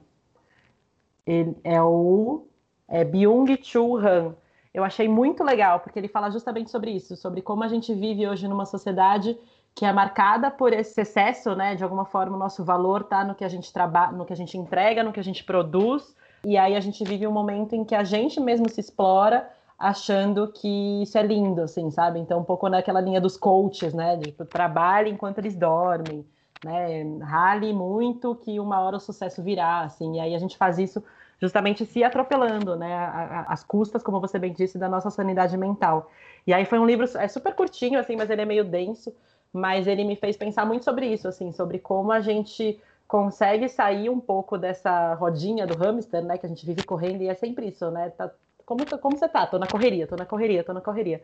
Ele 1.26 1.56
é 1.64 1.82
o 1.82 2.46
é 2.88 3.04
Byung-Chul 3.04 3.98
Han. 3.98 4.36
Eu 4.72 4.84
achei 4.84 5.08
muito 5.08 5.42
legal, 5.42 5.80
porque 5.80 5.98
ele 5.98 6.08
fala 6.08 6.30
justamente 6.30 6.70
sobre 6.70 6.92
isso, 6.92 7.16
sobre 7.16 7.42
como 7.42 7.64
a 7.64 7.68
gente 7.68 7.92
vive 7.92 8.28
hoje 8.28 8.46
numa 8.46 8.66
sociedade 8.66 9.36
que 9.74 9.84
é 9.84 9.92
marcada 9.92 10.48
por 10.48 10.72
esse 10.72 11.00
excesso, 11.00 11.56
né? 11.56 11.74
De 11.74 11.82
alguma 11.82 12.04
forma, 12.04 12.36
o 12.36 12.38
nosso 12.38 12.62
valor 12.64 13.00
está 13.00 13.24
no 13.24 13.34
que 13.34 13.44
a 13.44 13.48
gente 13.48 13.72
trabalha, 13.72 14.12
no 14.12 14.24
que 14.24 14.32
a 14.32 14.36
gente 14.36 14.56
entrega, 14.56 15.02
no 15.02 15.12
que 15.12 15.18
a 15.18 15.24
gente 15.24 15.42
produz, 15.42 16.14
e 16.44 16.56
aí 16.58 16.76
a 16.76 16.80
gente 16.80 17.04
vive 17.04 17.26
um 17.26 17.32
momento 17.32 17.74
em 17.74 17.84
que 17.84 17.94
a 17.94 18.04
gente 18.04 18.40
mesmo 18.40 18.68
se 18.68 18.80
explora 18.80 19.50
achando 19.78 20.52
que 20.52 21.02
isso 21.02 21.18
é 21.18 21.22
lindo, 21.22 21.62
assim, 21.62 21.90
sabe? 21.90 22.18
Então, 22.20 22.40
um 22.40 22.44
pouco 22.44 22.68
naquela 22.68 23.00
linha 23.00 23.20
dos 23.20 23.36
coaches, 23.36 23.92
né? 23.94 24.16
Tipo, 24.18 24.44
trabalho 24.44 25.08
enquanto 25.08 25.38
eles 25.38 25.56
dormem. 25.56 26.24
né? 26.62 27.02
Rale 27.22 27.72
muito 27.72 28.34
que 28.36 28.58
uma 28.60 28.80
hora 28.80 28.96
o 28.96 29.00
sucesso 29.00 29.42
virá, 29.42 29.82
assim, 29.82 30.16
e 30.16 30.20
aí 30.20 30.34
a 30.34 30.38
gente 30.38 30.56
faz 30.56 30.78
isso 30.78 31.02
justamente 31.40 31.84
se 31.84 32.02
atropelando, 32.04 32.76
né? 32.76 32.94
As 33.48 33.62
custas, 33.64 34.02
como 34.02 34.20
você 34.20 34.38
bem 34.38 34.52
disse, 34.52 34.78
da 34.78 34.88
nossa 34.88 35.10
sanidade 35.10 35.56
mental. 35.56 36.10
E 36.46 36.52
aí 36.54 36.64
foi 36.64 36.78
um 36.78 36.86
livro, 36.86 37.04
é 37.18 37.28
super 37.28 37.54
curtinho, 37.54 37.98
assim, 37.98 38.16
mas 38.16 38.30
ele 38.30 38.42
é 38.42 38.44
meio 38.46 38.64
denso, 38.64 39.14
mas 39.52 39.86
ele 39.86 40.04
me 40.04 40.16
fez 40.16 40.36
pensar 40.36 40.64
muito 40.66 40.84
sobre 40.84 41.06
isso, 41.06 41.28
assim, 41.28 41.52
sobre 41.52 41.78
como 41.78 42.12
a 42.12 42.20
gente 42.20 42.80
consegue 43.06 43.68
sair 43.68 44.10
um 44.10 44.20
pouco 44.20 44.58
dessa 44.58 45.14
rodinha 45.14 45.66
do 45.66 45.74
hamster, 45.76 46.22
né? 46.22 46.38
Que 46.38 46.46
a 46.46 46.48
gente 46.48 46.64
vive 46.64 46.82
correndo 46.82 47.22
e 47.22 47.28
é 47.28 47.34
sempre 47.34 47.68
isso, 47.68 47.90
né? 47.90 48.10
Tá, 48.10 48.30
como, 48.64 48.84
como 48.98 49.16
você 49.16 49.28
tá? 49.28 49.46
Tô 49.46 49.58
na 49.58 49.66
correria, 49.66 50.06
tô 50.06 50.16
na 50.16 50.26
correria, 50.26 50.64
tô 50.64 50.72
na 50.72 50.80
correria. 50.80 51.22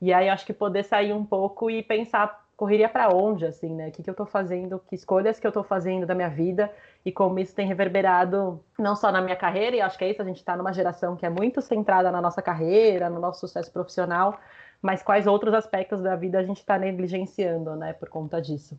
E 0.00 0.12
aí 0.12 0.28
acho 0.28 0.46
que 0.46 0.52
poder 0.52 0.84
sair 0.84 1.12
um 1.12 1.24
pouco 1.24 1.70
e 1.70 1.82
pensar 1.82 2.46
correria 2.58 2.88
para 2.88 3.08
onde, 3.14 3.46
assim, 3.46 3.72
né? 3.72 3.88
O 3.88 3.92
que, 3.92 4.02
que 4.02 4.10
eu 4.10 4.14
tô 4.14 4.26
fazendo, 4.26 4.80
que 4.88 4.96
escolhas 4.96 5.38
que 5.38 5.46
eu 5.46 5.52
tô 5.52 5.62
fazendo 5.62 6.04
da 6.04 6.12
minha 6.12 6.28
vida 6.28 6.72
e 7.04 7.12
como 7.12 7.38
isso 7.38 7.54
tem 7.54 7.68
reverberado 7.68 8.60
não 8.76 8.96
só 8.96 9.12
na 9.12 9.20
minha 9.20 9.36
carreira, 9.36 9.76
e 9.76 9.80
acho 9.80 9.96
que 9.96 10.04
é 10.04 10.10
isso, 10.10 10.20
a 10.20 10.24
gente 10.24 10.38
está 10.38 10.56
numa 10.56 10.72
geração 10.72 11.14
que 11.14 11.24
é 11.24 11.30
muito 11.30 11.62
centrada 11.62 12.10
na 12.10 12.20
nossa 12.20 12.42
carreira, 12.42 13.08
no 13.08 13.20
nosso 13.20 13.38
sucesso 13.38 13.70
profissional, 13.72 14.40
mas 14.82 15.04
quais 15.04 15.28
outros 15.28 15.54
aspectos 15.54 16.02
da 16.02 16.16
vida 16.16 16.38
a 16.40 16.42
gente 16.42 16.58
está 16.58 16.76
negligenciando, 16.76 17.76
né, 17.76 17.92
por 17.92 18.08
conta 18.08 18.42
disso. 18.42 18.76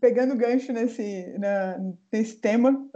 Pegando 0.00 0.36
gancho 0.36 0.72
nesse, 0.72 1.34
na, 1.38 1.78
nesse 2.12 2.36
tema, 2.36 2.88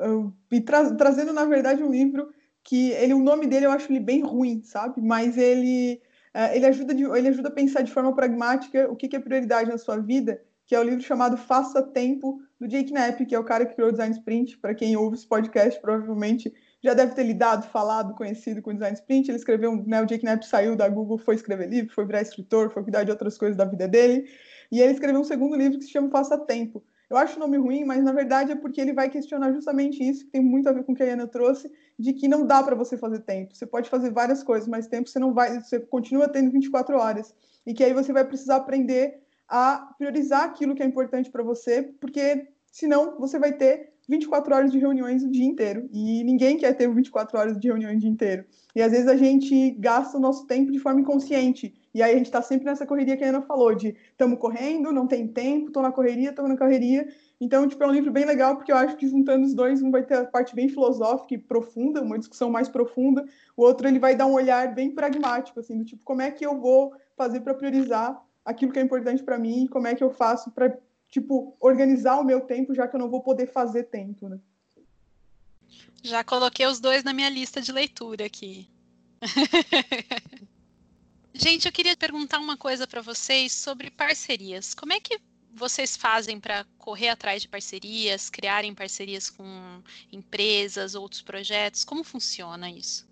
e 0.50 0.60
tra 0.60 0.94
trazendo, 0.94 1.32
na 1.32 1.44
verdade, 1.44 1.82
um 1.82 1.90
livro 1.90 2.28
que 2.64 2.90
ele, 2.92 3.14
o 3.14 3.22
nome 3.22 3.46
dele 3.46 3.66
eu 3.66 3.70
acho 3.70 3.90
ele 3.90 4.00
bem 4.00 4.20
ruim, 4.20 4.62
sabe? 4.62 5.00
Mas 5.00 5.38
ele, 5.38 6.00
uh, 6.34 6.54
ele, 6.54 6.66
ajuda 6.66 6.94
de, 6.94 7.04
ele 7.04 7.28
ajuda 7.28 7.48
a 7.48 7.52
pensar 7.52 7.82
de 7.82 7.90
forma 7.90 8.14
pragmática 8.14 8.90
o 8.90 8.96
que, 8.96 9.08
que 9.08 9.16
é 9.16 9.20
prioridade 9.20 9.70
na 9.70 9.78
sua 9.78 9.98
vida, 9.98 10.40
que 10.66 10.74
é 10.74 10.80
o 10.80 10.82
livro 10.82 11.00
chamado 11.00 11.36
Faça 11.36 11.82
Tempo, 11.82 12.40
do 12.60 12.66
Jake 12.66 12.92
Knapp, 12.92 13.24
que 13.24 13.34
é 13.34 13.38
o 13.38 13.44
cara 13.44 13.64
que 13.64 13.74
criou 13.74 13.88
o 13.88 13.92
Design 13.92 14.14
Sprint. 14.14 14.58
Para 14.58 14.74
quem 14.74 14.96
ouve 14.96 15.16
esse 15.16 15.26
podcast, 15.26 15.80
provavelmente 15.80 16.52
já 16.82 16.92
deve 16.94 17.14
ter 17.14 17.22
lidado, 17.22 17.66
falado, 17.68 18.14
conhecido 18.14 18.60
com 18.60 18.70
o 18.70 18.74
Design 18.74 18.96
Sprint. 18.96 19.30
Ele 19.30 19.38
escreveu, 19.38 19.82
né, 19.86 20.02
o 20.02 20.06
Jake 20.06 20.24
Knapp 20.24 20.46
saiu 20.46 20.76
da 20.76 20.88
Google, 20.88 21.18
foi 21.18 21.36
escrever 21.36 21.68
livro, 21.68 21.94
foi 21.94 22.04
virar 22.04 22.22
escritor, 22.22 22.70
foi 22.70 22.82
cuidar 22.82 23.04
de 23.04 23.10
outras 23.10 23.38
coisas 23.38 23.56
da 23.56 23.64
vida 23.64 23.88
dele. 23.88 24.28
E 24.70 24.80
ele 24.80 24.92
escreveu 24.92 25.20
um 25.20 25.24
segundo 25.24 25.56
livro 25.56 25.78
que 25.78 25.84
se 25.84 25.90
chama 25.90 26.10
Faça 26.10 26.38
Tempo. 26.38 26.82
Eu 27.10 27.16
acho 27.16 27.36
o 27.36 27.40
nome 27.40 27.56
ruim, 27.56 27.84
mas 27.84 28.04
na 28.04 28.12
verdade 28.12 28.52
é 28.52 28.54
porque 28.54 28.80
ele 28.80 28.92
vai 28.92 29.08
questionar 29.08 29.50
justamente 29.52 30.06
isso, 30.06 30.26
que 30.26 30.30
tem 30.30 30.42
muito 30.42 30.68
a 30.68 30.72
ver 30.72 30.84
com 30.84 30.92
o 30.92 30.94
que 30.94 31.02
a 31.02 31.12
Ana 31.12 31.26
trouxe, 31.26 31.72
de 31.98 32.12
que 32.12 32.28
não 32.28 32.46
dá 32.46 32.62
para 32.62 32.76
você 32.76 32.98
fazer 32.98 33.20
tempo. 33.20 33.56
Você 33.56 33.66
pode 33.66 33.88
fazer 33.88 34.10
várias 34.10 34.42
coisas, 34.42 34.68
mas 34.68 34.86
tempo 34.86 35.08
você 35.08 35.18
não 35.18 35.32
vai, 35.32 35.58
você 35.58 35.80
continua 35.80 36.28
tendo 36.28 36.50
24 36.50 36.98
horas. 36.98 37.34
E 37.66 37.72
que 37.72 37.82
aí 37.82 37.94
você 37.94 38.12
vai 38.12 38.26
precisar 38.26 38.56
aprender 38.56 39.22
a 39.48 39.94
priorizar 39.96 40.44
aquilo 40.44 40.74
que 40.74 40.82
é 40.82 40.86
importante 40.86 41.30
para 41.30 41.42
você, 41.42 41.82
porque 41.82 42.48
senão 42.70 43.18
você 43.18 43.38
vai 43.38 43.52
ter 43.52 43.94
24 44.06 44.54
horas 44.54 44.70
de 44.70 44.78
reuniões 44.78 45.22
o 45.22 45.30
dia 45.30 45.44
inteiro. 45.44 45.88
E 45.92 46.22
ninguém 46.24 46.58
quer 46.58 46.74
ter 46.74 46.92
24 46.92 47.38
horas 47.38 47.58
de 47.58 47.68
reuniões 47.68 47.96
o 47.96 48.00
dia 48.00 48.10
inteiro. 48.10 48.44
E 48.74 48.82
às 48.82 48.92
vezes 48.92 49.08
a 49.08 49.16
gente 49.16 49.70
gasta 49.72 50.16
o 50.18 50.20
nosso 50.20 50.46
tempo 50.46 50.70
de 50.70 50.78
forma 50.78 51.00
inconsciente. 51.00 51.74
E 51.94 52.02
aí 52.02 52.12
a 52.12 52.16
gente 52.16 52.26
está 52.26 52.42
sempre 52.42 52.66
nessa 52.66 52.86
correria 52.86 53.16
que 53.16 53.24
a 53.24 53.28
Ana 53.28 53.42
falou, 53.42 53.74
de 53.74 53.96
estamos 54.10 54.38
correndo, 54.38 54.92
não 54.92 55.06
tem 55.06 55.26
tempo, 55.26 55.68
estou 55.68 55.82
na 55.82 55.90
correria, 55.90 56.30
estou 56.30 56.46
na 56.46 56.56
correria. 56.56 57.08
Então, 57.40 57.66
tipo, 57.66 57.82
é 57.82 57.86
um 57.86 57.92
livro 57.92 58.12
bem 58.12 58.24
legal, 58.24 58.56
porque 58.56 58.72
eu 58.72 58.76
acho 58.76 58.96
que 58.96 59.08
juntando 59.08 59.46
os 59.46 59.54
dois, 59.54 59.80
um 59.82 59.90
vai 59.90 60.02
ter 60.02 60.14
a 60.14 60.24
parte 60.24 60.54
bem 60.54 60.68
filosófica 60.68 61.34
e 61.34 61.38
profunda, 61.38 62.02
uma 62.02 62.18
discussão 62.18 62.50
mais 62.50 62.68
profunda, 62.68 63.24
o 63.56 63.62
outro 63.62 63.88
ele 63.88 63.98
vai 63.98 64.14
dar 64.14 64.26
um 64.26 64.34
olhar 64.34 64.74
bem 64.74 64.90
pragmático, 64.90 65.60
assim, 65.60 65.78
do 65.78 65.84
tipo, 65.84 66.04
como 66.04 66.20
é 66.20 66.30
que 66.30 66.44
eu 66.44 66.58
vou 66.58 66.94
fazer 67.16 67.40
para 67.40 67.54
priorizar 67.54 68.20
aquilo 68.44 68.72
que 68.72 68.78
é 68.78 68.82
importante 68.82 69.22
para 69.22 69.38
mim 69.38 69.64
e 69.64 69.68
como 69.68 69.86
é 69.86 69.94
que 69.94 70.02
eu 70.02 70.10
faço 70.10 70.50
para 70.50 70.76
tipo, 71.08 71.56
organizar 71.60 72.18
o 72.18 72.24
meu 72.24 72.40
tempo, 72.40 72.74
já 72.74 72.86
que 72.86 72.96
eu 72.96 73.00
não 73.00 73.10
vou 73.10 73.22
poder 73.22 73.46
fazer 73.46 73.84
tempo, 73.84 74.28
né? 74.28 74.38
Já 76.02 76.22
coloquei 76.22 76.66
os 76.66 76.80
dois 76.80 77.02
na 77.02 77.12
minha 77.12 77.28
lista 77.28 77.60
de 77.60 77.72
leitura 77.72 78.24
aqui. 78.26 78.68
Gente, 81.40 81.66
eu 81.66 81.72
queria 81.72 81.96
perguntar 81.96 82.40
uma 82.40 82.56
coisa 82.56 82.84
para 82.84 83.00
vocês 83.00 83.52
sobre 83.52 83.92
parcerias. 83.92 84.74
Como 84.74 84.92
é 84.92 84.98
que 84.98 85.20
vocês 85.54 85.96
fazem 85.96 86.40
para 86.40 86.66
correr 86.78 87.10
atrás 87.10 87.40
de 87.40 87.48
parcerias, 87.48 88.28
criarem 88.28 88.74
parcerias 88.74 89.30
com 89.30 89.80
empresas, 90.10 90.96
outros 90.96 91.22
projetos? 91.22 91.84
Como 91.84 92.02
funciona 92.02 92.68
isso? 92.68 93.08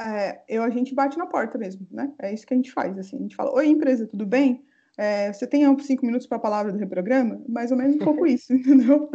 É, 0.00 0.42
eu 0.48 0.62
a 0.62 0.70
gente 0.70 0.94
bate 0.94 1.18
na 1.18 1.26
porta 1.26 1.58
mesmo, 1.58 1.86
né? 1.90 2.10
É 2.18 2.32
isso 2.32 2.46
que 2.46 2.54
a 2.54 2.56
gente 2.56 2.72
faz. 2.72 2.98
Assim, 2.98 3.16
a 3.16 3.20
gente 3.20 3.36
fala: 3.36 3.52
Oi, 3.52 3.66
empresa, 3.66 4.06
tudo 4.06 4.24
bem? 4.24 4.64
É, 4.98 5.32
você 5.32 5.46
tem 5.46 5.64
cinco 5.80 6.04
minutos 6.04 6.26
para 6.26 6.36
a 6.36 6.40
palavra 6.40 6.70
do 6.70 6.78
reprograma? 6.78 7.42
Mais 7.48 7.70
ou 7.70 7.78
menos 7.78 7.96
um 7.96 7.98
pouco 7.98 8.26
isso, 8.26 8.52
entendeu? 8.54 9.10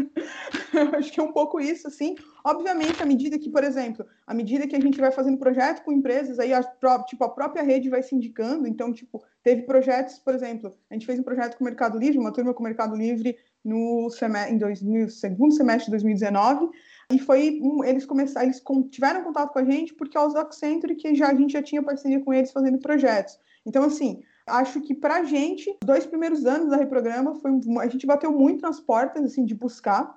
Acho 0.97 1.11
que 1.11 1.19
é 1.19 1.23
um 1.23 1.32
pouco 1.32 1.59
isso, 1.59 1.88
assim. 1.88 2.15
Obviamente, 2.43 3.01
à 3.01 3.05
medida 3.05 3.38
que, 3.38 3.49
por 3.49 3.63
exemplo, 3.63 4.05
à 4.25 4.34
medida 4.34 4.67
que 4.67 4.75
a 4.75 4.80
gente 4.80 4.99
vai 4.99 5.11
fazendo 5.11 5.38
projeto 5.38 5.84
com 5.84 5.91
empresas, 5.91 6.39
aí 6.39 6.51
a, 6.51 6.63
tipo, 7.03 7.23
a 7.23 7.30
própria 7.30 7.61
rede 7.61 7.89
vai 7.89 8.01
se 8.01 8.15
indicando. 8.15 8.67
Então, 8.67 8.91
tipo, 8.91 9.23
teve 9.43 9.63
projetos, 9.63 10.17
por 10.17 10.34
exemplo, 10.34 10.73
a 10.89 10.93
gente 10.95 11.05
fez 11.05 11.19
um 11.19 11.23
projeto 11.23 11.57
com 11.57 11.63
o 11.63 11.67
Mercado 11.67 11.97
Livre, 11.97 12.17
uma 12.17 12.34
turma 12.34 12.53
com 12.53 12.61
o 12.61 12.65
Mercado 12.65 12.95
Livre 12.95 13.38
no 13.63 14.09
em 14.49 14.57
2000, 14.57 15.09
segundo 15.09 15.53
semestre 15.53 15.86
de 15.86 15.91
2019. 15.91 16.69
E 17.11 17.19
foi 17.19 17.61
eles 17.86 18.05
começaram, 18.05 18.47
eles 18.47 18.61
tiveram 18.89 19.23
contato 19.23 19.53
com 19.53 19.59
a 19.59 19.63
gente 19.63 19.93
por 19.93 20.09
causa 20.09 20.36
do 20.36 20.41
Accenture, 20.41 20.95
que 20.95 21.13
já, 21.13 21.30
a 21.30 21.36
gente 21.36 21.53
já 21.53 21.61
tinha 21.61 21.84
parceria 21.84 22.19
com 22.19 22.34
eles 22.34 22.51
fazendo 22.51 22.80
projetos. 22.80 23.38
Então, 23.65 23.84
assim, 23.84 24.23
Acho 24.47 24.81
que 24.81 24.95
para 24.95 25.23
gente, 25.23 25.77
dois 25.83 26.05
primeiros 26.05 26.45
anos 26.45 26.69
da 26.69 26.77
Reprograma, 26.77 27.35
foi, 27.35 27.51
a 27.81 27.87
gente 27.87 28.07
bateu 28.07 28.31
muito 28.31 28.61
nas 28.61 28.79
portas, 28.79 29.23
assim, 29.23 29.45
de 29.45 29.53
buscar, 29.53 30.15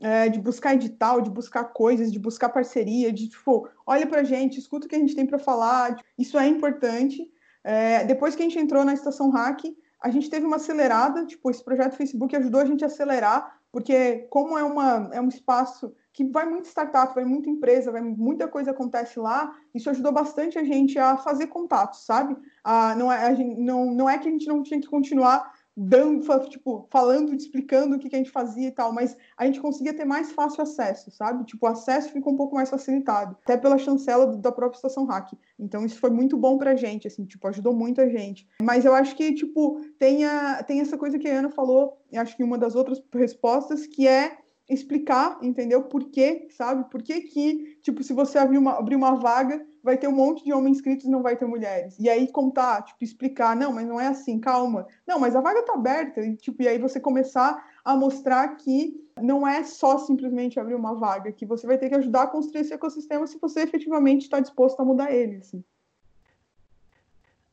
é, 0.00 0.28
de 0.28 0.38
buscar 0.38 0.74
edital, 0.74 1.20
de 1.20 1.30
buscar 1.30 1.64
coisas, 1.64 2.12
de 2.12 2.18
buscar 2.18 2.48
parceria, 2.48 3.12
de, 3.12 3.28
tipo, 3.28 3.68
olha 3.86 4.06
para 4.06 4.20
a 4.20 4.24
gente, 4.24 4.58
escuta 4.58 4.86
o 4.86 4.88
que 4.88 4.96
a 4.96 4.98
gente 4.98 5.16
tem 5.16 5.26
para 5.26 5.38
falar, 5.38 5.96
isso 6.18 6.38
é 6.38 6.46
importante. 6.46 7.28
É, 7.64 8.04
depois 8.04 8.36
que 8.36 8.42
a 8.42 8.44
gente 8.44 8.58
entrou 8.58 8.84
na 8.84 8.94
Estação 8.94 9.30
Hack, 9.30 9.64
a 10.04 10.10
gente 10.10 10.28
teve 10.28 10.44
uma 10.44 10.56
acelerada, 10.56 11.24
tipo, 11.24 11.50
esse 11.50 11.64
projeto 11.64 11.96
Facebook 11.96 12.36
ajudou 12.36 12.60
a 12.60 12.66
gente 12.66 12.84
a 12.84 12.88
acelerar, 12.88 13.58
porque 13.72 14.26
como 14.28 14.58
é, 14.58 14.62
uma, 14.62 15.08
é 15.14 15.20
um 15.20 15.28
espaço 15.28 15.94
que 16.12 16.22
vai 16.22 16.44
muita 16.44 16.68
startup, 16.68 17.14
vai 17.14 17.24
muita 17.24 17.48
empresa, 17.48 17.90
vai 17.90 18.02
muita 18.02 18.46
coisa 18.46 18.72
acontece 18.72 19.18
lá, 19.18 19.56
isso 19.74 19.88
ajudou 19.88 20.12
bastante 20.12 20.58
a 20.58 20.62
gente 20.62 20.98
a 20.98 21.16
fazer 21.16 21.46
contatos, 21.46 22.04
sabe? 22.04 22.36
Ah, 22.62 22.94
não, 22.94 23.10
é, 23.10 23.28
a 23.28 23.34
gente, 23.34 23.58
não, 23.58 23.86
não 23.86 24.08
é 24.08 24.18
que 24.18 24.28
a 24.28 24.30
gente 24.30 24.46
não 24.46 24.62
tinha 24.62 24.78
que 24.78 24.86
continuar 24.86 25.53
dando, 25.76 26.24
tipo, 26.48 26.86
falando, 26.90 27.34
explicando 27.34 27.96
o 27.96 27.98
que, 27.98 28.08
que 28.08 28.14
a 28.14 28.18
gente 28.18 28.30
fazia 28.30 28.68
e 28.68 28.70
tal, 28.70 28.92
mas 28.92 29.16
a 29.36 29.44
gente 29.44 29.60
conseguia 29.60 29.94
ter 29.94 30.04
mais 30.04 30.32
fácil 30.32 30.62
acesso, 30.62 31.10
sabe? 31.10 31.44
Tipo, 31.44 31.66
o 31.66 31.68
acesso 31.68 32.12
ficou 32.12 32.32
um 32.32 32.36
pouco 32.36 32.54
mais 32.54 32.70
facilitado, 32.70 33.36
até 33.42 33.56
pela 33.56 33.78
chancela 33.78 34.26
da 34.36 34.52
própria 34.52 34.76
Estação 34.76 35.04
Hack. 35.04 35.32
Então, 35.58 35.84
isso 35.84 35.98
foi 35.98 36.10
muito 36.10 36.36
bom 36.36 36.58
pra 36.58 36.76
gente, 36.76 37.08
assim, 37.08 37.24
tipo, 37.24 37.46
ajudou 37.48 37.74
muito 37.74 38.00
a 38.00 38.08
gente. 38.08 38.48
Mas 38.62 38.84
eu 38.84 38.94
acho 38.94 39.16
que, 39.16 39.32
tipo, 39.34 39.80
tem, 39.98 40.24
a, 40.24 40.62
tem 40.62 40.80
essa 40.80 40.96
coisa 40.96 41.18
que 41.18 41.28
a 41.28 41.38
Ana 41.38 41.50
falou, 41.50 41.98
acho 42.14 42.36
que 42.36 42.44
uma 42.44 42.58
das 42.58 42.74
outras 42.74 43.02
respostas, 43.12 43.86
que 43.86 44.06
é 44.06 44.38
explicar, 44.68 45.38
entendeu? 45.42 45.82
Por 45.82 46.04
quê, 46.10 46.48
sabe? 46.50 46.90
Por 46.90 47.02
que 47.02 47.20
que, 47.20 47.78
tipo, 47.82 48.02
se 48.02 48.12
você 48.12 48.38
abrir 48.38 48.58
uma, 48.58 48.78
abrir 48.78 48.96
uma 48.96 49.14
vaga, 49.16 49.64
vai 49.82 49.98
ter 49.98 50.08
um 50.08 50.12
monte 50.12 50.42
de 50.44 50.52
homens 50.52 50.78
inscritos 50.78 51.06
e 51.06 51.10
não 51.10 51.22
vai 51.22 51.36
ter 51.36 51.46
mulheres. 51.46 51.98
E 51.98 52.08
aí 52.08 52.30
contar, 52.30 52.82
tipo, 52.82 53.04
explicar, 53.04 53.54
não, 53.54 53.72
mas 53.72 53.86
não 53.86 54.00
é 54.00 54.06
assim, 54.06 54.40
calma. 54.40 54.86
Não, 55.06 55.18
mas 55.18 55.36
a 55.36 55.40
vaga 55.40 55.62
tá 55.62 55.74
aberta. 55.74 56.20
E, 56.22 56.36
tipo, 56.36 56.62
e 56.62 56.68
aí 56.68 56.78
você 56.78 56.98
começar 56.98 57.62
a 57.84 57.94
mostrar 57.94 58.56
que 58.56 59.04
não 59.20 59.46
é 59.46 59.62
só 59.62 59.98
simplesmente 59.98 60.58
abrir 60.58 60.74
uma 60.74 60.94
vaga, 60.94 61.30
que 61.30 61.46
você 61.46 61.66
vai 61.66 61.78
ter 61.78 61.88
que 61.88 61.94
ajudar 61.94 62.22
a 62.22 62.26
construir 62.26 62.62
esse 62.62 62.72
ecossistema 62.72 63.26
se 63.26 63.38
você 63.38 63.60
efetivamente 63.60 64.22
está 64.22 64.40
disposto 64.40 64.80
a 64.80 64.84
mudar 64.84 65.12
ele, 65.12 65.36
assim. 65.36 65.62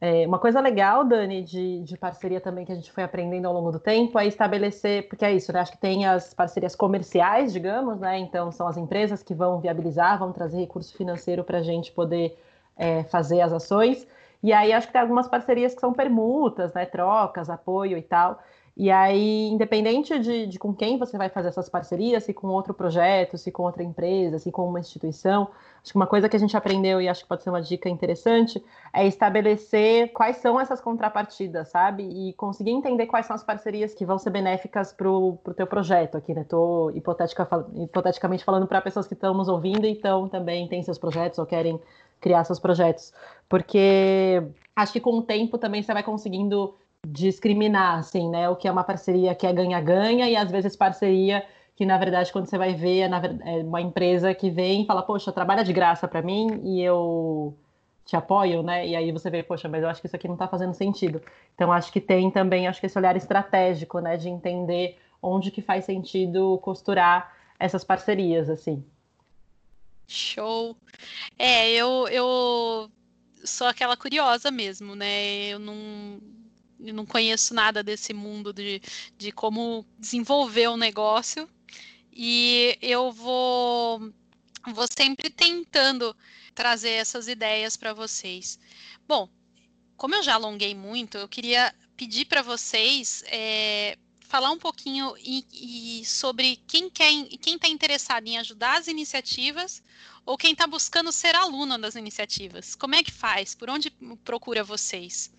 É, 0.04 0.26
uma 0.26 0.40
coisa 0.40 0.60
legal, 0.60 1.04
Dani, 1.04 1.44
de, 1.44 1.84
de, 1.84 1.96
parceria 1.96 2.42
também 2.42 2.66
que 2.66 2.72
a 2.72 2.76
gente 2.76 2.92
foi 2.92 3.04
aprendendo 3.04 3.46
ao 3.48 3.54
longo 3.54 3.72
do 3.72 3.80
tempo 3.80 4.18
é 4.18 4.26
estabelecer, 4.26 5.08
porque 5.08 5.24
é 5.24 5.32
isso, 5.32 5.54
né? 5.54 5.60
Acho 5.60 5.74
que 5.74 5.78
tem 5.78 6.08
as 6.08 6.34
parcerias 6.34 6.76
comerciais, 6.76 7.54
digamos, 7.54 8.00
né? 8.00 8.18
Então 8.18 8.52
são 8.52 8.68
as 8.68 8.78
empresas 8.78 9.22
que 9.22 9.36
vão 9.36 9.60
viabilizar, 9.60 10.18
vão 10.18 10.34
trazer 10.34 10.58
recurso 10.58 10.98
financeiro 10.98 11.44
para 11.44 11.60
a 11.60 11.62
gente 11.62 11.92
poder 11.92 12.36
é, 12.76 13.04
fazer 13.04 13.42
as 13.42 13.54
ações. 13.54 14.08
E 14.42 14.52
aí 14.52 14.74
acho 14.74 14.88
que 14.88 14.94
tem 14.94 15.02
algumas 15.02 15.28
parcerias 15.28 15.76
que 15.76 15.80
são 15.80 15.94
permutas, 15.94 16.74
né? 16.74 16.84
Trocas, 16.88 17.48
apoio 17.48 17.96
e 17.96 18.02
tal. 18.02 18.42
E 18.82 18.90
aí, 18.90 19.48
independente 19.50 20.18
de, 20.18 20.48
de, 20.48 20.58
com 20.58 20.74
quem 20.74 20.98
você 20.98 21.16
vai 21.16 21.30
fazer 21.30 21.50
essas 21.50 21.70
parcerias, 21.70 22.24
se 22.24 22.34
com 22.34 22.48
outro 22.48 22.74
projeto, 22.74 23.38
se 23.38 23.52
com 23.52 23.62
outra 23.62 23.84
empresa, 23.84 24.40
se 24.40 24.52
com 24.52 24.68
uma 24.68 24.80
instituição, 24.80 25.50
acho 25.84 25.92
que 25.92 25.96
uma 25.96 26.08
coisa 26.08 26.28
que 26.28 26.36
a 26.36 26.40
gente 26.40 26.58
aprendeu 26.58 27.00
e 27.00 27.08
acho 27.08 27.22
que 27.22 27.30
pode 27.30 27.44
ser 27.44 27.52
uma 27.52 27.62
dica 27.62 27.88
interessante 27.88 28.60
é 28.92 29.06
estabelecer 29.06 30.12
quais 30.14 30.38
são 30.38 30.60
essas 30.60 30.82
contrapartidas, 30.82 31.68
sabe? 31.68 32.06
E 32.06 32.34
conseguir 32.34 32.72
entender 32.72 33.06
quais 33.06 33.28
são 33.28 33.36
as 33.36 33.44
parcerias 33.44 33.94
que 33.94 34.04
vão 34.04 34.18
ser 34.18 34.32
benéficas 34.32 34.92
para 34.92 35.08
o 35.08 35.38
pro 35.44 35.54
teu 35.54 35.68
projeto 35.68 36.18
aqui, 36.18 36.34
né? 36.34 36.42
Estou 36.42 36.90
hipoteticamente 36.90 38.44
falando 38.44 38.66
para 38.66 38.82
pessoas 38.82 39.06
que 39.06 39.14
estão 39.14 39.36
nos 39.36 39.48
ouvindo 39.48 39.86
e 39.86 39.92
então 39.92 40.28
também 40.28 40.68
têm 40.68 40.82
seus 40.82 40.98
projetos 40.98 41.38
ou 41.38 41.46
querem 41.46 41.80
criar 42.20 42.44
seus 42.46 42.58
projetos. 42.58 43.14
Porque 43.48 44.42
acho 44.76 44.92
que 44.92 45.00
com 45.00 45.20
o 45.20 45.22
tempo 45.22 45.60
também 45.60 45.84
você 45.84 45.94
vai 45.94 46.02
conseguindo 46.02 46.74
discriminar, 47.08 48.00
assim, 48.00 48.30
né? 48.30 48.50
O 48.50 48.56
que 48.56 48.68
é 48.68 48.72
uma 48.72 48.84
parceria 48.84 49.34
que 49.34 49.48
é 49.48 49.54
ganha-ganha 49.54 50.30
e 50.30 50.36
às 50.36 50.52
vezes 50.52 50.76
parceria 50.76 51.46
que 51.76 51.86
na 51.86 51.98
verdade 51.98 52.32
quando 52.32 52.46
você 52.46 52.58
vai 52.58 52.76
ver 52.76 53.02
é, 53.02 53.60
é 53.60 53.64
uma 53.64 53.82
empresa 53.82 54.34
que 54.36 54.50
vem 54.50 54.84
e 54.84 54.86
fala, 54.86 55.02
poxa, 55.02 55.32
trabalha 55.32 55.64
de 55.64 55.74
graça 55.74 56.08
para 56.08 56.22
mim 56.22 56.62
e 56.64 56.82
eu 56.82 57.58
te 58.06 58.16
apoio, 58.16 58.62
né? 58.62 58.88
E 58.88 58.96
aí 58.96 59.12
você 59.12 59.30
vê, 59.30 59.42
poxa, 59.42 59.68
mas 59.68 59.82
eu 59.82 59.90
acho 59.90 60.02
que 60.02 60.08
isso 60.08 60.16
aqui 60.16 60.28
não 60.28 60.36
está 60.36 60.48
fazendo 60.48 60.74
sentido. 60.74 61.22
Então 61.56 61.72
acho 61.72 61.92
que 61.92 62.02
tem 62.02 62.30
também, 62.30 62.68
acho 62.68 62.80
que 62.80 62.86
esse 62.86 62.98
olhar 62.98 63.16
estratégico, 63.16 64.00
né, 64.00 64.18
de 64.18 64.30
entender 64.30 64.98
onde 65.22 65.52
que 65.52 65.62
faz 65.62 65.86
sentido 65.86 66.60
costurar 66.62 67.36
essas 67.60 67.84
parcerias, 67.84 68.50
assim. 68.50 68.84
Show. 70.08 70.76
É, 71.38 71.72
eu, 71.72 72.08
eu 72.10 72.92
sou 73.46 73.68
aquela 73.68 73.96
curiosa 73.96 74.52
mesmo, 74.52 74.96
né? 74.96 75.48
Eu 75.48 75.60
não, 75.60 76.20
não 76.82 77.06
conheço 77.06 77.54
nada 77.54 77.84
desse 77.84 78.14
mundo 78.14 78.52
de, 78.52 78.82
de 79.18 79.32
como 79.32 79.86
desenvolver 80.00 80.70
um 80.70 80.78
negócio. 80.78 81.48
E 82.12 82.78
eu 82.82 83.12
vou, 83.12 84.12
vou 84.74 84.86
sempre 84.98 85.30
tentando 85.30 86.16
trazer 86.54 86.92
essas 86.92 87.28
ideias 87.28 87.78
para 87.78 87.94
vocês. 87.94 88.60
Bom, 89.08 89.30
como 89.96 90.16
eu 90.16 90.24
já 90.24 90.34
alonguei 90.34 90.76
muito, 90.76 91.18
eu 91.18 91.28
queria 91.28 91.74
pedir 91.96 92.26
para 92.26 92.42
vocês 92.42 93.24
é, 93.28 93.98
falar 94.32 94.50
um 94.52 94.58
pouquinho 94.58 95.14
e, 95.20 96.00
e 96.02 96.06
sobre 96.06 96.56
quem 96.68 96.90
quer, 96.90 97.12
quem 97.42 97.56
está 97.56 97.68
interessado 97.68 98.28
em 98.28 98.38
ajudar 98.38 98.80
as 98.80 98.88
iniciativas 98.88 99.84
ou 100.26 100.38
quem 100.38 100.54
está 100.54 100.66
buscando 100.66 101.12
ser 101.12 101.36
aluno 101.36 101.78
das 101.78 101.96
iniciativas. 101.96 102.76
Como 102.76 102.96
é 102.96 103.04
que 103.04 103.12
faz? 103.12 103.54
Por 103.54 103.70
onde 103.70 103.92
procura 104.24 104.64
vocês? 104.64 105.32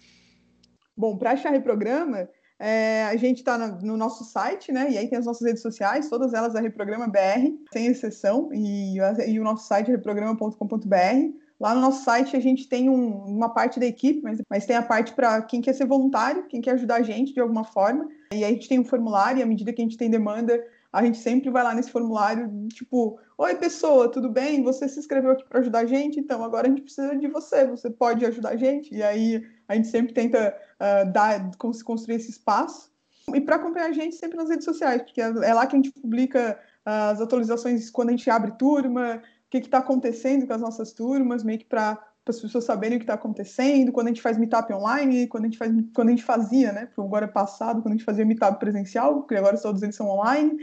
Bom, 0.96 1.16
para 1.16 1.32
achar 1.32 1.50
Reprograma, 1.50 2.28
é, 2.58 3.04
a 3.04 3.16
gente 3.16 3.38
está 3.38 3.58
no, 3.58 3.80
no, 3.80 3.96
nosso 3.96 4.24
site, 4.24 4.70
né? 4.70 4.90
E 4.90 4.96
aí 4.96 5.08
tem 5.08 5.18
as 5.18 5.26
nossas 5.26 5.46
redes 5.46 5.62
sociais, 5.62 6.08
todas 6.08 6.32
elas 6.32 6.54
a 6.54 6.60
Reprograma 6.60 7.08
BR, 7.08 7.50
sem 7.72 7.86
exceção, 7.86 8.50
e, 8.52 8.98
e 9.26 9.40
o 9.40 9.44
nosso 9.44 9.66
site 9.66 9.88
é 9.88 9.92
reprograma.com.br. 9.92 11.42
Lá 11.58 11.74
no 11.74 11.80
nosso 11.80 12.04
site 12.04 12.36
a 12.36 12.40
gente 12.40 12.68
tem 12.68 12.88
um, 12.88 13.24
uma 13.24 13.48
parte 13.48 13.78
da 13.78 13.86
equipe, 13.86 14.20
mas, 14.22 14.40
mas 14.50 14.66
tem 14.66 14.76
a 14.76 14.82
parte 14.82 15.12
para 15.12 15.42
quem 15.42 15.60
quer 15.60 15.72
ser 15.72 15.86
voluntário, 15.86 16.46
quem 16.48 16.60
quer 16.60 16.72
ajudar 16.72 16.96
a 16.96 17.02
gente 17.02 17.32
de 17.32 17.40
alguma 17.40 17.64
forma. 17.64 18.08
E 18.32 18.36
aí 18.36 18.44
a 18.44 18.48
gente 18.48 18.68
tem 18.68 18.78
um 18.80 18.84
formulário, 18.84 19.40
e 19.40 19.42
à 19.42 19.46
medida 19.46 19.72
que 19.72 19.80
a 19.80 19.84
gente 19.84 19.96
tem 19.96 20.10
demanda, 20.10 20.60
a 20.92 21.02
gente 21.02 21.18
sempre 21.18 21.48
vai 21.48 21.62
lá 21.62 21.74
nesse 21.74 21.90
formulário, 21.90 22.68
tipo, 22.68 23.18
oi 23.38 23.54
pessoa, 23.56 24.10
tudo 24.10 24.28
bem? 24.28 24.62
Você 24.62 24.86
se 24.86 24.98
inscreveu 24.98 25.30
aqui 25.30 25.44
para 25.48 25.60
ajudar 25.60 25.80
a 25.80 25.86
gente, 25.86 26.20
então 26.20 26.44
agora 26.44 26.66
a 26.66 26.70
gente 26.70 26.82
precisa 26.82 27.16
de 27.16 27.26
você, 27.28 27.66
você 27.66 27.88
pode 27.88 28.26
ajudar 28.26 28.50
a 28.50 28.56
gente? 28.56 28.94
E 28.94 29.02
aí 29.02 29.42
a 29.66 29.74
gente 29.74 29.88
sempre 29.88 30.12
tenta 30.12 30.54
uh, 30.78 31.10
dar, 31.10 31.50
construir 31.56 32.16
esse 32.16 32.30
espaço. 32.30 32.92
E 33.34 33.40
para 33.40 33.56
acompanhar 33.56 33.88
a 33.88 33.92
gente 33.92 34.16
sempre 34.16 34.36
nas 34.36 34.50
redes 34.50 34.66
sociais, 34.66 35.00
porque 35.00 35.22
é, 35.22 35.28
é 35.28 35.54
lá 35.54 35.66
que 35.66 35.76
a 35.76 35.78
gente 35.78 35.92
publica 35.92 36.60
as 36.84 37.20
atualizações 37.20 37.88
quando 37.90 38.10
a 38.10 38.12
gente 38.12 38.28
abre 38.28 38.52
turma, 38.58 39.22
o 39.46 39.50
que 39.50 39.58
está 39.58 39.78
acontecendo 39.78 40.46
com 40.46 40.52
as 40.52 40.60
nossas 40.60 40.92
turmas, 40.92 41.42
meio 41.42 41.58
que 41.58 41.64
para 41.64 41.98
as 42.26 42.40
pessoas 42.40 42.64
saberem 42.64 42.96
o 42.96 43.00
que 43.00 43.04
está 43.04 43.14
acontecendo, 43.14 43.92
quando 43.92 44.08
a 44.08 44.10
gente 44.10 44.22
faz 44.22 44.36
meetup 44.36 44.72
online, 44.72 45.26
quando 45.26 45.44
a 45.44 45.46
gente, 45.46 45.58
faz, 45.58 45.72
quando 45.94 46.08
a 46.08 46.10
gente 46.10 46.22
fazia, 46.22 46.72
né, 46.72 46.88
agora 46.98 47.24
é 47.24 47.28
passado, 47.28 47.80
quando 47.80 47.94
a 47.94 47.96
gente 47.96 48.04
fazia 48.04 48.24
meetup 48.24 48.58
presencial, 48.58 49.20
porque 49.20 49.34
agora 49.34 49.58
todos 49.58 49.82
eles 49.82 49.96
são 49.96 50.08
online, 50.08 50.56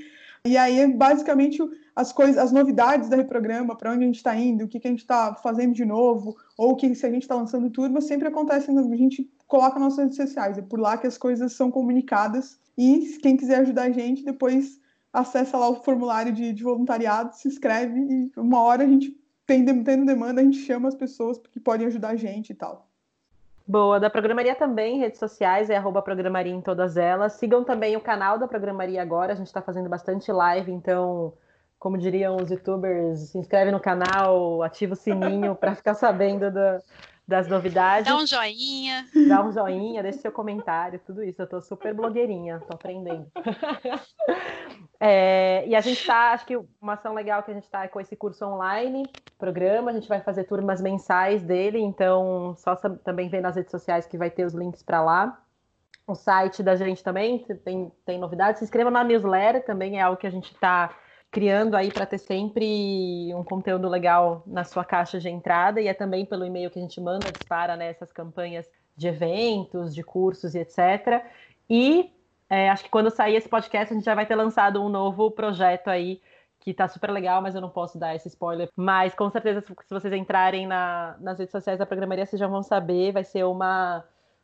e 0.49 0.57
aí, 0.57 0.91
basicamente, 0.93 1.61
as 1.95 2.11
coisas, 2.11 2.37
as 2.37 2.51
novidades 2.51 3.09
da 3.09 3.15
reprograma, 3.17 3.75
para 3.75 3.91
onde 3.91 4.03
a 4.03 4.07
gente 4.07 4.17
está 4.17 4.35
indo, 4.35 4.65
o 4.65 4.67
que, 4.67 4.79
que 4.79 4.87
a 4.87 4.91
gente 4.91 5.01
está 5.01 5.35
fazendo 5.35 5.73
de 5.73 5.85
novo, 5.85 6.35
ou 6.57 6.75
que 6.75 6.95
se 6.95 7.05
a 7.05 7.11
gente 7.11 7.23
está 7.23 7.35
lançando 7.35 7.69
turma, 7.69 8.01
sempre 8.01 8.27
acontece, 8.27 8.71
a 8.71 8.95
gente 8.95 9.29
coloca 9.47 9.79
nas 9.79 9.97
redes 9.97 10.15
sociais. 10.15 10.57
É 10.57 10.61
por 10.61 10.79
lá 10.79 10.97
que 10.97 11.07
as 11.07 11.17
coisas 11.17 11.53
são 11.53 11.69
comunicadas. 11.69 12.57
E 12.77 13.17
quem 13.21 13.35
quiser 13.35 13.59
ajudar 13.59 13.83
a 13.83 13.91
gente, 13.91 14.23
depois 14.23 14.79
acessa 15.11 15.57
lá 15.57 15.69
o 15.69 15.83
formulário 15.83 16.31
de, 16.31 16.53
de 16.53 16.63
voluntariado, 16.63 17.35
se 17.35 17.47
inscreve 17.47 17.99
e 17.99 18.31
uma 18.37 18.61
hora 18.61 18.83
a 18.83 18.87
gente 18.87 19.15
tem, 19.45 19.65
tendo 19.83 20.05
demanda, 20.05 20.41
a 20.41 20.43
gente 20.43 20.59
chama 20.59 20.87
as 20.87 20.95
pessoas 20.95 21.39
que 21.51 21.59
podem 21.59 21.87
ajudar 21.87 22.09
a 22.09 22.15
gente 22.15 22.51
e 22.51 22.55
tal. 22.55 22.88
Boa, 23.69 23.99
da 23.99 24.09
Programaria 24.09 24.55
também, 24.55 24.97
redes 24.97 25.19
sociais, 25.19 25.69
é 25.69 25.77
arroba 25.77 26.01
Programaria 26.01 26.51
em 26.51 26.59
todas 26.59 26.97
elas. 26.97 27.33
Sigam 27.33 27.63
também 27.63 27.95
o 27.95 28.01
canal 28.01 28.39
da 28.39 28.47
Programaria 28.47 28.99
agora, 28.99 29.33
a 29.33 29.35
gente 29.35 29.45
está 29.45 29.61
fazendo 29.61 29.87
bastante 29.87 30.31
live, 30.31 30.71
então, 30.71 31.33
como 31.77 31.95
diriam 31.95 32.35
os 32.37 32.49
youtubers, 32.49 33.29
se 33.29 33.37
inscreve 33.37 33.69
no 33.69 33.79
canal, 33.79 34.63
ativa 34.63 34.93
o 34.93 34.95
sininho 34.95 35.53
para 35.53 35.75
ficar 35.75 35.93
sabendo 35.93 36.49
do, 36.49 36.81
das 37.29 37.47
novidades. 37.47 38.11
Dá 38.11 38.17
um 38.17 38.25
joinha. 38.25 39.05
Dá 39.27 39.45
um 39.45 39.51
joinha, 39.51 40.01
deixe 40.01 40.17
seu 40.17 40.31
comentário, 40.31 40.99
tudo 41.05 41.23
isso. 41.23 41.39
Eu 41.39 41.47
tô 41.47 41.61
super 41.61 41.93
blogueirinha, 41.93 42.59
tô 42.67 42.73
aprendendo. 42.73 43.31
é, 44.99 45.63
e 45.67 45.75
a 45.75 45.79
gente 45.79 46.03
tá, 46.05 46.31
acho 46.31 46.45
que 46.47 46.57
uma 46.81 46.93
ação 46.93 47.13
legal 47.13 47.43
que 47.43 47.51
a 47.51 47.53
gente 47.53 47.69
tá 47.69 47.85
é 47.85 47.87
com 47.87 48.01
esse 48.01 48.15
curso 48.15 48.43
online, 48.43 49.07
programa, 49.37 49.91
a 49.91 49.93
gente 49.93 50.09
vai 50.09 50.19
fazer 50.21 50.45
turmas 50.45 50.81
mensais 50.81 51.43
dele, 51.43 51.79
então 51.79 52.55
só 52.57 52.75
também 52.75 53.29
ver 53.29 53.41
nas 53.41 53.55
redes 53.55 53.71
sociais 53.71 54.07
que 54.07 54.17
vai 54.17 54.31
ter 54.31 54.43
os 54.43 54.55
links 54.55 54.81
para 54.81 55.01
lá. 55.01 55.39
O 56.07 56.15
site 56.15 56.63
da 56.63 56.75
gente 56.75 57.03
também 57.03 57.45
tem, 57.63 57.91
tem 58.03 58.17
novidades. 58.17 58.57
Se 58.57 58.65
inscreva 58.65 58.89
na 58.89 59.03
newsletter, 59.03 59.63
também 59.63 59.99
é 59.99 60.01
algo 60.01 60.17
que 60.19 60.25
a 60.25 60.31
gente 60.31 60.51
está 60.51 60.89
criando 61.31 61.75
aí 61.75 61.91
para 61.91 62.05
ter 62.05 62.17
sempre 62.17 63.33
um 63.35 63.43
conteúdo 63.43 63.87
legal 63.87 64.43
na 64.47 64.63
sua 64.63 64.83
caixa 64.83 65.19
de 65.19 65.29
entrada 65.29 65.79
e 65.79 65.87
é 65.87 65.93
também 65.93 66.25
pelo 66.25 66.45
e-mail 66.45 66.71
que 66.71 66.79
a 66.79 66.81
gente 66.81 66.99
manda, 66.99 67.31
dispara 67.31 67.75
nessas 67.75 68.09
né, 68.09 68.13
campanhas 68.15 68.69
de 68.95 69.07
eventos, 69.07 69.93
de 69.93 70.03
cursos 70.03 70.55
e 70.55 70.59
etc. 70.59 71.23
E 71.69 72.11
é, 72.49 72.69
acho 72.69 72.83
que 72.83 72.89
quando 72.89 73.11
sair 73.11 73.35
esse 73.35 73.47
podcast 73.47 73.93
a 73.93 73.95
gente 73.95 74.05
já 74.05 74.15
vai 74.15 74.25
ter 74.25 74.35
lançado 74.35 74.83
um 74.83 74.89
novo 74.89 75.29
projeto 75.29 75.87
aí 75.87 76.19
que 76.59 76.73
tá 76.73 76.87
super 76.87 77.11
legal, 77.11 77.41
mas 77.41 77.55
eu 77.55 77.61
não 77.61 77.69
posso 77.69 77.97
dar 77.97 78.15
esse 78.15 78.27
spoiler. 78.27 78.69
Mas 78.75 79.13
com 79.13 79.29
certeza, 79.29 79.61
se 79.61 79.89
vocês 79.89 80.13
entrarem 80.13 80.67
na, 80.67 81.15
nas 81.19 81.39
redes 81.39 81.51
sociais 81.51 81.79
da 81.79 81.85
programaria, 81.85 82.25
vocês 82.25 82.39
já 82.39 82.47
vão 82.47 82.61
saber. 82.61 83.13
Vai 83.13 83.23
ser 83.23 83.45
uma, 83.45 84.03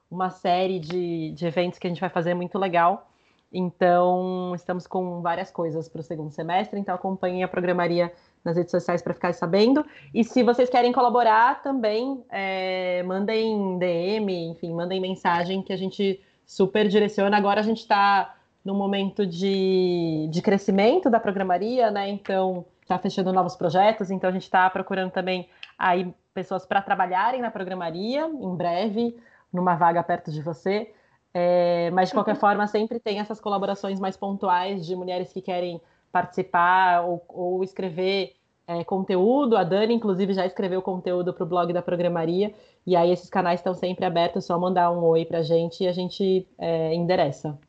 uma 0.10 0.30
série 0.30 0.80
de, 0.80 1.32
de 1.32 1.46
eventos 1.46 1.78
que 1.78 1.88
a 1.88 1.90
gente 1.90 2.00
vai 2.00 2.10
fazer 2.10 2.34
muito 2.34 2.58
legal. 2.58 3.12
Então, 3.58 4.54
estamos 4.54 4.86
com 4.86 5.22
várias 5.22 5.50
coisas 5.50 5.88
para 5.88 6.02
o 6.02 6.04
segundo 6.04 6.30
semestre, 6.30 6.78
então 6.78 6.94
acompanhem 6.94 7.42
a 7.42 7.48
programaria 7.48 8.12
nas 8.44 8.58
redes 8.58 8.70
sociais 8.70 9.02
para 9.02 9.14
ficar 9.14 9.34
sabendo. 9.34 9.86
E 10.14 10.26
se 10.26 10.44
vocês 10.44 10.70
querem 10.70 10.92
colaborar 10.92 11.64
também, 11.64 12.22
é, 12.30 13.02
mandem 13.04 13.78
DM, 13.80 14.52
enfim, 14.52 14.74
mandem 14.74 15.00
mensagem 15.00 15.62
que 15.62 15.72
a 15.72 15.78
gente 15.78 16.22
super 16.46 16.86
direciona. 16.90 17.38
Agora 17.38 17.62
a 17.62 17.64
gente 17.64 17.80
está 17.80 18.36
no 18.64 18.76
momento 18.76 19.26
de, 19.26 20.28
de 20.30 20.42
crescimento 20.42 21.10
da 21.10 21.20
programaria, 21.20 21.90
né? 21.90 22.10
Então, 22.10 22.66
está 22.82 23.00
fechando 23.00 23.32
novos 23.32 23.56
projetos, 23.56 24.12
então 24.12 24.30
a 24.30 24.34
gente 24.34 24.44
está 24.44 24.70
procurando 24.70 25.12
também 25.12 25.48
aí 25.80 26.14
pessoas 26.34 26.66
para 26.66 26.82
trabalharem 26.82 27.42
na 27.42 27.50
programaria 27.50 28.28
em 28.28 28.54
breve, 28.54 29.18
numa 29.54 29.76
vaga 29.76 30.04
perto 30.04 30.30
de 30.30 30.42
você. 30.42 30.92
É, 31.38 31.92
mas, 31.92 32.08
de 32.08 32.16
qualquer 32.16 32.38
forma, 32.38 32.66
sempre 32.66 32.98
tem 32.98 33.20
essas 33.20 33.42
colaborações 33.42 34.00
mais 34.00 34.16
pontuais 34.16 34.86
de 34.86 34.96
mulheres 34.96 35.34
que 35.34 35.42
querem 35.42 35.82
participar 36.10 37.02
ou, 37.02 37.22
ou 37.28 37.62
escrever 37.62 38.38
é, 38.66 38.86
conteúdo. 38.86 39.58
A 39.58 39.66
Dani, 39.66 39.94
inclusive, 39.94 40.34
já 40.34 40.46
escreveu 40.46 40.82
conteúdo 40.82 41.34
para 41.34 41.44
o 41.44 41.46
blog 41.46 41.74
da 41.74 41.82
Programaria. 41.82 42.56
E 42.88 42.96
aí, 42.96 43.12
esses 43.12 43.30
canais 43.30 43.60
estão 43.60 43.74
sempre 43.74 44.06
abertos, 44.06 44.46
só 44.46 44.58
mandar 44.58 44.90
um 44.92 45.04
oi 45.04 45.26
para 45.26 45.40
a 45.40 45.44
gente 45.44 45.84
e 45.84 45.88
a 45.90 45.92
gente 45.92 46.48
é, 46.58 46.96
endereça. 46.96 47.60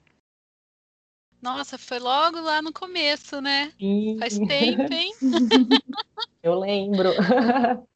Nossa, 1.42 1.76
foi 1.76 1.98
logo 1.98 2.40
lá 2.40 2.62
no 2.62 2.72
começo, 2.72 3.40
né? 3.40 3.72
Sim. 3.80 4.16
Faz 4.20 4.38
tempo, 4.38 4.92
hein? 4.92 5.12
Eu 6.40 6.54
lembro. 6.56 7.10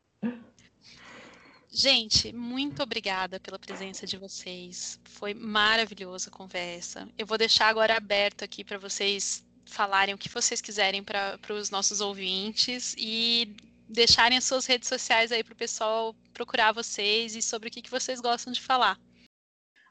Gente, 1.80 2.30
muito 2.30 2.82
obrigada 2.82 3.40
pela 3.40 3.58
presença 3.58 4.06
de 4.06 4.18
vocês. 4.18 5.00
Foi 5.02 5.32
maravilhosa 5.32 6.28
a 6.28 6.30
conversa. 6.30 7.08
Eu 7.16 7.24
vou 7.24 7.38
deixar 7.38 7.68
agora 7.68 7.96
aberto 7.96 8.44
aqui 8.44 8.62
para 8.62 8.76
vocês 8.76 9.42
falarem 9.64 10.14
o 10.14 10.18
que 10.18 10.28
vocês 10.28 10.60
quiserem 10.60 11.02
para 11.02 11.38
os 11.48 11.70
nossos 11.70 12.02
ouvintes 12.02 12.94
e 12.98 13.56
deixarem 13.88 14.36
as 14.36 14.44
suas 14.44 14.66
redes 14.66 14.90
sociais 14.90 15.32
aí 15.32 15.42
para 15.42 15.54
o 15.54 15.56
pessoal 15.56 16.14
procurar 16.34 16.72
vocês 16.72 17.34
e 17.34 17.40
sobre 17.40 17.70
o 17.70 17.72
que, 17.72 17.80
que 17.80 17.90
vocês 17.90 18.20
gostam 18.20 18.52
de 18.52 18.60
falar. 18.60 18.98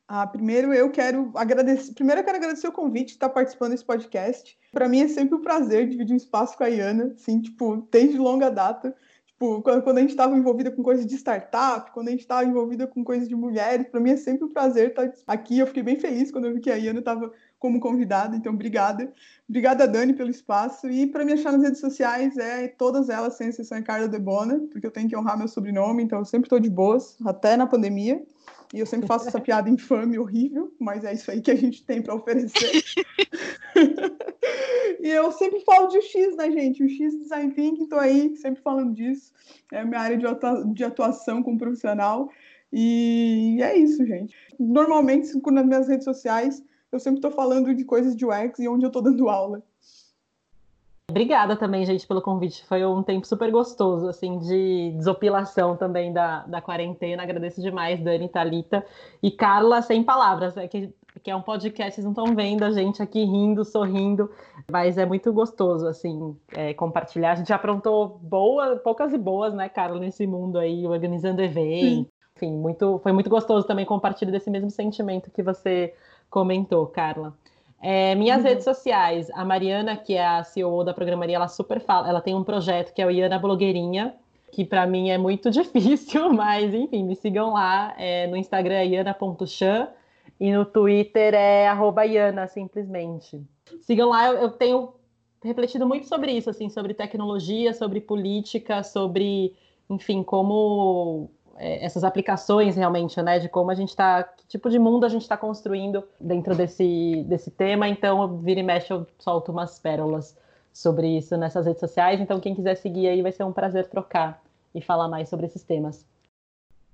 Ah, 0.08 0.28
primeiro 0.28 0.72
eu 0.72 0.92
quero 0.92 1.32
agradecer. 1.34 1.96
Primeiro 1.96 2.22
eu 2.22 2.26
quero 2.26 2.38
agradecer 2.38 2.68
o 2.68 2.72
convite 2.72 3.08
de 3.08 3.14
estar 3.14 3.30
participando 3.30 3.72
desse 3.72 3.86
podcast. 3.86 4.56
Para 4.72 4.88
mim 4.88 5.02
é 5.02 5.08
sempre 5.08 5.34
um 5.34 5.42
prazer 5.42 5.90
dividir 5.90 6.14
um 6.14 6.18
espaço 6.18 6.56
com 6.56 6.64
a 6.64 6.68
Iana, 6.68 7.16
assim, 7.16 7.42
tipo, 7.42 7.88
desde 7.92 8.20
longa 8.20 8.52
data. 8.52 8.96
Tipo, 9.40 9.62
quando 9.62 9.98
a 9.98 10.02
gente 10.02 10.10
estava 10.10 10.38
envolvida 10.38 10.70
com 10.70 10.84
coisas 10.84 11.06
de 11.06 11.16
startup, 11.16 11.92
quando 11.92 12.10
a 12.10 12.12
gente 12.12 12.20
estava 12.20 12.44
envolvida 12.44 12.86
com 12.86 13.06
coisas 13.06 13.26
de 13.26 13.34
mulheres, 13.34 13.88
para 13.88 14.02
mim 14.02 14.12
é 14.12 14.18
sempre 14.18 14.44
um 14.44 14.50
prazer 14.50 14.90
estar 14.90 15.10
aqui. 15.26 15.60
Eu 15.60 15.68
fiquei 15.68 15.82
bem 15.82 15.98
feliz 15.98 16.30
quando 16.30 16.48
eu 16.48 16.54
vi 16.54 16.60
que 16.60 16.70
a 16.70 16.76
Iana 16.76 17.00
estava 17.00 17.32
como 17.58 17.80
convidada, 17.80 18.36
então 18.36 18.52
obrigada. 18.52 19.10
Obrigada, 19.48 19.88
Dani, 19.88 20.14
pelo 20.14 20.30
espaço. 20.30 20.90
E 20.90 21.08
para 21.08 21.24
me 21.24 21.32
achar 21.32 21.54
nas 21.54 21.62
redes 21.62 21.80
sociais, 21.80 22.38
é 22.38 22.68
todas 22.68 23.08
elas, 23.08 23.36
sem 23.36 23.48
exceção, 23.48 23.78
é 23.78 23.82
Carla 23.82 24.10
Debona, 24.10 24.60
porque 24.74 24.86
eu 24.86 24.92
tenho 24.92 25.08
que 25.08 25.16
honrar 25.16 25.38
meu 25.38 25.48
sobrenome, 25.48 26.04
então 26.04 26.20
eu 26.20 26.26
sempre 26.26 26.48
estou 26.48 26.60
de 26.60 26.70
boas, 26.70 27.16
até 27.26 27.56
na 27.56 27.66
pandemia. 27.66 28.22
E 28.74 28.80
eu 28.82 28.86
sempre 28.86 29.08
faço 29.08 29.30
essa 29.30 29.40
piada 29.42 29.70
infame, 29.70 30.20
horrível, 30.20 30.74
mas 30.78 31.06
é 31.06 31.14
isso 31.14 31.32
aí 31.32 31.40
que 31.40 31.50
a 31.50 31.56
gente 31.56 31.86
tem 31.86 32.02
para 32.02 32.14
oferecer. 32.14 32.84
e 35.00 35.08
eu 35.08 35.32
sempre 35.32 35.62
falo 35.62 35.88
de 35.88 36.02
X, 36.02 36.36
né, 36.36 36.52
gente? 36.52 36.84
O 36.84 36.90
X 36.90 37.18
Design 37.18 37.54
Thinking, 37.54 37.88
tô 37.88 37.98
aí 37.98 38.36
sempre 38.36 38.62
falando 38.62 38.94
disso. 38.94 39.32
É 39.72 39.84
minha 39.84 40.02
área 40.02 40.18
de, 40.18 40.26
atua 40.26 40.64
de 40.66 40.84
atuação 40.84 41.42
como 41.42 41.58
profissional. 41.58 42.30
E 42.72 43.58
é 43.62 43.78
isso, 43.78 44.06
gente. 44.06 44.36
Normalmente, 44.60 45.28
nas 45.52 45.66
minhas 45.66 45.88
redes 45.88 46.06
sociais, 46.06 46.64
eu 46.92 47.00
sempre 47.00 47.20
estou 47.20 47.32
falando 47.32 47.74
de 47.74 47.84
coisas 47.84 48.16
de 48.16 48.26
UX 48.26 48.60
e 48.60 48.68
onde 48.68 48.86
eu 48.86 48.90
estou 48.90 49.02
dando 49.02 49.30
aula. 49.30 49.64
Obrigada 51.10 51.56
também, 51.56 51.84
gente, 51.86 52.06
pelo 52.06 52.22
convite. 52.22 52.64
Foi 52.68 52.86
um 52.86 53.02
tempo 53.02 53.26
super 53.26 53.50
gostoso, 53.52 54.08
assim, 54.08 54.38
de 54.38 54.94
desopilação 54.96 55.76
também 55.76 56.14
da, 56.14 56.46
da 56.46 56.62
quarentena. 56.62 57.24
Agradeço 57.24 57.62
demais, 57.62 58.00
Dani, 58.00 58.30
Thalita 58.30 58.86
e 59.22 59.32
Carla, 59.32 59.82
sem 59.82 60.04
palavras, 60.04 60.56
é 60.56 60.68
que, 60.68 60.94
que 61.24 61.30
é 61.30 61.36
um 61.36 61.42
podcast, 61.42 61.96
vocês 61.96 62.06
não 62.06 62.12
estão 62.12 62.36
vendo 62.36 62.64
a 62.64 62.72
gente 62.72 63.02
aqui 63.02 63.24
rindo, 63.24 63.64
sorrindo, 63.66 64.30
mas 64.72 64.98
é 64.98 65.06
muito 65.06 65.32
gostoso, 65.34 65.88
assim, 65.88 66.36
é, 66.54 66.74
compartilhar. 66.74 67.32
A 67.32 67.36
gente 67.36 67.52
aprontou 67.52 68.20
boa, 68.22 68.78
poucas 68.78 69.14
e 69.14 69.18
boas, 69.18 69.54
né, 69.54 69.70
Carla, 69.70 70.00
nesse 70.00 70.26
mundo 70.26 70.58
aí, 70.58 70.86
organizando 70.88 71.42
eventos. 71.42 72.08
Enfim, 72.36 72.52
muito, 72.54 73.00
foi 73.00 73.12
muito 73.12 73.30
gostoso 73.30 73.68
também 73.68 73.86
compartilhar 73.86 74.32
desse 74.32 74.50
mesmo 74.50 74.70
sentimento 74.70 75.30
que 75.30 75.44
você 75.44 75.94
comentou, 76.30 76.88
Carla. 76.88 77.34
É, 77.82 78.14
minhas 78.16 78.40
uhum. 78.40 78.48
redes 78.48 78.64
sociais, 78.64 79.30
a 79.32 79.46
Mariana, 79.46 79.96
que 79.96 80.14
é 80.14 80.26
a 80.26 80.44
CEO 80.44 80.84
da 80.84 80.94
programaria, 80.94 81.36
ela 81.36 81.48
super 81.48 81.80
fala, 81.80 82.10
ela 82.10 82.22
tem 82.22 82.36
um 82.36 82.44
projeto 82.44 82.94
que 82.94 83.02
é 83.02 83.06
o 83.06 83.12
Iana 83.12 83.40
Blogueirinha, 83.40 84.14
que 84.52 84.66
para 84.66 84.86
mim 84.86 85.10
é 85.10 85.18
muito 85.18 85.50
difícil, 85.52 86.34
mas 86.34 86.74
enfim, 86.74 87.04
me 87.04 87.16
sigam 87.16 87.54
lá. 87.54 87.94
É, 87.98 88.28
no 88.28 88.36
Instagram 88.36 88.76
é 88.76 88.88
iana.chan 88.88 89.88
e 90.40 90.54
no 90.54 90.66
Twitter 90.66 91.34
é 91.34 91.68
arroba 91.68 92.06
Iana, 92.06 92.48
simplesmente. 92.48 93.42
Sigam 93.82 94.10
lá, 94.10 94.28
eu, 94.28 94.38
eu 94.38 94.52
tenho 94.52 94.94
refletido 95.44 95.86
muito 95.86 96.08
sobre 96.08 96.32
isso, 96.32 96.50
assim, 96.50 96.70
sobre 96.70 96.94
tecnologia, 96.94 97.74
sobre 97.74 98.00
política, 98.02 98.84
sobre, 98.84 99.56
enfim, 99.90 100.24
como 100.24 101.30
é, 101.58 101.84
essas 101.86 102.04
aplicações 102.04 102.76
realmente, 102.76 103.22
né, 103.22 103.40
de 103.40 103.50
como 103.50 103.70
a 103.70 103.76
gente 103.76 103.90
está, 103.90 104.24
que 104.24 104.48
tipo 104.48 104.70
de 104.70 104.80
mundo 104.80 105.06
a 105.06 105.10
gente 105.10 105.24
está 105.24 105.36
construindo 105.36 106.04
dentro 106.20 106.56
desse, 106.56 107.24
desse 107.28 107.52
tema. 107.52 107.88
Então, 107.88 108.38
vira 108.38 108.62
e 108.62 108.64
mexe, 108.64 108.92
eu 108.92 109.06
solto 109.18 109.52
umas 109.52 109.78
pérolas 109.78 110.38
sobre 110.72 111.18
isso 111.18 111.36
nessas 111.36 111.66
redes 111.66 111.82
sociais. 111.82 112.22
Então, 112.22 112.40
quem 112.40 112.56
quiser 112.56 112.76
seguir 112.76 113.08
aí, 113.08 113.22
vai 113.22 113.32
ser 113.32 113.44
um 113.44 113.52
prazer 113.52 113.88
trocar 113.88 114.42
e 114.74 114.82
falar 114.82 115.10
mais 115.10 115.28
sobre 115.28 115.48
esses 115.48 115.64
temas. 115.64 116.06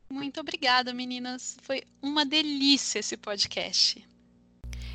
Muito 0.09 0.39
obrigada, 0.39 0.93
meninas. 0.93 1.57
Foi 1.61 1.83
uma 2.01 2.25
delícia 2.25 2.99
esse 2.99 3.17
podcast. 3.17 4.01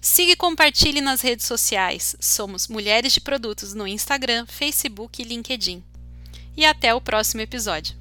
Siga 0.00 0.32
e 0.32 0.36
compartilhe 0.36 1.00
nas 1.00 1.20
redes 1.20 1.46
sociais. 1.46 2.16
Somos 2.20 2.68
Mulheres 2.68 3.12
de 3.12 3.20
Produtos 3.20 3.74
no 3.74 3.86
Instagram, 3.86 4.46
Facebook 4.46 5.20
e 5.20 5.24
LinkedIn. 5.24 5.82
E 6.56 6.64
até 6.64 6.94
o 6.94 7.00
próximo 7.00 7.40
episódio. 7.40 7.96